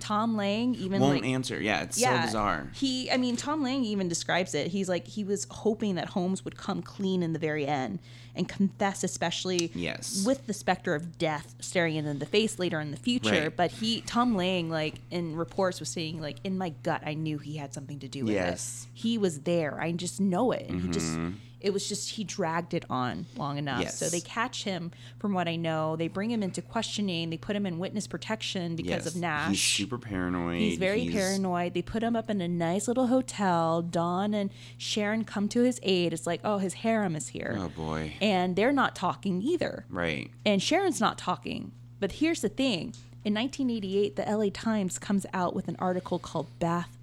Tom 0.00 0.36
Lange 0.36 0.74
even 0.74 1.00
Mm-hmm. 1.00 1.00
won't 1.02 1.22
like 1.22 1.30
answer 1.30 1.60
yeah 1.60 1.82
it's 1.82 1.98
yeah, 2.00 2.20
so 2.20 2.26
bizarre 2.26 2.70
He, 2.74 3.10
I 3.10 3.16
mean, 3.16 3.36
Tom 3.36 3.62
Lange 3.62 3.84
even 3.84 4.08
describes 4.08 4.54
it. 4.54 4.68
He's 4.68 4.88
like, 4.88 5.06
he 5.06 5.24
was 5.24 5.46
hoping 5.50 5.94
that 5.96 6.08
Holmes 6.10 6.44
would 6.44 6.56
come 6.56 6.82
clean 6.82 7.22
in 7.22 7.32
the 7.32 7.38
very 7.38 7.66
end 7.66 7.98
and 8.34 8.46
confess, 8.48 9.02
especially 9.02 9.72
Yes. 9.74 10.22
with 10.26 10.46
the 10.46 10.52
specter 10.52 10.94
of 10.94 11.16
death 11.18 11.54
staring 11.60 11.94
him 11.94 12.06
in 12.06 12.18
the 12.18 12.26
face 12.26 12.58
later 12.58 12.80
in 12.80 12.90
the 12.90 12.96
future. 12.98 13.30
Right. 13.44 13.56
But 13.56 13.70
he, 13.70 14.02
Tom 14.02 14.36
Lange, 14.36 14.68
like 14.68 14.96
in 15.10 15.36
reports, 15.36 15.80
was 15.80 15.88
saying, 15.88 16.20
like, 16.20 16.36
in 16.44 16.58
my 16.58 16.68
gut, 16.82 17.02
I 17.06 17.14
knew 17.14 17.38
he 17.38 17.56
had 17.56 17.72
something 17.72 17.98
to 18.00 18.08
do 18.08 18.24
with 18.26 18.34
Yes. 18.34 18.86
it. 18.94 18.98
He 18.98 19.16
was 19.16 19.40
there. 19.40 19.80
I 19.80 19.92
just 19.92 20.20
know 20.30 20.52
it. 20.52 20.68
And 20.68 20.80
he 20.80 20.88
just, 20.88 21.12
mm-hmm. 21.12 21.30
it 21.60 21.72
was 21.72 21.88
just, 21.88 22.10
he 22.10 22.24
dragged 22.24 22.74
it 22.74 22.84
on 22.90 23.26
long 23.36 23.58
enough. 23.58 23.88
So 23.90 24.08
they 24.08 24.20
catch 24.20 24.64
him, 24.64 24.92
from 25.18 25.32
what 25.32 25.48
I 25.48 25.56
know. 25.56 25.96
They 25.96 26.08
bring 26.08 26.30
him 26.30 26.42
into 26.42 26.62
questioning. 26.62 27.30
They 27.30 27.36
put 27.36 27.56
him 27.56 27.66
in 27.66 27.78
witness 27.78 28.06
protection 28.06 28.76
because 28.76 29.04
yes 29.04 29.06
of 29.06 29.16
Nash. 29.16 29.50
he's 29.50 29.62
super 29.62 29.98
paranoid 29.98 30.58
He's 30.58 30.78
very 30.78 31.08
paranoid. 31.08 31.74
They 31.74 31.82
put 31.82 32.02
him 32.02 32.16
up 32.16 32.30
in 32.30 32.40
a 32.40 32.48
nice 32.48 32.88
little 32.88 33.06
hotel. 33.08 33.82
Dawn 33.82 34.34
and 34.34 34.50
Sharon 34.78 35.24
come 35.24 35.48
to 35.48 35.62
his 35.62 35.80
aid. 35.82 36.12
It's 36.12 36.26
like, 36.26 36.40
oh, 36.44 36.58
his 36.58 36.74
harem 36.74 37.16
is 37.16 37.28
here. 37.28 37.56
oh 37.58 37.68
boy 37.68 38.14
And 38.20 38.56
they're 38.56 38.72
not 38.72 38.94
talking 38.94 39.42
either. 39.42 39.84
right 39.88 40.30
And 40.44 40.62
Sharon's 40.62 41.00
not 41.00 41.18
talking. 41.18 41.72
But 41.98 42.12
here's 42.12 42.42
the 42.42 42.50
thing 42.50 42.94
in 43.26 43.34
1988, 43.34 44.14
the 44.14 44.22
LA 44.22 44.50
Times 44.52 45.00
comes 45.00 45.26
out 45.34 45.52
with 45.52 45.66
an 45.66 45.74
article 45.80 46.20
called 46.20 46.46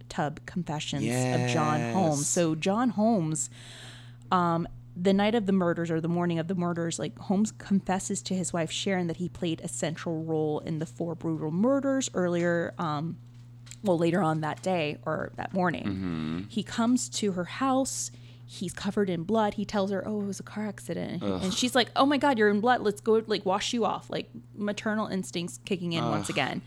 Bathtub 0.09 0.45
Confessions 0.45 1.03
of 1.05 1.49
John 1.51 1.93
Holmes. 1.93 2.27
So, 2.27 2.55
John 2.55 2.89
Holmes, 2.89 3.49
um, 4.31 4.67
the 4.95 5.13
night 5.13 5.35
of 5.35 5.45
the 5.45 5.51
murders 5.53 5.89
or 5.89 5.99
the 5.99 6.07
morning 6.07 6.39
of 6.39 6.47
the 6.47 6.55
murders, 6.55 6.99
like 6.99 7.17
Holmes 7.17 7.51
confesses 7.51 8.21
to 8.23 8.35
his 8.35 8.53
wife 8.53 8.71
Sharon 8.71 9.07
that 9.07 9.17
he 9.17 9.27
played 9.29 9.61
a 9.61 9.67
central 9.67 10.23
role 10.23 10.59
in 10.59 10.79
the 10.79 10.85
four 10.85 11.15
brutal 11.15 11.51
murders 11.51 12.09
earlier, 12.13 12.73
um, 12.77 13.17
well, 13.83 13.97
later 13.97 14.21
on 14.21 14.41
that 14.41 14.61
day 14.61 14.97
or 15.05 15.31
that 15.35 15.53
morning. 15.53 16.45
He 16.49 16.63
comes 16.63 17.09
to 17.09 17.33
her 17.33 17.45
house. 17.45 18.11
He's 18.45 18.71
covered 18.73 19.09
in 19.09 19.23
blood. 19.23 19.55
He 19.55 19.65
tells 19.65 19.89
her, 19.89 20.07
"Oh, 20.07 20.21
it 20.21 20.25
was 20.25 20.39
a 20.39 20.43
car 20.43 20.67
accident," 20.67 21.23
and 21.23 21.53
she's 21.53 21.73
like, 21.73 21.89
"Oh 21.95 22.05
my 22.05 22.17
God, 22.17 22.37
you're 22.37 22.49
in 22.49 22.59
blood. 22.61 22.81
Let's 22.81 23.01
go, 23.01 23.23
like, 23.25 23.45
wash 23.45 23.73
you 23.73 23.83
off." 23.83 24.09
Like 24.11 24.29
maternal 24.55 25.07
instincts 25.07 25.59
kicking 25.65 25.93
in 25.93 26.03
once 26.05 26.29
again. 26.29 26.61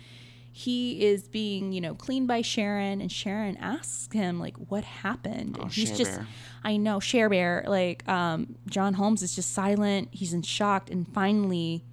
He 0.59 1.05
is 1.05 1.29
being, 1.29 1.73
you 1.75 1.83
know, 1.83 1.95
cleaned 1.95 2.29
by 2.29 2.41
Sharon, 2.41 3.03
and 3.03 3.13
Sharon 3.13 3.59
asks 3.59 4.11
him, 4.11 4.41
like, 4.41 4.57
what 4.57 4.85
happened? 4.85 5.59
And 5.59 5.71
he's 5.71 5.95
just, 5.95 6.13
Bear. 6.13 6.27
I 6.65 6.79
know, 6.79 6.99
Share 6.99 7.29
Bear. 7.29 7.63
Like, 7.69 8.09
um, 8.09 8.57
John 8.67 8.95
Holmes 8.95 9.23
is 9.23 9.35
just 9.37 9.53
silent. 9.53 10.09
He's 10.13 10.33
in 10.33 10.41
shock, 10.41 10.91
and 10.91 11.07
finally, 11.13 11.85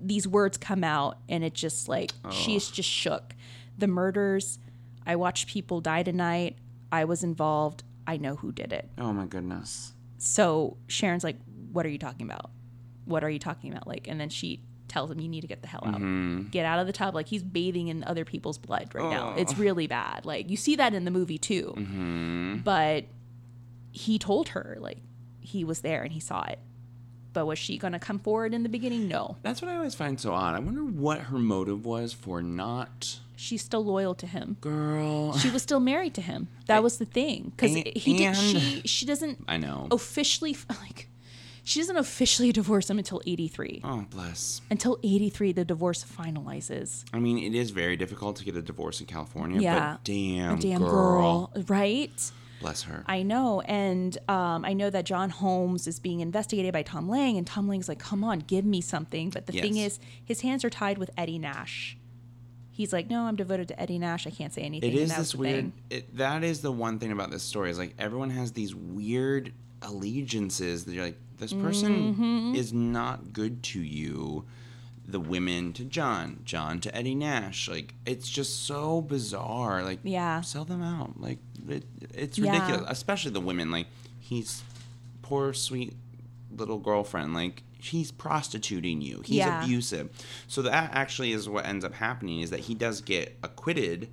these 0.00 0.26
words 0.26 0.56
come 0.56 0.82
out 0.82 1.18
and 1.28 1.44
it 1.44 1.52
just 1.52 1.88
like 1.88 2.12
she's 2.30 2.70
just 2.70 2.88
shook 2.88 3.34
the 3.76 3.88
murders 3.88 4.60
i 5.04 5.16
watched 5.16 5.48
people 5.48 5.80
die 5.80 6.04
tonight 6.04 6.56
i 6.92 7.04
was 7.04 7.24
involved 7.24 7.82
i 8.06 8.16
know 8.16 8.36
who 8.36 8.52
did 8.52 8.72
it 8.72 8.88
oh 8.96 9.12
my 9.12 9.26
goodness 9.26 9.92
so 10.16 10.76
sharon's 10.86 11.24
like 11.24 11.36
what 11.72 11.84
are 11.84 11.88
you 11.88 11.98
talking 11.98 12.24
about 12.24 12.52
what 13.06 13.24
are 13.24 13.28
you 13.30 13.40
talking 13.40 13.72
about 13.72 13.88
like 13.88 14.06
and 14.06 14.20
then 14.20 14.28
she 14.28 14.60
tells 14.88 15.10
him 15.10 15.20
you 15.20 15.28
need 15.28 15.42
to 15.42 15.46
get 15.46 15.62
the 15.62 15.68
hell 15.68 15.82
out. 15.84 15.94
Mm-hmm. 15.94 16.48
Get 16.48 16.64
out 16.64 16.78
of 16.78 16.86
the 16.86 16.92
tub. 16.92 17.14
Like 17.14 17.28
he's 17.28 17.42
bathing 17.42 17.88
in 17.88 18.04
other 18.04 18.24
people's 18.24 18.58
blood 18.58 18.90
right 18.94 19.10
now. 19.10 19.34
It's 19.36 19.56
really 19.58 19.86
bad. 19.86 20.24
Like 20.24 20.50
you 20.50 20.56
see 20.56 20.76
that 20.76 20.94
in 20.94 21.04
the 21.04 21.10
movie 21.10 21.38
too. 21.38 21.74
Mm-hmm. 21.76 22.56
But 22.58 23.04
he 23.92 24.18
told 24.18 24.50
her 24.50 24.76
like 24.80 24.98
he 25.40 25.64
was 25.64 25.80
there 25.80 26.02
and 26.02 26.12
he 26.12 26.20
saw 26.20 26.42
it. 26.44 26.58
But 27.32 27.46
was 27.46 27.58
she 27.58 27.78
going 27.78 27.92
to 27.92 27.98
come 27.98 28.18
forward 28.18 28.54
in 28.54 28.62
the 28.62 28.68
beginning? 28.68 29.06
No. 29.06 29.36
That's 29.42 29.60
what 29.62 29.70
i 29.70 29.76
always 29.76 29.94
find 29.94 30.18
so 30.18 30.32
odd. 30.32 30.54
I 30.54 30.58
wonder 30.58 30.82
what 30.82 31.20
her 31.20 31.38
motive 31.38 31.84
was 31.84 32.12
for 32.12 32.42
not 32.42 33.20
she's 33.36 33.62
still 33.62 33.84
loyal 33.84 34.14
to 34.16 34.26
him. 34.26 34.56
girl. 34.60 35.36
She 35.38 35.50
was 35.50 35.62
still 35.62 35.80
married 35.80 36.14
to 36.14 36.20
him. 36.20 36.48
That 36.66 36.82
was 36.82 36.98
the 36.98 37.04
thing. 37.04 37.52
Because 37.56 37.74
he 37.74 38.16
did. 38.18 38.34
She 38.36 38.82
she 38.84 39.06
doesn't 39.06 39.44
i 39.46 39.56
know. 39.56 39.88
officially 39.90 40.56
like 40.82 41.08
she 41.68 41.80
doesn't 41.80 41.96
officially 41.96 42.50
divorce 42.52 42.88
him 42.90 42.98
until 42.98 43.20
eighty 43.26 43.46
three. 43.48 43.80
oh 43.84 44.06
bless 44.10 44.60
Until 44.70 44.98
eighty 45.02 45.28
three, 45.30 45.52
the 45.52 45.64
divorce 45.64 46.02
finalizes. 46.04 47.04
i 47.12 47.18
mean 47.18 47.38
it 47.38 47.54
is 47.56 47.70
very 47.70 47.96
difficult 47.96 48.36
to 48.36 48.44
get 48.44 48.56
a 48.56 48.62
divorce 48.62 49.00
in 49.00 49.06
california 49.06 49.60
Yeah. 49.60 49.92
but 49.92 50.04
damn, 50.04 50.58
Damn 50.58 50.80
girl. 50.80 51.50
girl, 51.54 51.64
right? 51.68 52.30
bless 52.60 52.82
her 52.82 53.04
I 53.06 53.22
know, 53.22 53.60
and 53.60 54.16
um, 54.28 54.64
I 54.64 54.72
know 54.72 54.90
that 54.90 55.04
John 55.04 55.30
Holmes 55.30 55.86
is 55.86 56.00
being 56.00 56.20
investigated 56.20 56.72
by 56.72 56.82
Tom 56.82 57.08
Lange, 57.08 57.36
and 57.38 57.46
Tom 57.46 57.68
Lange's 57.68 57.88
like, 57.88 58.00
"Come 58.00 58.24
on, 58.24 58.40
give 58.40 58.64
me 58.64 58.80
something." 58.80 59.30
But 59.30 59.46
the 59.46 59.52
thing 59.52 59.76
is, 59.76 60.00
his 60.24 60.40
hands 60.40 60.64
are 60.64 60.70
tied 60.70 60.98
with 60.98 61.10
Eddie 61.16 61.38
Nash. 61.38 61.96
He's 62.72 62.92
like, 62.92 63.08
"No, 63.08 63.22
I'm 63.22 63.36
devoted 63.36 63.68
to 63.68 63.80
Eddie 63.80 64.00
Nash. 64.00 64.26
I 64.26 64.30
can't 64.30 64.52
say 64.52 64.62
anything." 64.62 64.90
It 64.92 64.96
is 64.98 65.14
this 65.16 65.34
weird. 65.36 65.70
It, 65.88 66.16
that 66.16 66.42
is 66.42 66.60
the 66.60 66.72
one 66.72 66.98
thing 66.98 67.12
about 67.12 67.30
this 67.30 67.44
story 67.44 67.70
is 67.70 67.78
like 67.78 67.94
everyone 67.96 68.30
has 68.30 68.50
these 68.52 68.74
weird 68.74 69.52
allegiances 69.82 70.84
that 70.84 70.92
you're 70.94 71.04
like, 71.06 71.18
this 71.38 71.52
person 71.52 72.14
Mm-hmm. 72.14 72.54
is 72.56 72.72
not 72.72 73.32
good 73.32 73.62
to 73.64 73.80
you. 73.80 74.44
The 75.06 75.20
women 75.20 75.72
to 75.74 75.84
John, 75.84 76.40
John 76.44 76.80
to 76.80 76.94
Eddie 76.94 77.14
Nash. 77.14 77.68
Like 77.68 77.94
it's 78.04 78.28
just 78.28 78.64
so 78.66 79.00
bizarre. 79.00 79.82
Like 79.82 80.00
Yeah. 80.02 80.40
sell 80.42 80.64
them 80.64 80.82
out. 80.82 81.20
Like 81.20 81.38
it, 81.68 81.84
it's 82.12 82.38
Yeah. 82.38 82.52
ridiculous. 82.52 82.86
Especially 82.90 83.30
the 83.30 83.40
women. 83.40 83.70
Like 83.70 83.86
he's 84.18 84.62
poor 85.22 85.52
sweet 85.54 85.94
little 86.54 86.78
girlfriend. 86.78 87.32
Like 87.34 87.62
he's 87.80 88.10
prostituting 88.10 89.00
you. 89.00 89.22
He's 89.24 89.36
Yeah. 89.36 89.62
abusive. 89.64 90.10
So 90.48 90.60
that 90.62 90.90
actually 90.92 91.32
is 91.32 91.48
what 91.48 91.64
ends 91.66 91.84
up 91.84 91.94
happening 91.94 92.40
is 92.40 92.50
that 92.50 92.60
he 92.60 92.74
does 92.74 93.00
get 93.00 93.38
acquitted, 93.42 94.08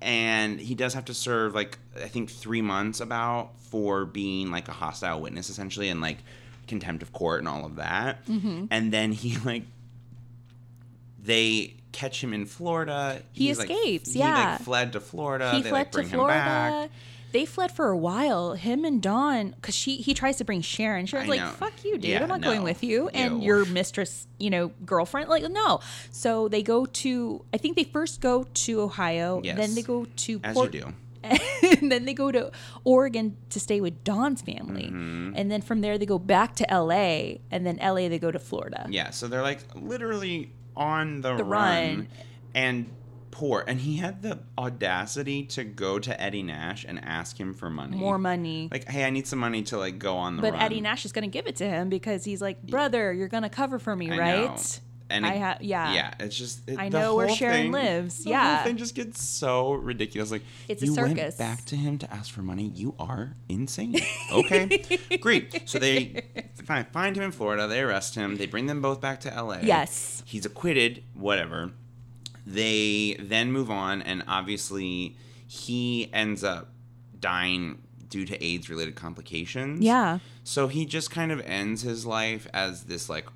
and 0.00 0.60
he 0.60 0.74
does 0.74 0.94
have 0.94 1.06
to 1.06 1.14
serve 1.14 1.54
like 1.54 1.78
I 1.96 2.08
think 2.08 2.30
three 2.30 2.62
months 2.62 3.00
about 3.00 3.58
for 3.58 4.04
being 4.04 4.50
like 4.50 4.68
a 4.68 4.72
hostile 4.72 5.20
witness 5.20 5.50
essentially, 5.50 5.88
and 5.88 6.00
like 6.00 6.18
contempt 6.68 7.02
of 7.02 7.12
court 7.12 7.40
and 7.40 7.48
all 7.48 7.64
of 7.66 7.76
that. 7.76 8.24
Mm-hmm. 8.26 8.66
And 8.70 8.92
then 8.92 9.12
he 9.12 9.36
like 9.44 9.64
they 11.22 11.74
catch 11.92 12.22
him 12.22 12.32
in 12.32 12.46
Florida. 12.46 13.22
He 13.32 13.52
like, 13.54 13.70
escapes, 13.70 14.12
He 14.12 14.18
yeah. 14.20 14.52
like 14.52 14.60
fled 14.62 14.92
to 14.94 15.00
Florida. 15.00 15.52
he 15.52 15.62
they 15.62 15.68
fled 15.70 15.78
like 15.86 15.92
bring 15.92 16.06
to 16.08 16.12
him 16.14 16.18
Florida. 16.20 16.38
back. 16.38 16.90
They 17.32 17.44
fled 17.46 17.72
for 17.72 17.88
a 17.88 17.96
while. 17.96 18.54
Him 18.54 18.84
and 18.84 19.02
Dawn, 19.02 19.50
because 19.50 19.74
she 19.74 19.96
he 19.96 20.14
tries 20.14 20.36
to 20.36 20.44
bring 20.44 20.60
Sharon. 20.60 21.06
Sharon's 21.06 21.28
I 21.28 21.30
like, 21.30 21.40
know. 21.40 21.48
"Fuck 21.48 21.84
you, 21.84 21.92
dude! 21.92 22.04
Yeah, 22.04 22.22
I'm 22.22 22.28
not 22.28 22.42
going 22.42 22.62
with 22.62 22.84
you." 22.84 23.08
And 23.08 23.40
Ew. 23.42 23.46
your 23.46 23.64
mistress, 23.64 24.26
you 24.38 24.50
know, 24.50 24.72
girlfriend, 24.84 25.28
like, 25.28 25.42
no. 25.50 25.80
So 26.10 26.48
they 26.48 26.62
go 26.62 26.86
to. 26.86 27.44
I 27.52 27.56
think 27.56 27.76
they 27.76 27.84
first 27.84 28.20
go 28.20 28.44
to 28.44 28.80
Ohio. 28.82 29.40
Yes. 29.42 29.56
Then 29.56 29.74
they 29.74 29.82
go 29.82 30.04
to 30.04 30.40
As 30.44 30.54
Port, 30.54 30.74
you 30.74 30.80
do. 30.82 30.92
and 31.80 31.90
then 31.92 32.04
they 32.04 32.14
go 32.14 32.32
to 32.32 32.50
Oregon 32.84 33.36
to 33.50 33.60
stay 33.60 33.80
with 33.80 34.02
Dawn's 34.02 34.42
family. 34.42 34.84
Mm-hmm. 34.86 35.34
And 35.36 35.50
then 35.50 35.62
from 35.62 35.80
there 35.80 35.96
they 35.96 36.06
go 36.06 36.18
back 36.18 36.56
to 36.56 36.66
LA, 36.70 37.38
and 37.50 37.64
then 37.64 37.76
LA 37.80 38.08
they 38.08 38.18
go 38.18 38.30
to 38.32 38.38
Florida. 38.40 38.86
Yeah, 38.90 39.10
so 39.10 39.28
they're 39.28 39.42
like 39.42 39.60
literally 39.74 40.50
on 40.76 41.20
the, 41.20 41.36
The 41.36 41.44
run, 41.44 41.68
run. 41.96 42.08
and 42.54 42.86
poor. 43.32 43.64
And 43.66 43.80
he 43.80 43.96
had 43.96 44.22
the 44.22 44.38
audacity 44.56 45.42
to 45.46 45.64
go 45.64 45.98
to 45.98 46.20
Eddie 46.22 46.44
Nash 46.44 46.84
and 46.84 47.04
ask 47.04 47.38
him 47.40 47.52
for 47.54 47.68
money. 47.68 47.96
More 47.96 48.18
money. 48.18 48.68
Like, 48.70 48.86
hey, 48.88 49.04
I 49.04 49.10
need 49.10 49.26
some 49.26 49.40
money 49.40 49.62
to 49.64 49.78
like 49.78 49.98
go 49.98 50.16
on 50.16 50.36
the 50.36 50.42
but 50.42 50.52
run. 50.52 50.62
Eddie 50.62 50.80
Nash 50.80 51.04
is 51.04 51.10
going 51.10 51.24
to 51.24 51.30
give 51.30 51.48
it 51.48 51.56
to 51.56 51.68
him 51.68 51.88
because 51.88 52.24
he's 52.24 52.40
like, 52.40 52.62
brother, 52.62 53.12
you're 53.12 53.28
going 53.28 53.42
to 53.42 53.48
cover 53.48 53.80
for 53.80 53.96
me, 53.96 54.10
I 54.12 54.18
right? 54.18 54.44
know. 54.50 54.56
And 55.10 55.26
I 55.26 55.34
have, 55.34 55.60
yeah. 55.60 55.92
yeah. 55.92 56.14
It's 56.20 56.34
just 56.38 56.66
it, 56.66 56.78
I 56.78 56.88
know 56.88 57.14
where 57.16 57.28
Sharon 57.28 57.64
thing- 57.64 57.72
lives, 57.72 58.24
The 58.24 58.30
yeah. 58.30 58.56
whole 58.56 58.64
thing 58.64 58.78
just 58.78 58.94
gets 58.94 59.22
so 59.22 59.72
ridiculous. 59.74 60.30
Like 60.30 60.40
It's 60.68 60.82
a 60.82 60.86
you 60.86 60.94
circus. 60.94 61.16
went 61.18 61.38
back 61.38 61.64
to 61.66 61.76
him 61.76 61.98
to 61.98 62.10
ask 62.10 62.32
for 62.32 62.40
money. 62.40 62.72
You 62.74 62.94
are 62.98 63.36
insane. 63.46 63.96
Okay, 64.32 64.82
great. 65.20 65.68
So 65.68 65.78
they 65.78 66.22
find, 66.64 66.86
find 66.88 67.14
him 67.14 67.24
in 67.24 67.32
Florida. 67.32 67.66
They 67.66 67.80
arrest 67.82 68.14
him. 68.14 68.36
They 68.36 68.46
bring 68.46 68.66
them 68.66 68.80
both 68.80 69.02
back 69.02 69.20
to 69.20 69.32
L.A. 69.34 69.60
Yes. 69.62 70.22
he's 70.24 70.46
acquitted. 70.46 71.04
Whatever. 71.12 71.72
They 72.46 73.16
then 73.20 73.52
move 73.52 73.70
on, 73.70 74.02
and 74.02 74.24
obviously 74.26 75.16
he 75.46 76.10
ends 76.12 76.42
up 76.42 76.72
dying 77.18 77.82
due 78.08 78.24
to 78.26 78.44
AIDS-related 78.44 78.94
complications. 78.94 79.80
Yeah. 79.80 80.18
So 80.44 80.68
he 80.68 80.84
just 80.84 81.10
kind 81.10 81.32
of 81.32 81.40
ends 81.40 81.82
his 81.82 82.04
life 82.04 82.46
as 82.52 82.84
this 82.84 83.08
like 83.08 83.26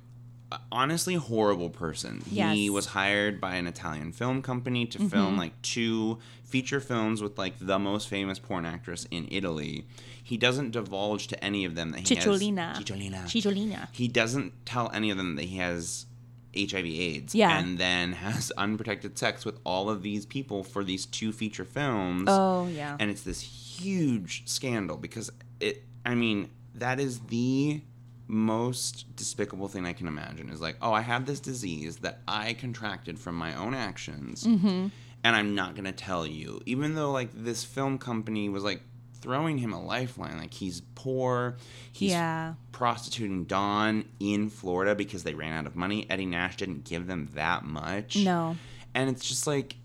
honestly 0.71 1.15
horrible 1.15 1.69
person. 1.69 2.21
He 2.21 2.69
was 2.69 2.87
hired 2.87 3.41
by 3.41 3.55
an 3.55 3.67
Italian 3.67 4.11
film 4.11 4.41
company 4.41 4.85
to 4.87 4.97
mm-hmm. 4.97 5.07
film 5.07 5.37
like 5.37 5.61
two 5.61 6.19
feature 6.43 6.79
films 6.79 7.21
with 7.21 7.37
like 7.37 7.53
the 7.59 7.77
most 7.77 8.07
famous 8.07 8.39
porn 8.39 8.65
actress 8.65 9.05
in 9.11 9.27
Italy. 9.29 9.85
He 10.23 10.37
doesn't 10.37 10.71
divulge 10.71 11.27
to 11.27 11.43
any 11.43 11.65
of 11.65 11.75
them 11.75 11.91
that 11.91 12.07
he 12.07 12.15
Cicciolina. 12.15 12.75
has 12.75 12.83
Cicciolina. 12.83 13.23
Cicciolina. 13.23 13.87
He 13.91 14.07
doesn't 14.07 14.65
tell 14.65 14.89
any 14.93 15.09
of 15.09 15.17
them 15.17 15.35
that 15.35 15.45
he 15.45 15.57
has 15.57 16.06
HIV 16.55 16.85
AIDS 16.85 17.35
Yeah. 17.35 17.57
and 17.59 17.77
then 17.77 18.13
has 18.13 18.51
unprotected 18.57 19.17
sex 19.17 19.45
with 19.45 19.59
all 19.63 19.89
of 19.89 20.01
these 20.03 20.25
people 20.25 20.63
for 20.63 20.83
these 20.83 21.05
two 21.05 21.31
feature 21.31 21.65
films 21.65 22.25
Oh, 22.27 22.67
yeah. 22.67 22.97
and 22.99 23.09
it's 23.11 23.21
this 23.23 23.41
huge 23.41 24.47
scandal 24.47 24.97
because 24.97 25.31
it 25.59 25.83
i 26.05 26.15
mean 26.15 26.49
that 26.75 26.99
is 26.99 27.19
the 27.27 27.81
most 28.27 29.05
despicable 29.15 29.67
thing 29.67 29.85
i 29.85 29.93
can 29.93 30.07
imagine 30.07 30.49
is 30.49 30.59
like 30.59 30.75
oh 30.81 30.91
i 30.93 31.01
have 31.01 31.25
this 31.25 31.39
disease 31.39 31.97
that 31.97 32.19
i 32.27 32.53
contracted 32.53 33.17
from 33.19 33.35
my 33.35 33.55
own 33.55 33.73
actions 33.73 34.43
Mm-hmm. 34.43 34.87
and 35.23 35.35
i'm 35.35 35.55
not 35.55 35.73
going 35.75 35.85
to 35.85 35.91
tell 35.91 36.25
you 36.27 36.59
even 36.65 36.95
though 36.95 37.11
like 37.11 37.29
this 37.33 37.63
film 37.63 37.97
company 37.97 38.49
was 38.49 38.63
like 38.63 38.81
throwing 39.21 39.57
him 39.57 39.73
a 39.73 39.81
lifeline 39.83 40.37
like 40.37 40.53
he's 40.53 40.81
poor 40.95 41.57
he's 41.91 42.11
Yeah. 42.11 42.53
prostituting 42.71 43.43
dawn 43.45 44.05
in 44.19 44.49
florida 44.49 44.95
because 44.95 45.23
they 45.23 45.33
ran 45.33 45.53
out 45.53 45.65
of 45.67 45.75
money 45.75 46.05
eddie 46.09 46.25
nash 46.25 46.57
didn't 46.57 46.83
give 46.85 47.07
them 47.07 47.29
that 47.35 47.65
much 47.65 48.15
No. 48.17 48.55
and 48.93 49.09
it's 49.09 49.27
just 49.27 49.45
like, 49.47 49.75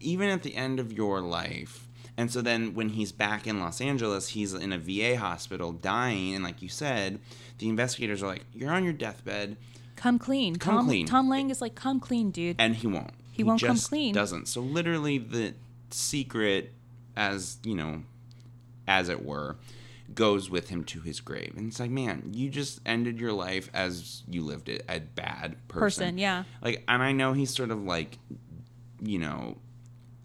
even 0.00 0.28
at 0.28 0.42
the 0.42 0.54
end 0.54 0.78
of 0.78 0.92
your 0.92 1.20
life. 1.20 1.88
And 2.18 2.30
so 2.30 2.40
then 2.42 2.74
when 2.74 2.90
he's 2.90 3.12
back 3.12 3.46
in 3.46 3.60
Los 3.60 3.80
Angeles, 3.80 4.28
he's 4.28 4.52
in 4.54 4.72
a 4.72 4.78
VA 4.78 5.16
hospital 5.18 5.72
dying. 5.72 6.34
And 6.34 6.42
like 6.44 6.62
you 6.62 6.68
said, 6.68 7.18
the 7.58 7.68
investigators 7.68 8.22
are 8.22 8.26
like, 8.26 8.44
You're 8.54 8.70
on 8.72 8.84
your 8.84 8.92
deathbed. 8.92 9.56
Come 9.96 10.18
clean. 10.18 10.56
Come 10.56 10.76
Tom, 10.76 10.86
clean. 10.86 11.06
Tom 11.06 11.28
Lange 11.28 11.50
is 11.50 11.60
like, 11.60 11.74
come 11.74 12.00
clean, 12.00 12.30
dude. 12.30 12.56
And 12.58 12.74
he 12.76 12.86
won't. 12.86 13.10
He 13.32 13.42
won't 13.44 13.60
come 13.60 13.78
clean. 13.78 14.14
Doesn't. 14.14 14.48
So 14.48 14.60
literally, 14.62 15.18
the 15.18 15.54
secret, 15.90 16.72
as 17.16 17.58
you 17.64 17.74
know, 17.74 18.02
as 18.86 19.08
it 19.08 19.24
were, 19.24 19.56
goes 20.14 20.48
with 20.48 20.68
him 20.68 20.84
to 20.84 21.00
his 21.00 21.20
grave. 21.20 21.54
And 21.56 21.68
it's 21.68 21.80
like, 21.80 21.90
man, 21.90 22.30
you 22.32 22.48
just 22.48 22.80
ended 22.86 23.18
your 23.20 23.32
life 23.32 23.68
as 23.74 24.22
you 24.28 24.42
lived 24.42 24.68
it, 24.68 24.84
a 24.88 25.00
bad 25.00 25.56
person. 25.68 26.04
Person, 26.04 26.18
yeah. 26.18 26.44
Like, 26.62 26.84
and 26.88 27.02
I 27.02 27.12
know 27.12 27.32
he's 27.32 27.54
sort 27.54 27.70
of 27.70 27.82
like, 27.82 28.18
you 29.02 29.18
know, 29.18 29.56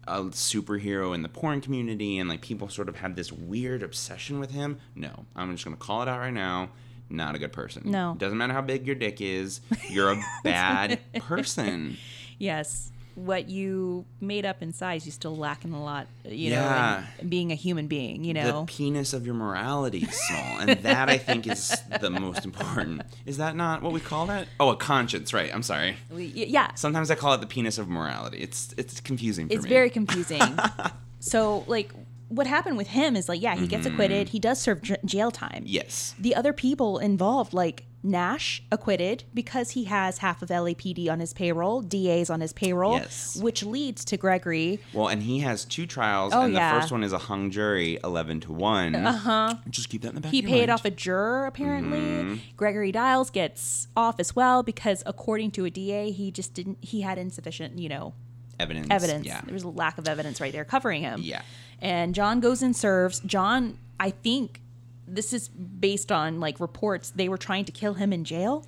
a 0.06 0.20
superhero 0.24 1.14
in 1.14 1.22
the 1.22 1.28
porn 1.28 1.60
community, 1.60 2.18
and 2.18 2.28
like 2.28 2.40
people 2.40 2.68
sort 2.68 2.88
of 2.88 2.96
have 2.96 3.14
this 3.14 3.30
weird 3.32 3.82
obsession 3.82 4.40
with 4.40 4.50
him. 4.50 4.78
No, 4.94 5.26
I'm 5.36 5.52
just 5.52 5.64
gonna 5.64 5.76
call 5.76 6.02
it 6.02 6.08
out 6.08 6.18
right 6.18 6.32
now. 6.32 6.70
Not 7.08 7.34
a 7.34 7.38
good 7.38 7.52
person. 7.52 7.82
No. 7.84 8.14
doesn't 8.18 8.38
matter 8.38 8.54
how 8.54 8.62
big 8.62 8.86
your 8.86 8.96
dick 8.96 9.20
is. 9.20 9.60
You're 9.90 10.12
a 10.12 10.22
bad 10.44 10.98
person. 11.18 11.98
Yes. 12.38 12.90
What 13.14 13.48
you 13.50 14.04
made 14.20 14.46
up 14.46 14.62
in 14.62 14.72
size, 14.72 15.04
you 15.04 15.12
still 15.12 15.36
lacking 15.36 15.72
a 15.72 15.82
lot, 15.82 16.06
you 16.24 16.50
Yeah. 16.50 17.04
know, 17.18 17.22
in 17.22 17.28
being 17.28 17.52
a 17.52 17.54
human 17.54 17.86
being, 17.86 18.24
you 18.24 18.32
know. 18.34 18.60
The 18.60 18.66
penis 18.72 19.12
of 19.12 19.26
your 19.26 19.34
morality 19.34 19.98
is 19.98 20.14
small, 20.14 20.60
and 20.60 20.70
that 20.82 21.08
I 21.10 21.18
think 21.18 21.46
is 21.46 21.76
the 22.00 22.08
most 22.10 22.44
important. 22.44 23.02
Is 23.26 23.36
that 23.36 23.54
not 23.54 23.82
what 23.82 23.92
we 23.92 24.00
call 24.00 24.26
that? 24.26 24.48
Oh, 24.58 24.70
a 24.70 24.76
conscience, 24.76 25.32
right? 25.34 25.54
I'm 25.54 25.62
sorry. 25.62 25.96
We- 26.10 26.26
yeah. 26.26 26.74
Sometimes 26.74 27.10
I 27.10 27.14
call 27.14 27.34
it 27.34 27.40
the 27.42 27.46
penis 27.46 27.76
of 27.78 27.88
morality. 27.88 28.38
It's 28.38 28.74
it's 28.78 29.00
confusing 29.00 29.48
for 29.48 29.54
It's 29.54 29.64
me. 29.64 29.68
very 29.68 29.90
confusing. 29.90 30.40
so, 31.20 31.64
like, 31.66 31.92
what 32.28 32.46
happened 32.46 32.78
with 32.78 32.88
him 32.88 33.14
is 33.14 33.28
like, 33.28 33.42
yeah, 33.42 33.54
he 33.56 33.66
gets 33.66 33.84
acquitted. 33.86 34.26
Mm-hmm. 34.28 34.32
He 34.32 34.38
does 34.38 34.58
serve 34.58 34.80
j- 34.80 34.96
jail 35.04 35.30
time. 35.30 35.64
yes. 35.66 36.14
The 36.18 36.34
other 36.34 36.54
people 36.54 36.98
involved, 36.98 37.52
like 37.52 37.84
Nash, 38.04 38.62
acquitted 38.72 39.24
because 39.32 39.70
he 39.70 39.84
has 39.84 40.18
half 40.18 40.42
of 40.42 40.48
LAPD 40.48 41.08
on 41.08 41.20
his 41.20 41.32
payroll, 41.32 41.80
DAs 41.82 42.30
on 42.30 42.40
his 42.40 42.52
payroll, 42.52 42.94
Yes. 42.96 43.36
which 43.36 43.62
leads 43.62 44.04
to 44.06 44.16
Gregory. 44.16 44.80
Well, 44.92 45.08
and 45.08 45.22
he 45.22 45.38
has 45.40 45.64
two 45.64 45.86
trials, 45.86 46.32
Oh, 46.34 46.42
and 46.42 46.52
yeah. 46.54 46.74
the 46.74 46.80
first 46.80 46.90
one 46.90 47.04
is 47.04 47.12
a 47.12 47.18
hung 47.18 47.50
jury, 47.50 47.98
eleven 48.02 48.40
to 48.40 48.52
one. 48.52 48.94
Uh 48.96 49.12
huh. 49.12 49.54
Just 49.70 49.88
keep 49.88 50.02
that 50.02 50.08
in 50.08 50.14
the 50.16 50.20
back. 50.20 50.32
He 50.32 50.42
paid 50.42 50.60
mind. 50.62 50.70
off 50.72 50.84
a 50.84 50.90
juror, 50.90 51.46
apparently. 51.46 51.98
Mm-hmm. 52.00 52.34
Gregory 52.56 52.90
Diles 52.90 53.30
gets 53.30 53.86
off 53.96 54.16
as 54.18 54.34
well 54.34 54.62
because, 54.64 55.02
according 55.06 55.52
to 55.52 55.64
a 55.64 55.70
DA, 55.70 56.10
he 56.10 56.30
just 56.32 56.54
didn't, 56.54 56.78
he 56.80 57.02
had 57.02 57.18
insufficient, 57.18 57.78
you 57.78 57.88
know, 57.88 58.14
evidence. 58.58 58.88
evidence. 58.90 59.26
Yeah. 59.26 59.42
There 59.44 59.54
was 59.54 59.62
a 59.64 59.68
lack 59.68 59.98
of 59.98 60.08
evidence 60.08 60.40
right 60.40 60.52
there 60.52 60.64
covering 60.64 61.02
him. 61.02 61.20
Yeah. 61.22 61.42
And 61.80 62.14
John 62.14 62.40
goes 62.40 62.62
and 62.62 62.74
serves. 62.74 63.20
John, 63.20 63.78
I 64.00 64.10
think 64.10 64.60
this 65.06 65.32
is 65.32 65.48
based 65.48 66.10
on 66.12 66.40
like 66.40 66.60
reports 66.60 67.10
they 67.10 67.28
were 67.28 67.38
trying 67.38 67.64
to 67.66 67.72
kill 67.72 67.94
him 67.94 68.12
in 68.12 68.24
jail. 68.24 68.64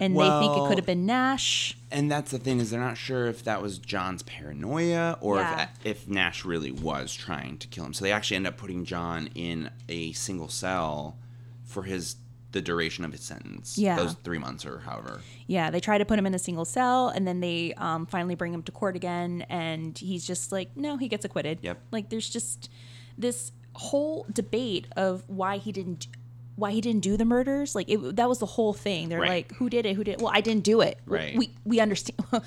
And 0.00 0.16
they 0.16 0.28
think 0.28 0.56
it 0.56 0.68
could 0.68 0.78
have 0.78 0.86
been 0.86 1.06
Nash. 1.06 1.76
And 1.90 2.08
that's 2.08 2.30
the 2.30 2.38
thing 2.38 2.60
is 2.60 2.70
they're 2.70 2.78
not 2.78 2.96
sure 2.96 3.26
if 3.26 3.42
that 3.42 3.60
was 3.60 3.78
John's 3.78 4.22
paranoia 4.22 5.18
or 5.20 5.38
Yeah. 5.38 5.68
if, 5.84 6.04
if 6.04 6.08
Nash 6.08 6.44
really 6.44 6.70
was 6.70 7.12
trying 7.12 7.58
to 7.58 7.66
kill 7.66 7.84
him. 7.84 7.92
So 7.92 8.04
they 8.04 8.12
actually 8.12 8.36
end 8.36 8.46
up 8.46 8.56
putting 8.56 8.84
John 8.84 9.28
in 9.34 9.70
a 9.88 10.12
single 10.12 10.48
cell 10.48 11.16
for 11.64 11.82
his 11.82 12.14
the 12.52 12.62
duration 12.62 13.04
of 13.04 13.12
his 13.12 13.22
sentence. 13.22 13.76
Yeah. 13.76 13.96
Those 13.96 14.14
three 14.14 14.38
months 14.38 14.64
or 14.64 14.78
however. 14.78 15.20
Yeah, 15.46 15.70
they 15.70 15.80
try 15.80 15.98
to 15.98 16.04
put 16.04 16.18
him 16.18 16.26
in 16.26 16.34
a 16.34 16.38
single 16.38 16.64
cell, 16.64 17.08
and 17.08 17.26
then 17.26 17.40
they 17.40 17.74
um, 17.74 18.06
finally 18.06 18.36
bring 18.36 18.54
him 18.54 18.62
to 18.62 18.72
court 18.72 18.96
again, 18.96 19.44
and 19.50 19.98
he's 19.98 20.26
just 20.26 20.50
like, 20.50 20.74
no, 20.76 20.96
he 20.96 21.08
gets 21.08 21.24
acquitted. 21.26 21.58
Yep. 21.60 21.78
Like, 21.90 22.08
there's 22.08 22.28
just 22.30 22.70
this 23.18 23.52
whole 23.78 24.26
debate 24.32 24.86
of 24.96 25.22
why 25.28 25.56
he 25.58 25.72
didn't, 25.72 26.08
why 26.56 26.72
he 26.72 26.80
didn't 26.80 27.00
do 27.02 27.16
the 27.16 27.24
murders. 27.24 27.74
Like, 27.74 27.88
it, 27.88 28.16
that 28.16 28.28
was 28.28 28.38
the 28.38 28.46
whole 28.46 28.72
thing. 28.72 29.08
They're 29.08 29.20
Right. 29.20 29.48
like, 29.48 29.54
who 29.54 29.70
did 29.70 29.86
it? 29.86 29.94
Who 29.96 30.04
did? 30.04 30.14
It? 30.16 30.20
Well, 30.20 30.32
I 30.34 30.40
didn't 30.40 30.64
do 30.64 30.80
it. 30.80 30.98
Right. 31.06 31.36
We 31.36 31.54
we 31.64 31.80
understand. 31.80 32.18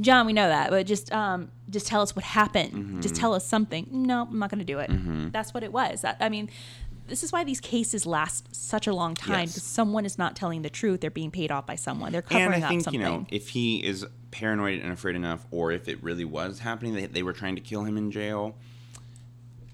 John, 0.00 0.24
we 0.24 0.32
know 0.32 0.48
that, 0.48 0.70
but 0.70 0.86
just 0.86 1.12
um, 1.12 1.50
just 1.68 1.86
tell 1.86 2.00
us 2.00 2.16
what 2.16 2.24
happened. 2.24 2.72
Mm-hmm. 2.72 3.00
Just 3.02 3.14
tell 3.14 3.34
us 3.34 3.46
something. 3.46 3.86
No, 3.90 4.22
I'm 4.22 4.38
not 4.38 4.48
going 4.50 4.60
to 4.60 4.64
do 4.64 4.78
it. 4.78 4.90
That's 5.32 5.52
what 5.52 5.62
it 5.62 5.70
was. 5.72 6.00
That, 6.00 6.16
I 6.18 6.30
mean, 6.30 6.48
this 7.08 7.22
is 7.22 7.30
why 7.30 7.44
these 7.44 7.60
cases 7.60 8.06
last 8.06 8.54
such 8.56 8.86
a 8.86 8.94
long 8.94 9.14
time 9.14 9.40
Yes. 9.40 9.50
because 9.52 9.64
someone 9.64 10.06
is 10.06 10.16
not 10.16 10.34
telling 10.34 10.62
the 10.62 10.70
truth. 10.70 11.02
They're 11.02 11.10
being 11.10 11.30
paid 11.30 11.50
off 11.50 11.66
by 11.66 11.74
someone. 11.74 12.10
They're 12.10 12.22
covering 12.22 12.54
And 12.54 12.62
covering 12.62 12.62
I 12.62 12.66
up 12.66 12.70
think, 12.70 12.82
something. 12.84 13.00
you 13.02 13.06
know, 13.06 13.26
if 13.30 13.50
he 13.50 13.84
is 13.84 14.06
paranoid 14.30 14.80
and 14.80 14.90
afraid 14.92 15.14
enough, 15.14 15.44
or 15.50 15.72
if 15.72 15.88
it 15.88 16.02
really 16.02 16.24
was 16.24 16.60
happening, 16.60 16.94
they, 16.94 17.04
they 17.04 17.22
were 17.22 17.34
trying 17.34 17.56
to 17.56 17.60
kill 17.60 17.84
him 17.84 17.98
in 17.98 18.10
jail, 18.10 18.56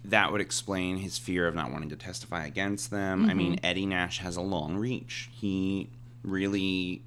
that 0.09 0.33
would 0.33 0.41
explain 0.41 0.99
his 0.99 1.19
fear 1.19 1.47
of 1.47 1.55
not 1.55 1.71
wanting 1.71 1.89
to 1.91 1.97
testify 1.97 2.45
against 2.47 2.91
them. 2.91 3.25
I 3.25 3.29
Mm-hmm. 3.29 3.39
mean, 3.39 3.61
Eddie 3.63 3.87
Nash 3.87 4.19
has 4.19 4.37
a 4.37 4.41
long 4.43 4.77
reach. 4.77 5.29
He 5.33 5.91
really. 6.23 7.03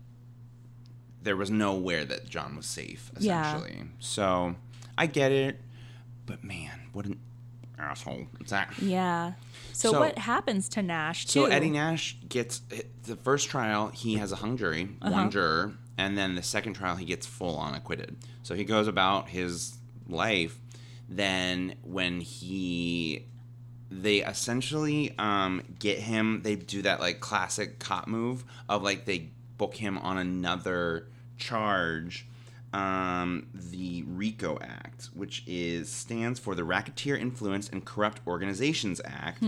There 1.23 1.36
was 1.38 1.52
nowhere 1.52 2.03
that 2.06 2.28
John 2.30 2.56
was 2.56 2.65
safe, 2.65 3.11
Yeah. 3.19 3.56
essentially. 3.57 3.84
So 3.99 4.56
I 4.98 5.06
get 5.06 5.32
it. 5.32 5.60
But 6.26 6.44
man, 6.44 6.80
what 6.94 7.06
an 7.06 7.19
asshole. 7.78 8.26
Yeah. 8.82 9.34
So, 9.73 9.91
So- 9.91 9.99
what 9.99 10.18
happens 10.18 10.68
to 10.69 10.82
Nash 10.82 11.26
too? 11.26 11.41
So 11.41 11.45
Eddie 11.45 11.69
Nash 11.69 12.18
gets 12.30 12.61
the 13.03 13.15
first 13.15 13.49
trial. 13.49 13.90
He 13.90 14.15
has 14.15 14.32
a 14.32 14.38
hung 14.38 14.57
jury, 14.57 14.90
Uh-huh. 15.02 15.11
one 15.11 15.30
juror, 15.32 15.73
and 15.98 16.18
then 16.18 16.36
the 16.36 16.44
second 16.44 16.73
trial 16.73 16.95
he 16.95 17.06
gets 17.06 17.26
full 17.28 17.56
on 17.56 17.73
acquitted. 17.76 18.15
So 18.44 18.56
he 18.56 18.64
goes 18.64 18.88
about 18.88 19.30
his 19.30 19.78
life. 20.07 20.57
Then 21.12 21.76
when 21.84 22.22
he, 22.22 23.26
they 23.92 24.20
essentially 24.20 25.14
um, 25.20 25.62
get 25.78 26.00
him. 26.00 26.42
They 26.44 26.56
do 26.56 26.82
that 26.84 27.02
like 27.02 27.20
classic 27.20 27.80
cop 27.80 28.08
move 28.08 28.46
of 28.70 28.82
like 28.82 29.04
they 29.06 29.30
book 29.58 29.76
him 29.76 29.98
on 29.98 30.18
another 30.18 31.10
charge. 31.38 32.26
Um, 32.73 33.48
the 33.53 34.03
RICO 34.07 34.57
Act, 34.61 35.10
which 35.14 35.43
is 35.45 35.89
stands 35.89 36.39
for 36.39 36.56
the 36.56 36.64
Racketeer 36.64 37.18
Influence 37.18 37.68
and 37.68 37.84
Corrupt 37.84 38.22
Organizations 38.26 39.02
Act, 39.03 39.41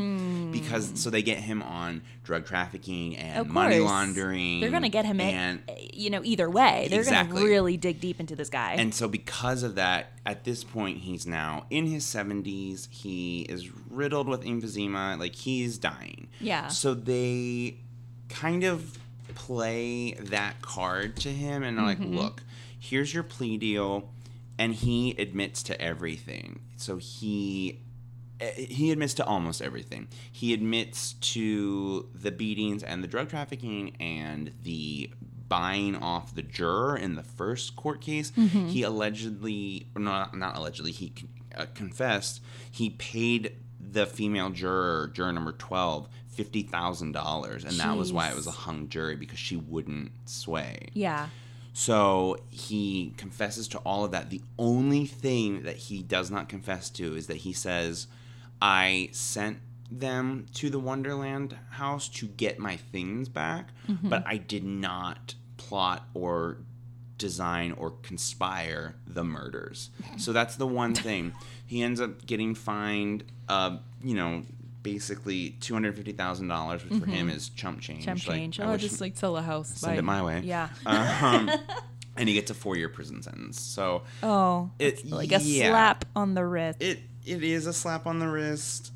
because 0.51 0.91
so 0.95 1.09
they 1.09 1.21
get 1.21 1.37
him 1.37 1.61
on 1.63 2.01
drug 2.25 2.45
trafficking 2.45 3.15
and 3.15 3.47
money 3.49 3.79
laundering. 3.79 4.59
They're 4.59 4.71
going 4.71 4.83
to 4.83 4.89
get 4.89 5.05
him 5.05 5.21
and 5.21 5.61
in, 5.69 5.75
you 5.93 6.09
know, 6.09 6.19
either 6.25 6.49
way. 6.49 6.87
They're 6.89 7.05
going 7.05 7.27
to 7.29 7.33
really 7.33 7.77
dig 7.77 8.01
deep 8.01 8.19
into 8.19 8.35
this 8.35 8.49
guy. 8.49 8.73
and 8.73 8.93
so 8.93 9.07
because 9.07 9.63
of 9.63 9.75
that, 9.75 10.07
at 10.25 10.43
this 10.43 10.63
point 10.65 10.97
he's 10.99 11.25
now 11.25 11.65
in 11.69 11.85
his 11.85 12.03
70s. 12.05 12.89
He 12.89 13.43
is 13.43 13.69
riddled 13.89 14.27
with 14.27 14.41
emphysema, 14.43 15.17
like 15.17 15.35
he's 15.35 15.77
dying. 15.77 16.27
Yeah. 16.41 16.67
So 16.67 16.93
they 16.93 17.77
kind 18.27 18.65
of 18.65 18.97
play 19.35 20.13
that 20.19 20.61
card 20.61 21.15
to 21.17 21.29
him 21.29 21.63
and 21.63 21.79
are 21.79 21.85
like, 21.85 21.99
Mm-hmm. 21.99 22.17
look, 22.17 22.43
here's 22.83 23.13
your 23.13 23.23
plea 23.23 23.57
deal. 23.57 24.11
And 24.59 24.75
he 24.75 25.11
admits 25.17 25.63
to 25.63 25.81
everything. 25.81 26.59
So 26.75 26.97
he 26.97 27.79
eh, 28.39 28.51
he 28.51 28.91
admits 28.91 29.15
to 29.15 29.25
almost 29.25 29.61
everything. 29.63 30.07
He 30.31 30.53
admits 30.53 31.13
to 31.13 32.07
the 32.13 32.29
beatings 32.31 32.83
and 32.83 33.03
the 33.03 33.07
drug 33.07 33.29
trafficking 33.29 33.95
and 33.99 34.51
the 34.61 35.09
buying 35.47 35.95
off 35.95 36.35
the 36.35 36.43
juror 36.43 36.95
in 36.95 37.15
the 37.15 37.23
first 37.23 37.75
court 37.75 37.99
case. 37.99 38.31
Mm-hmm. 38.31 38.67
He 38.67 38.83
allegedly, 38.83 39.87
not 39.97 40.37
not 40.37 40.55
allegedly, 40.55 40.91
he 40.91 41.13
uh, 41.55 41.65
confessed 41.73 42.41
he 42.69 42.91
paid 42.91 43.55
the 43.79 44.05
female 44.05 44.51
juror, 44.51 45.09
juror 45.13 45.33
number 45.33 45.53
twelve, 45.53 46.09
fifty 46.27 46.61
thousand 46.61 47.13
dollars, 47.13 47.63
and 47.63 47.73
that 47.77 47.97
was 47.97 48.13
why 48.13 48.29
it 48.29 48.35
was 48.35 48.45
a 48.45 48.51
hung 48.51 48.87
jury 48.87 49.15
because 49.15 49.39
she 49.39 49.55
wouldn't 49.55 50.11
sway. 50.25 50.89
yeah. 50.93 51.29
So 51.73 52.37
he 52.49 53.13
confesses 53.17 53.67
to 53.69 53.79
all 53.79 54.05
of 54.05 54.11
that. 54.11 54.29
The 54.29 54.41
only 54.59 55.05
thing 55.05 55.63
that 55.63 55.75
he 55.75 56.03
does 56.03 56.29
not 56.29 56.47
confess 56.47 56.89
to 56.91 57.15
is 57.15 57.27
that 57.27 57.37
he 57.37 57.51
says, 57.53 58.07
I 58.61 59.09
sent 59.11 59.57
them 59.91 60.45
to 60.55 60.69
the 60.69 60.79
Wonderland 60.79 61.57
house 61.71 62.07
to 62.09 62.27
get 62.27 62.59
my 62.59 62.77
things 62.77 63.27
back, 63.27 63.69
but 64.03 64.23
I 64.25 64.37
did 64.37 64.63
not 64.63 65.35
plot 65.57 66.07
or 66.13 66.57
design 67.17 67.71
or 67.73 67.91
conspire 68.01 68.95
the 69.07 69.23
murders. 69.23 69.89
So 70.17 70.31
that's 70.31 70.55
the 70.57 70.67
one 70.67 70.93
thing. 70.93 71.33
He 71.65 71.81
ends 71.81 71.99
up 71.99 72.25
getting 72.25 72.53
fined, 72.53 73.23
uh, 73.49 73.77
you 74.03 74.13
know, 74.15 74.43
basically 74.83 75.55
$250,000, 75.61 76.89
which 76.89 76.99
for 77.01 77.09
him 77.09 77.29
is 77.29 77.49
chump 77.49 77.79
change. 77.81 78.05
Chump 78.05 78.27
Like, 78.27 78.37
change. 78.37 78.59
I 78.59 78.73
oh, 78.73 78.77
just 78.77 79.01
like 79.01 79.15
sell 79.17 79.37
a 79.37 79.41
house. 79.41 79.69
send 79.69 79.93
Bye. 79.93 79.99
it 79.99 80.03
my 80.03 80.21
way. 80.23 80.41
Yeah. 80.43 80.69
Um, 80.85 81.49
and 82.17 82.29
he 82.29 82.35
gets 82.35 82.51
a 82.51 82.53
four 82.53 82.75
year 82.75 82.89
prison 82.89 83.23
sentence. 83.23 83.59
So 83.59 84.03
oh, 84.21 84.69
it- 84.77 84.99
it's 85.01 85.05
like 85.11 85.31
a 85.31 85.39
yeah. 85.41 85.69
slap 85.69 86.05
on 86.15 86.33
the 86.35 86.45
wrist. 86.45 86.81
it 86.81 86.99
it 87.25 87.43
is 87.43 87.65
a 87.67 87.73
slap 87.73 88.05
on 88.05 88.19
the 88.19 88.27
wrist. 88.27 88.91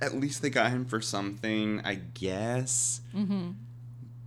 At 0.00 0.16
least 0.16 0.42
they 0.42 0.50
got 0.50 0.70
him 0.72 0.84
for 0.84 1.00
something, 1.00 1.80
I 1.84 1.94
guess. 1.94 3.00
Mm-hmm. 3.14 3.50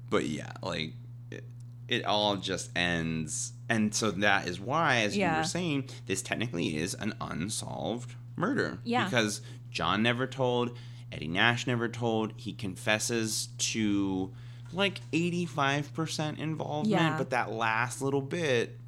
But 0.10 0.26
yeah, 0.26 0.54
like 0.64 0.94
it, 1.30 1.44
it 1.90 2.06
all 2.06 2.38
just 2.38 2.72
ends, 2.78 3.52
and 3.68 3.94
so 3.94 4.12
that 4.12 4.48
is 4.48 4.60
why, 4.60 4.98
as 5.02 5.18
you 5.18 5.26
were 5.28 5.44
saying, 5.44 5.90
this 6.06 6.22
technically 6.22 6.78
is 6.78 6.94
an 6.94 7.14
unsolved 7.20 8.16
murder. 8.38 8.80
Yeah. 8.86 9.06
because 9.06 9.42
John 9.76 10.02
never 10.02 10.26
told, 10.26 10.76
Eddie 11.12 11.28
Nash 11.28 11.68
never 11.68 11.90
told. 11.90 12.32
He 12.38 12.54
confesses 12.54 13.50
to 13.58 14.32
like 14.74 15.02
eighty 15.14 15.46
five 15.46 15.94
percent 15.94 16.40
involvement, 16.40 16.90
Yeah. 17.02 17.18
but 17.18 17.30
that 17.32 17.52
last 17.52 18.02
little 18.02 18.22
bit 18.22 18.80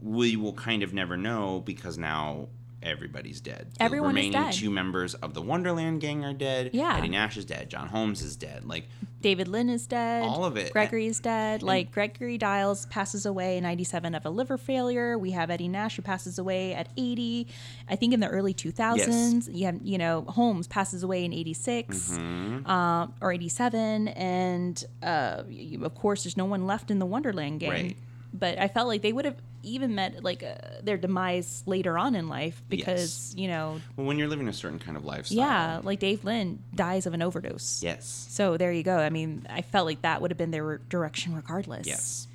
we 0.00 0.36
will 0.36 0.52
kind 0.52 0.82
of 0.82 0.92
never 0.92 1.16
know 1.16 1.62
because 1.64 1.96
now 1.96 2.48
everybody's 2.84 3.40
dead. 3.40 3.72
The 3.78 3.82
Everyone 3.82 4.16
is 4.16 4.30
dead. 4.30 4.52
two 4.52 4.70
members 4.70 5.14
of 5.14 5.34
the 5.34 5.42
Wonderland 5.42 6.00
gang 6.00 6.24
are 6.24 6.32
dead. 6.34 6.70
Yeah. 6.72 6.96
Eddie 6.98 7.08
Nash 7.08 7.36
is 7.36 7.44
dead. 7.44 7.70
John 7.70 7.88
Holmes 7.88 8.22
is 8.22 8.36
dead. 8.36 8.64
Like 8.64 8.88
David 9.20 9.48
Lind 9.48 9.70
is 9.70 9.86
dead. 9.86 10.22
All 10.22 10.44
of 10.44 10.56
it. 10.58 10.70
Gregory 10.72 11.06
is 11.06 11.18
dead. 11.18 11.62
Like 11.62 11.90
Gregory 11.92 12.36
Diles 12.36 12.84
passes 12.86 13.24
away 13.24 13.56
in 13.56 13.62
97 13.62 14.14
of 14.14 14.26
a 14.26 14.30
liver 14.30 14.58
failure. 14.58 15.16
We 15.18 15.30
have 15.30 15.50
Eddie 15.50 15.68
Nash 15.68 15.96
who 15.96 16.02
passes 16.02 16.38
away 16.38 16.74
at 16.74 16.88
80. 16.98 17.48
I 17.88 17.96
think 17.96 18.12
in 18.12 18.20
the 18.20 18.28
early 18.28 18.52
2000s. 18.52 19.48
You 19.54 19.64
have, 19.66 19.80
you 19.82 19.96
know, 19.96 20.22
Holmes 20.28 20.66
passes 20.66 21.02
away 21.02 21.24
in 21.24 21.32
86 21.32 22.10
Mm-hmm. 22.18 22.70
uh, 22.70 23.06
or 23.22 23.32
87. 23.32 24.08
And 24.08 24.84
uh, 25.02 25.42
of 25.82 25.94
course, 25.94 26.24
there's 26.24 26.36
no 26.36 26.44
one 26.44 26.66
left 26.66 26.90
in 26.90 26.98
the 26.98 27.06
Wonderland 27.06 27.60
gang. 27.60 27.70
Right. 27.70 27.96
But 28.32 28.58
I 28.58 28.68
felt 28.68 28.88
like 28.88 29.00
they 29.02 29.12
would 29.12 29.24
have 29.24 29.36
even 29.64 29.94
met 29.94 30.22
like 30.22 30.42
uh, 30.42 30.54
their 30.82 30.96
demise 30.96 31.62
later 31.66 31.98
on 31.98 32.14
in 32.14 32.28
life 32.28 32.62
because, 32.68 33.34
you 33.36 33.48
know, 33.48 33.80
well, 33.96 34.06
when 34.06 34.18
you're 34.18 34.28
living 34.28 34.48
a 34.48 34.52
certain 34.52 34.78
kind 34.78 34.96
of 34.96 35.04
lifestyle. 35.04 35.38
yeah, 35.38 35.80
like 35.82 35.98
Dave 35.98 36.24
Lind 36.24 36.62
dies 36.74 37.06
of 37.06 37.14
an 37.14 37.22
overdose. 37.22 37.82
Yes. 37.82 38.26
So 38.30 38.56
there 38.56 38.72
you 38.72 38.82
go. 38.82 38.98
I 38.98 39.10
mean, 39.10 39.46
I 39.48 39.62
felt 39.62 39.86
like 39.86 40.02
that 40.02 40.20
would 40.20 40.30
have 40.30 40.38
been 40.38 40.50
their 40.50 40.78
direction 40.78 41.34
regardless. 41.34 41.86
Yes. 41.86 42.28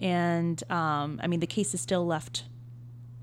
And 0.00 0.62
um, 0.70 1.20
I 1.22 1.26
mean, 1.26 1.40
the 1.40 1.46
case 1.46 1.74
is 1.74 1.80
still 1.80 2.06
left 2.06 2.44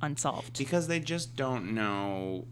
unsolved. 0.02 0.57
Because 0.57 0.88
they 0.88 0.99
just 0.99 1.36
don't 1.36 1.73
know 1.73 2.45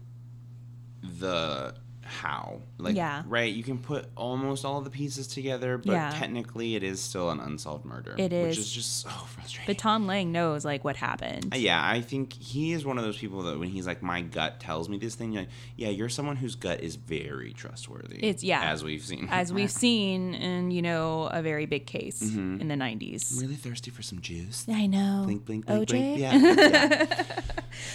the 1.02 1.74
how. 2.04 2.60
Like 2.78 2.96
Yeah. 2.96 3.22
right, 3.26 3.52
you 3.52 3.62
can 3.62 3.78
put 3.78 4.06
almost 4.16 4.64
all 4.64 4.80
the 4.80 4.90
pieces 4.90 5.26
together, 5.26 5.78
but 5.78 5.92
Yeah. 5.92 6.10
technically 6.10 6.74
it 6.76 6.82
is 6.82 7.00
still 7.00 7.30
an 7.30 7.40
unsolved 7.40 7.84
murder. 7.84 8.14
It 8.18 8.32
is. 8.32 8.48
Which 8.48 8.58
is. 8.58 8.72
just 8.72 9.00
so 9.02 9.08
frustrating. 9.26 9.66
But 9.66 9.78
Tom 9.78 10.06
Lange 10.06 10.32
knows 10.32 10.64
like 10.64 10.84
what 10.84 10.96
happened. 10.96 11.54
Yeah, 11.56 11.80
I 11.84 12.00
think 12.00 12.32
he 12.32 12.72
is 12.72 12.84
one 12.84 12.98
of 12.98 13.04
those 13.04 13.16
people 13.18 13.42
that 13.42 13.58
when 13.58 13.68
he's 13.68 13.86
like, 13.86 14.02
my 14.02 14.20
gut 14.22 14.60
tells 14.60 14.88
me 14.88 14.98
this 14.98 15.14
thing, 15.14 15.34
like, 15.34 15.48
yeah, 15.76 15.88
you're 15.88 16.08
someone 16.08 16.36
whose 16.36 16.54
gut 16.54 16.80
is 16.80 16.96
very 16.96 17.52
trustworthy. 17.52 18.16
It's- 18.16 18.42
yeah. 18.42 18.70
As 18.70 18.82
we've 18.84 19.02
seen. 19.02 19.28
As 19.30 19.52
we've 19.52 19.70
seen 19.84 20.34
in, 20.34 20.70
you 20.70 20.82
know, 20.82 21.24
a 21.32 21.42
very 21.42 21.66
big 21.66 21.86
case 21.86 22.22
Mm-hmm. 22.22 22.60
in 22.60 22.68
the 22.68 22.74
90s. 22.74 23.34
I'm 23.34 23.40
really 23.40 23.54
thirsty 23.56 23.90
for 23.90 24.02
some 24.02 24.20
juice. 24.20 24.66
I 24.68 24.86
know. 24.86 25.22
Blink, 25.24 25.44
blink, 25.44 25.66
blink, 25.66 25.88
OJ? 25.88 25.90
blink. 25.90 26.18
Yeah. 26.20 26.34
yeah. 26.36 27.40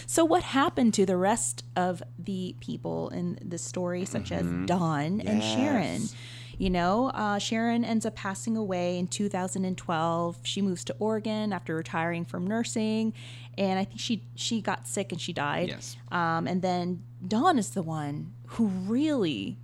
So, 0.08 0.26
what 0.26 0.44
happened 0.44 0.94
to 0.96 1.06
the 1.06 1.16
rest 1.16 1.64
of 1.76 2.04
the 2.18 2.56
people 2.60 3.10
in 3.10 3.40
the 3.44 3.58
story, 3.58 4.06
such 4.10 4.32
as 4.32 4.46
Dawn 4.66 5.22
and 5.22 5.44
Sharon? 5.44 6.02
Mm-hmm. 6.02 6.16
You 6.58 6.70
know, 6.70 7.10
uh, 7.14 7.40
Sharon 7.40 7.86
ends 7.86 8.06
up 8.06 8.16
passing 8.16 8.58
away 8.58 8.98
in 9.00 9.08
2012. 9.08 10.38
She 10.44 10.62
moves 10.62 10.84
to 10.86 10.96
Oregon 11.00 11.54
after 11.54 11.74
retiring 11.76 12.26
from 12.26 12.46
nursing, 12.46 13.14
and 13.58 13.80
I 13.80 13.86
think 13.86 14.00
she 14.00 14.24
she 14.36 14.62
got 14.62 14.86
sick 14.88 15.12
and 15.14 15.22
she 15.22 15.32
died. 15.32 15.70
Yes. 15.70 15.96
Um, 16.12 16.48
and 16.48 16.62
then 16.62 17.04
Dawn 17.26 17.58
is 17.58 17.70
the 17.70 17.82
one 17.82 18.34
who 18.48 18.66
really 18.68 19.58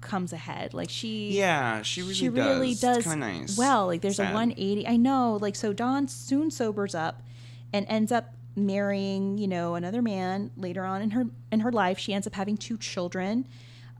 comes 0.00 0.32
ahead. 0.32 0.74
Like 0.74 0.90
she 0.90 1.30
Yeah, 1.38 1.82
she 1.82 2.02
really 2.02 2.14
she 2.14 2.26
does. 2.28 2.34
really 2.34 2.74
does 2.74 3.06
nice. 3.06 3.56
well. 3.56 3.86
Like 3.86 4.00
there's 4.00 4.16
Sad. 4.16 4.32
a 4.32 4.34
180. 4.34 4.88
I 4.88 4.96
know. 4.96 5.38
Like 5.40 5.54
so, 5.54 5.72
Dawn 5.72 6.08
soon 6.08 6.50
sobers 6.50 6.94
up 6.96 7.22
and 7.72 7.86
ends 7.88 8.10
up 8.10 8.34
marrying, 8.56 9.38
you 9.38 9.46
know, 9.46 9.76
another 9.76 10.02
man 10.02 10.50
later 10.56 10.84
on 10.84 11.00
in 11.02 11.10
her 11.10 11.26
in 11.52 11.60
her 11.60 11.70
life. 11.70 11.98
She 11.98 12.12
ends 12.12 12.26
up 12.26 12.34
having 12.34 12.56
two 12.56 12.76
children. 12.76 13.46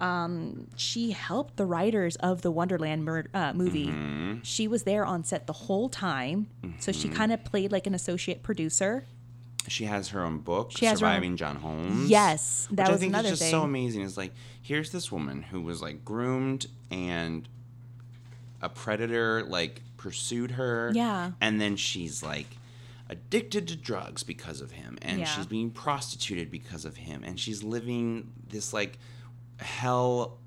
Um, 0.01 0.69
she 0.77 1.11
helped 1.11 1.57
the 1.57 1.67
writers 1.67 2.17
of 2.17 2.43
the 2.43 2.51
Wonderland 2.51 3.05
mur- 3.05 3.27
uh, 3.35 3.53
movie. 3.53 3.89
Mm-hmm. 3.89 4.39
She 4.43 4.67
was 4.67 4.85
there 4.85 5.05
on 5.05 5.25
set 5.25 5.47
the 5.47 5.53
whole 5.53 5.89
time, 5.89 6.49
so 6.79 6.91
she 6.93 7.09
kind 7.09 7.33
of 7.33 7.45
played 7.45 7.71
like 7.73 7.87
an 7.87 7.95
associate 7.95 8.43
producer. 8.43 9.05
She 9.69 9.85
has 9.85 10.09
her 10.09 10.23
own 10.25 10.39
book, 10.39 10.73
She 10.75 10.87
has 10.87 11.01
her 11.01 11.07
own- 11.07 11.13
Surviving 11.13 11.37
John 11.37 11.57
Holmes. 11.57 12.09
Yes, 12.09 12.67
that 12.73 12.85
which 12.89 12.93
was 12.93 12.97
I 12.97 13.01
think 13.01 13.11
another 13.13 13.27
is 13.27 13.33
just 13.33 13.43
thing. 13.43 13.51
so 13.51 13.63
amazing. 13.63 14.01
Is 14.03 14.17
like 14.17 14.33
here's 14.63 14.91
this 14.91 15.13
woman 15.13 15.43
who 15.43 15.61
was 15.61 15.83
like 15.83 16.03
groomed 16.05 16.67
and 16.91 17.47
a 18.63 18.69
predator 18.71 19.43
like 19.45 19.83
pursued 19.97 20.53
her. 20.53 20.93
Yeah. 20.95 21.33
and 21.43 21.61
then 21.61 21.77
she's 21.77 22.23
like 22.23 22.47
addicted 23.09 23.67
to 23.69 23.77
drugs 23.77 24.23
because 24.23 24.61
of 24.61 24.71
him, 24.73 24.97
and 25.03 25.19
Yeah. 25.21 25.25
she's 25.27 25.47
being 25.47 25.71
prostituted 25.71 26.51
because 26.51 26.85
of 26.85 26.97
him, 26.97 27.23
and 27.25 27.39
she's 27.39 27.63
living 27.63 28.33
this 28.49 28.73
like 28.73 28.99
hell 29.61 30.39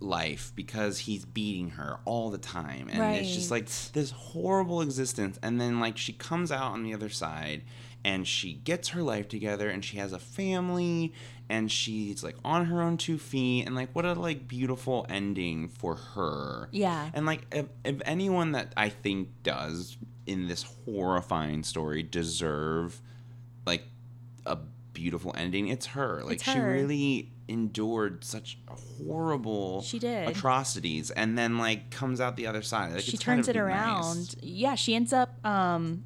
life 0.00 0.52
because 0.54 0.98
he's 1.00 1.24
beating 1.24 1.70
her 1.70 1.98
all 2.04 2.30
the 2.30 2.38
time. 2.38 2.88
And 2.90 3.16
it's 3.16 3.34
just 3.34 3.50
like 3.50 3.68
this 3.92 4.10
horrible 4.10 4.80
existence. 4.80 5.38
And 5.42 5.60
then 5.60 5.80
like 5.80 5.96
she 5.96 6.12
comes 6.12 6.52
out 6.52 6.72
on 6.72 6.82
the 6.82 6.94
other 6.94 7.08
side 7.08 7.62
and 8.04 8.26
she 8.26 8.52
gets 8.54 8.90
her 8.90 9.02
life 9.02 9.28
together 9.28 9.68
and 9.68 9.84
she 9.84 9.96
has 9.98 10.12
a 10.12 10.18
family 10.18 11.12
and 11.48 11.70
she's 11.72 12.22
like 12.22 12.36
on 12.44 12.66
her 12.66 12.80
own 12.80 12.96
two 12.96 13.18
feet. 13.18 13.66
And 13.66 13.74
like 13.74 13.92
what 13.94 14.04
a 14.04 14.12
like 14.12 14.46
beautiful 14.46 15.04
ending 15.08 15.68
for 15.68 15.96
her. 15.96 16.68
Yeah. 16.70 17.10
and 17.12 17.26
like 17.26 17.46
if, 17.52 17.66
if 17.84 18.00
anyone 18.04 18.52
that 18.52 18.72
i 18.76 18.88
think 18.88 19.30
does 19.42 19.96
in 20.26 20.46
this 20.46 20.62
horrifying 20.84 21.62
story 21.62 22.02
deserve 22.02 23.00
like 23.66 23.82
a 24.46 24.58
beautiful 24.92 25.32
ending 25.36 25.68
it's 25.68 25.86
her. 25.86 26.22
Like 26.24 26.34
It's 26.34 26.44
she 26.44 26.58
really 26.58 27.32
endured 27.48 28.22
such 28.24 28.58
horrible 28.68 29.82
She 29.82 29.98
did. 29.98 30.28
atrocities 30.28 31.10
and 31.10 31.36
then 31.38 31.58
like 31.58 31.90
comes 31.90 32.20
out 32.20 32.36
the 32.36 32.46
other 32.46 32.62
side 32.62 32.92
like, 32.92 33.02
she 33.02 33.12
it's 33.14 33.24
kind 33.24 33.38
turns 33.38 33.48
of 33.48 33.56
it 33.56 33.58
nice. 33.58 33.68
around. 33.74 34.34
Yeah, 34.42 34.74
she 34.74 34.94
ends 34.94 35.12
up 35.12 35.44
um 35.46 36.04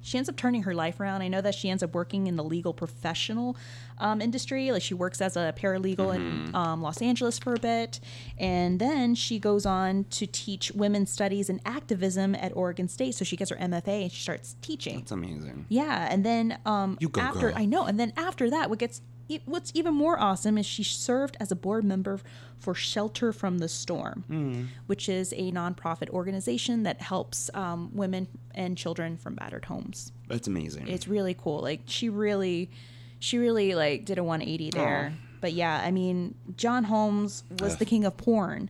she 0.00 0.16
ends 0.16 0.30
up 0.30 0.36
turning 0.36 0.62
her 0.62 0.74
life 0.74 1.00
around. 1.00 1.20
I 1.20 1.28
know 1.28 1.42
that 1.42 1.54
she 1.54 1.68
ends 1.68 1.82
up 1.82 1.92
working 1.94 2.28
in 2.28 2.36
the 2.36 2.44
legal 2.44 2.72
professional 2.72 3.58
um, 3.98 4.22
industry. 4.22 4.72
Like 4.72 4.80
she 4.80 4.94
works 4.94 5.20
as 5.20 5.36
a 5.36 5.52
paralegal 5.58 5.96
Mm-hmm. 6.16 6.46
in 6.48 6.54
um, 6.54 6.80
Los 6.80 7.02
Angeles 7.02 7.38
for 7.38 7.52
a 7.52 7.58
bit, 7.58 8.00
and 8.38 8.78
then 8.80 9.14
she 9.14 9.38
goes 9.38 9.66
on 9.66 10.04
to 10.04 10.26
teach 10.26 10.72
women's 10.72 11.10
studies 11.10 11.50
and 11.50 11.60
activism 11.66 12.34
at 12.36 12.56
Oregon 12.56 12.88
State. 12.88 13.16
So 13.16 13.24
she 13.26 13.36
gets 13.36 13.50
her 13.50 13.56
MFA 13.56 14.04
and 14.04 14.10
she 14.12 14.22
starts 14.22 14.56
teaching. 14.62 15.00
it's 15.00 15.10
amazing 15.10 15.66
Yeah, 15.68 16.08
and 16.10 16.24
then 16.24 16.58
um, 16.64 16.96
You 17.00 17.10
go, 17.10 17.20
after 17.20 17.40
girl. 17.50 17.52
I 17.54 17.66
know, 17.66 17.84
and 17.84 18.00
then 18.00 18.14
after 18.16 18.48
that, 18.48 18.70
what 18.70 18.78
gets 18.78 19.02
what's 19.44 19.70
even 19.74 19.94
more 19.94 20.18
awesome 20.18 20.56
is 20.58 20.66
she 20.66 20.82
served 20.82 21.36
as 21.40 21.50
a 21.52 21.56
board 21.56 21.84
member 21.84 22.20
for 22.58 22.74
Shelter 22.74 23.32
from 23.32 23.58
the 23.58 23.68
Storm, 23.68 24.24
Hmm. 24.26 24.62
which 24.86 25.08
is 25.08 25.32
a 25.36 25.52
nonprofit 25.52 26.08
organization 26.10 26.82
that 26.84 27.00
helps 27.00 27.50
um, 27.54 27.90
women 27.94 28.26
and 28.54 28.76
children 28.76 29.16
from 29.16 29.34
battered 29.34 29.66
homes. 29.66 30.12
that's 30.28 30.48
amazing 30.48 30.88
It's 30.88 31.06
really 31.08 31.34
cool. 31.34 31.60
Like 31.60 31.80
she 31.86 32.08
really, 32.08 32.70
she 33.18 33.38
really 33.38 33.74
like 33.74 34.04
did 34.04 34.18
a 34.18 34.24
180 34.24 34.70
there. 34.70 35.14
But 35.40 35.52
yeah, 35.52 35.80
I 35.84 35.90
mean, 35.92 36.34
John 36.56 36.82
Holmes 36.84 37.44
was 37.60 37.76
the 37.76 37.84
king 37.84 38.04
of 38.04 38.16
porn. 38.16 38.68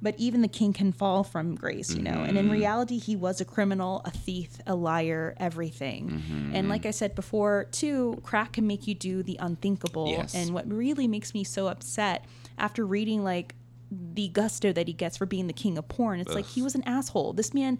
But 0.00 0.14
even 0.16 0.42
the 0.42 0.48
king 0.48 0.72
can 0.72 0.92
fall 0.92 1.24
from 1.24 1.56
grace, 1.56 1.92
you 1.92 2.02
know. 2.02 2.10
And 2.22 2.28
Mm-hmm. 2.28 2.36
in 2.36 2.50
reality, 2.50 2.98
he 2.98 3.16
was 3.16 3.40
a 3.40 3.44
criminal, 3.44 4.00
a 4.04 4.10
thief, 4.12 4.58
a 4.66 4.74
liar, 4.76 5.34
everything. 5.38 6.08
Mm-hmm. 6.10 6.54
And 6.54 6.68
like 6.68 6.86
I 6.86 6.92
said 6.92 7.16
before, 7.16 7.66
too, 7.72 8.20
crack 8.22 8.52
can 8.52 8.66
make 8.66 8.86
you 8.86 8.94
do 8.94 9.24
the 9.24 9.36
unthinkable. 9.40 10.08
Yes. 10.10 10.34
And 10.36 10.54
what 10.54 10.70
really 10.70 11.08
makes 11.08 11.34
me 11.34 11.42
so 11.42 11.66
upset 11.66 12.24
after 12.58 12.86
reading 12.86 13.24
like 13.24 13.56
the 13.90 14.28
gusto 14.28 14.72
that 14.72 14.86
he 14.86 14.92
gets 14.92 15.16
for 15.16 15.26
being 15.26 15.46
the 15.48 15.52
king 15.52 15.76
of 15.78 15.88
porn, 15.88 16.20
it's 16.20 16.32
like 16.34 16.46
he 16.46 16.62
was 16.62 16.74
an 16.76 16.84
asshole. 16.84 17.32
This 17.32 17.52
man, 17.52 17.78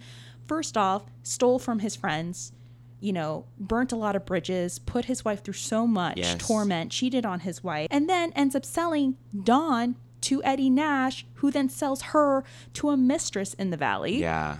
first 0.48 0.76
off, 0.76 1.04
stole 1.22 1.58
from 1.60 1.78
his 1.80 1.94
friends, 1.94 2.50
you 2.98 3.12
know, 3.12 3.44
burnt 3.60 3.92
a 3.92 3.96
lot 3.96 4.16
of 4.16 4.26
bridges, 4.26 4.80
put 4.80 5.04
his 5.04 5.24
wife 5.24 5.44
through 5.44 5.54
so 5.54 5.86
much 5.86 6.16
Yes. 6.16 6.44
torment, 6.44 6.90
cheated 6.90 7.24
on 7.24 7.40
his 7.40 7.62
wife, 7.62 7.86
and 7.92 8.08
then 8.08 8.32
ends 8.32 8.56
up 8.56 8.64
selling 8.64 9.16
Dawn 9.44 9.94
to 10.22 10.42
Eddie 10.44 10.70
Nash, 10.70 11.24
who 11.34 11.50
then 11.50 11.68
sells 11.68 12.02
her 12.02 12.44
to 12.74 12.90
a 12.90 12.96
mistress 12.96 13.54
in 13.54 13.70
the 13.70 13.76
valley. 13.76 14.18
yeah 14.18 14.58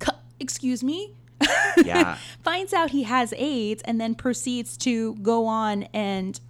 Cu- 0.00 0.12
excuse 0.40 0.82
me? 0.82 1.14
yeah 1.84 2.16
finds 2.42 2.72
out 2.72 2.90
he 2.90 3.04
has 3.04 3.32
AIDS 3.36 3.82
and 3.84 4.00
then 4.00 4.14
proceeds 4.14 4.76
to 4.78 5.14
go 5.16 5.46
on 5.46 5.84
and, 5.94 6.40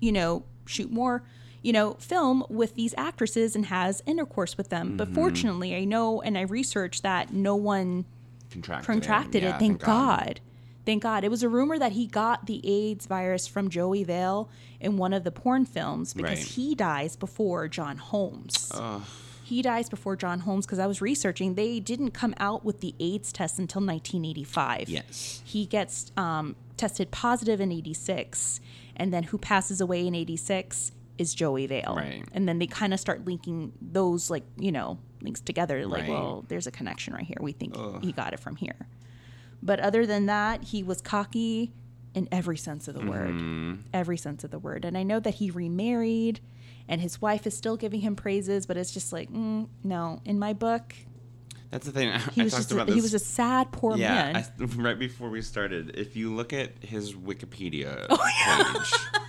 you 0.00 0.10
know, 0.12 0.42
shoot 0.66 0.90
more, 0.90 1.22
you 1.62 1.72
know, 1.72 1.94
film 1.94 2.44
with 2.48 2.74
these 2.74 2.94
actresses 2.96 3.54
and 3.54 3.66
has 3.66 4.02
intercourse 4.06 4.56
with 4.56 4.70
them. 4.70 4.88
Mm-hmm. 4.88 4.96
But 4.96 5.08
fortunately, 5.10 5.74
I 5.76 5.84
know 5.84 6.22
and 6.22 6.38
I 6.38 6.42
researched 6.42 7.02
that 7.02 7.32
no 7.32 7.56
one 7.56 8.06
contracted, 8.50 8.86
contracted 8.86 9.42
Yeah, 9.42 9.56
it. 9.56 9.58
Thank 9.58 9.82
God. 9.82 10.40
Thank 10.88 11.02
God. 11.02 11.22
It 11.22 11.30
was 11.30 11.42
a 11.42 11.50
rumor 11.50 11.78
that 11.78 11.92
he 11.92 12.06
got 12.06 12.46
the 12.46 12.62
AIDS 12.66 13.04
virus 13.04 13.46
from 13.46 13.68
Joey 13.68 14.04
Yale 14.04 14.48
in 14.80 14.96
one 14.96 15.12
of 15.12 15.22
the 15.22 15.30
porn 15.30 15.66
films 15.66 16.14
because 16.14 16.38
Right. 16.38 16.48
he 16.48 16.74
dies 16.74 17.14
before 17.14 17.68
John 17.68 17.98
Holmes. 17.98 18.72
He 19.44 19.60
dies 19.60 19.90
before 19.90 20.16
John 20.16 20.40
Holmes 20.40 20.64
because 20.64 20.78
I 20.78 20.86
was 20.86 21.02
researching. 21.02 21.56
They 21.56 21.78
didn't 21.78 22.12
come 22.12 22.34
out 22.38 22.64
with 22.64 22.80
the 22.80 22.94
AIDS 22.98 23.32
test 23.34 23.58
until 23.58 23.82
1985. 23.82 24.88
Yes. 24.88 25.42
He 25.44 25.66
gets 25.66 26.10
um, 26.16 26.56
tested 26.78 27.10
positive 27.10 27.60
in 27.60 27.70
86. 27.70 28.58
And 28.96 29.12
then 29.12 29.24
who 29.24 29.36
passes 29.36 29.82
away 29.82 30.06
in 30.06 30.14
86 30.14 30.92
is 31.18 31.34
Joey 31.34 31.66
Yale. 31.66 31.96
Right. 31.98 32.24
And 32.32 32.48
then 32.48 32.58
they 32.60 32.66
kind 32.66 32.94
of 32.94 33.00
start 33.00 33.26
linking 33.26 33.74
those, 33.82 34.30
like, 34.30 34.44
you 34.56 34.72
know, 34.72 34.98
links 35.20 35.42
together. 35.42 35.84
Like, 35.86 36.04
Right. 36.04 36.08
well, 36.10 36.46
there's 36.48 36.66
a 36.66 36.70
connection 36.70 37.12
right 37.12 37.26
here. 37.26 37.36
We 37.40 37.52
think 37.52 37.76
he 38.02 38.12
got 38.12 38.32
it 38.32 38.40
from 38.40 38.56
here. 38.56 38.86
But 39.62 39.80
other 39.80 40.06
than 40.06 40.26
that, 40.26 40.64
he 40.64 40.82
was 40.82 41.00
cocky 41.00 41.72
in 42.14 42.28
every 42.32 42.56
sense 42.56 42.88
of 42.88 42.94
the 42.94 43.00
Mm-hmm. 43.00 43.70
word. 43.70 43.84
Every 43.92 44.16
sense 44.16 44.44
of 44.44 44.50
the 44.50 44.58
word. 44.58 44.84
And 44.84 44.96
I 44.96 45.02
know 45.02 45.20
that 45.20 45.34
he 45.34 45.50
remarried 45.50 46.40
and 46.88 47.00
his 47.00 47.20
wife 47.20 47.46
is 47.46 47.56
still 47.56 47.76
giving 47.76 48.00
him 48.00 48.16
praises, 48.16 48.64
but 48.66 48.76
it's 48.76 48.92
just 48.92 49.12
like, 49.12 49.30
mm, 49.30 49.68
no. 49.84 50.20
In 50.24 50.38
my 50.38 50.52
book, 50.54 50.94
That's 51.70 51.84
the 51.84 51.92
thing. 51.92 52.12
he 52.32 52.40
I 52.40 52.44
was 52.44 52.52
talked 52.54 52.62
just 52.62 52.72
about 52.72 52.82
a, 52.84 52.86
this. 52.86 52.94
he 52.94 53.00
was 53.02 53.14
a 53.14 53.18
sad, 53.18 53.70
poor 53.72 53.96
yeah, 53.96 54.32
man. 54.32 54.36
I, 54.36 54.64
right 54.76 54.98
before 54.98 55.28
we 55.28 55.42
started, 55.42 55.96
if 55.98 56.16
you 56.16 56.34
look 56.34 56.52
at 56.54 56.82
his 56.82 57.12
Wikipedia 57.14 58.06
Oh, 58.08 58.16
page, 58.16 58.92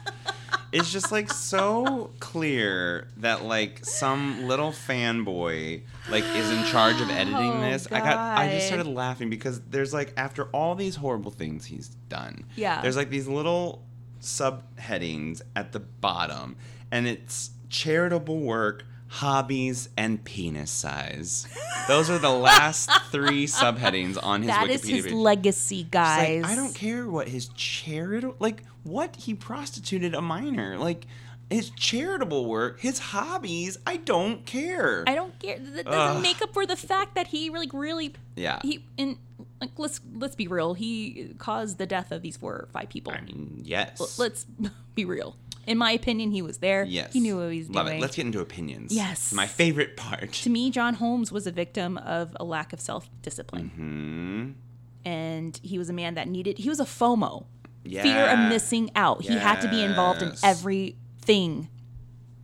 it's 0.72 0.92
just 0.92 1.12
like 1.12 1.32
so 1.32 2.12
clear 2.20 3.08
that 3.18 3.44
like 3.44 3.84
some 3.86 4.48
little 4.48 4.72
fanboy 4.72 5.82
like 6.10 6.24
is 6.36 6.52
in 6.52 6.64
charge 6.66 7.02
of 7.02 7.10
editing 7.10 7.36
Oh, 7.36 7.62
this. 7.62 7.88
I 7.92 8.00
got 8.00 8.18
I 8.38 8.50
just 8.50 8.68
started 8.68 8.88
laughing 8.88 9.30
because 9.30 9.62
there's 9.62 9.94
like 9.94 10.14
after 10.18 10.46
all 10.46 10.76
these 10.76 10.96
horrible 10.96 11.32
things 11.32 11.66
he's 11.66 11.90
done. 12.08 12.46
Yeah. 12.56 12.82
There's 12.82 12.96
like 12.98 13.10
these 13.10 13.28
little 13.28 13.84
subheadings 14.22 15.42
at 15.56 15.72
the 15.72 15.80
bottom 15.80 16.56
and 16.92 17.08
it's 17.08 17.52
charitable 17.70 18.40
work 18.40 18.84
hobbies 19.10 19.90
and 19.98 20.24
penis 20.24 20.70
size 20.70 21.48
those 21.88 22.10
are 22.10 22.20
the 22.20 22.30
last 22.30 22.90
three 23.12 23.46
subheadings 23.48 24.18
on 24.22 24.44
his 24.44 24.50
That 24.52 24.68
wikipedia 24.68 24.74
is 24.74 24.84
his 24.88 25.06
page. 25.06 25.14
legacy, 25.14 25.88
guys. 25.90 26.44
like, 26.44 26.52
I 26.52 26.56
don't 26.56 26.76
care 26.76 27.08
what 27.10 27.28
his 27.28 27.48
charitable 27.50 28.36
like 28.40 28.64
what 28.84 29.16
he 29.16 29.34
prostituted 29.34 30.14
a 30.14 30.22
minor 30.22 30.78
like 30.78 31.06
his 31.50 31.72
charitable 31.72 32.46
work 32.46 32.80
his 32.82 33.00
hobbies 33.00 33.80
I 33.88 33.98
don't 33.98 34.46
care 34.46 35.04
I 35.08 35.16
don't 35.16 35.38
care. 35.40 35.58
That 35.58 35.86
doesn't 35.86 36.18
Ugh. 36.18 36.22
make 36.22 36.42
up 36.44 36.54
for 36.54 36.68
the 36.68 36.76
fact 36.76 37.16
that 37.16 37.28
he 37.28 37.50
really, 37.50 37.70
really, 37.74 38.14
Yeah. 38.36 38.60
He 38.62 38.86
in 38.98 39.18
like 39.60 39.72
let's 39.78 40.00
let's 40.14 40.36
be 40.36 40.48
real. 40.48 40.76
He 40.76 41.34
caused 41.40 41.80
the 41.80 41.88
death 41.88 42.12
of 42.12 42.22
these 42.22 42.38
four 42.38 42.54
or 42.54 42.70
five 42.72 42.90
people. 42.90 43.12
I 43.14 43.22
mean 43.22 43.62
yes 43.66 44.00
L- 44.00 44.08
Let's 44.20 44.46
be 44.96 45.06
real. 45.06 45.36
In 45.70 45.78
my 45.78 45.92
opinion, 45.92 46.32
he 46.32 46.42
was 46.42 46.58
there. 46.58 46.84
yes 46.84 47.14
He 47.14 47.20
knew 47.20 47.38
what 47.38 47.52
he 47.52 47.60
was 47.60 47.70
Love 47.70 47.86
doing. 47.86 48.00
it 48.00 48.02
let's 48.02 48.16
get 48.16 48.26
into 48.26 48.40
opinions 48.42 48.94
Yes. 48.94 49.32
my 49.34 49.48
favorite 49.48 49.96
part 49.96 50.34
to 50.34 50.50
me, 50.50 50.70
John 50.72 50.96
Holmes 50.96 51.32
was 51.32 51.46
a 51.48 51.52
victim 51.52 51.98
of 52.00 52.36
a 52.40 52.44
lack 52.44 52.74
of 52.74 52.80
self 52.82 53.10
discipline. 53.22 53.70
hmm 53.76 55.10
And 55.10 55.60
he 55.64 55.78
was 55.78 55.90
a 55.90 55.94
man 55.94 56.16
that 56.16 56.28
needed, 56.28 56.58
he 56.58 56.70
was 56.70 56.80
a 56.80 56.86
FOMO. 56.86 57.46
Fear 57.86 58.26
of 58.28 58.50
missing 58.50 58.92
out. 58.96 59.22
He 59.24 59.34
had 59.34 59.62
to 59.62 59.70
be 59.70 59.82
involved 59.82 60.22
in 60.22 60.34
everything, 60.44 61.70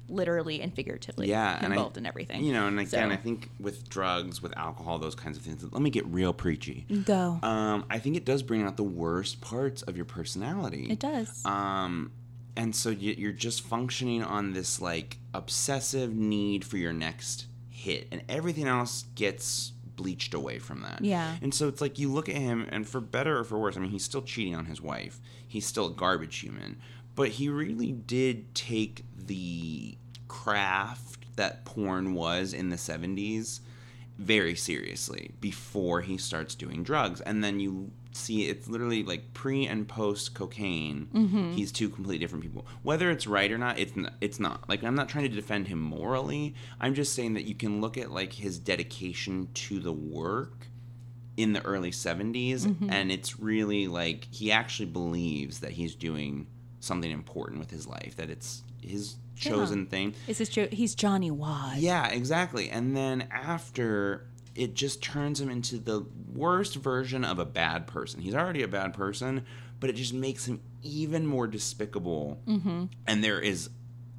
literally 0.07 0.61
and 0.61 0.73
figuratively. 0.73 1.27
yeah 1.27 1.57
and 1.61 1.73
Involved 1.73 1.97
I, 1.97 2.01
in 2.01 2.05
everything. 2.05 2.43
you 2.43 2.53
know 2.53 2.67
and 2.67 2.79
again 2.79 3.09
So- 3.09 3.13
I 3.13 3.15
think 3.17 3.49
with 3.59 3.89
drugs 3.89 4.41
with 4.41 4.55
alcohol 4.55 4.99
those 4.99 5.15
kinds 5.15 5.35
of 5.37 5.43
things 5.43 5.63
let 5.63 5.81
me 5.81 5.89
get 5.89 6.05
real 6.07 6.31
preachy 6.31 6.85
Go. 7.05 7.39
um 7.41 7.85
I 7.89 7.97
think 7.99 8.15
it 8.15 8.23
does 8.23 8.43
bring 8.43 8.61
out 8.63 8.77
the 8.77 8.83
worst 8.83 9.41
parts 9.41 9.81
of 9.81 9.95
your 9.95 10.05
personality 10.05 10.87
it 10.91 10.99
does. 10.99 11.43
Um, 11.45 12.11
and 12.57 12.75
so 12.75 12.89
you- 12.89 13.15
you're 13.17 13.31
just 13.31 13.61
functioning 13.61 14.23
on 14.23 14.53
this 14.53 14.79
like 14.81 15.17
obsessive 15.33 16.13
need 16.15 16.63
for 16.65 16.77
your 16.77 16.93
next 16.93 17.47
hit, 17.69 18.07
and 18.11 18.23
everything 18.29 18.67
else 18.67 19.05
gets 19.15 19.71
bleached 19.95 20.33
away 20.33 20.59
from 20.59 20.81
that. 20.81 21.03
Yeah. 21.03 21.37
And 21.41 21.53
so 21.53 21.67
it's 21.67 21.79
like 21.81 21.97
you 21.99 22.11
look 22.11 22.27
at 22.29 22.35
him, 22.35 22.65
and 22.69 22.87
for 22.87 22.99
better 22.99 23.39
or 23.39 23.43
for 23.43 23.57
worse, 23.59 23.77
I 23.77 23.79
mean, 23.79 23.91
he's 23.91 24.03
still 24.03 24.21
cheating 24.21 24.55
on 24.55 24.65
his 24.65 24.81
wife. 24.81 25.19
He's 25.47 25.65
still 25.65 25.87
a 25.87 25.93
garbage 25.93 26.37
human, 26.39 26.77
but 27.15 27.29
he 27.29 27.47
really 27.47 27.91
did 27.93 28.53
take 28.55 29.05
the 29.15 29.97
craft 30.27 31.25
that 31.37 31.65
porn 31.65 32.13
was 32.13 32.53
in 32.53 32.69
the 32.69 32.75
70s 32.77 33.59
very 34.17 34.55
seriously 34.55 35.31
before 35.41 36.01
he 36.01 36.17
starts 36.17 36.55
doing 36.55 36.83
drugs 36.83 37.19
and 37.21 37.43
then 37.43 37.59
you 37.59 37.91
see 38.17 38.47
it's 38.47 38.67
literally 38.67 39.03
like 39.03 39.33
pre 39.33 39.67
and 39.67 39.87
post 39.87 40.33
cocaine 40.33 41.07
mm-hmm. 41.13 41.51
he's 41.51 41.71
two 41.71 41.89
completely 41.89 42.19
different 42.19 42.43
people. 42.43 42.65
Whether 42.83 43.11
it's 43.11 43.27
right 43.27 43.51
or 43.51 43.57
not 43.57 43.79
it's 43.79 43.95
not, 43.95 44.13
it's 44.21 44.39
not. 44.39 44.67
Like 44.69 44.83
i'm 44.83 44.95
not 44.95 45.09
trying 45.09 45.29
to 45.29 45.35
defend 45.35 45.67
him 45.67 45.79
morally. 45.79 46.55
I'm 46.79 46.93
just 46.93 47.13
saying 47.13 47.33
that 47.35 47.45
you 47.45 47.55
can 47.55 47.81
look 47.81 47.97
at 47.97 48.11
like 48.11 48.33
his 48.33 48.59
dedication 48.59 49.49
to 49.53 49.79
the 49.79 49.93
work 49.93 50.67
in 51.37 51.51
the 51.51 51.63
early 51.65 51.91
70s 51.91 52.61
mm-hmm. 52.61 52.89
and 52.89 53.11
it's 53.11 53.39
really 53.39 53.87
like 53.87 54.27
he 54.31 54.53
actually 54.53 54.85
believes 54.85 55.59
that 55.59 55.71
he's 55.71 55.93
doing 55.93 56.47
something 56.79 57.11
important 57.11 57.59
with 57.59 57.71
his 57.71 57.85
life 57.87 58.15
that 58.15 58.29
it's 58.29 58.63
his 58.81 59.17
chosen 59.35 59.85
thing. 59.85 60.15
Is 60.27 60.37
this 60.37 60.49
jo- 60.49 60.67
he's 60.71 60.95
Johnny 60.95 61.31
Wad. 61.31 61.77
yeah, 61.77 62.07
exactly. 62.07 62.69
And 62.69 62.95
then 62.95 63.27
after 63.31 64.27
it 64.55 64.73
just 64.73 65.03
turns 65.03 65.39
him 65.41 65.49
into 65.49 65.77
the 65.77 66.05
worst 66.33 66.75
version 66.75 67.25
of 67.25 67.39
a 67.39 67.45
bad 67.45 67.87
person. 67.87 68.21
He's 68.21 68.33
already 68.35 68.63
a 68.63 68.67
bad 68.67 68.93
person, 68.93 69.45
but 69.79 69.89
it 69.89 69.95
just 69.97 70.13
makes 70.13 70.45
him 70.45 70.61
even 70.81 71.27
more 71.27 71.45
despicable. 71.47 72.39
Mm-hmm. 72.47 72.85
And 73.05 73.23
there 73.23 73.39
is 73.39 73.69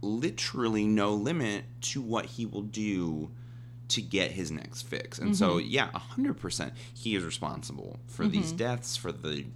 literally 0.03 0.87
no 0.87 1.15
limit 1.15 1.65
to 1.81 2.03
what 2.03 2.27
he 2.27 2.47
will 2.47 2.63
do 2.63 3.31
to 3.89 4.03
get 4.03 4.33
his 4.33 4.51
next 4.51 4.83
fix. 4.83 5.19
And 5.19 5.37
so, 5.37 5.59
Mm-hmm. 5.59 5.69
yeah, 5.69 5.91
100% 5.91 6.73
he 6.93 7.15
is 7.17 7.25
responsible 7.25 7.99
for 8.07 8.27
these 8.27 8.53
deaths, 8.53 8.97
for 8.97 9.13
the 9.13 9.47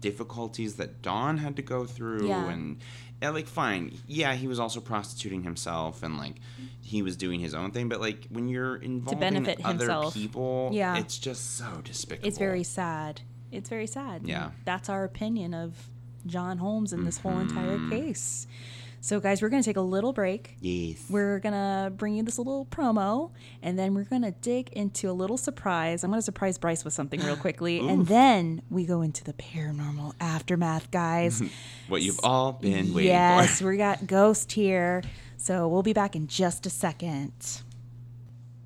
difficulties 0.00 0.76
that 0.76 1.02
Dawn 1.02 1.38
had 1.38 1.56
to 1.56 1.62
go 1.62 1.84
through. 1.84 2.28
Yeah. 2.28 2.48
And, 2.50 2.78
yeah, 3.22 3.30
like, 3.30 3.46
fine. 3.46 3.98
Yeah, 4.06 4.34
he 4.34 4.46
was 4.48 4.60
also 4.60 4.80
prostituting 4.80 5.42
himself 5.42 6.02
and, 6.02 6.16
like, 6.18 6.36
he 6.80 7.02
was 7.02 7.16
doing 7.16 7.40
his 7.40 7.54
own 7.54 7.70
thing. 7.72 7.88
But, 7.88 8.00
like, 8.00 8.26
when 8.30 8.48
you're 8.48 8.76
involving 8.76 9.20
benefit 9.20 9.60
other 9.64 9.78
himself. 9.84 10.14
people, 10.14 10.70
Yeah. 10.72 10.96
it's 10.98 11.18
just 11.18 11.56
so 11.56 11.80
despicable. 11.84 12.28
It's 12.28 12.38
very 12.38 12.62
sad. 12.64 13.20
It's 13.50 13.68
very 13.68 13.86
sad. 13.86 14.22
Yeah. 14.24 14.50
That's 14.64 14.88
our 14.88 15.04
opinion 15.04 15.54
of 15.54 15.74
John 16.26 16.58
Holmes 16.58 16.92
in 16.92 17.04
this 17.04 17.18
whole 17.18 17.38
entire 17.38 17.78
Mm-hmm. 17.78 17.90
case. 17.90 18.46
So, 19.00 19.20
guys, 19.20 19.40
we're 19.40 19.48
going 19.48 19.62
to 19.62 19.68
take 19.68 19.76
a 19.76 19.80
little 19.80 20.12
break. 20.12 20.56
Yes. 20.60 21.04
We're 21.08 21.38
going 21.38 21.52
to 21.52 21.90
bring 21.90 22.14
you 22.14 22.22
this 22.24 22.36
little 22.36 22.66
promo, 22.66 23.30
and 23.62 23.78
then 23.78 23.94
we're 23.94 24.04
going 24.04 24.22
to 24.22 24.32
dig 24.32 24.70
into 24.72 25.08
a 25.08 25.12
little 25.12 25.36
surprise. 25.36 26.02
I'm 26.02 26.10
going 26.10 26.18
to 26.18 26.24
surprise 26.24 26.58
Bryce 26.58 26.84
with 26.84 26.94
something 26.94 27.20
real 27.20 27.36
quickly, 27.36 27.78
and 27.88 28.06
then 28.06 28.62
we 28.70 28.84
go 28.86 29.02
into 29.02 29.22
the 29.22 29.34
paranormal 29.34 30.14
aftermath, 30.20 30.90
guys. 30.90 31.42
what 31.88 32.02
you've 32.02 32.20
all 32.24 32.52
been 32.52 32.92
waiting 32.92 33.12
yes, 33.12 33.38
for. 33.38 33.42
Yes, 33.44 33.62
we 33.62 33.76
got 33.76 34.06
Ghost 34.06 34.52
here. 34.52 35.02
So, 35.36 35.68
we'll 35.68 35.84
be 35.84 35.92
back 35.92 36.16
in 36.16 36.26
just 36.26 36.66
a 36.66 36.70
second. 36.70 37.32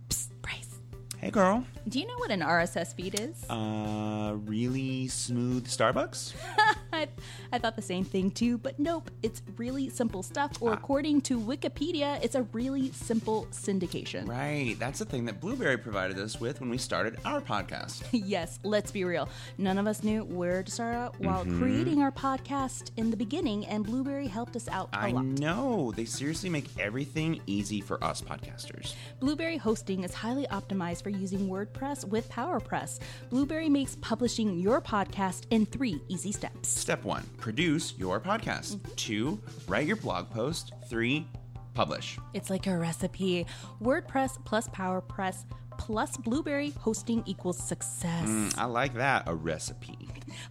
Psst, 0.09 0.29
Bryce, 0.41 0.79
Hey, 1.19 1.31
girl. 1.31 1.67
Do 1.89 1.99
you 1.99 2.07
know 2.07 2.17
what 2.19 2.31
an 2.31 2.41
RSS 2.41 2.95
feed 2.95 3.19
is? 3.21 3.45
Uh, 3.51 4.35
really 4.47 5.09
smooth 5.09 5.67
Starbucks? 5.67 6.33
I, 6.93 7.09
I 7.53 7.59
thought 7.59 7.75
the 7.75 7.83
same 7.83 8.05
thing 8.05 8.31
too, 8.31 8.57
but 8.59 8.79
nope, 8.79 9.11
it's 9.23 9.43
really 9.57 9.89
simple 9.89 10.23
stuff. 10.23 10.53
Ah. 10.55 10.59
Or 10.61 10.73
according 10.75 11.23
to 11.23 11.41
Wikipedia, 11.41 12.23
it's 12.23 12.37
a 12.37 12.43
really 12.53 12.93
simple 12.93 13.47
syndication. 13.51 14.29
Right. 14.29 14.77
That's 14.79 15.01
the 15.01 15.05
thing 15.05 15.25
that 15.25 15.41
Blubrry 15.41 15.77
provided 15.77 16.19
us 16.21 16.39
with 16.41 16.61
when 16.61 16.71
we 16.71 16.79
started 16.79 17.17
our 17.25 17.41
podcast. 17.41 18.05
yes, 18.13 18.61
let's 18.63 18.93
be 18.93 19.03
real. 19.05 19.29
None 19.59 19.77
of 19.77 19.87
us 19.89 20.05
knew 20.05 20.23
where 20.25 20.63
to 20.63 20.71
start 20.71 20.95
out 20.95 21.19
while 21.21 21.43
Mm-hmm. 21.43 21.59
creating 21.61 22.03
our 22.03 22.13
podcast 22.13 22.91
in 22.97 23.11
the 23.11 23.17
beginning, 23.17 23.67
and 23.67 23.85
Blubrry 23.85 24.29
helped 24.29 24.55
us 24.55 24.69
out 24.69 24.89
a 24.93 24.99
I 24.99 25.11
lot. 25.11 25.25
know. 25.25 25.93
They 25.97 26.05
seriously 26.05 26.49
make 26.51 26.67
everything 26.79 27.41
easy 27.47 27.81
for 27.81 28.03
us 28.05 28.23
podcasters. 28.23 28.95
Blubrry 29.19 29.57
hosting 29.57 30.05
is 30.05 30.15
highly 30.15 30.47
optimized 30.47 31.03
for 31.03 31.09
using 31.11 31.49
WordPress 31.49 31.72
with 32.09 32.29
PowerPress. 32.31 33.01
Blubrry 33.31 33.69
makes 33.69 33.97
publishing 33.97 34.59
your 34.59 34.81
podcast 34.81 35.45
in 35.51 35.67
three 35.67 36.01
easy 36.09 36.33
steps. 36.33 36.69
Step 36.69 37.05
one 37.05 37.25
produce 37.39 37.95
your 37.99 38.21
podcast. 38.21 38.77
Mm-hmm. 38.77 38.95
Two, 38.97 39.41
write 39.69 39.87
your 39.87 39.97
blog 39.97 40.31
post. 40.31 40.73
Three, 40.89 41.27
publish. 41.75 42.19
It's 42.35 42.51
like 42.51 42.67
a 42.67 42.77
recipe. 42.77 43.47
WordPress 43.83 44.45
plus 44.45 44.69
PowerPress 44.69 45.45
plus 45.83 46.17
Blubrry 46.17 46.73
hosting 46.79 47.25
equals 47.27 47.59
success. 47.59 48.29
Mm, 48.29 48.57
I 48.57 48.67
like 48.67 48.95
that. 48.95 49.25
A 49.27 49.35
recipe. 49.35 49.99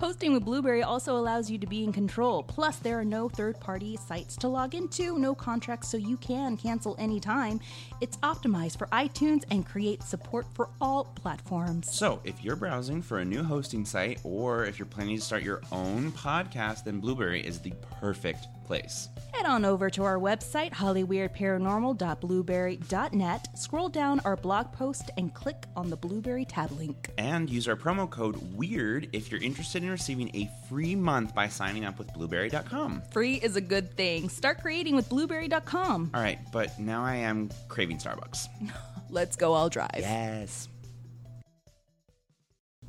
Hosting 0.01 0.33
with 0.33 0.43
Blubrry 0.43 0.83
also 0.83 1.15
allows 1.15 1.49
you 1.49 1.57
to 1.57 1.65
be 1.65 1.85
in 1.85 1.93
control. 1.93 2.43
Plus, 2.43 2.75
there 2.77 2.99
are 2.99 3.05
no 3.05 3.29
third 3.29 3.57
party 3.61 3.97
sites 3.97 4.35
to 4.37 4.49
log 4.49 4.75
into, 4.75 5.17
no 5.17 5.33
contracts, 5.33 5.87
so 5.87 5.95
you 5.95 6.17
can 6.17 6.57
cancel 6.57 6.97
anytime. 6.99 7.61
It's 8.01 8.17
optimized 8.17 8.77
for 8.77 8.87
iTunes 8.87 9.45
and 9.51 9.65
creates 9.65 10.09
support 10.09 10.47
for 10.53 10.69
all 10.81 11.05
platforms. 11.05 11.95
So, 11.95 12.19
if 12.25 12.43
you're 12.43 12.57
browsing 12.57 13.01
for 13.01 13.19
a 13.19 13.25
new 13.25 13.41
hosting 13.41 13.85
site 13.85 14.19
or 14.25 14.65
if 14.65 14.79
you're 14.79 14.85
planning 14.85 15.15
to 15.15 15.21
start 15.21 15.43
your 15.43 15.61
own 15.71 16.11
podcast, 16.11 16.83
then 16.83 16.99
Blubrry 16.99 17.39
is 17.39 17.59
the 17.59 17.71
perfect 18.01 18.47
place. 18.65 19.07
Head 19.33 19.45
on 19.45 19.65
over 19.65 19.89
to 19.89 20.03
our 20.03 20.17
website, 20.17 20.71
hollyweirdparanormal.blubrry.net, 20.71 23.59
scroll 23.59 23.89
down 23.89 24.21
our 24.21 24.37
blog 24.37 24.71
post, 24.71 25.11
and 25.21 25.33
click 25.33 25.67
on 25.75 25.89
the 25.89 25.95
Blubrry 25.95 26.43
tab 26.43 26.71
link. 26.71 27.11
And 27.17 27.49
use 27.49 27.67
our 27.67 27.75
promo 27.75 28.09
code 28.09 28.35
WEIRD 28.57 29.09
if 29.13 29.31
you're 29.31 29.41
interested 29.41 29.83
in 29.83 29.89
receiving 29.89 30.29
a 30.35 30.49
free 30.67 30.95
month 30.95 31.33
by 31.33 31.47
signing 31.47 31.85
up 31.85 31.97
with 31.97 32.11
blubrry.com. 32.13 33.03
Free 33.11 33.35
is 33.35 33.55
a 33.55 33.61
good 33.61 33.95
thing. 33.95 34.27
Start 34.27 34.59
creating 34.59 34.95
with 34.95 35.07
blubrry.com. 35.07 36.11
All 36.13 36.21
right, 36.21 36.39
but 36.51 36.77
now 36.79 37.03
I 37.03 37.15
am 37.15 37.51
craving 37.69 37.99
Starbucks. 37.99 38.47
Let's 39.09 39.35
go 39.35 39.53
all 39.53 39.69
drive. 39.69 39.89
Yes. 39.97 40.67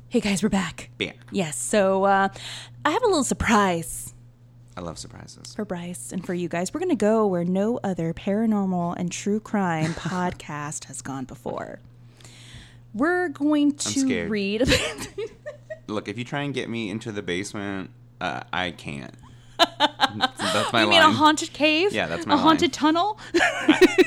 Hey 0.09 0.19
guys, 0.19 0.43
we're 0.43 0.49
back. 0.49 0.89
Back. 0.97 1.17
Yes, 1.31 1.57
so 1.57 2.03
uh, 2.03 2.29
I 2.85 2.91
have 2.91 3.03
a 3.03 3.07
little 3.07 3.23
surprise 3.23 4.13
I 4.75 4.81
love 4.81 4.97
surprises. 4.97 5.53
for 5.53 5.65
Bryce 5.65 6.11
and 6.11 6.25
for 6.25 6.33
you 6.33 6.47
guys. 6.49 6.73
We're 6.73 6.79
going 6.79 6.89
to 6.89 6.95
go 6.95 7.27
where 7.27 7.43
no 7.43 7.79
other 7.83 8.13
paranormal 8.13 8.95
and 8.97 9.11
true 9.11 9.39
crime 9.39 9.93
podcast 9.93 10.85
has 10.85 11.01
gone 11.01 11.25
before. 11.25 11.79
We're 12.93 13.29
going 13.29 13.73
to 13.75 14.27
read. 14.27 14.67
Look, 15.87 16.07
if 16.07 16.17
you 16.17 16.23
try 16.23 16.41
and 16.41 16.53
get 16.53 16.69
me 16.69 16.89
into 16.89 17.11
the 17.11 17.21
basement, 17.21 17.89
uh, 18.21 18.41
I 18.53 18.71
can't. 18.71 19.13
That's 19.57 20.71
my 20.73 20.81
you 20.81 20.87
line. 20.87 20.89
mean 20.89 21.01
a 21.01 21.11
haunted 21.11 21.53
cave? 21.53 21.91
Yeah, 21.93 22.07
that's 22.07 22.25
my 22.25 22.33
A 22.33 22.37
line. 22.37 22.45
haunted 22.45 22.73
tunnel? 22.73 23.19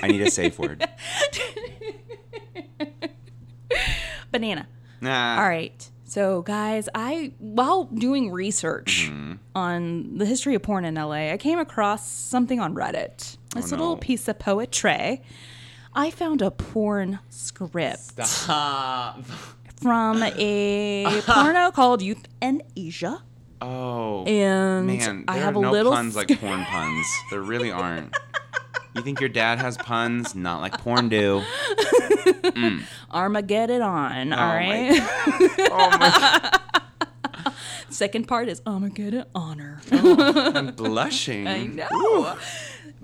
I 0.02 0.06
need 0.08 0.20
a 0.22 0.30
safe 0.30 0.58
word. 0.58 0.86
Banana. 4.32 4.66
Nah. 5.00 5.36
All 5.42 5.48
right. 5.48 5.90
So, 6.04 6.42
guys, 6.42 6.88
I 6.94 7.32
while 7.38 7.84
doing 7.84 8.30
research 8.30 9.08
Mm-hmm. 9.10 9.32
on 9.54 10.18
the 10.18 10.24
history 10.26 10.54
of 10.54 10.62
porn 10.62 10.84
in 10.84 10.94
LA, 10.94 11.32
I 11.32 11.36
came 11.36 11.58
across 11.58 12.08
something 12.08 12.60
on 12.60 12.74
Reddit. 12.74 13.36
This 13.54 13.72
Oh, 13.72 13.76
no. 13.76 13.82
little 13.82 13.96
piece 13.96 14.28
of 14.28 14.38
poetry. 14.38 15.22
I 15.98 16.10
found 16.10 16.42
a 16.42 16.50
porn 16.50 17.20
script 17.30 18.26
Stop. 18.26 19.24
from 19.80 20.22
a 20.22 21.22
porno 21.26 21.70
called 21.70 22.02
Youth 22.02 22.28
and 22.42 22.62
Asia. 22.76 23.22
Oh. 23.62 24.24
And 24.26 24.86
Man, 24.86 25.24
I 25.26 25.38
have 25.38 25.56
a 25.56 25.60
no 25.60 25.72
little 25.72 25.92
puns 25.92 26.14
like 26.14 26.28
porn 26.38 26.64
puns. 26.64 27.06
There 27.30 27.40
really 27.40 27.70
aren't. 27.72 28.14
You 28.94 29.02
think 29.02 29.20
your 29.20 29.28
dad 29.28 29.58
has 29.58 29.76
puns? 29.76 30.34
Not 30.34 30.62
like 30.62 30.80
porn 30.80 31.10
do. 31.10 31.42
Mm. 32.24 32.82
Armageddon 33.10 33.82
on. 33.82 34.32
Oh 34.32 34.36
all 34.38 34.42
Oh 34.42 34.46
my 34.46 34.88
right. 34.88 35.60
Oh 35.70 35.98
my! 36.00 37.52
Second 37.90 38.26
part 38.26 38.48
is 38.48 38.62
Armageddon 38.66 39.26
honor. 39.34 39.82
Oh, 39.92 40.52
I'm 40.54 40.68
blushing. 40.74 41.46
I 41.46 41.66
know. 41.66 42.38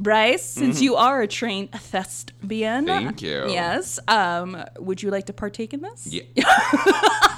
Bryce, 0.03 0.43
since 0.45 0.81
you 0.83 0.97
are 0.97 1.23
a 1.23 1.29
trained 1.29 1.71
thespian, 1.73 2.87
Mm-hmm. 2.87 3.07
Thank 3.07 3.23
you. 3.23 3.45
Yes. 3.49 3.99
Um, 4.09 4.63
would 4.79 5.03
you 5.03 5.11
like 5.11 5.27
to 5.27 5.33
partake 5.33 5.73
in 5.73 5.81
this? 5.81 6.07
Yeah. 6.07 6.23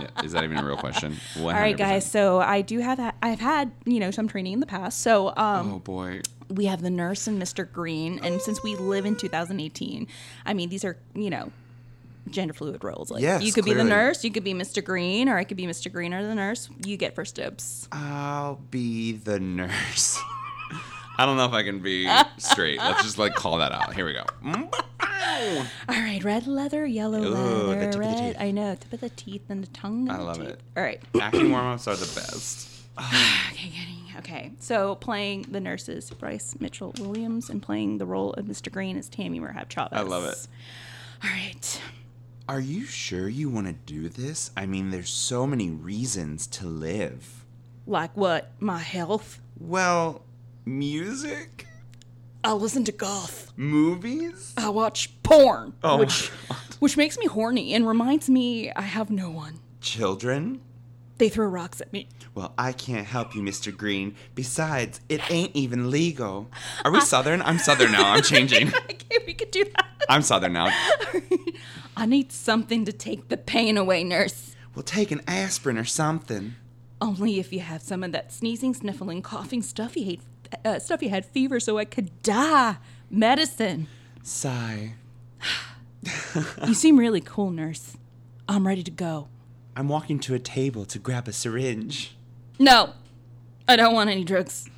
Yeah, 0.00 0.08
Is 0.24 0.32
that 0.32 0.42
even 0.42 0.58
a 0.58 0.64
real 0.64 0.76
question? 0.76 1.12
100%. 1.36 1.40
All 1.44 1.50
right, 1.52 1.76
guys. 1.76 2.04
So 2.10 2.40
I 2.40 2.62
do 2.62 2.80
have 2.80 2.98
that. 2.98 3.14
I've 3.22 3.38
had 3.38 3.70
you 3.84 4.00
know 4.00 4.10
some 4.10 4.26
training 4.26 4.54
in 4.54 4.58
the 4.60 4.66
past. 4.66 5.00
So 5.02 5.28
um, 5.36 5.74
Oh 5.74 5.78
boy. 5.78 6.20
we 6.50 6.64
have 6.64 6.82
the 6.82 6.90
nurse 6.90 7.28
and 7.28 7.40
Mr. 7.40 7.70
Green, 7.70 8.18
and 8.24 8.40
since 8.40 8.60
we 8.64 8.74
live 8.74 9.06
in 9.06 9.14
2018, 9.14 10.08
I 10.44 10.52
mean 10.52 10.68
these 10.68 10.84
are 10.84 10.96
you 11.14 11.30
know 11.30 11.52
gender 12.28 12.52
fluid 12.54 12.82
roles. 12.82 13.12
Like 13.12 13.22
Yes, 13.22 13.44
you 13.44 13.52
could 13.52 13.64
be 13.64 13.70
the 13.70 13.82
clearly. 13.82 13.90
nurse, 13.90 14.24
you 14.24 14.32
could 14.32 14.42
be 14.42 14.52
Mr. 14.52 14.82
Green, 14.82 15.28
or 15.28 15.38
I 15.38 15.44
could 15.44 15.56
be 15.56 15.64
Mr. 15.66 15.92
Green 15.92 16.12
or 16.12 16.26
the 16.26 16.34
nurse. 16.34 16.68
You 16.84 16.96
get 16.96 17.14
first 17.14 17.36
dibs. 17.36 17.88
I'll 17.92 18.56
be 18.72 19.12
the 19.12 19.38
nurse. 19.38 20.18
I 21.16 21.26
don't 21.26 21.36
know 21.36 21.44
if 21.46 21.52
I 21.52 21.62
can 21.62 21.80
be 21.80 22.08
straight. 22.38 22.78
Let's 22.78 23.02
just 23.02 23.18
like 23.18 23.34
call 23.34 23.58
that 23.58 23.72
out. 23.72 23.94
Here 23.94 24.04
we 24.06 24.12
go. 24.14 24.24
All 24.44 25.64
right, 25.88 26.20
red 26.24 26.46
leather, 26.46 26.86
yellow 26.86 27.18
Ooh, 27.22 27.30
the 27.30 27.30
leather, 27.30 27.74
tip 27.80 27.86
of 27.86 27.92
the 27.92 27.98
red. 28.00 28.18
teeth. 28.18 28.36
I 28.40 28.50
know, 28.50 28.74
tip 28.74 28.92
of 28.92 29.00
the 29.00 29.08
teeth 29.10 29.42
and 29.48 29.62
the 29.62 29.66
tongue. 29.68 30.08
and 30.08 30.12
I 30.12 30.16
the 30.18 30.24
love 30.24 30.36
teeth. 30.38 30.48
it. 30.48 30.60
All 30.76 30.82
right. 30.82 31.02
Acting 31.20 31.50
warm-ups 31.50 31.86
are 31.88 31.96
the 31.96 32.06
best. 32.20 32.70
Okay, 33.52 33.68
getting 33.70 34.18
okay. 34.18 34.52
So 34.60 34.94
playing 34.96 35.46
the 35.50 35.60
nurses, 35.60 36.10
Bryce 36.10 36.54
Mitchell 36.60 36.94
Williams, 36.98 37.50
and 37.50 37.60
playing 37.62 37.98
the 37.98 38.06
role 38.06 38.32
of 38.34 38.46
Mr. 38.46 38.70
Green 38.70 38.96
is 38.96 39.08
Tammy 39.08 39.40
Merhab 39.40 39.68
Chavez. 39.68 39.98
I 39.98 40.02
love 40.02 40.24
it. 40.24 40.46
All 41.22 41.30
right. 41.30 41.80
Are 42.48 42.60
you 42.60 42.84
sure 42.84 43.28
you 43.28 43.48
want 43.48 43.66
to 43.68 43.72
do 43.72 44.08
this? 44.08 44.50
I 44.56 44.66
mean, 44.66 44.90
there's 44.90 45.10
so 45.10 45.46
many 45.46 45.70
reasons 45.70 46.46
to 46.48 46.66
live. 46.66 47.44
Like 47.86 48.16
what? 48.16 48.50
My 48.60 48.78
health. 48.78 49.40
Well, 49.58 50.22
music, 50.64 51.66
I 52.42 52.52
listen 52.52 52.84
to 52.84 52.92
goth. 52.92 53.52
movies. 53.56 54.52
I 54.56 54.68
watch 54.68 55.10
porn, 55.22 55.74
Oh, 55.82 55.98
which 55.98 56.28
which 56.80 56.96
makes 56.96 57.16
me 57.18 57.26
horny 57.26 57.72
and 57.74 57.86
reminds 57.86 58.28
me 58.28 58.70
I 58.72 58.82
have 58.82 59.10
no 59.10 59.30
one. 59.30 59.60
children. 59.80 60.60
They 61.18 61.28
throw 61.28 61.46
rocks 61.46 61.80
at 61.80 61.92
me. 61.92 62.08
Well, 62.34 62.52
I 62.58 62.72
can't 62.72 63.06
help 63.06 63.36
you, 63.36 63.40
Mr. 63.42 63.74
Green. 63.74 64.16
Besides, 64.34 65.00
it 65.08 65.20
ain't 65.30 65.54
even 65.54 65.88
legal. 65.88 66.50
Are 66.84 66.90
we 66.90 67.00
Southern? 67.00 67.40
I'm 67.42 67.58
Southern 67.58 67.92
now. 67.92 68.10
I'm 68.12 68.22
changing. 68.22 68.72
Okay, 68.90 69.18
we 69.26 69.34
could 69.34 69.50
do 69.52 69.64
that. 69.64 69.86
I'm 70.08 70.22
Southern 70.22 70.54
now. 70.54 70.68
I 71.96 72.06
need 72.06 72.32
something 72.32 72.84
to 72.86 72.92
take 72.92 73.28
the 73.28 73.36
pain 73.36 73.76
away, 73.76 74.02
nurse. 74.02 74.56
We'll 74.74 74.82
take 74.82 75.12
an 75.12 75.20
aspirin 75.28 75.78
or 75.78 75.84
something. 75.84 76.54
Only 77.00 77.38
if 77.38 77.52
you 77.52 77.60
have 77.60 77.82
some 77.82 78.02
of 78.02 78.10
that 78.12 78.32
sneezing, 78.32 78.74
sniffling, 78.74 79.22
coughing 79.22 79.62
stuff 79.62 79.96
you 79.96 80.04
hate, 80.06 80.20
uh, 80.64 80.78
stuff 80.78 81.02
you 81.02 81.10
had 81.10 81.24
fever, 81.24 81.60
so 81.60 81.78
I 81.78 81.84
could 81.84 82.22
die. 82.22 82.76
Medicine. 83.10 83.88
Sigh. 84.22 84.94
You 86.66 86.74
seem 86.74 86.98
really 86.98 87.22
cool, 87.22 87.50
nurse. 87.50 87.96
I'm 88.46 88.66
ready 88.66 88.82
to 88.82 88.90
go. 88.90 89.28
I'm 89.74 89.88
walking 89.88 90.18
to 90.20 90.34
a 90.34 90.38
table 90.38 90.84
to 90.84 90.98
grab 90.98 91.26
a 91.28 91.32
syringe. 91.32 92.14
No, 92.58 92.92
I 93.66 93.76
don't 93.76 93.94
want 93.94 94.10
any 94.10 94.22
drugs. 94.22 94.68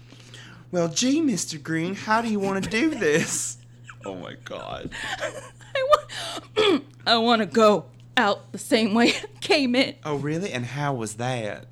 Well, 0.71 0.89
gee, 0.89 1.21
Mr. 1.21 1.61
Green, 1.61 1.97
how 1.97 2.23
do 2.23 2.29
you 2.29 2.39
want 2.39 2.63
to 2.63 2.71
do 2.71 2.91
this? 2.91 3.59
oh 4.05 4.15
my 4.15 4.35
god. 4.45 4.91
I 5.19 5.43
want, 6.57 6.85
I 7.07 7.17
want 7.19 7.41
to 7.41 7.47
go 7.47 7.87
out 8.17 8.53
the 8.53 8.59
same 8.59 8.95
way 8.95 9.09
I 9.09 9.27
came 9.41 9.75
in. 9.75 9.97
Oh, 10.05 10.17
really? 10.17 10.53
And 10.53 10.65
how 10.65 10.95
was 10.95 11.15
that? 11.15 11.67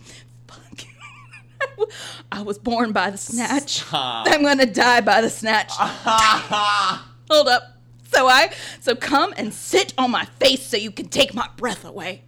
I 2.33 2.43
was 2.43 2.59
born 2.59 2.93
by 2.93 3.11
the 3.11 3.19
snatch. 3.19 3.83
Stop. 3.83 4.27
I'm 4.31 4.43
gonna 4.43 4.67
die 4.67 5.01
by 5.01 5.21
the 5.21 5.31
snatch. 5.31 5.71
Hold 7.31 7.49
up. 7.49 7.63
So 8.13 8.29
I, 8.29 8.53
so 8.81 8.95
come 8.95 9.35
and 9.37 9.53
sit 9.53 9.93
on 9.99 10.11
my 10.11 10.25
face 10.25 10.63
so 10.63 10.77
you 10.77 10.91
can 10.91 11.09
take 11.09 11.35
my 11.35 11.49
breath 11.57 11.85
away. 11.85 12.23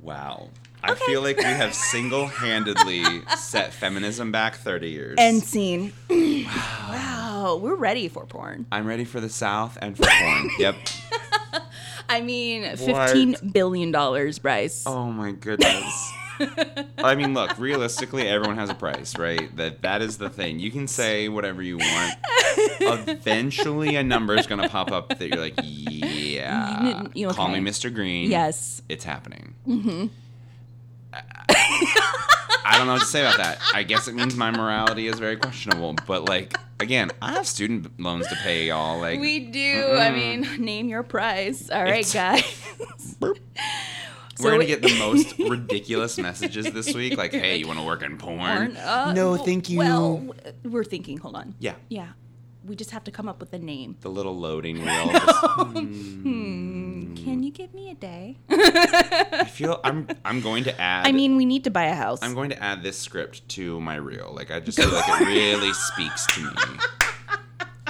Wow. 0.00 0.48
I 0.82 0.94
feel 0.94 1.20
like 1.20 1.36
we 1.36 1.44
have 1.44 1.74
single 1.92 2.26
handedly 2.26 3.04
set 3.36 3.72
feminism 3.74 4.32
back 4.32 4.56
30 4.56 4.88
years. 4.88 5.14
End 5.18 5.42
scene. 5.42 5.92
wow, 6.10 7.58
we're 7.60 7.74
ready 7.74 8.08
for 8.08 8.24
porn. 8.24 8.66
I'm 8.72 8.86
ready 8.86 9.04
for 9.04 9.20
the 9.20 9.28
South 9.28 9.76
and 9.82 9.96
for 9.96 10.06
porn. 10.06 10.50
Yep. 10.58 10.76
I 12.08 12.22
mean, 12.22 12.76
fifteen 12.76 13.36
billion 13.52 13.92
dollars, 13.92 14.40
Bryce. 14.40 14.82
Oh 14.84 15.12
my 15.12 15.30
goodness. 15.30 16.12
I 16.98 17.14
mean, 17.14 17.34
look, 17.34 17.58
realistically, 17.58 18.26
everyone 18.28 18.56
has 18.56 18.70
a 18.70 18.74
price, 18.74 19.16
right? 19.18 19.54
That 19.56 19.82
that 19.82 20.02
is 20.02 20.18
the 20.18 20.30
thing. 20.30 20.58
You 20.58 20.70
can 20.70 20.86
say 20.88 21.28
whatever 21.28 21.62
you 21.62 21.78
want. 21.78 22.14
Eventually, 22.80 23.96
a 23.96 24.02
number 24.02 24.34
is 24.36 24.46
going 24.46 24.60
to 24.62 24.68
pop 24.68 24.90
up 24.90 25.08
that 25.10 25.28
you're 25.28 25.38
like, 25.38 25.54
yeah. 25.62 27.04
You 27.14 27.26
know, 27.28 27.32
Call 27.32 27.48
me. 27.48 27.58
Mr. 27.60 27.92
Green. 27.94 28.30
Yes. 28.30 28.82
It's 28.88 29.04
happening. 29.04 29.54
Mm-hmm. 29.66 30.06
I 31.12 32.76
don't 32.78 32.86
know 32.86 32.92
what 32.94 33.00
to 33.02 33.06
say 33.06 33.20
about 33.22 33.36
that. 33.38 33.58
I 33.74 33.82
guess 33.82 34.06
it 34.08 34.14
means 34.14 34.36
my 34.36 34.50
morality 34.50 35.08
is 35.08 35.18
very 35.18 35.36
questionable. 35.36 35.94
But 36.06 36.28
like, 36.28 36.56
again, 36.78 37.10
I 37.20 37.32
have 37.32 37.46
student 37.46 37.98
loans 38.00 38.26
to 38.28 38.36
pay, 38.36 38.66
y'all. 38.66 39.00
Like, 39.00 39.18
We 39.20 39.40
do. 39.40 39.94
I 39.98 40.10
mean, 40.10 40.46
name 40.64 40.88
your 40.88 41.02
price. 41.02 41.68
All 41.70 41.82
right, 41.82 42.06
It's- 42.06 42.14
guys. 42.14 42.56
we're 44.42 44.50
gonna 44.52 44.64
it- 44.64 44.66
get 44.68 44.82
the 44.82 44.98
most 44.98 45.38
ridiculous 45.50 46.18
messages 46.18 46.70
this 46.72 46.92
week. 47.00 47.16
Like, 47.16 47.32
hey, 47.32 47.56
you 47.56 47.66
want 47.66 47.78
to 47.78 47.84
work 47.86 48.02
in 48.02 48.16
porn? 48.18 48.38
Porn? 48.38 48.76
Uh, 48.76 49.12
No, 49.12 49.32
w- 49.36 49.44
thank 49.44 49.68
you. 49.70 49.78
Well, 49.78 50.34
we're 50.64 50.84
thinking. 50.84 51.18
Hold 51.18 51.36
on. 51.36 51.54
Yeah. 51.58 51.74
Yeah. 51.88 52.08
We 52.62 52.76
just 52.76 52.90
have 52.90 53.04
to 53.04 53.10
come 53.10 53.26
up 53.26 53.40
with 53.40 53.52
a 53.54 53.58
name. 53.58 53.96
The 54.02 54.10
little 54.10 54.36
loading 54.36 54.76
wheel. 54.84 55.10
Just- 55.12 55.42
Can 57.24 57.42
you 57.42 57.50
give 57.50 57.72
me 57.74 57.90
a 57.90 57.94
day? 57.94 58.36
I 58.50 59.44
feel 59.50 59.80
I'm 59.84 60.08
I'm 60.24 60.40
going 60.40 60.64
to 60.64 60.80
add. 60.80 61.06
I 61.06 61.12
mean, 61.12 61.36
we 61.36 61.44
need 61.46 61.64
to 61.64 61.70
buy 61.70 61.84
a 61.84 61.94
house. 61.94 62.18
I'm 62.22 62.34
going 62.34 62.50
to 62.50 62.62
add 62.62 62.82
this 62.82 62.98
script 62.98 63.48
to 63.50 63.80
my 63.80 63.96
reel. 63.96 64.32
Like 64.34 64.50
I 64.50 64.60
just 64.60 64.78
feel 64.78 64.90
like 64.90 65.08
it 65.08 65.24
really 65.26 65.72
speaks 65.72 66.26
to 66.34 66.40
me. 66.42 66.50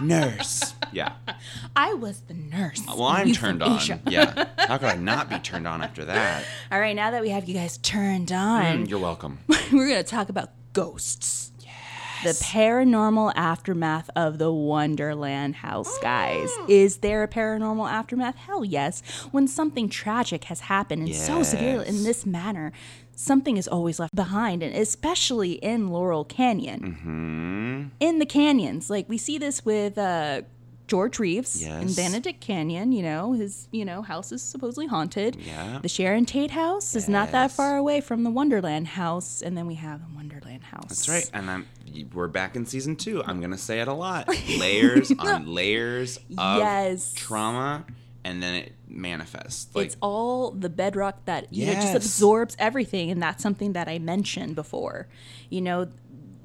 Nurse. 0.02 0.74
Yeah. 0.92 1.12
I 1.76 1.94
was 1.94 2.20
the 2.22 2.34
nurse. 2.34 2.82
Well, 2.86 3.04
I'm 3.04 3.32
turned 3.32 3.62
on. 3.62 3.76
Asia. 3.76 4.00
Yeah. 4.08 4.46
How 4.58 4.78
could 4.78 4.88
I 4.88 4.96
not 4.96 5.28
be 5.30 5.38
turned 5.38 5.66
on 5.68 5.82
after 5.82 6.04
that? 6.06 6.44
All 6.72 6.80
right, 6.80 6.96
now 6.96 7.10
that 7.12 7.22
we 7.22 7.30
have 7.30 7.48
you 7.48 7.54
guys 7.54 7.78
turned 7.78 8.32
on, 8.32 8.84
Mm, 8.84 8.88
You're 8.90 8.98
welcome. 8.98 9.38
we're 9.48 9.88
going 9.88 9.94
to 9.94 10.02
talk 10.02 10.28
about 10.28 10.50
ghosts. 10.72 11.52
Yes. 11.60 12.38
The 12.38 12.44
paranormal 12.44 13.32
aftermath 13.34 14.10
of 14.14 14.36
the 14.38 14.52
Wonderland 14.52 15.56
house, 15.56 15.96
guys. 16.02 16.50
Is 16.68 16.98
there 16.98 17.22
a 17.22 17.28
paranormal 17.28 17.90
aftermath? 17.90 18.36
Hell 18.36 18.64
yes. 18.64 19.02
When 19.30 19.48
something 19.48 19.88
tragic 19.88 20.44
has 20.44 20.60
happened 20.60 21.06
and 21.06 21.14
so 21.16 21.42
severe 21.42 21.80
in 21.82 22.02
this 22.04 22.26
manner, 22.26 22.72
something 23.20 23.56
is 23.56 23.68
always 23.68 23.98
left 23.98 24.14
behind, 24.14 24.62
and 24.62 24.74
especially 24.74 25.52
in 25.52 25.88
Laurel 25.88 26.24
Canyon. 26.24 26.92
Hmm. 27.02 27.84
In 28.00 28.18
the 28.18 28.26
canyons. 28.26 28.88
Like 28.90 29.08
we 29.08 29.18
see 29.18 29.38
this 29.38 29.64
with 29.64 29.98
uh, 29.98 30.42
George 30.86 31.18
Reeves 31.18 31.62
in 31.62 31.82
Yes. 31.88 31.96
Benedict 31.96 32.40
Canyon, 32.40 32.92
you 32.92 33.02
know, 33.02 33.32
his, 33.32 33.68
you 33.70 33.84
know, 33.84 34.02
house 34.02 34.32
is 34.32 34.42
supposedly 34.42 34.86
haunted. 34.86 35.36
Yeah. 35.36 35.78
The 35.82 35.88
Sharon 35.88 36.24
Tate 36.24 36.50
house 36.50 36.96
is 36.96 37.08
not 37.08 37.30
that 37.32 37.52
far 37.52 37.76
away 37.76 38.00
from 38.00 38.24
the 38.24 38.30
Wonderland 38.30 38.88
house, 38.88 39.40
and 39.42 39.56
then 39.56 39.66
we 39.66 39.74
have 39.76 40.00
the 40.00 40.14
Wonderland 40.16 40.64
house. 40.64 40.86
That's 40.88 41.08
right. 41.08 41.30
And 41.32 41.50
I'm 41.50 41.66
we're 42.12 42.28
back 42.28 42.56
in 42.56 42.66
season 42.66 42.96
two. 42.96 43.22
I'm 43.24 43.40
gonna 43.40 43.58
say 43.58 43.80
it 43.80 43.88
a 43.88 43.92
lot. 43.92 44.28
Layers 44.58 45.12
on 45.18 45.46
layers 45.46 46.16
of 46.16 46.58
Yes. 46.58 47.12
trauma, 47.14 47.84
and 48.24 48.42
then 48.42 48.54
it 48.54 48.74
manifests. 48.88 49.74
Like 49.74 49.86
it's 49.86 49.96
all 50.00 50.50
the 50.50 50.68
bedrock 50.68 51.24
that 51.24 51.52
you 51.52 51.66
know 51.66 51.74
just 51.74 51.94
absorbs 51.94 52.56
everything, 52.58 53.10
and 53.10 53.22
that's 53.22 53.42
something 53.42 53.72
that 53.72 53.88
I 53.88 53.98
mentioned 53.98 54.54
before. 54.54 55.08
You 55.48 55.60
know, 55.60 55.88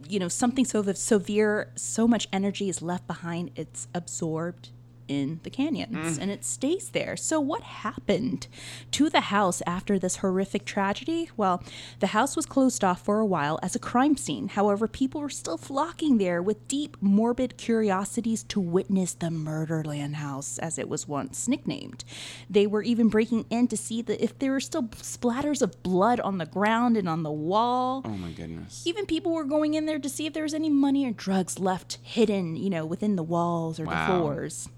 you 0.07 0.19
know 0.19 0.27
something 0.27 0.65
so 0.65 0.84
severe, 0.93 1.72
so 1.76 2.07
much 2.07 2.27
energy 2.31 2.69
is 2.69 2.81
left 2.81 3.07
behind. 3.07 3.52
It's 3.56 3.88
absorbed 3.93 4.69
in 5.07 5.40
the 5.44 5.49
canyons 5.49 6.18
mm. 6.18 6.22
and 6.22 6.32
it 6.32 6.44
stays 6.45 6.90
there. 6.90 7.15
So 7.15 7.40
what 7.40 7.61
happened 7.61 8.48
to 8.91 9.10
the 9.10 9.22
house 9.22 9.61
after 9.65 9.98
this 9.99 10.18
horrific 10.18 10.65
tragedy? 10.65 11.30
Well, 11.38 11.64
the 11.99 12.07
house 12.07 12.36
was 12.36 12.45
closed 12.45 12.84
off 12.84 13.02
for 13.03 13.19
a 13.19 13.26
while 13.26 13.60
as 13.61 13.76
a 13.76 13.80
crime 13.80 14.18
scene. 14.18 14.49
However, 14.49 14.88
people 14.88 15.22
were 15.22 15.30
still 15.30 15.57
flocking 15.57 16.18
there 16.18 16.41
with 16.41 16.68
deep 16.68 16.98
morbid 17.02 17.57
curiosities 17.57 18.44
to 18.44 18.60
witness 18.60 19.14
the 19.14 19.30
Murderland 19.30 20.15
house 20.18 20.57
as 20.60 20.77
it 20.77 20.90
was 20.90 21.07
once 21.07 21.48
nicknamed. 21.48 22.03
They 22.49 22.68
were 22.68 22.84
even 22.84 23.10
breaking 23.10 23.45
in 23.49 23.68
to 23.69 23.77
see 23.77 24.02
that 24.03 24.23
if 24.23 24.38
there 24.40 24.52
were 24.52 24.60
still 24.60 24.84
splatters 24.84 25.61
of 25.61 25.82
blood 25.84 26.19
on 26.19 26.38
the 26.38 26.45
ground 26.45 26.98
and 26.98 27.07
on 27.07 27.23
the 27.23 27.32
wall. 27.32 28.02
oh 28.06 28.10
my 28.10 28.32
goodness. 28.32 28.84
Even 28.86 29.06
people 29.06 29.34
were 29.34 29.44
going 29.44 29.73
in 29.73 29.86
there 29.86 29.99
to 29.99 30.10
see 30.10 30.26
if 30.26 30.34
there 30.34 30.44
was 30.44 30.53
any 30.53 30.69
money 30.69 31.06
or 31.06 31.11
drugs 31.11 31.60
left 31.60 31.99
hidden, 32.02 32.56
you 32.56 32.69
know, 32.69 32.86
within 32.86 33.15
the 33.15 33.23
walls 33.23 33.80
or 33.80 33.86
Wow. 33.86 34.07
the 34.07 34.14
floors. 34.19 34.69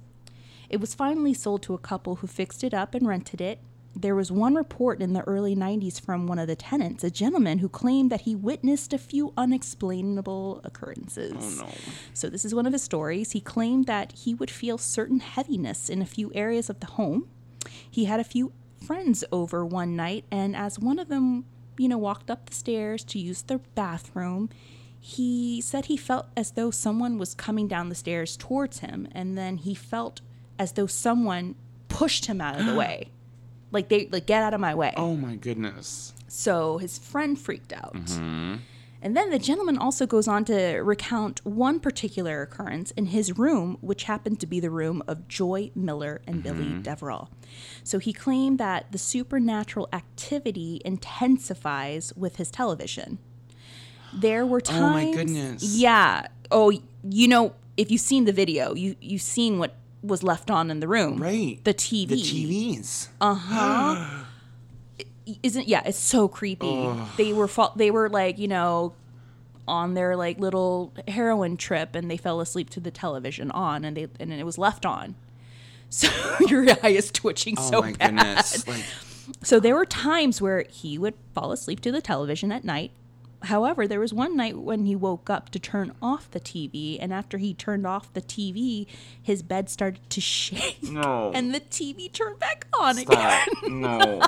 It 0.70 0.80
was 0.82 0.94
finally 0.94 1.34
sold 1.34 1.64
to 1.64 1.74
a 1.74 1.80
couple 1.80 2.18
who 2.18 2.28
fixed 2.28 2.64
it 2.64 2.74
up 2.74 2.94
and 2.94 3.08
rented 3.08 3.42
it. 3.42 3.60
There 3.96 4.16
was 4.16 4.32
one 4.32 4.54
report 4.54 5.02
in 5.02 5.14
the 5.14 5.22
early 5.22 5.56
90s 5.56 6.00
from 6.00 6.28
one 6.28 6.38
of 6.38 6.48
the 6.48 6.56
tenants, 6.56 7.04
a 7.04 7.10
gentleman 7.10 7.60
who 7.60 7.70
claimed 7.70 8.12
that 8.12 8.22
he 8.22 8.36
witnessed 8.36 8.94
a 8.94 9.00
few 9.00 9.34
unexplainable 9.36 10.62
occurrences. 10.64 11.34
Oh 11.60 11.64
no. 11.64 11.70
So, 12.14 12.30
this 12.30 12.46
is 12.46 12.54
one 12.54 12.68
of 12.68 12.74
his 12.74 12.84
stories. 12.84 13.32
He 13.32 13.42
claimed 13.42 13.88
that 13.88 14.12
he 14.12 14.36
would 14.36 14.52
feel 14.52 14.78
certain 14.78 15.20
heaviness 15.20 15.90
in 15.90 16.02
a 16.02 16.06
few 16.06 16.32
areas 16.36 16.70
of 16.70 16.80
the 16.80 16.86
home. 16.88 17.28
He 17.90 18.06
had 18.06 18.20
a 18.20 18.24
few 18.24 18.54
friends 18.86 19.24
over 19.32 19.66
one 19.66 19.96
night, 19.96 20.26
and 20.30 20.56
as 20.56 20.78
one 20.78 21.00
of 21.00 21.08
them, 21.08 21.46
you 21.78 21.88
know, 21.88 21.98
walked 21.98 22.30
up 22.30 22.48
the 22.48 22.56
stairs 22.56 23.04
to 23.06 23.20
use 23.20 23.42
the 23.42 23.60
bathroom, 23.74 24.50
he 25.00 25.62
said 25.62 25.86
he 25.86 25.98
felt 25.98 26.28
as 26.36 26.52
though 26.52 26.70
someone 26.70 27.18
was 27.18 27.34
coming 27.34 27.68
down 27.68 27.90
the 27.90 27.96
stairs 27.96 28.38
towards 28.38 28.80
him, 28.80 29.08
and 29.12 29.38
then 29.38 29.58
he 29.58 29.74
felt 29.74 30.22
as 30.60 30.74
though 30.74 30.88
someone 30.88 31.56
pushed 31.88 32.26
him 32.26 32.42
out 32.42 32.60
of 32.60 32.66
the 32.66 32.76
way. 32.78 33.10
Like 33.72 33.90
they 33.90 34.08
like 34.08 34.26
get 34.26 34.44
out 34.44 34.54
of 34.54 34.60
my 34.60 34.76
way. 34.76 34.94
Oh 34.96 35.16
my 35.16 35.36
goodness. 35.36 36.14
So 36.28 36.78
his 36.78 36.98
friend 36.98 37.40
freaked 37.40 37.74
out. 37.74 37.96
Mm-hmm. 37.96 38.56
And 39.02 39.16
then 39.16 39.30
the 39.30 39.40
gentleman 39.40 39.78
also 39.78 40.08
goes 40.08 40.28
on 40.28 40.44
to 40.46 40.80
recount 40.80 41.46
one 41.46 41.80
particular 41.80 42.42
occurrence 42.42 42.92
in 42.92 43.08
his 43.08 43.38
room, 43.38 43.78
which 43.82 44.04
happened 44.06 44.40
to 44.40 44.48
be 44.48 44.60
the 44.60 44.72
room 44.72 45.04
of 45.08 45.28
Joy 45.28 45.72
Miller 45.76 46.22
and 46.26 46.42
Billy 46.42 46.66
mm-hmm. 46.66 46.82
Deverell. 46.82 47.30
So 47.84 48.00
he 48.00 48.12
claimed 48.12 48.58
that 48.58 48.92
the 48.92 48.98
supernatural 48.98 49.88
activity 49.94 50.82
intensifies 50.84 52.12
with 52.16 52.38
his 52.38 52.50
television. 52.50 53.20
There 54.14 54.46
were 54.46 54.62
times. 54.62 54.82
Oh 54.82 54.90
my 54.90 55.12
goodness. 55.14 55.64
Yeah. 55.64 56.28
Oh, 56.50 56.72
you 57.04 57.28
know, 57.28 57.54
if 57.76 57.92
you've 57.92 58.02
seen 58.02 58.26
the 58.26 58.34
video, 58.34 58.74
you 58.74 58.96
you've 59.00 59.22
seen 59.22 59.60
what 59.60 59.76
was 60.04 60.24
left 60.24 60.50
on 60.52 60.70
in 60.72 60.80
the 60.80 60.88
room. 60.88 61.18
Right. 61.22 61.60
The 61.64 61.74
TV. 61.74 62.08
The 62.10 62.16
TVs. 62.16 63.08
Uh 63.20 63.34
huh. 63.34 64.24
Isn't 65.44 65.68
yeah 65.68 65.82
it's 65.86 65.98
so 65.98 66.30
creepy 66.30 66.90
they 67.18 67.34
were 67.34 67.50
fa- 67.50 67.74
they 67.76 67.92
were 67.92 68.08
like 68.08 68.40
you 68.40 68.48
know 68.48 68.94
on 69.68 69.94
their 69.94 70.16
like 70.16 70.40
little 70.40 70.94
heroin 71.06 71.58
trip 71.58 71.96
and 71.96 72.10
they 72.10 72.16
fell 72.16 72.40
asleep 72.40 72.70
to 72.70 72.80
the 72.80 72.92
television 72.92 73.52
on 73.52 73.84
and 73.84 73.98
they 73.98 74.08
and 74.22 74.32
it 74.32 74.46
was 74.46 74.58
left 74.58 74.86
on 74.86 75.16
so 75.90 76.08
your 76.48 76.66
eye 76.82 76.90
is 76.90 77.12
twitching 77.12 77.56
oh 77.58 77.70
so 77.72 77.82
my 77.82 77.92
bad 77.92 78.16
goodness. 78.16 78.66
Like 78.70 78.86
so 79.44 79.60
there 79.60 79.76
were 79.76 79.86
times 79.86 80.42
where 80.42 80.64
he 80.70 80.98
would 80.98 81.16
fall 81.36 81.52
asleep 81.52 81.82
to 81.82 81.92
the 81.92 82.02
television 82.02 82.50
at 82.54 82.64
night 82.64 82.92
however 83.44 83.88
there 83.88 84.00
was 84.00 84.14
one 84.14 84.36
night 84.36 84.58
when 84.58 84.86
he 84.86 84.96
woke 84.96 85.30
up 85.30 85.50
to 85.50 85.60
turn 85.60 85.94
off 86.02 86.30
the 86.32 86.40
tv 86.40 86.98
and 87.00 87.14
after 87.14 87.38
he 87.38 87.54
turned 87.54 87.86
off 87.86 88.12
the 88.14 88.22
tv 88.22 88.88
his 89.22 89.42
bed 89.44 89.70
started 89.70 90.00
to 90.10 90.20
shake 90.36 90.82
no. 90.84 91.32
and 91.36 91.54
the 91.54 91.60
tv 91.60 92.12
turned 92.12 92.40
back 92.40 92.66
on 92.80 92.98
again 92.98 93.48
no. 93.68 94.22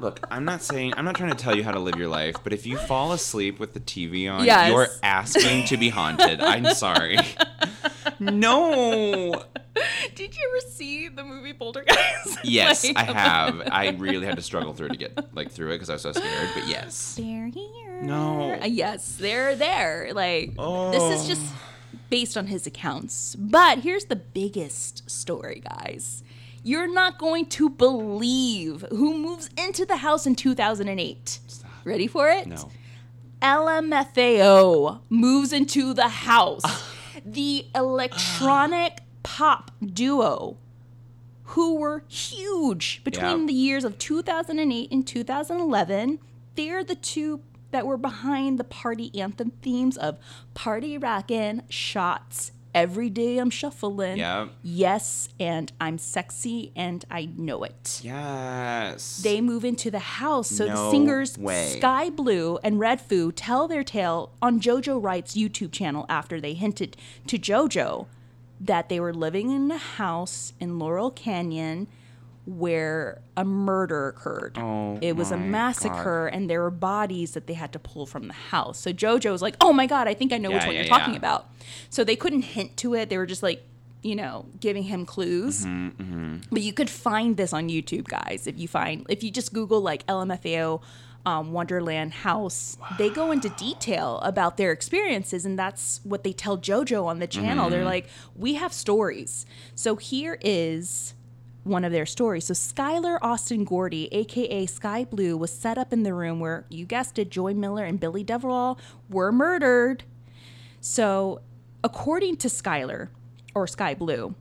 Look, 0.00 0.18
I'm 0.32 0.44
not 0.44 0.62
saying 0.62 0.94
I'm 0.96 1.04
not 1.04 1.14
trying 1.14 1.30
to 1.30 1.36
tell 1.36 1.56
you 1.56 1.62
how 1.62 1.70
to 1.70 1.78
live 1.78 1.94
your 1.94 2.08
life, 2.08 2.34
but 2.42 2.52
if 2.52 2.66
you 2.66 2.76
fall 2.76 3.12
asleep 3.12 3.60
with 3.60 3.72
the 3.72 3.78
TV 3.78 4.28
on, 4.28 4.44
Yes. 4.44 4.68
you're 4.68 4.88
asking 5.00 5.66
to 5.66 5.76
be 5.76 5.90
haunted. 5.90 6.40
I'm 6.40 6.66
sorry. 6.74 7.18
No. 8.18 9.44
Did 10.14 10.36
you 10.36 10.42
ever 10.60 10.70
see 10.72 11.08
the 11.08 11.24
movie 11.24 11.52
Poltergeist? 11.54 12.38
Yes, 12.44 12.84
Like- 12.84 12.96
I 12.98 13.04
have. 13.04 13.62
I 13.72 13.88
really 13.90 14.26
had 14.26 14.36
to 14.36 14.42
struggle 14.42 14.74
through 14.74 14.88
to 14.90 14.96
get 14.96 15.34
like 15.34 15.50
through 15.50 15.70
it 15.70 15.74
because 15.76 15.90
I 15.90 15.94
was 15.94 16.02
so 16.02 16.12
scared. 16.12 16.50
But 16.54 16.66
yes. 16.68 17.14
They're 17.16 17.46
here. 17.46 18.02
No. 18.02 18.52
Uh, 18.60 18.66
Yes, 18.66 19.16
they're 19.16 19.54
there. 19.56 20.10
Like 20.14 20.54
oh. 20.58 20.90
this 20.90 21.02
Oh. 21.02 21.12
is 21.12 21.26
just 21.26 21.54
based 22.10 22.36
on 22.36 22.46
his 22.48 22.66
accounts. 22.66 23.34
But 23.36 23.78
here's 23.78 24.04
the 24.06 24.16
biggest 24.16 25.08
story, 25.10 25.62
guys. 25.64 26.22
You're 26.64 26.92
not 26.92 27.18
going 27.18 27.46
to 27.46 27.70
believe 27.70 28.84
who 28.90 29.16
moves 29.18 29.48
into 29.56 29.84
the 29.86 29.96
house 29.96 30.26
in 30.26 30.34
2008. 30.36 31.40
Ready 31.84 32.06
for 32.06 32.28
it? 32.28 32.46
No. 32.46 32.70
LMFAO 33.40 35.00
moves 35.10 35.52
into 35.52 35.92
the 35.94 36.08
house. 36.08 36.62
the 37.24 37.66
electronic 37.74 39.01
pop 39.22 39.70
duo 39.84 40.56
who 41.44 41.74
were 41.76 42.04
huge 42.08 43.02
between 43.04 43.40
Yeah. 43.40 43.46
the 43.46 43.52
years 43.52 43.84
of 43.84 43.98
2008 43.98 44.90
and 44.90 45.06
2011. 45.06 46.18
They're 46.54 46.84
the 46.84 46.94
two 46.94 47.40
that 47.72 47.86
were 47.86 47.96
behind 47.96 48.58
the 48.58 48.64
party 48.64 49.10
anthem 49.18 49.50
themes 49.62 49.96
of 49.96 50.18
Party 50.54 50.96
Rockin', 50.98 51.62
Shots, 51.68 52.52
Every 52.74 53.10
Day 53.10 53.36
I'm 53.36 53.50
Shuffling, 53.50 54.16
Yep. 54.16 54.48
Yes, 54.62 55.28
and 55.38 55.70
I'm 55.78 55.98
Sexy 55.98 56.72
and 56.74 57.04
I 57.10 57.26
Know 57.36 57.64
It 57.64 58.00
Yes. 58.02 59.20
they 59.22 59.42
move 59.42 59.62
into 59.64 59.90
the 59.90 59.98
house. 59.98 60.48
So 60.48 60.66
the 60.66 60.90
singers 60.90 61.36
way. 61.36 61.76
Sky 61.78 62.08
Blue 62.08 62.58
and 62.64 62.76
Redfoo 62.78 63.32
tell 63.36 63.68
their 63.68 63.84
tale 63.84 64.32
on 64.40 64.58
JoJo 64.58 65.02
Wright's 65.02 65.34
YouTube 65.36 65.72
channel 65.72 66.06
after 66.08 66.40
they 66.40 66.54
hinted 66.54 66.96
to 67.26 67.38
JoJo 67.38 68.06
that 68.62 68.88
they 68.88 69.00
were 69.00 69.12
living 69.12 69.50
in 69.50 69.70
a 69.70 69.78
house 69.78 70.52
in 70.60 70.78
Laurel 70.78 71.10
Canyon 71.10 71.88
where 72.44 73.20
a 73.36 73.44
murder 73.44 74.08
occurred. 74.08 74.58
Oh 74.58 74.98
it 75.00 75.14
was 75.16 75.30
a 75.30 75.36
massacre 75.36 76.26
and 76.26 76.50
there 76.50 76.60
were 76.60 76.70
bodies 76.70 77.32
that 77.32 77.46
they 77.46 77.54
had 77.54 77.72
to 77.72 77.78
pull 77.78 78.04
from 78.04 78.26
the 78.26 78.34
house. 78.34 78.78
So 78.80 78.92
JoJo 78.92 79.30
was 79.30 79.42
like, 79.42 79.54
"Oh 79.60 79.72
my 79.72 79.86
god, 79.86 80.08
I 80.08 80.14
think 80.14 80.32
I 80.32 80.38
know 80.38 80.50
which 80.50 80.64
one 80.64 80.74
yeah, 80.74 80.82
you're 80.82 80.88
talking 80.88 81.14
yeah. 81.14 81.18
about." 81.18 81.48
So 81.88 82.02
they 82.02 82.16
couldn't 82.16 82.42
hint 82.42 82.76
to 82.78 82.94
it. 82.94 83.10
They 83.10 83.16
were 83.18 83.26
just 83.26 83.44
like, 83.44 83.62
you 84.02 84.16
know, 84.16 84.46
giving 84.58 84.82
him 84.84 85.06
clues. 85.06 85.64
Mm-hmm, 85.64 86.38
But 86.50 86.62
you 86.62 86.72
could 86.72 86.90
find 86.90 87.36
this 87.36 87.52
on 87.52 87.68
YouTube, 87.68 88.08
guys. 88.08 88.48
If 88.48 88.58
you 88.58 88.66
find, 88.66 89.06
if 89.08 89.22
you 89.22 89.30
just 89.30 89.52
Google 89.52 89.80
like 89.80 90.04
LMFAO 90.06 90.80
um, 91.24 91.52
Wonderland 91.52 92.12
House, 92.12 92.76
they 92.98 93.08
go 93.08 93.30
into 93.30 93.48
detail 93.50 94.18
about 94.22 94.56
their 94.56 94.72
experiences, 94.72 95.44
and 95.44 95.58
that's 95.58 96.00
what 96.04 96.24
they 96.24 96.32
tell 96.32 96.58
JoJo 96.58 97.04
on 97.04 97.18
the 97.18 97.26
channel. 97.26 97.70
They're 97.70 97.84
like, 97.84 98.08
we 98.34 98.54
have 98.54 98.72
stories. 98.72 99.46
So 99.74 99.96
here 99.96 100.38
is 100.40 101.14
one 101.64 101.84
of 101.84 101.92
their 101.92 102.06
stories. 102.06 102.46
So 102.46 102.54
Skylar 102.54 103.18
Austin 103.22 103.64
Gordy, 103.64 104.08
aka 104.12 104.66
Sky 104.66 105.04
Blue, 105.04 105.36
was 105.36 105.52
set 105.52 105.78
up 105.78 105.92
in 105.92 106.02
the 106.02 106.12
room 106.12 106.40
where 106.40 106.66
you 106.68 106.84
guessed 106.84 107.18
it, 107.18 107.30
Joy 107.30 107.54
Miller 107.54 107.84
and 107.84 108.00
Billy 108.00 108.24
Deverell 108.24 108.78
were 109.08 109.30
murdered. 109.30 110.04
So, 110.80 111.40
according 111.84 112.38
to 112.38 112.48
Skylar 112.48 113.08
or 113.54 113.68
Sky 113.68 113.94
Blue, 113.94 114.34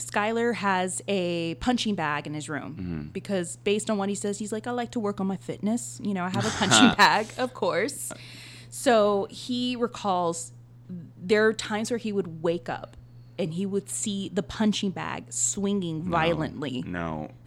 Skylar 0.00 0.54
has 0.54 1.02
a 1.08 1.54
punching 1.56 1.94
bag 1.94 2.26
in 2.26 2.34
his 2.34 2.48
room 2.48 2.74
mm-hmm. 2.74 3.02
because, 3.08 3.56
based 3.56 3.90
on 3.90 3.98
what 3.98 4.08
he 4.08 4.14
says, 4.14 4.38
he's 4.38 4.52
like, 4.52 4.66
I 4.66 4.70
like 4.72 4.92
to 4.92 5.00
work 5.00 5.20
on 5.20 5.26
my 5.26 5.36
fitness. 5.36 6.00
You 6.02 6.14
know, 6.14 6.24
I 6.24 6.30
have 6.30 6.46
a 6.46 6.50
punching 6.58 6.96
bag, 6.96 7.28
of 7.38 7.54
course. 7.54 8.12
So, 8.70 9.26
he 9.30 9.76
recalls 9.76 10.52
there 11.16 11.46
are 11.46 11.52
times 11.52 11.90
where 11.90 11.98
he 11.98 12.12
would 12.12 12.42
wake 12.42 12.68
up 12.68 12.96
and 13.38 13.54
he 13.54 13.64
would 13.64 13.88
see 13.88 14.28
the 14.28 14.42
punching 14.42 14.90
bag 14.90 15.32
swinging 15.32 16.02
violently. 16.02 16.84
No. 16.86 17.30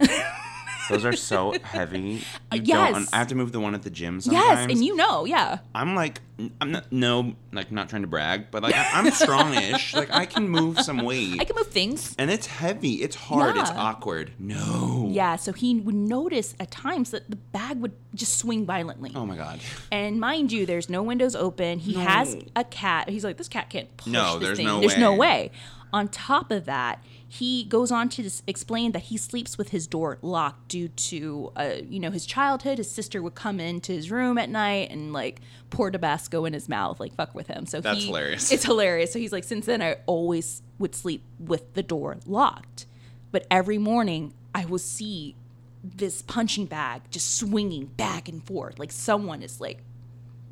Those 0.90 1.04
are 1.04 1.12
so 1.16 1.54
heavy. 1.62 2.22
You 2.52 2.60
yes. 2.62 2.92
Don't, 2.94 3.08
I 3.12 3.16
have 3.18 3.28
to 3.28 3.34
move 3.34 3.52
the 3.52 3.60
one 3.60 3.74
at 3.74 3.82
the 3.82 3.90
gym 3.90 4.20
sometimes. 4.20 4.44
Yes, 4.60 4.70
and 4.70 4.84
you 4.84 4.94
know, 4.96 5.24
yeah. 5.24 5.58
I'm 5.74 5.94
like, 5.94 6.20
I'm 6.60 6.72
not, 6.72 6.90
no, 6.92 7.34
like, 7.52 7.70
not 7.72 7.88
trying 7.88 8.02
to 8.02 8.08
brag, 8.08 8.50
but 8.50 8.62
like, 8.62 8.74
I'm 8.76 9.06
strongish. 9.06 9.94
like, 9.94 10.10
I 10.12 10.26
can 10.26 10.48
move 10.48 10.80
some 10.80 10.98
weight. 10.98 11.40
I 11.40 11.44
can 11.44 11.56
move 11.56 11.68
things. 11.68 12.14
and 12.18 12.30
it's 12.30 12.46
heavy. 12.46 12.94
It's 13.02 13.16
hard. 13.16 13.56
It's 13.56 13.70
awkward. 13.70 14.32
No. 14.38 15.08
Yeah, 15.10 15.36
so 15.36 15.52
he 15.52 15.76
would 15.80 15.94
notice 15.94 16.54
at 16.60 16.70
times 16.70 17.10
that 17.12 17.30
the 17.30 17.36
bag 17.36 17.78
would 17.80 17.92
just 18.14 18.38
swing 18.38 18.66
violently. 18.66 19.12
Oh 19.14 19.24
my 19.26 19.36
god. 19.36 19.60
And 19.92 20.18
mind 20.20 20.52
you, 20.52 20.66
there's 20.66 20.88
no 20.88 21.02
windows 21.02 21.34
open. 21.36 21.78
He 21.78 21.94
No. 21.94 22.00
has 22.00 22.36
a 22.56 22.64
cat. 22.64 23.08
He's 23.08 23.24
like, 23.24 23.36
this 23.36 23.48
cat 23.48 23.70
can't 23.70 23.94
push 23.96 24.12
No, 24.12 24.38
this 24.38 24.48
there's 24.48 24.58
thing. 24.58 24.66
no 24.66 24.80
there's 24.80 24.98
no 24.98 25.12
way. 25.12 25.18
way. 25.18 25.50
On 25.92 26.08
top 26.08 26.50
of 26.50 26.64
that, 26.64 27.02
he 27.34 27.64
goes 27.64 27.90
on 27.90 28.08
to 28.10 28.30
explain 28.46 28.92
that 28.92 29.02
he 29.02 29.16
sleeps 29.16 29.58
with 29.58 29.70
his 29.70 29.88
door 29.88 30.18
locked 30.22 30.68
due 30.68 30.86
to, 30.86 31.50
uh, 31.56 31.74
you 31.88 31.98
know, 31.98 32.12
his 32.12 32.24
childhood. 32.24 32.78
His 32.78 32.88
sister 32.88 33.20
would 33.20 33.34
come 33.34 33.58
into 33.58 33.90
his 33.90 34.08
room 34.08 34.38
at 34.38 34.48
night 34.48 34.92
and 34.92 35.12
like 35.12 35.40
pour 35.68 35.90
Tabasco 35.90 36.44
in 36.44 36.52
his 36.52 36.68
mouth, 36.68 37.00
like 37.00 37.12
fuck 37.16 37.34
with 37.34 37.48
him. 37.48 37.66
So 37.66 37.80
That's 37.80 37.98
he, 37.98 38.06
hilarious. 38.06 38.52
It's 38.52 38.64
hilarious. 38.64 39.12
So 39.12 39.18
he's 39.18 39.32
like, 39.32 39.42
since 39.42 39.66
then, 39.66 39.82
I 39.82 39.96
always 40.06 40.62
would 40.78 40.94
sleep 40.94 41.24
with 41.40 41.74
the 41.74 41.82
door 41.82 42.18
locked, 42.24 42.86
but 43.32 43.48
every 43.50 43.78
morning 43.78 44.32
I 44.54 44.64
will 44.66 44.78
see 44.78 45.34
this 45.82 46.22
punching 46.22 46.66
bag 46.66 47.02
just 47.10 47.36
swinging 47.36 47.86
back 47.86 48.28
and 48.28 48.44
forth, 48.44 48.78
like 48.78 48.92
someone 48.92 49.42
is 49.42 49.60
like 49.60 49.82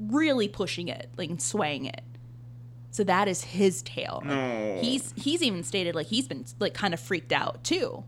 really 0.01 0.49
pushing 0.49 0.89
it, 0.89 1.11
like 1.17 1.31
swaying 1.41 1.85
it. 1.85 2.03
So 2.93 3.03
that 3.05 3.27
is 3.27 3.43
his 3.43 3.83
tale. 3.83 4.23
No. 4.25 4.79
He's 4.81 5.13
he's 5.17 5.43
even 5.43 5.65
stated 5.65 5.95
like 5.95 6.07
he's 6.07 6.29
been 6.29 6.45
like 6.61 6.75
kind 6.75 6.95
of 6.95 7.01
freaked 7.01 7.33
out 7.33 7.65
too. 7.65 8.05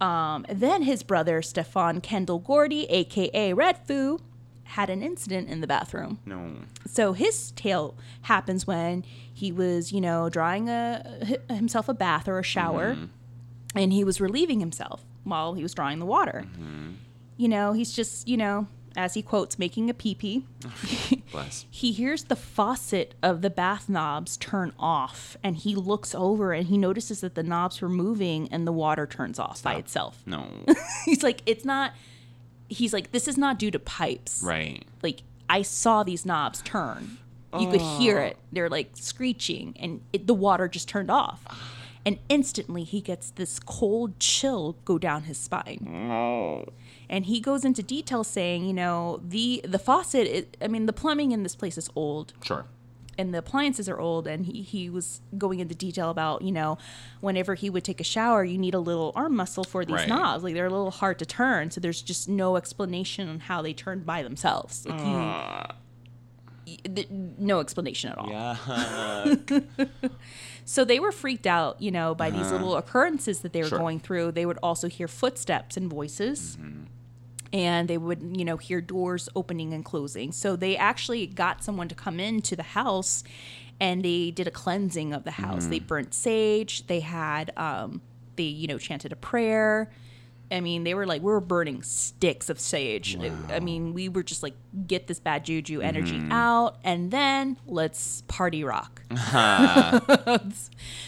Um, 0.00 0.46
then 0.48 0.82
his 0.82 1.02
brother 1.02 1.42
Stefan 1.42 2.00
Kendall 2.00 2.38
Gordy, 2.38 2.84
aka 2.88 3.52
Red 3.52 3.76
Foo, 3.86 4.20
had 4.62 4.88
an 4.88 5.02
incident 5.02 5.48
in 5.48 5.60
the 5.60 5.66
bathroom. 5.66 6.20
No. 6.24 6.52
So 6.86 7.12
his 7.12 7.50
tale 7.52 7.96
happens 8.22 8.66
when 8.66 9.04
he 9.34 9.50
was, 9.52 9.92
you 9.92 10.00
know, 10.00 10.28
drawing 10.30 10.68
a 10.68 11.38
himself 11.50 11.88
a 11.88 11.94
bath 11.94 12.28
or 12.28 12.38
a 12.38 12.44
shower, 12.44 12.96
and 13.74 13.92
he 13.92 14.04
was 14.04 14.20
relieving 14.20 14.60
himself 14.60 15.04
while 15.24 15.54
he 15.54 15.62
was 15.64 15.74
drawing 15.74 15.98
the 15.98 16.06
water. 16.06 16.46
You 17.36 17.48
know, 17.48 17.72
he's 17.72 17.92
just, 17.92 18.28
you 18.28 18.36
know, 18.36 18.68
as 18.96 19.14
he 19.14 19.22
quotes, 19.22 19.58
making 19.58 19.88
a 19.88 19.94
pee 19.94 20.14
pee. 20.14 20.44
Bless. 21.32 21.64
he 21.70 21.92
hears 21.92 22.24
the 22.24 22.36
faucet 22.36 23.14
of 23.22 23.40
the 23.40 23.50
bath 23.50 23.88
knobs 23.88 24.36
turn 24.36 24.72
off, 24.78 25.36
and 25.42 25.56
he 25.56 25.74
looks 25.74 26.14
over 26.14 26.52
and 26.52 26.66
he 26.66 26.76
notices 26.76 27.20
that 27.20 27.34
the 27.34 27.42
knobs 27.42 27.80
were 27.80 27.88
moving 27.88 28.48
and 28.50 28.66
the 28.66 28.72
water 28.72 29.06
turns 29.06 29.38
off 29.38 29.62
by 29.62 29.74
itself. 29.74 30.22
No. 30.26 30.46
he's 31.04 31.22
like, 31.22 31.42
it's 31.46 31.64
not. 31.64 31.92
He's 32.68 32.92
like, 32.92 33.12
this 33.12 33.26
is 33.26 33.36
not 33.36 33.58
due 33.58 33.72
to 33.72 33.80
pipes 33.80 34.42
right. 34.44 34.84
like 35.02 35.22
I 35.48 35.62
saw 35.62 36.04
these 36.04 36.24
knobs 36.24 36.62
turn. 36.62 37.18
You 37.58 37.68
could 37.68 37.80
hear 37.80 38.20
it. 38.20 38.36
They're 38.52 38.68
like 38.68 38.90
screeching, 38.94 39.76
and 39.80 40.02
it, 40.12 40.28
the 40.28 40.34
water 40.34 40.68
just 40.68 40.88
turned 40.88 41.10
off. 41.10 41.44
And 42.06 42.18
instantly, 42.28 42.84
he 42.84 43.00
gets 43.00 43.30
this 43.30 43.58
cold 43.58 44.18
chill 44.20 44.76
go 44.84 44.98
down 44.98 45.24
his 45.24 45.36
spine. 45.36 45.84
No. 45.84 46.68
And 47.10 47.26
he 47.26 47.40
goes 47.40 47.64
into 47.64 47.82
detail 47.82 48.22
saying, 48.22 48.64
you 48.64 48.72
know, 48.72 49.20
the 49.22 49.60
the 49.64 49.80
faucet. 49.80 50.26
It, 50.28 50.56
I 50.62 50.68
mean, 50.68 50.86
the 50.86 50.92
plumbing 50.92 51.32
in 51.32 51.42
this 51.42 51.56
place 51.56 51.76
is 51.76 51.90
old, 51.96 52.32
Sure. 52.40 52.66
and 53.18 53.34
the 53.34 53.38
appliances 53.38 53.88
are 53.88 53.98
old. 53.98 54.28
And 54.28 54.46
he 54.46 54.62
he 54.62 54.88
was 54.88 55.20
going 55.36 55.58
into 55.58 55.74
detail 55.74 56.08
about, 56.10 56.42
you 56.42 56.52
know, 56.52 56.78
whenever 57.20 57.56
he 57.56 57.68
would 57.68 57.82
take 57.82 58.00
a 58.00 58.04
shower, 58.04 58.44
you 58.44 58.56
need 58.58 58.74
a 58.74 58.78
little 58.78 59.10
arm 59.16 59.34
muscle 59.34 59.64
for 59.64 59.84
these 59.84 59.96
Right. 59.96 60.08
knobs. 60.08 60.44
Like 60.44 60.54
they're 60.54 60.66
a 60.66 60.70
little 60.70 60.92
hard 60.92 61.18
to 61.18 61.26
turn, 61.26 61.72
so 61.72 61.80
there's 61.80 62.00
just 62.00 62.28
no 62.28 62.56
explanation 62.56 63.28
on 63.28 63.40
how 63.40 63.60
they 63.60 63.72
turn 63.74 64.04
by 64.04 64.22
themselves. 64.22 64.86
Like 64.86 65.00
Uh, 65.00 65.66
no 67.38 67.58
explanation 67.58 68.10
at 68.12 68.18
all. 68.18 68.28
yeah. 68.30 68.56
So 70.64 70.84
they 70.84 71.00
were 71.00 71.10
freaked 71.10 71.48
out, 71.48 71.82
you 71.82 71.90
know, 71.90 72.14
by 72.14 72.30
these 72.30 72.52
little 72.52 72.76
occurrences 72.76 73.40
that 73.40 73.52
they 73.52 73.58
were 73.62 73.66
Uh-huh. 73.66 73.70
Sure. 73.76 73.78
going 73.80 73.98
through. 73.98 74.30
They 74.32 74.46
would 74.46 74.58
also 74.62 74.86
hear 74.88 75.08
footsteps 75.08 75.76
and 75.76 75.90
voices. 75.90 76.56
Mm-hmm. 76.60 76.84
And 77.52 77.88
they 77.88 77.98
would, 77.98 78.36
you 78.36 78.44
know, 78.44 78.56
hear 78.56 78.80
doors 78.80 79.28
opening 79.34 79.72
and 79.72 79.84
closing. 79.84 80.30
So 80.32 80.54
they 80.54 80.76
actually 80.76 81.26
got 81.26 81.64
someone 81.64 81.88
to 81.88 81.94
come 81.94 82.20
into 82.20 82.54
the 82.54 82.62
house 82.62 83.24
and 83.80 84.04
they 84.04 84.30
did 84.30 84.46
a 84.46 84.50
cleansing 84.50 85.12
of 85.12 85.24
the 85.24 85.32
house. 85.32 85.62
Mm-hmm. 85.62 85.70
They 85.70 85.78
burnt 85.80 86.14
sage. 86.14 86.86
They 86.86 87.00
had, 87.00 87.52
um, 87.56 88.02
they, 88.36 88.44
you 88.44 88.68
know, 88.68 88.78
chanted 88.78 89.10
a 89.10 89.16
prayer. 89.16 89.90
I 90.52 90.60
mean, 90.60 90.82
they 90.84 90.94
were 90.94 91.06
like, 91.06 91.22
we 91.22 91.30
were 91.30 91.40
burning 91.40 91.82
sticks 91.82 92.50
of 92.50 92.58
sage. 92.58 93.16
I 93.50 93.60
mean, 93.60 93.94
we 93.94 94.08
were 94.08 94.22
just 94.24 94.42
like, 94.42 94.54
get 94.86 95.06
this 95.06 95.20
bad 95.20 95.44
juju 95.44 95.80
energy 95.80 96.18
Mm-hmm. 96.18 96.32
out, 96.32 96.78
and 96.82 97.10
then 97.10 97.56
let's 97.66 98.22
party 98.28 98.64
rock. 98.64 99.02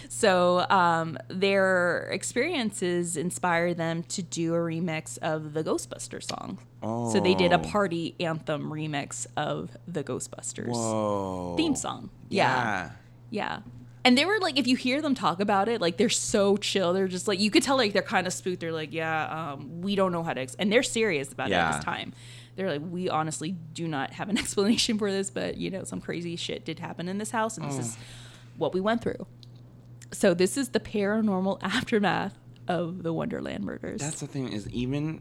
so 0.09 0.67
um, 0.71 1.19
their 1.29 2.09
experiences 2.13 3.17
inspired 3.17 3.77
them 3.77 4.03
to 4.05 4.23
do 4.23 4.55
a 4.55 4.59
remix 4.59 5.19
of 5.19 5.55
the 5.55 5.65
Ghostbusters 5.65 6.25
song. 6.25 6.59
So 6.83 7.21
they 7.21 7.35
did 7.35 7.53
a 7.53 7.61
Oh. 7.61 7.63
party 7.63 8.17
anthem 8.19 8.71
remix 8.71 9.27
of 9.37 9.71
the 9.87 10.03
Ghostbusters 10.03 10.69
Whoa. 10.73 11.55
theme 11.57 11.77
song. 11.77 12.11
Yeah. 12.29 12.91
Yeah. 12.91 12.91
Yeah. 13.31 13.59
And 14.05 14.19
they 14.19 14.25
were 14.25 14.39
like, 14.41 14.59
if 14.59 14.67
you 14.67 14.77
hear 14.77 15.01
them 15.01 15.15
talk 15.15 15.41
about 15.41 15.69
it, 15.69 15.81
like 15.81 15.97
they're 15.97 16.09
so 16.09 16.57
chill. 16.57 16.93
They're 16.93 17.09
just 17.09 17.29
like, 17.29 17.39
you 17.39 17.51
could 17.51 17.63
tell 17.63 17.77
like 17.77 17.93
they're 17.93 18.03
kind 18.03 18.27
of 18.27 18.33
spooked. 18.33 18.61
They're 18.61 18.73
like, 18.73 18.93
yeah, 18.93 19.53
um, 19.53 19.81
we 19.81 19.95
don't 19.95 20.11
know 20.11 20.23
how 20.23 20.33
to, 20.33 20.41
ex-. 20.41 20.57
and 20.59 20.73
they're 20.73 20.83
serious 20.83 21.33
about 21.33 21.51
it 21.51 21.75
this 21.75 21.85
time. 21.85 22.13
They're 22.57 22.71
like, 22.71 22.83
we 22.91 23.09
honestly 23.09 23.53
do 23.53 23.87
not 23.87 24.13
have 24.13 24.29
an 24.29 24.39
explanation 24.39 24.99
for 24.99 25.11
this, 25.11 25.31
but 25.31 25.57
you 25.57 25.71
know, 25.71 25.85
some 25.85 26.01
crazy 26.01 26.37
shit 26.37 26.65
did 26.65 26.81
happen 26.81 27.09
in 27.09 27.19
this 27.19 27.31
house, 27.31 27.57
and 27.57 27.67
this 27.69 27.79
is 27.79 27.97
what 28.57 28.75
we 28.75 28.81
went 28.81 29.03
through. 29.03 29.27
So 30.13 30.35
this 30.35 30.57
is 30.57 30.71
the 30.71 30.81
paranormal 30.81 31.59
aftermath 31.63 32.37
of 32.69 33.03
the 33.03 33.13
Wonderland 33.13 33.65
murders. 33.65 34.01
That's 34.01 34.21
the 34.21 34.27
thing 34.27 34.53
is 34.53 34.69
even 34.71 35.21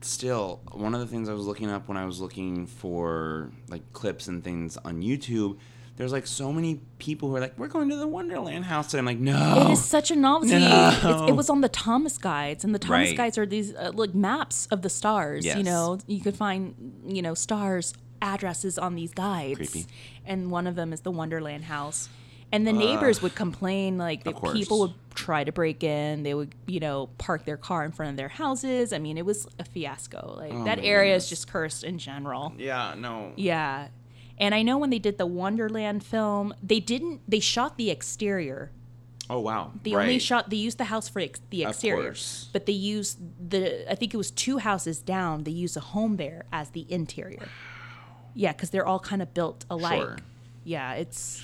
still 0.00 0.60
one 0.72 0.94
of 0.94 1.00
the 1.00 1.06
things 1.06 1.28
I 1.28 1.34
was 1.34 1.46
looking 1.46 1.70
up 1.70 1.88
when 1.88 1.96
I 1.96 2.06
was 2.06 2.20
looking 2.20 2.66
for 2.66 3.50
like 3.68 3.92
clips 3.92 4.28
and 4.28 4.42
things 4.42 4.76
on 4.78 5.02
YouTube. 5.02 5.58
There's 5.96 6.10
like 6.12 6.26
so 6.26 6.52
many 6.52 6.80
people 6.98 7.28
who 7.28 7.36
are 7.36 7.40
like, 7.40 7.56
"We're 7.58 7.68
going 7.68 7.88
to 7.90 7.96
the 7.96 8.08
Wonderland 8.08 8.64
house," 8.64 8.92
and 8.94 8.98
I'm 8.98 9.04
like, 9.06 9.18
"No." 9.20 9.68
It 9.68 9.72
is 9.74 9.84
such 9.84 10.10
a 10.10 10.16
novelty. 10.16 10.58
No. 10.58 11.26
It 11.28 11.36
was 11.36 11.48
on 11.48 11.60
the 11.60 11.68
Thomas 11.68 12.18
guides, 12.18 12.64
and 12.64 12.74
the 12.74 12.80
Thomas 12.80 13.08
Right. 13.10 13.16
guides 13.16 13.38
are 13.38 13.46
these 13.46 13.74
uh, 13.74 13.92
like 13.94 14.12
maps 14.14 14.66
of 14.72 14.82
the 14.82 14.90
stars. 14.90 15.44
You 15.46 15.62
know, 15.62 15.98
you 16.08 16.20
could 16.20 16.36
find 16.36 16.74
you 17.06 17.22
know 17.22 17.34
stars 17.34 17.94
addresses 18.20 18.78
on 18.78 18.94
these 18.96 19.12
guides, 19.14 19.56
Creepy. 19.56 19.86
and 20.26 20.50
one 20.50 20.66
of 20.66 20.74
them 20.74 20.92
is 20.92 21.02
the 21.02 21.10
Wonderland 21.12 21.64
house. 21.64 22.08
And 22.52 22.66
the 22.66 22.72
neighbors 22.72 23.20
would 23.20 23.34
complain 23.34 23.98
like 23.98 24.22
that 24.24 24.40
people 24.52 24.78
would 24.80 24.94
try 25.14 25.42
to 25.42 25.50
break 25.50 25.82
in. 25.82 26.22
They 26.22 26.34
would 26.34 26.54
you 26.66 26.78
know 26.80 27.08
park 27.18 27.44
their 27.44 27.56
car 27.56 27.84
in 27.84 27.90
front 27.92 28.10
of 28.10 28.16
their 28.16 28.28
houses. 28.28 28.92
I 28.92 28.98
mean, 28.98 29.16
it 29.18 29.26
was 29.26 29.46
a 29.58 29.64
fiasco. 29.64 30.34
Like 30.38 30.50
that 30.64 30.78
Oh 30.78 30.82
my 30.82 30.86
area 30.88 31.14
is 31.16 31.28
just 31.28 31.48
cursed 31.48 31.82
in 31.84 31.98
general. 31.98 32.52
yeah, 32.58 32.94
no. 32.96 33.32
Yeah. 33.36 33.88
And 34.38 34.54
I 34.54 34.62
know 34.62 34.78
when 34.78 34.90
they 34.90 34.98
did 34.98 35.16
the 35.18 35.26
Wonderland 35.26 36.04
film, 36.04 36.54
they 36.62 36.80
didn't. 36.80 37.20
They 37.28 37.40
shot 37.40 37.76
the 37.76 37.90
exterior 37.90 38.70
Oh 39.30 39.40
wow. 39.40 39.72
they 39.82 39.92
right. 39.94 40.02
only 40.02 40.18
shot. 40.18 40.50
They 40.50 40.56
used 40.56 40.76
the 40.76 40.84
house 40.84 41.08
for 41.08 41.20
ex- 41.20 41.40
the 41.50 41.64
Of 41.64 41.70
exterior, 41.70 42.02
course. 42.02 42.48
but 42.52 42.66
they 42.66 42.72
used 42.72 43.18
the. 43.50 43.90
I 43.90 43.94
think 43.94 44.12
it 44.12 44.16
was 44.18 44.30
two 44.30 44.58
houses 44.58 44.98
down. 44.98 45.44
They 45.44 45.50
used 45.52 45.76
a 45.76 45.80
home 45.80 46.16
there 46.16 46.44
as 46.52 46.70
the 46.70 46.84
interior. 46.92 47.48
Yeah, 48.34 48.52
because 48.52 48.70
they're 48.70 48.86
all 48.86 48.98
kind 48.98 49.22
of 49.22 49.32
built 49.32 49.64
alike. 49.70 50.00
Sure. 50.02 50.16
Yeah, 50.64 50.92
it's. 50.94 51.42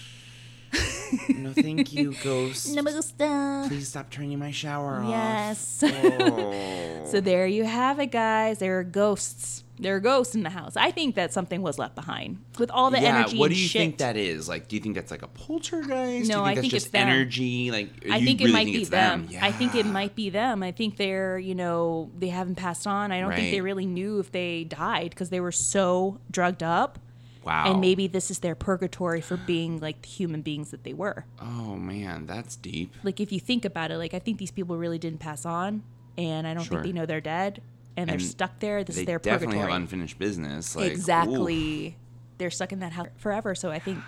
No, 1.37 1.53
thank 1.53 1.93
you, 1.93 2.15
ghost. 2.23 2.75
No 2.75 2.83
me 2.83 2.93
gusta. 2.93 3.65
Please 3.69 3.89
stop 3.89 4.11
turning 4.11 4.39
my 4.39 4.51
shower 4.53 5.01
off. 5.03 5.09
Yes. 5.11 5.83
Oh. 5.93 7.07
so 7.11 7.21
there 7.21 7.47
you 7.47 7.65
have 7.65 7.99
it, 7.99 8.11
guys. 8.13 8.59
There 8.59 8.79
are 8.79 8.85
ghosts. 8.85 9.65
There 9.79 9.97
are 9.97 10.01
ghosts 10.01 10.35
in 10.35 10.43
the 10.43 10.51
house. 10.51 10.77
I 10.77 10.91
think 10.91 11.15
that 11.15 11.33
something 11.33 11.63
was 11.63 11.79
left 11.79 11.95
behind 11.95 12.39
with 12.59 12.71
all 12.71 12.91
the 12.91 13.01
yeah, 13.01 13.21
energy. 13.21 13.39
what 13.39 13.49
do 13.51 13.57
you 13.57 13.67
shit. 13.67 13.81
think 13.81 13.99
that 13.99 14.17
is? 14.17 14.49
Like, 14.49 14.69
do 14.69 14.77
you 14.77 14.83
think 14.83 14.95
that's 14.95 15.11
like 15.11 15.23
a 15.23 15.29
poltergeist? 15.29 16.29
do 16.31 16.37
No, 16.37 16.41
you 16.41 16.45
think 16.47 16.59
I 16.59 16.61
think 16.61 16.73
it's 16.75 16.89
them. 16.89 17.09
energy? 17.09 17.71
Like, 17.71 17.91
I 18.11 18.23
think 18.23 18.41
it 18.43 18.51
might 18.51 18.65
think 18.65 18.77
be 18.77 18.85
them. 18.85 19.27
them. 19.29 19.39
I 19.43 19.51
think 19.53 19.75
it 19.75 19.87
might 19.87 20.15
be 20.15 20.29
them. 20.31 20.63
I 20.63 20.73
think 20.73 20.97
they're, 20.99 21.39
you 21.39 21.55
know, 21.55 22.11
they 22.19 22.29
haven't 22.29 22.57
passed 22.57 22.87
on. 22.87 23.11
I 23.11 23.21
don't 23.21 23.33
think 23.35 23.51
they 23.53 23.63
really 23.63 23.87
knew 23.87 24.19
if 24.21 24.31
they 24.33 24.65
died 24.65 25.11
because 25.11 25.31
they 25.31 25.41
were 25.41 25.53
so 25.53 26.21
drugged 26.31 26.63
up. 26.63 26.99
Wow. 27.45 27.73
And 27.73 27.81
maybe 27.81 28.07
this 28.07 28.31
is 28.31 28.41
their 28.41 28.55
purgatory 28.55 29.21
for 29.21 29.37
being 29.37 29.81
like 29.81 30.03
the 30.03 30.09
human 30.09 30.43
beings 30.43 30.71
that 30.73 30.85
they 30.85 30.93
were. 30.93 31.25
Oh 31.41 31.77
man, 31.77 32.27
that's 32.27 32.57
deep. 32.57 32.95
Like 33.03 33.19
if 33.21 33.33
you 33.33 33.41
think 33.41 33.65
about 33.65 33.91
it, 33.91 33.97
like 33.99 34.13
I 34.15 34.19
think 34.19 34.39
these 34.39 34.51
people 34.51 34.77
really 34.77 34.99
didn't 34.99 35.21
pass 35.21 35.45
on, 35.47 35.83
and 36.19 36.47
I 36.47 36.53
don't 36.55 36.65
Sure. 36.65 36.83
think 36.83 36.95
they 36.95 36.99
know 37.01 37.07
they're 37.07 37.21
dead, 37.21 37.63
and, 37.97 38.11
they're 38.11 38.19
stuck 38.19 38.59
there. 38.61 38.85
This 38.85 38.97
they 38.97 39.03
is 39.03 39.07
their 39.07 39.19
definitely 39.19 39.57
purgatory. 39.57 39.73
have 39.73 39.81
unfinished 39.83 40.19
business. 40.19 40.77
Like, 40.77 40.87
oof. 40.87 40.93
exactly. 40.93 41.97
They're 42.39 42.51
stuck 42.51 42.73
in 42.73 42.81
that 42.81 42.93
house 42.93 43.09
forever. 43.17 43.55
So 43.55 43.71
I 43.71 43.79
think, 43.79 43.99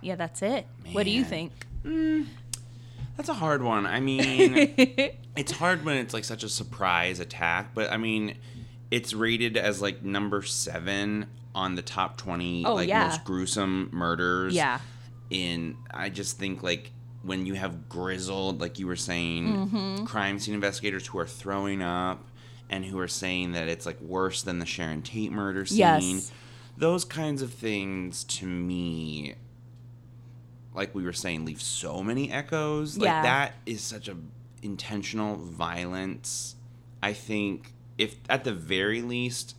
yeah, 0.00 0.14
that's 0.16 0.42
it. 0.42 0.66
What 0.92 1.04
do 1.04 1.10
you 1.10 1.22
Man. 1.22 1.30
think? 1.30 1.52
Mm. 1.84 2.26
That's 3.16 3.28
a 3.28 3.34
hard 3.34 3.62
one. 3.62 3.86
I 3.86 4.00
mean, 4.00 4.22
it's 5.36 5.52
hard 5.52 5.84
when 5.84 5.96
it's 5.96 6.14
like 6.14 6.24
such 6.24 6.42
a 6.44 6.48
surprise 6.48 7.20
attack, 7.20 7.74
but 7.74 7.90
I 7.92 7.96
mean, 7.96 8.36
it's 8.90 9.14
rated 9.14 9.56
as 9.56 9.82
like 9.82 10.02
number 10.02 10.42
seven 10.42 11.26
on 11.54 11.74
the 11.74 11.82
top 11.82 12.16
twenty 12.16 12.64
Oh, 12.64 12.74
like 12.74 12.88
yeah. 12.88 13.04
most 13.08 13.24
gruesome 13.24 13.88
murders. 13.92 14.54
Yeah. 14.54 14.80
In 15.30 15.76
I 15.90 16.08
just 16.10 16.38
think 16.38 16.62
like 16.62 16.92
when 17.22 17.46
you 17.46 17.54
have 17.54 17.88
grizzled, 17.88 18.60
like 18.60 18.78
you 18.78 18.86
were 18.86 18.96
saying, 18.96 19.46
Mm-hmm. 19.46 20.04
crime 20.06 20.38
scene 20.38 20.54
investigators 20.54 21.06
who 21.06 21.18
are 21.18 21.26
throwing 21.26 21.80
up 21.82 22.26
and 22.68 22.84
who 22.84 22.98
are 22.98 23.08
saying 23.08 23.52
that 23.52 23.68
it's 23.68 23.86
like 23.86 24.00
worse 24.00 24.42
than 24.42 24.58
the 24.58 24.66
Sharon 24.66 25.02
Tate 25.02 25.30
murder 25.32 25.64
scene. 25.66 25.78
Yes. 25.78 26.32
Those 26.76 27.04
kinds 27.04 27.42
of 27.42 27.52
things 27.52 28.24
to 28.24 28.46
me 28.46 29.34
like 30.74 30.94
we 30.94 31.02
were 31.04 31.12
saying, 31.12 31.44
leave 31.44 31.60
so 31.60 32.02
many 32.02 32.32
echoes. 32.32 32.96
Like 32.96 33.04
Yeah. 33.06 33.22
that 33.22 33.54
is 33.66 33.82
such 33.82 34.08
a 34.08 34.16
intentional 34.62 35.36
violence. 35.36 36.56
I 37.02 37.12
think 37.12 37.74
if 37.98 38.16
at 38.28 38.44
the 38.44 38.54
very 38.54 39.02
least 39.02 39.54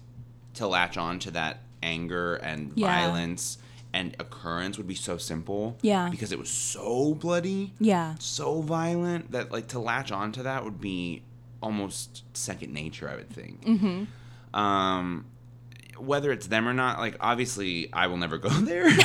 to 0.55 0.65
latch 0.67 0.97
on 0.97 1.19
to 1.19 1.31
that 1.31 1.59
anger 1.83 2.35
and 2.35 2.71
Yeah. 2.75 2.87
violence 2.87 3.59
and 3.93 4.15
occurrence 4.19 4.77
would 4.77 4.87
be 4.87 4.95
so 4.95 5.17
simple. 5.17 5.77
Yeah. 5.83 6.09
Because 6.09 6.31
it 6.31 6.39
was 6.39 6.49
so 6.49 7.13
bloody, 7.13 7.73
Yeah. 7.79 8.15
so 8.19 8.61
violent 8.61 9.31
that 9.33 9.51
like 9.51 9.67
to 9.69 9.79
latch 9.79 10.11
on 10.11 10.31
to 10.31 10.43
that 10.43 10.63
would 10.63 10.81
be 10.81 11.21
almost 11.61 12.23
second 12.35 12.73
nature, 12.73 13.07
I 13.09 13.15
would 13.15 13.29
think. 13.29 13.63
Mm-hmm. 13.65 14.59
Um 14.59 15.25
whether 15.99 16.31
it's 16.31 16.47
them 16.47 16.67
or 16.67 16.73
not, 16.73 16.97
like 16.99 17.15
obviously 17.19 17.87
I 17.93 18.07
will 18.07 18.17
never 18.17 18.39
go 18.39 18.49
there. 18.71 18.89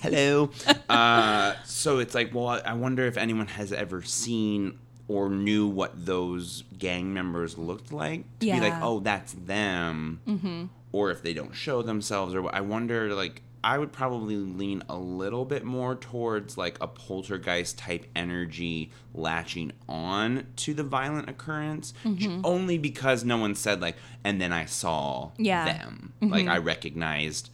Hello. 0.00 0.50
Uh, 0.88 1.52
so 1.64 1.98
it's 1.98 2.14
like, 2.14 2.34
well, 2.34 2.60
I 2.64 2.72
wonder 2.72 3.04
if 3.04 3.18
anyone 3.18 3.46
has 3.48 3.70
ever 3.70 4.00
seen 4.02 4.78
or 5.08 5.28
knew 5.28 5.66
what 5.66 6.06
those 6.06 6.64
gang 6.78 7.12
members 7.12 7.58
looked 7.58 7.92
like 7.92 8.24
to 8.40 8.46
be 8.46 8.60
like, 8.60 8.72
oh, 8.80 9.00
that's 9.00 9.34
them, 9.34 10.20
mm-hmm. 10.26 10.64
Or 10.92 11.10
if 11.10 11.22
they 11.22 11.32
don't 11.34 11.54
show 11.54 11.82
themselves, 11.82 12.34
or 12.34 12.42
what. 12.42 12.54
I 12.54 12.60
wonder, 12.60 13.14
like. 13.14 13.42
I 13.64 13.78
would 13.78 13.92
probably 13.92 14.34
lean 14.34 14.82
a 14.88 14.96
little 14.96 15.44
bit 15.44 15.62
more 15.62 15.94
towards 15.94 16.58
like 16.58 16.76
a 16.80 16.88
poltergeist 16.88 17.78
type 17.78 18.06
energy 18.16 18.90
latching 19.14 19.70
on 19.88 20.48
to 20.56 20.74
the 20.74 20.82
violent 20.82 21.30
occurrence, 21.30 21.94
j- 22.16 22.40
only 22.42 22.76
because 22.76 23.22
no 23.24 23.36
one 23.36 23.54
said 23.54 23.80
like, 23.80 23.94
and 24.24 24.40
then 24.40 24.52
I 24.52 24.64
saw 24.64 25.26
Mm-hmm. 25.26 25.44
Yeah. 25.44 25.68
Mm-hmm. 25.78 25.78
them. 26.22 26.30
Like 26.32 26.48
I 26.48 26.58
recognized 26.58 27.50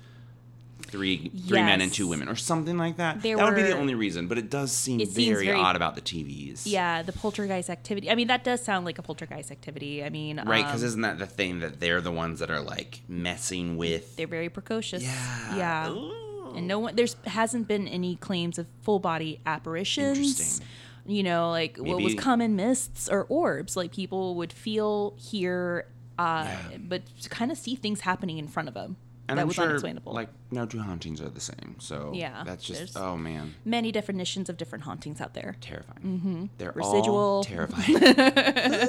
three 0.91 1.31
three 1.47 1.63
men 1.63 1.81
and 1.81 1.93
two 1.93 2.07
women 2.09 2.29
or 2.29 2.35
something 2.37 2.77
like 2.79 2.97
that. 2.97 3.23
There 3.23 3.37
that 3.37 3.45
would 3.45 3.57
be 3.57 3.63
the 3.63 3.77
only 3.77 3.95
reason, 3.95 4.27
but 4.27 4.39
it 4.39 4.51
does 4.51 4.73
seem 4.73 5.01
It 5.01 5.09
very, 5.11 5.47
very- 5.47 5.59
odd 5.59 5.77
about 5.77 5.95
the 5.95 6.01
TVs. 6.01 6.63
Yeah, 6.65 7.03
the 7.03 7.13
poltergeist 7.13 7.71
activity. 7.71 8.11
I 8.11 8.15
mean, 8.15 8.29
that 8.29 8.45
does 8.45 8.63
sound 8.63 8.85
like 8.87 8.99
a 8.99 9.03
poltergeist 9.03 9.51
activity. 9.51 10.03
I 10.05 10.11
mean, 10.11 10.41
Right, 10.45 10.65
because 10.65 10.83
um, 10.83 10.87
isn't 10.89 11.01
that 11.03 11.19
the 11.19 11.27
thing 11.27 11.61
that 11.61 11.81
they're 11.81 12.01
the 12.01 12.13
ones 12.13 12.41
that 12.41 12.51
are 12.51 12.61
like 12.61 13.03
messing 13.09 13.77
with? 13.77 14.17
they're 14.17 14.27
very 14.27 14.49
precocious. 14.49 15.03
Yeah. 15.03 15.57
Yeah. 15.57 15.91
Ooh. 15.91 16.55
And 16.57 16.67
no 16.67 16.79
one 16.79 16.97
there's 16.97 17.17
hasn't 17.27 17.69
been 17.69 17.87
any 17.87 18.17
claims 18.17 18.59
of 18.59 18.67
full 18.83 18.99
body 18.99 19.41
apparitions. 19.47 20.19
Interesting. 20.19 20.67
You 21.07 21.23
know, 21.23 21.51
like 21.51 21.77
what 21.79 22.03
was 22.03 22.15
common 22.15 22.57
mists 22.57 23.09
or 23.09 23.25
orbs. 23.29 23.77
Like 23.77 23.93
people 23.93 24.35
would 24.37 24.53
feel, 24.53 25.15
hear, 25.19 25.87
uh, 26.19 26.49
but 26.79 27.03
kind 27.31 27.51
of 27.51 27.57
see 27.59 27.75
things 27.77 28.01
happening 28.01 28.39
in 28.39 28.47
front 28.49 28.69
of 28.69 28.75
them. 28.75 28.97
And 29.29 29.37
that 29.39 29.43
I'm 29.43 29.49
was 29.49 29.57
sure, 29.57 29.67
unexplainable. 29.69 30.13
like, 30.15 30.31
no 30.51 30.65
two 30.67 30.81
hauntings 30.81 31.21
are 31.21 31.29
the 31.29 31.41
same. 31.41 31.77
So 31.79 32.13
Yeah, 32.15 32.45
that's 32.45 32.65
just 32.65 32.97
oh 32.97 33.17
man, 33.17 33.55
Many 33.65 33.93
definitions 33.93 34.49
of 34.49 34.57
different 34.57 34.85
hauntings 34.85 35.21
out 35.21 35.35
there. 35.35 35.57
terrifying. 35.61 36.01
Mm-hmm. 36.03 36.45
They're 36.59 36.73
all 36.81 36.93
Residual. 36.95 37.45
terrifying. 37.45 38.89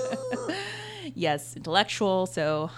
yes, 1.15 1.55
intellectual. 1.55 2.25
So 2.25 2.69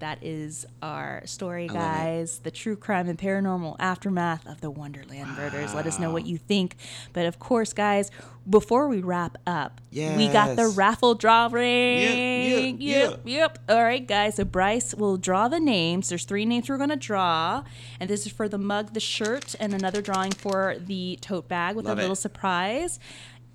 that 0.00 0.22
is 0.22 0.66
our 0.82 1.22
story, 1.24 1.68
guys. 1.68 2.40
The 2.40 2.50
true 2.50 2.76
crime 2.76 3.08
and 3.08 3.18
paranormal 3.18 3.76
aftermath 3.78 4.46
of 4.46 4.60
the 4.60 4.70
Wonderland 4.70 5.36
murders. 5.36 5.72
Let 5.74 5.86
us 5.86 5.98
know 5.98 6.12
what 6.12 6.26
you 6.26 6.36
think. 6.36 6.76
But 7.12 7.26
of 7.26 7.38
course, 7.38 7.72
guys, 7.72 8.10
before 8.48 8.88
we 8.88 9.00
wrap 9.00 9.38
up, 9.46 9.80
we 9.90 10.28
got 10.28 10.56
the 10.56 10.68
raffle 10.68 11.14
draw 11.14 11.48
ring. 11.50 12.76
yeah, 12.80 13.08
yep, 13.08 13.20
yep. 13.24 13.58
All 13.68 13.82
right, 13.82 14.06
guys. 14.06 14.34
So 14.36 14.44
Bryce 14.44 14.94
will 14.94 15.16
draw 15.16 15.48
the 15.48 15.60
names. 15.60 16.08
There's 16.10 16.24
three 16.24 16.44
names 16.44 16.68
we're 16.68 16.76
gonna 16.78 16.96
draw, 16.96 17.64
and 18.00 18.10
this 18.10 18.26
is 18.26 18.32
for 18.32 18.48
the 18.48 18.58
mug, 18.58 18.92
the 18.92 19.00
shirt, 19.00 19.54
and 19.60 19.72
another 19.72 20.02
drawing 20.02 20.32
for 20.32 20.76
the 20.78 21.18
tote 21.22 21.48
bag 21.48 21.76
with 21.76 21.86
Love 21.86 21.98
a 21.98 22.00
it. 22.00 22.04
little 22.04 22.16
surprise. 22.16 22.98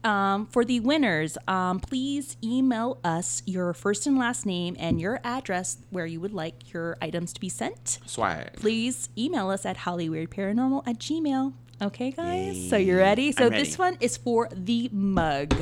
Um, 0.03 0.45
for 0.45 0.63
the 0.63 0.79
winners, 0.79 1.37
um, 1.47 1.79
please 1.79 2.37
email 2.43 2.99
us 3.03 3.43
your 3.45 3.73
first 3.73 4.07
and 4.07 4.17
last 4.17 4.45
name 4.45 4.75
and 4.79 4.99
your 4.99 5.19
address 5.23 5.77
where 5.89 6.05
you 6.05 6.21
would 6.21 6.33
like 6.33 6.71
your 6.73 6.97
items 7.01 7.33
to 7.33 7.39
be 7.39 7.49
sent. 7.49 7.99
Swag. 8.05 8.53
Please 8.53 9.09
email 9.17 9.49
us 9.49 9.65
at 9.65 9.79
hollyweirdparanormal 9.79 10.87
at 10.87 10.99
gmail. 10.99 11.53
Okay, 11.81 12.11
guys? 12.11 12.69
So 12.69 12.77
you're 12.77 12.97
ready? 12.97 13.31
So 13.31 13.45
I'm 13.45 13.51
this 13.51 13.77
one 13.77 13.97
is 13.99 14.17
for 14.17 14.49
the 14.51 14.89
mug. 14.91 15.55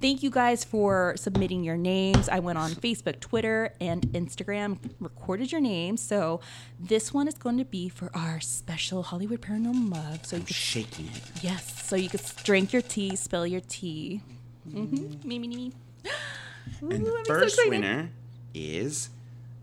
Thank 0.00 0.22
you 0.22 0.30
guys 0.30 0.62
for 0.62 1.14
submitting 1.16 1.64
your 1.64 1.76
names. 1.76 2.28
I 2.28 2.38
went 2.38 2.56
on 2.56 2.70
Facebook, 2.70 3.18
Twitter, 3.18 3.72
and 3.80 4.02
Instagram, 4.12 4.78
recorded 5.00 5.50
your 5.50 5.60
names. 5.60 6.00
So 6.00 6.40
this 6.78 7.12
one 7.12 7.26
is 7.26 7.34
going 7.34 7.58
to 7.58 7.64
be 7.64 7.88
for 7.88 8.08
our 8.14 8.38
special 8.40 9.02
Hollyweird 9.02 9.38
Paranormal 9.38 9.74
mug. 9.88 10.24
So 10.24 10.36
you 10.36 10.42
can 10.44 10.54
Shaking 10.54 11.06
it. 11.06 11.20
Yes, 11.42 11.84
so 11.84 11.96
you 11.96 12.08
can 12.08 12.20
drink 12.44 12.72
your 12.72 12.82
tea, 12.82 13.16
spill 13.16 13.44
your 13.44 13.60
tea. 13.60 14.22
Mm-hmm. 14.70 15.26
Me, 15.28 15.38
me, 15.40 15.48
me. 15.48 15.72
Ooh, 16.82 16.90
And 16.90 17.04
the 17.04 17.10
I'm 17.18 17.24
so 17.24 17.34
first 17.34 17.54
excited. 17.56 17.70
winner 17.70 18.10
is 18.54 19.10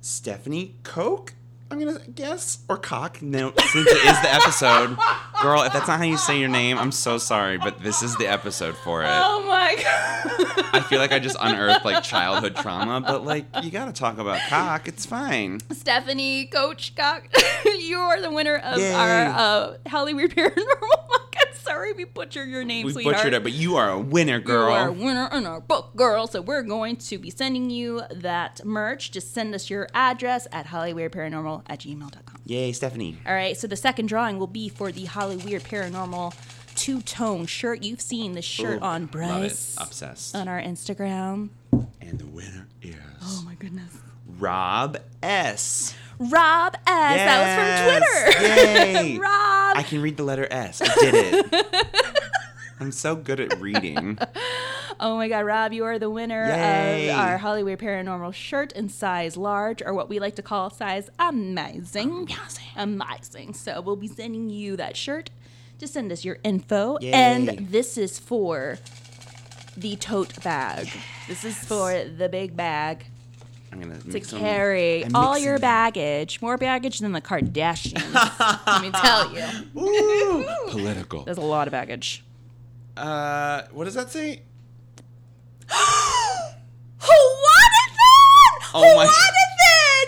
Stephanie 0.02 0.76
Coke. 0.84 1.34
I'm 1.76 1.84
gonna 1.84 2.00
guess 2.16 2.60
or 2.70 2.78
cock. 2.78 3.22
No, 3.22 3.52
since 3.58 3.86
it 3.92 3.98
is 3.98 4.22
the 4.22 4.34
episode, 4.34 4.98
girl. 5.42 5.62
If 5.64 5.74
that's 5.74 5.90
not 5.90 5.98
how 5.98 6.06
you 6.06 6.16
say 6.16 6.40
your 6.40 6.48
name, 6.48 6.78
I'm 6.78 6.94
so 6.94 7.18
sorry, 7.18 7.58
but 7.58 7.84
this 7.84 8.02
is 8.02 8.16
the 8.16 8.28
episode 8.28 8.78
for 8.78 9.04
it. 9.04 9.10
Oh 9.10 9.46
my 9.46 9.76
god. 9.76 10.66
I 10.74 10.80
feel 10.80 11.00
like 11.00 11.12
I 11.12 11.20
just 11.20 11.36
unearthed 11.38 11.84
like 11.84 12.02
childhood 12.02 12.56
trauma, 12.56 13.02
but 13.02 13.26
like 13.26 13.44
you 13.62 13.72
gotta 13.72 13.92
talk 13.92 14.20
about 14.20 14.40
cock. 14.48 14.88
It's 14.88 15.06
fine. 15.06 15.60
Stephanie, 15.72 16.46
Coach 16.46 16.96
Cock, 16.96 17.28
you're 17.66 18.22
the 18.22 18.32
winner 18.32 18.56
of 18.56 18.80
Yay. 18.80 18.94
our 18.94 19.26
uh, 19.26 19.78
Hollyweird 19.86 20.34
Paranormal 20.34 20.56
mug. 20.56 21.22
I'm 21.24 21.25
sorry 21.64 21.94
we 21.94 22.04
butchered 22.04 22.50
your 22.50 22.64
name, 22.64 22.86
We 22.86 22.94
sweetheart. 22.94 23.16
butchered 23.18 23.34
it, 23.34 23.44
but 23.44 23.52
you 23.54 23.76
are 23.78 23.90
a 23.92 24.00
winner, 24.00 24.40
girl. 24.40 24.70
You 24.70 24.76
are 24.76 24.88
a 24.90 24.92
winner 24.92 25.30
in 25.34 25.46
our 25.46 25.60
book, 25.62 25.96
girl. 25.96 26.28
So 26.28 26.42
we're 26.42 26.64
going 26.64 26.96
to 26.98 27.18
be 27.18 27.30
sending 27.30 27.70
you 27.70 28.02
that 28.12 28.64
merch. 28.66 29.12
Just 29.12 29.34
send 29.34 29.54
us 29.56 29.70
your 29.70 29.88
address 29.94 30.48
at 30.52 30.68
hollyweirdparanormal 30.68 31.64
at 31.68 31.80
gmail.com. 31.80 32.42
Yay, 32.46 32.72
Stephanie. 32.72 33.18
All 33.26 33.34
right, 33.34 33.58
so 33.58 33.68
the 33.68 33.76
second 33.76 34.08
drawing 34.08 34.38
will 34.40 34.48
be 34.48 34.70
for 34.70 34.92
the 34.92 35.06
Hollyweird 35.06 35.62
Paranormal 35.64 36.34
two 36.76 37.02
tone 37.02 37.46
shirt. 37.46 37.84
You've 37.84 38.02
seen 38.02 38.34
the 38.34 38.42
shirt 38.42 38.80
Ooh, 38.82 38.86
on 38.86 39.02
love 39.04 39.10
it. 39.10 39.12
Bryce 39.12 39.76
Obsessed. 39.80 40.36
on 40.36 40.48
our 40.48 40.62
Instagram. 40.62 41.50
And 42.02 42.20
the 42.20 42.26
winner 42.28 42.68
is 42.82 42.96
Oh 43.24 43.42
my 43.46 43.56
goodness. 43.56 43.98
Rob 44.38 44.98
S. 45.24 45.96
Rob 46.20 46.76
S. 46.88 47.18
That 47.18 47.40
was 47.44 48.36
from 48.36 48.40
Twitter. 48.40 48.46
Yay. 48.46 49.18
Rob. 49.20 49.78
I 49.78 49.84
can 49.84 50.02
read 50.02 50.18
the 50.18 50.24
letter 50.24 50.48
S. 50.50 50.82
I 50.82 50.94
did 50.96 51.46
it. 51.54 51.76
I'm 52.80 52.92
so 52.92 53.16
good 53.16 53.40
at 53.40 53.60
reading. 53.60 54.18
Oh 55.00 55.16
my 55.18 55.28
God, 55.28 55.46
Rob, 55.46 55.72
you 55.74 55.86
are 55.86 55.98
the 55.98 56.10
winner 56.10 56.46
Yay. 56.46 57.10
of 57.10 57.18
our 57.18 57.40
Hollyweird 57.40 57.78
Paranormal 57.78 58.34
shirt 58.34 58.72
in 58.74 58.90
size 58.90 59.38
large, 59.38 59.82
or 59.82 59.94
what 59.94 60.10
we 60.10 60.20
like 60.20 60.36
to 60.36 60.42
call 60.42 60.70
size 60.70 61.10
amazing. 61.20 62.10
Amazing. 62.12 62.64
Amazing. 62.76 63.54
So 63.54 63.82
we'll 63.82 63.96
be 63.96 64.08
sending 64.08 64.50
you 64.50 64.76
that 64.78 64.96
shirt. 64.98 65.30
Just 65.80 65.94
send 65.94 66.12
us 66.12 66.24
your 66.24 66.38
info. 66.44 66.98
Yay. 67.02 67.12
And 67.12 67.68
this 67.70 67.98
is 67.98 68.20
for 68.20 68.78
the 69.78 69.96
tote 69.98 70.42
bag. 70.44 70.90
This 71.28 71.44
is 71.44 71.58
for 71.58 72.04
the 72.04 72.30
big 72.30 72.56
bag 72.56 73.06
I'm 73.76 73.82
gonna 73.82 74.00
to 74.00 74.08
mix 74.08 74.32
them- 74.32 74.40
carry 74.40 75.04
I'm 75.04 75.16
all 75.16 75.38
your 75.38 75.60
baggage. 75.60 76.42
More 76.42 76.58
baggage 76.58 77.00
than 77.00 77.12
the 77.12 77.20
Kardashians. 77.20 78.66
let 78.66 78.82
me 78.82 78.90
tell 78.92 79.34
you. 79.34 79.44
Ooh, 79.82 80.46
political. 80.70 81.24
There's 81.24 81.38
a 81.38 81.42
lot 81.42 81.68
of 81.68 81.72
baggage. 81.72 82.24
Uh, 82.96 83.64
what 83.72 83.84
does 83.84 83.96
that 83.96 84.10
say? 84.12 84.44
Jonathan! 87.00 88.72
Oh 88.74 88.96
my- 88.96 89.06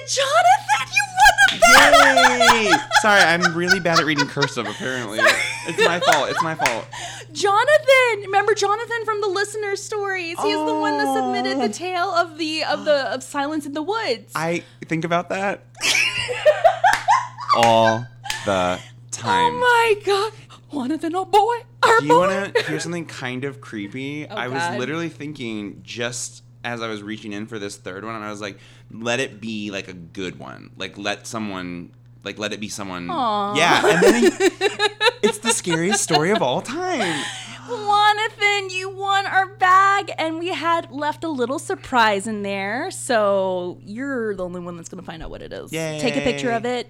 Jonathan! 0.07 0.93
You 0.95 1.03
won 1.03 1.59
the 1.59 2.55
Yay! 2.55 2.71
Sorry, 3.01 3.21
I'm 3.21 3.53
really 3.53 3.79
bad 3.81 3.99
at 3.99 4.05
reading 4.05 4.27
cursive. 4.27 4.65
Apparently, 4.67 5.19
it's 5.67 5.85
my 5.85 5.99
fault. 5.99 6.29
It's 6.29 6.41
my 6.41 6.55
fault. 6.55 6.85
Jonathan! 7.33 8.21
Remember 8.21 8.53
Jonathan 8.53 9.05
from 9.05 9.21
the 9.21 9.27
listener 9.27 9.75
stories? 9.75 10.37
He's 10.41 10.55
the 10.55 10.75
one 10.75 10.97
that 10.97 11.13
submitted 11.15 11.57
Oh. 11.57 11.67
the 11.67 11.73
tale 11.73 12.09
of 12.09 12.37
the 12.37 12.63
of 12.63 12.85
the 12.85 13.13
of 13.13 13.23
Silence 13.23 13.65
in 13.65 13.73
the 13.73 13.83
Woods. 13.83 14.31
I 14.35 14.63
think 14.85 15.03
about 15.05 15.29
that 15.29 15.65
all 17.55 18.05
the 18.45 18.79
time. 19.11 19.53
oh 19.55 19.59
my 19.59 20.01
god. 20.05 20.33
Jonathan, 20.71 21.15
oh 21.15 21.25
boy. 21.25 21.55
Our 21.83 21.99
Do 22.01 22.05
you 22.05 22.17
want 22.17 22.55
to 22.55 22.63
hear 22.67 22.79
something 22.79 23.05
kind 23.05 23.45
of 23.45 23.61
creepy? 23.61 24.27
Oh, 24.27 24.35
I 24.35 24.47
was 24.49 24.61
Oh, 24.65 24.77
literally 24.77 25.09
thinking 25.09 25.79
just 25.83 26.43
as 26.63 26.81
I 26.81 26.87
was 26.87 27.01
reaching 27.01 27.31
in 27.33 27.47
for 27.47 27.57
this 27.59 27.77
third 27.77 28.03
one, 28.03 28.15
and 28.15 28.23
I 28.23 28.29
was 28.29 28.41
like, 28.41 28.57
let 28.91 29.19
it 29.19 29.39
be 29.39 29.71
like 29.71 29.87
a 29.87 29.93
good 29.93 30.37
one. 30.39 30.71
Like 30.75 30.97
let 30.97 31.25
someone, 31.25 31.91
like 32.27 32.37
let 32.37 32.53
it 32.53 32.59
be 32.59 32.69
someone. 32.69 33.09
Aw. 33.09 33.55
Yeah, 33.55 33.87
and 33.87 34.03
then 34.03 34.21
he- 34.23 34.27
it's 35.23 35.39
the 35.39 35.51
scariest 35.51 36.03
story 36.03 36.29
of 36.31 36.41
all 36.43 36.61
time. 36.61 37.23
Jonathan, 37.67 38.69
you 38.69 38.89
won 38.89 39.25
our 39.25 39.45
bag, 39.47 40.11
and 40.17 40.39
we 40.39 40.49
had 40.49 40.91
left 40.91 41.23
a 41.23 41.29
little 41.29 41.59
surprise 41.59 42.25
in 42.27 42.41
there. 42.43 42.89
So 42.91 43.79
you're 43.83 44.35
the 44.35 44.43
only 44.45 44.59
one 44.61 44.77
that's 44.77 44.87
going 44.89 45.01
to 45.01 45.05
find 45.05 45.21
out 45.23 45.29
what 45.29 45.41
it 45.41 45.51
is. 45.51 45.71
Take 45.99 46.15
a 46.15 46.21
picture 46.21 46.51
of 46.51 46.65
it. 46.65 46.87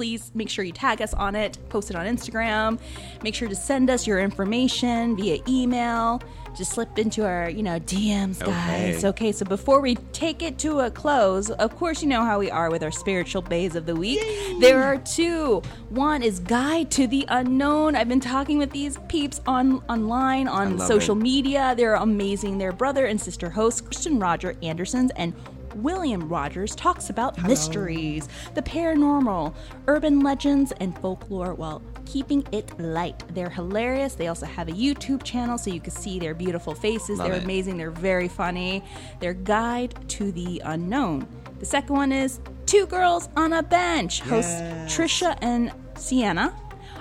Please 0.00 0.32
make 0.34 0.48
sure 0.48 0.64
you 0.64 0.72
tag 0.72 1.02
us 1.02 1.12
on 1.12 1.36
it, 1.36 1.58
post 1.68 1.90
it 1.90 1.94
on 1.94 2.06
Instagram. 2.06 2.80
Make 3.22 3.34
sure 3.34 3.48
to 3.48 3.54
send 3.54 3.90
us 3.90 4.06
your 4.06 4.18
information 4.18 5.14
via 5.14 5.42
email. 5.46 6.22
Just 6.56 6.72
slip 6.72 6.98
into 6.98 7.26
our, 7.26 7.50
you 7.50 7.62
know, 7.62 7.78
DMs, 7.80 8.40
guys. 8.40 9.04
Okay. 9.04 9.08
Okay, 9.08 9.32
so 9.32 9.44
before 9.44 9.82
we 9.82 9.96
take 10.14 10.40
it 10.40 10.56
to 10.60 10.80
a 10.80 10.90
close, 10.90 11.50
of 11.50 11.76
course, 11.76 12.00
you 12.00 12.08
know 12.08 12.24
how 12.24 12.38
we 12.38 12.50
are 12.50 12.70
with 12.70 12.82
our 12.82 12.90
spiritual 12.90 13.42
bays 13.42 13.76
of 13.76 13.84
the 13.84 13.94
week. 13.94 14.20
There 14.58 14.82
are 14.82 14.96
two. 14.96 15.60
One 15.90 16.22
is 16.22 16.40
Guide 16.40 16.90
to 16.92 17.06
the 17.06 17.26
Unknown. 17.28 17.94
I've 17.94 18.08
been 18.08 18.20
talking 18.20 18.56
with 18.56 18.70
these 18.70 18.96
peeps 19.06 19.42
on 19.46 19.82
online 19.90 20.48
on 20.48 20.78
social 20.78 21.14
it. 21.14 21.20
media. 21.22 21.74
They're 21.76 21.96
amazing. 21.96 22.56
They're 22.56 22.72
brother 22.72 23.04
and 23.04 23.20
sister 23.20 23.50
hosts, 23.50 23.82
Christian 23.82 24.18
Roger 24.18 24.56
Andersons 24.62 25.12
and 25.16 25.34
William 25.82 26.28
Rogers 26.28 26.74
talks 26.74 27.10
about 27.10 27.42
mysteries, 27.42 28.28
the 28.54 28.62
paranormal, 28.62 29.54
urban 29.86 30.20
legends, 30.20 30.72
and 30.80 30.96
folklore 30.98 31.54
while 31.54 31.82
keeping 32.06 32.46
it 32.52 32.78
light. 32.78 33.22
They're 33.34 33.50
hilarious. 33.50 34.14
They 34.14 34.28
also 34.28 34.46
have 34.46 34.68
a 34.68 34.72
YouTube 34.72 35.22
channel 35.22 35.58
so 35.58 35.70
you 35.70 35.80
can 35.80 35.92
see 35.92 36.18
their 36.18 36.34
beautiful 36.34 36.74
faces. 36.74 37.18
Love 37.18 37.28
They're 37.28 37.36
it. 37.38 37.44
amazing. 37.44 37.78
They're 37.78 37.90
very 37.90 38.28
funny. 38.28 38.82
Their 39.20 39.34
guide 39.34 39.94
to 40.10 40.32
the 40.32 40.60
unknown. 40.64 41.26
The 41.58 41.66
second 41.66 41.94
one 41.96 42.12
is 42.12 42.40
Two 42.66 42.86
Girls 42.86 43.28
on 43.36 43.52
a 43.52 43.62
Bench. 43.62 44.20
Hosts 44.20 44.50
Yes. 44.60 44.96
Trisha 44.96 45.36
and 45.42 45.72
Sienna 45.96 46.54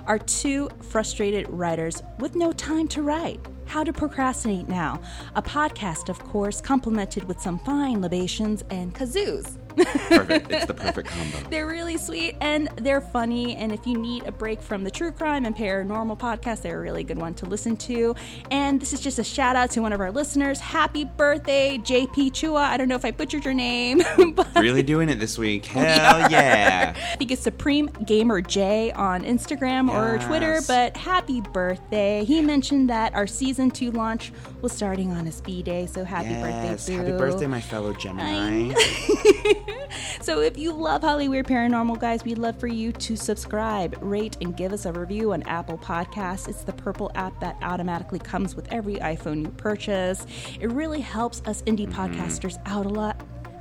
are 0.06 0.19
two 0.19 0.69
frustrated 0.81 1.47
writers 1.49 2.01
with 2.19 2.35
no 2.35 2.51
time 2.51 2.88
to 2.89 3.01
write. 3.01 3.39
How 3.70 3.84
to 3.84 3.94
Procrastinate 3.94 4.68
Now, 4.68 5.00
a 5.36 5.44
podcast, 5.44 6.10
of 6.10 6.18
course, 6.18 6.60
complemented 6.60 7.26
with 7.26 7.40
some 7.40 7.60
fine 7.60 8.02
libations 8.02 8.64
and 8.72 8.96
kazoos. 8.96 9.60
Perfect. 9.85 10.51
It's 10.51 10.65
the 10.65 10.73
perfect 10.73 11.10
combo. 11.10 11.38
They're 11.49 11.68
really 11.68 11.97
sweet 11.97 12.35
and 12.41 12.68
they're 12.77 13.01
funny. 13.01 13.56
And 13.56 13.72
if 13.72 13.85
you 13.88 13.97
need 13.97 14.26
a 14.26 14.31
break 14.31 14.61
from 14.61 14.84
the 14.84 14.91
true 14.91 15.11
crime 15.11 15.45
and 15.45 15.56
paranormal 15.56 16.19
podcast, 16.19 16.61
they're 16.61 16.77
a 16.77 16.81
really 16.81 17.03
good 17.03 17.18
one 17.18 17.34
to 17.35 17.45
listen 17.45 17.76
to. 17.77 18.15
And 18.51 18.80
this 18.80 18.93
is 18.93 19.01
just 19.01 19.19
a 19.19 19.23
shout 19.23 19.56
out 19.56 19.72
to 19.72 19.81
one 19.81 19.93
of 19.93 19.99
our 19.99 20.11
listeners. 20.11 20.60
Happy 20.60 21.06
birthday, 21.06 21.77
JP 21.77 22.31
Chua. 22.31 22.61
I 22.61 22.77
don't 22.77 22.88
know 22.88 22.95
if 22.95 23.06
I 23.06 23.11
butchered 23.11 23.45
your 23.45 23.53
name, 23.53 24.01
but 24.35 24.47
Really 24.56 24.84
doing 24.84 25.10
it 25.10 25.19
this 25.19 25.38
week. 25.38 25.65
Hell 25.68 26.30
yeah. 26.31 26.93
I 26.95 27.15
think 27.18 27.31
it's 27.31 27.41
Supreme 27.41 27.88
Gamer 28.06 28.41
J 28.41 28.91
on 28.91 29.23
Instagram 29.23 29.89
or 29.89 30.18
Twitter, 30.26 30.61
but 30.68 30.95
happy 30.97 31.41
birthday. 31.41 32.23
He 32.26 32.41
mentioned 32.41 32.89
that 32.89 33.14
our 33.14 33.27
season 33.27 33.72
two 33.72 33.91
launch 33.91 34.31
was 34.61 34.72
starting 34.72 35.11
on 35.11 35.26
his 35.26 35.41
B 35.41 35.64
day, 35.64 35.86
so 35.86 36.03
happy 36.03 36.30
Yes. 36.30 36.88
birthday, 36.88 36.94
Happy 36.94 37.11
birthday, 37.11 37.48
my 37.48 37.61
fellow 37.61 37.94
Gemini. 37.94 38.73
So 40.22 40.41
if 40.41 40.57
you 40.57 40.73
love 40.73 41.02
Hollyweird 41.02 41.48
Paranormal, 41.48 41.99
guys, 41.99 42.23
we'd 42.23 42.38
love 42.38 42.60
for 42.60 42.68
you 42.68 42.91
to 42.91 43.15
subscribe, 43.15 43.98
rate, 44.02 44.38
and 44.41 44.56
give 44.56 44.73
us 44.73 44.86
a 44.86 44.94
review 44.94 45.34
on 45.34 45.41
Apple 45.44 45.77
Podcasts. 45.77 46.48
It's 46.48 46.64
the 46.64 46.73
purple 46.73 47.10
app 47.15 47.40
that 47.40 47.57
automatically 47.64 48.19
comes 48.19 48.56
with 48.56 48.72
every 48.72 48.95
iPhone 48.98 49.41
you 49.41 49.49
purchase. 49.49 50.27
It 50.60 50.72
really 50.72 51.02
helps 51.02 51.41
us 51.48 51.61
indie 51.64 51.88
mm-hmm. 51.88 51.99
podcasters 51.99 52.60
out 52.65 52.86
a 52.86 52.90
lot. 52.90 53.19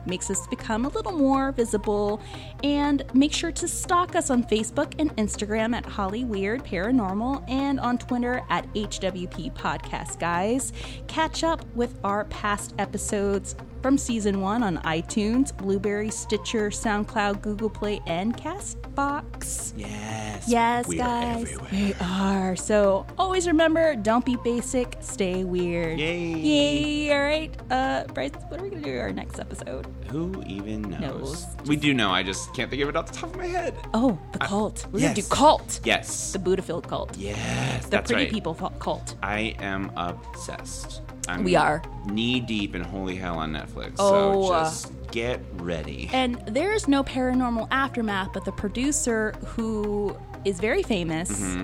Makes 0.09 0.31
us 0.31 0.47
become 0.47 0.85
a 0.85 0.89
little 0.89 1.13
more 1.13 1.53
visible. 1.53 2.21
And 2.65 3.05
make 3.15 3.33
sure 3.33 3.53
to 3.53 3.69
stalk 3.69 4.17
us 4.17 4.31
on 4.31 4.43
Facebook 4.45 4.95
and 4.99 5.15
Instagram 5.17 5.75
at 5.75 5.85
Hollyweird 5.85 6.67
Paranormal 6.67 7.49
and 7.49 7.79
on 7.79 7.99
Twitter 7.99 8.43
at 8.49 8.73
HWP 8.75 9.55
Podcast, 9.55 10.19
guys. 10.19 10.73
Catch 11.07 11.45
up 11.45 11.65
with 11.75 11.99
our 12.03 12.25
past 12.25 12.75
episodes 12.79 13.55
from 13.83 13.99
season 13.99 14.41
one 14.41 14.63
on 14.63 14.79
iTunes, 14.79 15.57
Blubrry, 15.57 16.11
Stitcher, 16.11 16.71
SoundCloud, 16.71 17.43
Google 17.43 17.71
Play, 17.71 18.01
and 18.07 18.37
Castbox. 18.37 19.73
Yes. 19.77 20.49
Yes, 20.49 20.89
we 20.89 20.97
guys. 20.97 21.57
Are. 21.57 21.67
We 21.71 21.95
are. 22.01 22.57
So 22.57 23.07
always 23.19 23.47
remember, 23.47 23.95
don't 23.95 24.25
be 24.25 24.37
basic, 24.45 24.97
stay 25.01 25.45
weird. 25.45 25.99
Yay. 25.99 26.19
Yay. 26.19 27.13
All 27.13 27.21
right. 27.21 27.57
Uh, 27.71 28.05
Bryce, 28.13 28.33
what 28.49 28.61
are 28.61 28.65
we 28.65 28.71
going 28.71 28.83
to 28.83 28.91
do 28.91 28.99
our 28.99 29.13
next 29.13 29.39
episode? 29.39 29.87
Who 30.11 30.43
even 30.47 30.83
knows? 30.83 31.01
Knows. 31.01 31.47
We 31.67 31.77
do 31.77 31.95
know. 31.95 32.11
I 32.11 32.23
just 32.23 32.55
can't 32.55 32.71
think 32.71 32.83
of 32.83 32.89
it 32.89 32.97
off 32.97 33.07
the 33.07 33.19
top 33.19 33.31
of 33.31 33.37
my 33.37 33.47
head. 33.47 33.75
Oh, 33.95 34.19
the 34.33 34.39
cult. 34.39 34.87
We're 34.91 35.01
going 35.01 35.15
to 35.15 35.23
do 35.23 35.29
cult. 35.29 35.81
Yes. 35.85 36.33
The 36.33 36.39
Buddhafield 36.39 36.87
cult. 36.89 37.17
yes. 37.17 37.87
The 37.87 37.99
pretty 37.99 38.25
right. 38.25 38.33
people 38.33 38.55
cult. 38.55 39.17
I 39.23 39.55
am 39.59 39.93
obsessed. 39.97 41.03
I'm 41.29 41.45
We 41.45 41.55
are. 41.57 41.83
knee 42.07 42.41
deep 42.41 42.75
in 42.75 42.83
Holy 42.83 43.17
Hell 43.17 43.39
on 43.39 43.53
Netflix. 43.53 43.95
Oh, 43.99 44.49
so 44.49 44.49
just 44.51 44.93
get 45.11 45.41
ready. 45.55 46.11
And 46.13 46.37
there's 46.47 46.89
no 46.89 47.03
paranormal 47.05 47.69
aftermath, 47.71 48.33
but 48.33 48.45
the 48.45 48.53
producer, 48.53 49.33
who 49.45 50.17
is 50.45 50.59
very 50.61 50.83
famous, 50.83 51.57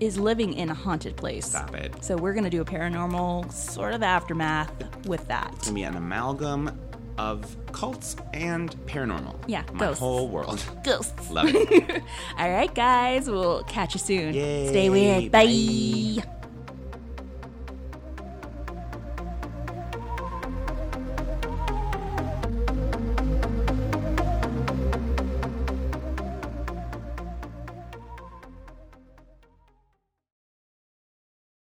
is 0.00 0.18
living 0.18 0.54
in 0.54 0.70
a 0.70 0.74
haunted 0.74 1.16
place. 1.16 1.48
Mm-hmm. 1.48 1.66
Stop 1.68 1.74
it. 1.76 2.04
So 2.04 2.16
we're 2.16 2.32
going 2.32 2.44
to 2.44 2.50
do 2.50 2.60
a 2.60 2.64
paranormal 2.64 3.52
sort 3.52 3.94
of 3.94 4.02
aftermath 4.02 4.72
with 5.06 5.26
that. 5.28 5.52
It's 5.56 5.66
gonna 5.66 5.74
be 5.74 5.82
an 5.84 5.96
amalgam 5.96 6.78
of 7.18 7.56
cults 7.72 8.16
and 8.32 8.74
paranormal. 8.86 9.36
Yeah, 9.46 9.64
my 9.72 9.80
ghosts. 9.86 10.00
whole 10.00 10.28
world. 10.28 10.64
Ghosts. 10.82 11.30
Love 11.30 11.50
it. 11.54 12.02
All 12.38 12.50
right, 12.50 12.74
guys. 12.74 13.28
We'll 13.28 13.62
catch 13.64 13.94
you 13.94 14.00
soon. 14.00 14.34
Yay. 14.34 14.68
Stay 14.68 14.90
weird. 14.90 15.30
Bye. 15.30 15.44
Bye. 16.24 16.38